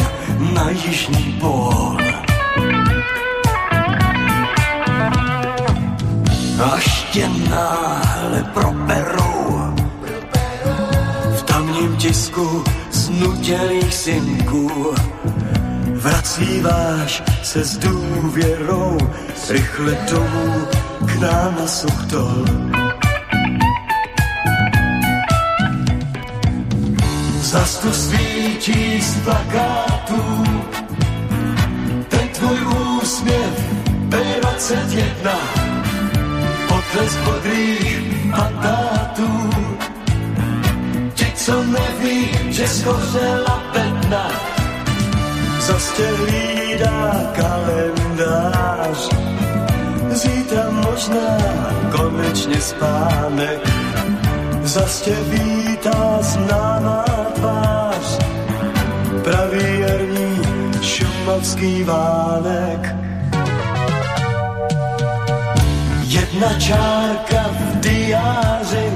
na 0.54 0.70
jižní 0.70 1.36
pól. 1.40 2.13
Až 6.62 7.06
tě 7.12 7.28
náhle 7.50 8.44
properou 8.54 9.74
v 11.36 11.42
tamním 11.42 11.96
tisku 11.96 12.64
znutělých 12.90 13.94
synků. 13.94 14.94
Vracíváš 15.94 17.22
se 17.42 17.64
s 17.64 17.76
důvěrou 17.76 18.98
rychle 19.50 19.98
domů 20.10 20.66
k 21.06 21.20
nám 21.20 21.56
na 21.58 21.66
Suchtol. 21.66 22.44
Zas 27.40 27.78
tu 27.78 27.92
svítí 27.92 29.00
z 29.00 29.16
plakátů. 29.24 30.44
Ten 32.08 32.28
tvůj 32.28 32.58
úsměv 33.02 33.64
B21 34.08 35.73
potles 36.94 37.16
bodrých 37.16 38.24
mandátů 38.24 39.50
ti, 41.14 41.32
co 41.34 41.62
neví, 41.62 42.28
že 42.50 42.68
schořela 42.68 43.62
bedna 43.72 44.30
zas 45.60 45.92
tě 45.96 46.06
hlídá 46.06 47.32
kalendář. 47.36 49.08
Zítra 50.10 50.70
možná 50.70 51.38
konečně 51.96 52.60
spánek, 52.60 53.60
zas 54.62 55.00
tě 55.00 55.14
vítá 55.28 56.18
známá 56.20 57.04
tvář. 57.34 58.18
Pravý 59.24 59.80
jarní 59.80 60.40
šumavský 60.82 61.84
vánek. 61.84 63.03
Jedna 66.34 66.58
čárka 66.58 67.42
v 67.50 67.80
diáři, 67.80 68.92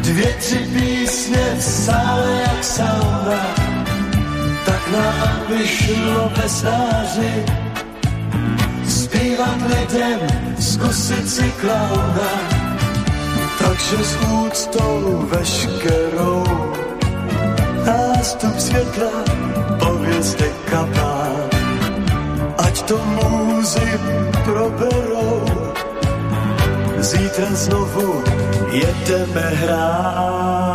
dvě, 0.00 0.34
tři 0.38 0.58
písně 0.58 1.54
v 1.58 1.62
sále 1.62 2.40
jak 2.40 2.64
sauna. 2.64 3.42
Tak 4.66 4.82
nám 4.92 5.40
vyšlo 5.48 6.30
ve 6.36 6.48
stáři. 6.48 7.44
Zpívat 8.88 9.56
lidem, 9.66 10.20
zkusit 10.60 11.28
si 11.28 11.52
klauna. 11.60 12.30
Takže 13.58 14.04
s 14.04 14.16
úctou 14.16 15.26
veškerou. 15.30 16.44
Nástup 17.86 18.60
světla 18.60 19.24
povězte 19.78 20.44
kapán. 20.70 21.50
Ať 22.58 22.82
to 22.82 22.96
můzy 23.04 24.00
proberou, 24.44 25.59
zítra 27.10 27.50
znovu 27.58 28.22
jedeme 28.70 29.42
hrát. 29.66 30.70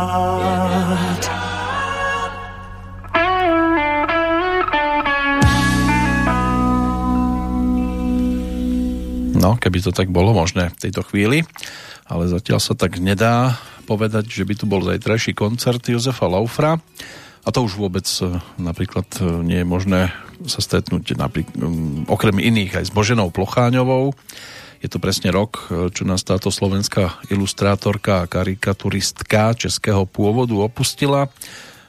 No, 9.36 9.56
keby 9.56 9.80
to 9.80 9.96
tak 9.96 10.12
bolo 10.12 10.36
možné 10.36 10.68
v 10.76 10.76
tejto 10.76 11.00
chvíli, 11.08 11.48
ale 12.04 12.28
zatiaľ 12.28 12.60
sa 12.60 12.76
tak 12.76 13.00
nedá 13.00 13.56
povedať, 13.88 14.28
že 14.28 14.44
by 14.44 14.54
tu 14.58 14.68
bol 14.68 14.84
zajtrajší 14.84 15.32
koncert 15.32 15.80
Jozefa 15.88 16.28
Laufra 16.28 16.76
a 17.46 17.48
to 17.54 17.62
už 17.62 17.78
vôbec 17.78 18.04
e, 18.20 18.42
napríklad 18.58 19.06
e, 19.22 19.40
nie 19.46 19.62
je 19.62 19.66
možné 19.70 20.10
sa 20.44 20.60
stretnúť 20.60 21.16
napríklad, 21.16 21.56
okrem 22.10 22.36
iných 22.36 22.82
aj 22.82 22.84
s 22.90 22.92
Boženou 22.92 23.32
Plocháňovou. 23.32 24.12
Je 24.84 24.88
to 24.92 25.00
presne 25.00 25.32
rok, 25.32 25.72
čo 25.92 26.04
nás 26.04 26.20
táto 26.26 26.52
slovenská 26.52 27.24
ilustrátorka 27.32 28.24
a 28.24 28.28
karikaturistka 28.28 29.56
českého 29.56 30.04
pôvodu 30.04 30.52
opustila. 30.60 31.32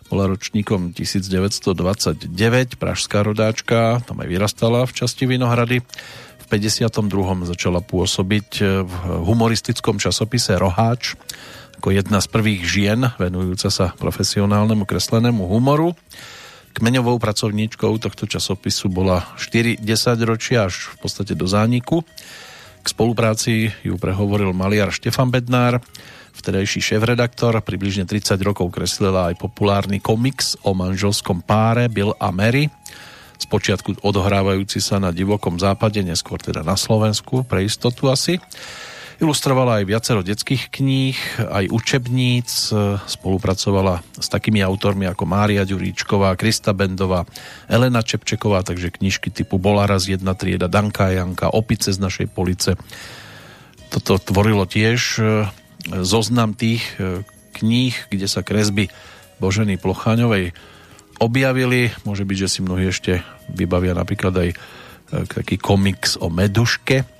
Bola 0.08 0.32
ročníkom 0.32 0.96
1929, 0.96 2.32
pražská 2.80 3.28
rodáčka, 3.28 4.00
tam 4.08 4.24
aj 4.24 4.28
vyrastala 4.32 4.88
v 4.88 4.96
časti 4.96 5.28
Vinohrady 5.28 5.84
52. 6.48 6.88
začala 7.44 7.84
pôsobiť 7.84 8.50
v 8.88 8.94
humoristickom 9.28 10.00
časopise 10.00 10.56
Roháč 10.56 11.20
ako 11.78 11.94
jedna 11.94 12.18
z 12.24 12.28
prvých 12.34 12.62
žien 12.66 13.06
venujúca 13.22 13.70
sa 13.70 13.94
profesionálnemu 14.02 14.82
kreslenému 14.90 15.46
humoru. 15.46 15.94
Kmeňovou 16.74 17.22
pracovníčkou 17.22 17.94
tohto 18.02 18.26
časopisu 18.26 18.90
bola 18.90 19.30
4 19.38 19.78
10 19.78 19.86
ročia 20.26 20.66
až 20.66 20.98
v 20.98 21.06
podstate 21.06 21.38
do 21.38 21.46
zániku. 21.46 22.02
K 22.82 22.88
spolupráci 22.88 23.72
ju 23.86 23.96
prehovoril 23.96 24.54
maliar 24.54 24.94
Štefan 24.94 25.30
Bednár, 25.34 25.82
vtedajší 26.38 26.80
šéf-redaktor, 26.82 27.58
približne 27.66 28.06
30 28.06 28.38
rokov 28.46 28.70
kreslila 28.70 29.34
aj 29.34 29.42
populárny 29.42 29.98
komiks 29.98 30.58
o 30.62 30.78
manželskom 30.78 31.42
páre 31.42 31.90
Bill 31.90 32.14
a 32.22 32.30
Mary, 32.30 32.70
spočiatku 33.38 34.02
odohrávajúci 34.02 34.82
sa 34.82 34.98
na 34.98 35.14
divokom 35.14 35.62
západe, 35.62 36.02
neskôr 36.02 36.42
teda 36.42 36.66
na 36.66 36.74
Slovensku, 36.74 37.46
pre 37.46 37.64
istotu 37.64 38.10
asi. 38.10 38.42
Ilustrovala 39.18 39.82
aj 39.82 39.90
viacero 39.90 40.22
detských 40.22 40.70
kníh, 40.70 41.18
aj 41.42 41.74
učebníc, 41.74 42.70
spolupracovala 43.10 44.06
s 44.14 44.30
takými 44.30 44.62
autormi 44.62 45.10
ako 45.10 45.26
Mária 45.26 45.66
Ďuríčková, 45.66 46.38
Krista 46.38 46.70
Bendová, 46.78 47.26
Elena 47.66 48.06
Čepčeková, 48.06 48.62
takže 48.62 48.94
knižky 48.94 49.34
typu 49.34 49.58
Bola 49.58 49.90
raz 49.90 50.06
jedna 50.06 50.38
trieda, 50.38 50.70
Danka 50.70 51.10
Janka, 51.10 51.50
Opice 51.50 51.90
z 51.90 51.98
našej 51.98 52.30
police. 52.30 52.78
Toto 53.90 54.22
tvorilo 54.22 54.70
tiež 54.70 55.02
e, 55.18 55.50
zoznam 56.06 56.54
tých 56.54 56.86
e, 57.02 57.26
kníh, 57.58 57.98
kde 58.14 58.30
sa 58.30 58.46
kresby 58.46 58.94
Boženy 59.42 59.82
Plocháňovej 59.82 60.54
objavili. 61.18 61.90
Môže 62.06 62.22
byť, 62.22 62.38
že 62.38 62.52
si 62.54 62.60
mnohí 62.62 62.94
ešte 62.94 63.26
vybavia 63.50 63.98
napríklad 63.98 64.34
aj 64.46 64.50
e, 64.54 64.56
taký 65.26 65.58
komiks 65.58 66.22
o 66.22 66.30
Meduške, 66.30 67.17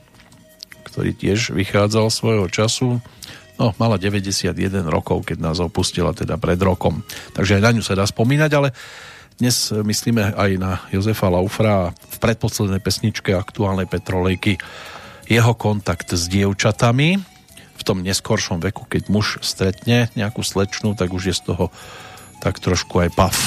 ktorý 0.98 1.14
tiež 1.14 1.54
vychádzal 1.54 2.10
svojho 2.10 2.50
času. 2.50 2.98
No, 3.62 3.70
mala 3.78 4.02
91 4.02 4.50
rokov, 4.90 5.30
keď 5.30 5.38
nás 5.46 5.62
opustila 5.62 6.10
teda 6.10 6.42
pred 6.42 6.58
rokom. 6.58 7.06
Takže 7.38 7.62
aj 7.62 7.62
na 7.62 7.72
ňu 7.78 7.86
sa 7.86 7.94
dá 7.94 8.02
spomínať, 8.02 8.52
ale 8.58 8.74
dnes 9.38 9.70
myslíme 9.70 10.34
aj 10.34 10.52
na 10.58 10.82
Jozefa 10.90 11.30
Laufra 11.30 11.94
v 11.94 12.18
predposlednej 12.18 12.82
pesničke 12.82 13.30
aktuálnej 13.38 13.86
Petrolejky 13.86 14.58
jeho 15.30 15.54
kontakt 15.54 16.18
s 16.18 16.26
dievčatami 16.26 17.22
v 17.78 17.82
tom 17.86 18.02
neskoršom 18.02 18.58
veku, 18.58 18.90
keď 18.90 19.14
muž 19.14 19.38
stretne 19.46 20.10
nejakú 20.18 20.42
slečnu, 20.42 20.98
tak 20.98 21.14
už 21.14 21.30
je 21.30 21.36
z 21.38 21.54
toho 21.54 21.70
tak 22.42 22.58
trošku 22.58 23.06
aj 23.06 23.14
pav. 23.14 23.38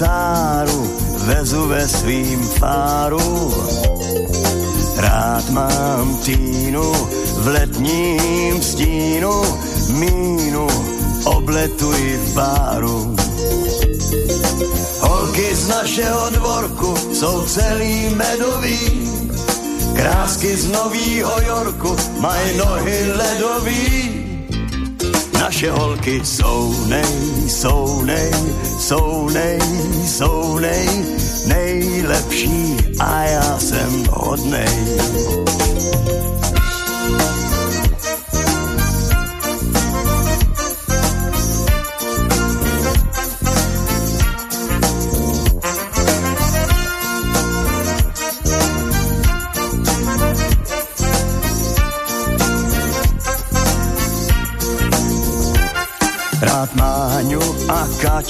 Sáru 0.00 0.80
vezu 1.28 1.68
ve 1.68 1.88
svým 1.88 2.40
fáru. 2.40 3.52
Rád 4.96 5.50
mám 5.50 6.16
týnu 6.24 6.92
v 7.44 7.46
letním 7.46 8.62
stínu, 8.62 9.34
mínu 9.92 10.68
obletuji 11.24 12.16
v 12.16 12.34
báru. 12.34 13.16
Holky 15.00 15.54
z 15.54 15.68
našeho 15.68 16.30
dvorku 16.30 16.94
jsou 17.12 17.44
celý 17.44 18.08
medový, 18.16 18.80
krásky 19.96 20.56
z 20.56 20.72
Novýho 20.72 21.40
Yorku 21.48 21.96
mají 22.20 22.56
nohy 22.56 23.12
ledový. 23.12 24.19
Naše 25.50 25.70
holky 25.70 26.20
jsou 26.24 26.84
nej, 26.86 27.48
jsou 27.48 28.02
nej, 28.04 28.30
jsou 28.78 29.28
nej, 29.28 29.58
jsou 30.06 30.58
nej, 30.58 30.88
nejlepší 31.46 32.76
a 33.00 33.22
já 33.22 33.58
jsem 33.58 34.04
hodnej. 34.10 34.68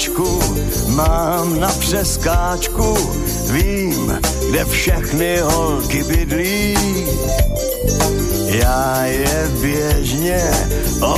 A 0.01 0.03
Kačku 0.03 0.39
mám 0.87 1.59
na 1.59 1.67
přeskáčku, 1.67 2.97
vím, 3.51 4.19
kde 4.49 4.65
všechny 4.65 5.37
holky 5.37 6.03
bydlí. 6.03 6.77
Já 8.45 9.05
je 9.05 9.51
běžně 9.61 10.51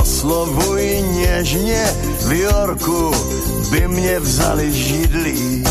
oslovuj 0.00 1.04
něžně, 1.10 1.86
v 2.26 2.32
Yorku 2.32 3.10
by 3.70 3.88
mě 3.88 4.20
vzali 4.20 4.72
židlí. 4.72 5.64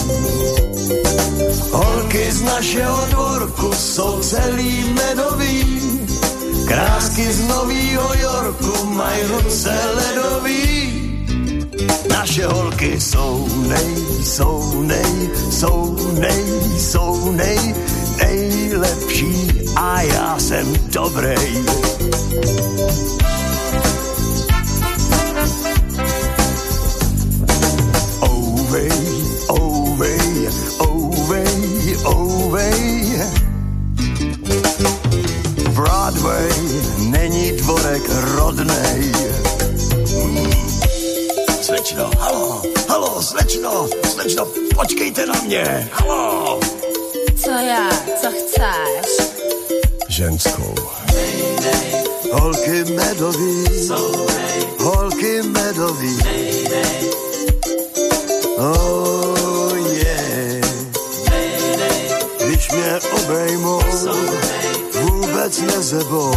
Holky 1.72 2.32
z 2.32 2.42
našeho 2.42 3.06
dvorku 3.10 3.74
jsou 3.74 4.20
celý 4.20 4.84
medový, 4.94 5.82
krásky 6.68 7.34
z 7.34 7.48
Novýho 7.48 8.14
Yorku 8.14 8.86
mají 8.86 9.24
ruce 9.24 9.80
ledový. 9.96 10.93
Naše 12.14 12.48
holky 12.48 13.02
jsou 13.02 13.48
nej, 13.68 13.96
jsou 14.24 14.82
nej, 14.82 15.30
jsou 15.52 15.98
nej, 16.20 16.44
jsou 16.78 17.32
nej, 17.32 17.76
nejlepší 18.18 19.52
a 19.76 20.02
já 20.02 20.40
jsem 20.40 20.74
dobrej. 20.94 21.64
Ouvej, 28.22 28.92
ouvej, 29.50 30.50
ouvej. 32.06 33.22
Broadway 35.74 36.50
není 37.10 37.52
dvorek 37.52 38.04
rodnej. 38.36 39.12
Slečno, 41.94 42.10
halo, 42.20 42.62
halo, 42.90 43.22
slečno, 43.22 43.88
slečno, 44.14 44.48
počkejte 44.76 45.26
na 45.26 45.42
mě, 45.46 45.90
halo. 45.92 46.60
Co 47.44 47.50
já, 47.50 47.90
co 48.22 48.28
chceš? 48.30 49.28
Ženskou. 50.10 50.76
Holky 52.32 52.84
medový, 52.84 53.66
holky 54.80 55.42
medový. 55.42 56.18
Oh 58.58 59.78
yeah. 59.78 60.66
Když 62.46 62.72
mě 62.72 63.00
obejmou, 63.12 63.82
vůbec 65.02 65.62
nezebou. 65.62 66.32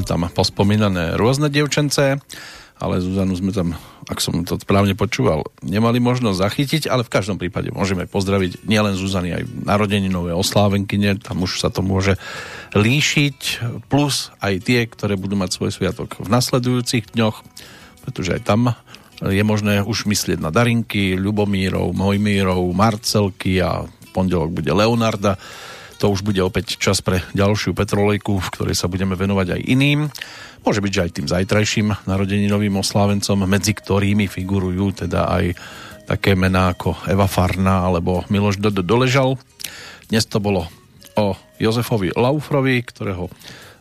Boli 0.00 0.08
tam 0.08 0.24
pospomínané 0.32 1.20
rôzne 1.20 1.52
dievčence, 1.52 2.16
ale 2.80 3.04
Zuzanu 3.04 3.36
sme 3.36 3.52
tam, 3.52 3.76
ak 4.08 4.16
som 4.16 4.40
to 4.48 4.56
správne 4.56 4.96
počúval, 4.96 5.44
nemali 5.60 6.00
možnosť 6.00 6.40
zachytiť, 6.40 6.82
ale 6.88 7.04
v 7.04 7.12
každom 7.12 7.36
prípade 7.36 7.68
môžeme 7.68 8.08
pozdraviť 8.08 8.64
nielen 8.64 8.96
Zuzany, 8.96 9.36
aj 9.36 9.44
narodeninové 9.68 10.32
oslávenkyne, 10.32 11.20
tam 11.20 11.44
už 11.44 11.60
sa 11.60 11.68
to 11.68 11.84
môže 11.84 12.16
líšiť, 12.72 13.60
plus 13.92 14.32
aj 14.40 14.64
tie, 14.64 14.88
ktoré 14.88 15.20
budú 15.20 15.36
mať 15.36 15.52
svoj 15.52 15.76
sviatok 15.76 16.16
v 16.16 16.32
nasledujúcich 16.32 17.12
dňoch, 17.12 17.44
pretože 18.08 18.40
aj 18.40 18.42
tam 18.48 18.72
je 19.20 19.44
možné 19.44 19.84
už 19.84 20.08
myslieť 20.08 20.40
na 20.40 20.48
Darinky, 20.48 21.12
Ľubomírov, 21.20 21.92
Mojmírov, 21.92 22.64
Marcelky 22.72 23.60
a 23.60 23.84
v 23.84 24.08
pondelok 24.16 24.48
bude 24.48 24.72
Leonarda. 24.72 25.36
To 26.00 26.08
už 26.08 26.24
bude 26.24 26.40
opäť 26.40 26.80
čas 26.80 27.04
pre 27.04 27.20
ďalšiu 27.36 27.76
petrolejku, 27.76 28.40
v 28.40 28.52
ktorej 28.56 28.72
sa 28.72 28.88
budeme 28.88 29.12
venovať 29.20 29.52
aj 29.52 29.60
iným. 29.68 30.08
Môže 30.64 30.80
byť, 30.80 30.92
že 30.92 31.04
aj 31.04 31.12
tým 31.12 31.28
zajtrajším 31.28 32.08
narodeninovým 32.08 32.72
oslávencom, 32.80 33.44
medzi 33.44 33.76
ktorými 33.76 34.24
figurujú 34.24 35.04
teda 35.04 35.28
aj 35.28 35.44
také 36.08 36.32
mená 36.32 36.72
ako 36.72 37.04
Eva 37.04 37.28
Farna 37.28 37.84
alebo 37.84 38.24
Miloš 38.32 38.56
Dodo 38.56 38.80
Doležal. 38.80 39.36
Dnes 40.08 40.24
to 40.24 40.40
bolo 40.40 40.72
o 41.20 41.36
Jozefovi 41.60 42.16
Laufrovi, 42.16 42.80
ktorého 42.80 43.28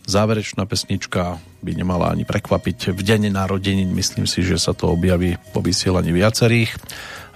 záverečná 0.03 0.67
pesnička 0.67 1.39
by 1.63 1.71
nemala 1.71 2.11
ani 2.11 2.27
prekvapiť 2.27 2.91
v 2.91 2.99
deň 2.99 3.31
narodenín. 3.31 3.95
Myslím 3.95 4.27
si, 4.27 4.43
že 4.43 4.59
sa 4.59 4.75
to 4.75 4.91
objaví 4.91 5.39
po 5.55 5.63
vysielaní 5.63 6.11
viacerých 6.11 6.75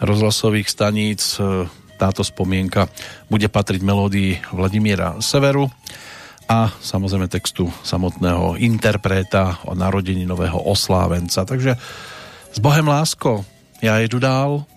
rozhlasových 0.03 0.67
staníc. 0.67 1.39
Táto 2.03 2.19
spomienka 2.19 2.91
bude 3.31 3.47
patriť 3.47 3.79
melódii 3.79 4.51
Vladimíra 4.51 5.23
Severu 5.23 5.71
a 6.51 6.67
samozrejme 6.67 7.31
textu 7.31 7.71
samotného 7.79 8.59
interpreta 8.59 9.63
o 9.63 9.71
narodení 9.71 10.27
nového 10.27 10.59
oslávenca. 10.67 11.47
Takže 11.47 11.79
s 12.51 12.59
Bohem 12.59 12.83
lásko, 12.83 13.47
ja 13.79 14.03
jedu 14.03 14.19
dál. 14.19 14.67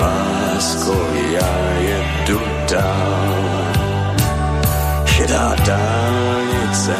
lásko 0.00 0.96
já 1.32 1.54
jedu 1.78 2.40
dál. 2.70 3.34
Šedá 5.04 5.54
dálnice 5.66 6.96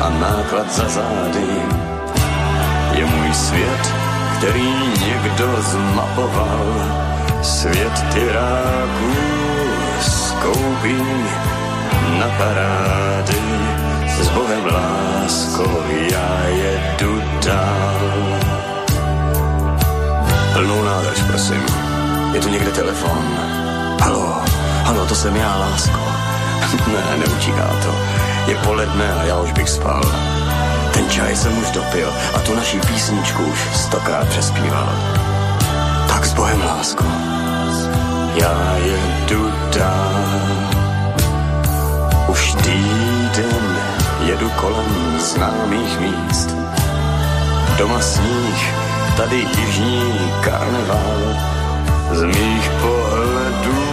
a 0.00 0.08
náklad 0.08 0.72
za 0.72 0.88
zády 0.88 1.50
je 2.92 3.06
můj 3.06 3.34
svět, 3.34 3.94
který 4.38 4.72
někdo 5.06 5.62
zmapoval. 5.62 6.66
Svět 7.42 8.04
tyráků 8.12 9.12
skoupí 10.00 11.02
na 12.18 12.28
parády. 12.38 13.40
S 14.20 14.28
Bohem 14.28 14.66
lásko 14.66 15.84
já 16.12 16.48
jedu 16.48 17.22
dál. 17.44 18.40
Plnou 20.52 20.82
prosím. 21.28 21.89
Je 22.32 22.40
tu 22.40 22.48
někde 22.48 22.70
telefon. 22.70 23.24
Halo, 24.00 24.42
halo, 24.84 25.06
to 25.06 25.14
jsem 25.14 25.36
já, 25.36 25.56
lásko. 25.56 26.00
ne, 26.92 27.16
neutíká 27.18 27.66
to. 27.82 27.94
Je 28.46 28.56
poledne 28.56 29.12
a 29.12 29.22
já 29.22 29.38
už 29.38 29.52
bych 29.52 29.68
spal. 29.68 30.02
Ten 30.92 31.10
čaj 31.10 31.36
jsem 31.36 31.58
už 31.58 31.70
dopil 31.70 32.12
a 32.34 32.38
tu 32.38 32.54
naší 32.54 32.80
písničku 32.80 33.42
už 33.44 33.58
stokrát 33.74 34.28
přespíval. 34.28 34.88
Tak 36.08 36.26
s 36.26 36.32
Bohem, 36.32 36.62
lásko. 36.64 37.04
Já 38.34 38.76
jedu 38.76 39.52
dál. 39.76 40.40
Už 42.28 42.54
týden 42.54 43.78
jedu 44.20 44.50
kolem 44.50 45.18
známých 45.18 46.00
míst. 46.00 46.56
Doma 47.78 48.00
sníh, 48.00 48.74
tady 49.16 49.46
jižní 49.58 50.32
karneval. 50.40 51.59
Z 52.12 52.22
mých 52.24 52.70
pohledů 52.80 53.84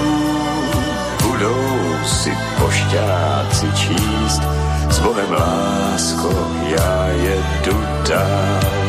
budou 1.24 2.06
si 2.06 2.32
pošťáci 2.60 3.68
číst. 3.76 4.42
S 4.90 5.00
Bohem 5.00 5.32
lásko, 5.32 6.52
já 6.70 7.08
jedu 7.08 7.84
dál. 8.10 8.87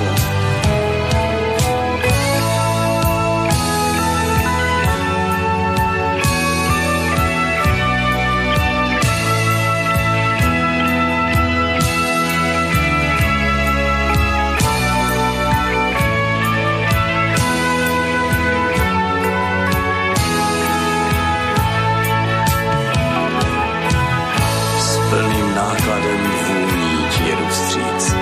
Nákladem 25.88 26.30
vůní 26.48 27.06
ti 27.10 27.30
jedu 27.30 27.46
vstříc. 27.48 28.14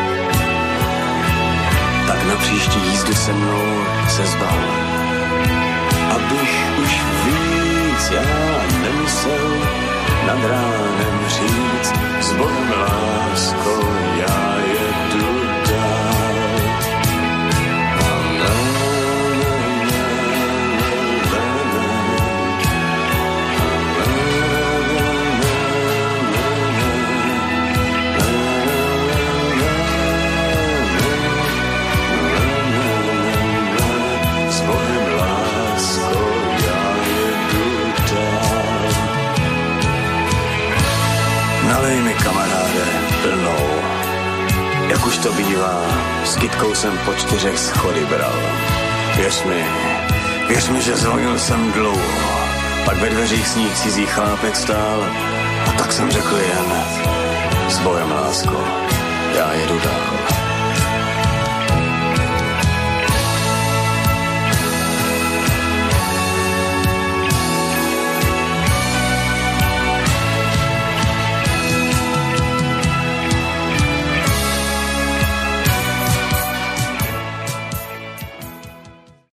Tak 2.07 2.27
na 2.29 2.37
příští 2.37 2.81
jízdu 2.91 3.15
se 3.15 3.33
mnou 3.33 3.85
se 4.09 4.27
zbal. 4.27 4.59
Abych 6.15 6.79
už 6.83 7.01
víc 7.25 8.11
já 8.11 8.63
nemusel 8.83 9.59
nad 10.27 10.39
ránem 10.51 11.29
říct. 11.29 11.93
S 12.21 12.33
Bohem 12.33 12.71
lásko 12.71 13.89
já 14.19 14.57
jedu 14.57 15.46
už 45.07 45.19
to 45.19 45.33
bývá, 45.33 45.83
s 46.25 46.37
kytkou 46.37 46.75
jsem 46.75 46.99
po 46.99 47.15
čtyřech 47.15 47.59
schody 47.59 48.07
bral. 48.07 48.39
Věř 49.17 49.45
mi, 49.45 49.65
věř 50.49 50.69
mi, 50.69 50.83
že 50.83 50.97
zvonil 50.97 51.39
jsem 51.39 51.73
dlouho, 51.73 52.41
pak 52.85 52.99
ve 52.99 53.09
dveřích 53.11 53.49
sníh 53.49 53.75
cizí 53.79 54.07
chlápek 54.07 54.57
stál 54.57 55.07
a 55.69 55.73
tak 55.79 55.93
jsem 55.93 56.11
řekl 56.11 56.37
jen, 56.37 56.85
s 57.69 57.79
Bohem 57.79 58.11
lásko, 58.11 58.65
já 59.37 59.53
jedu 59.53 59.79
dál. 59.79 60.46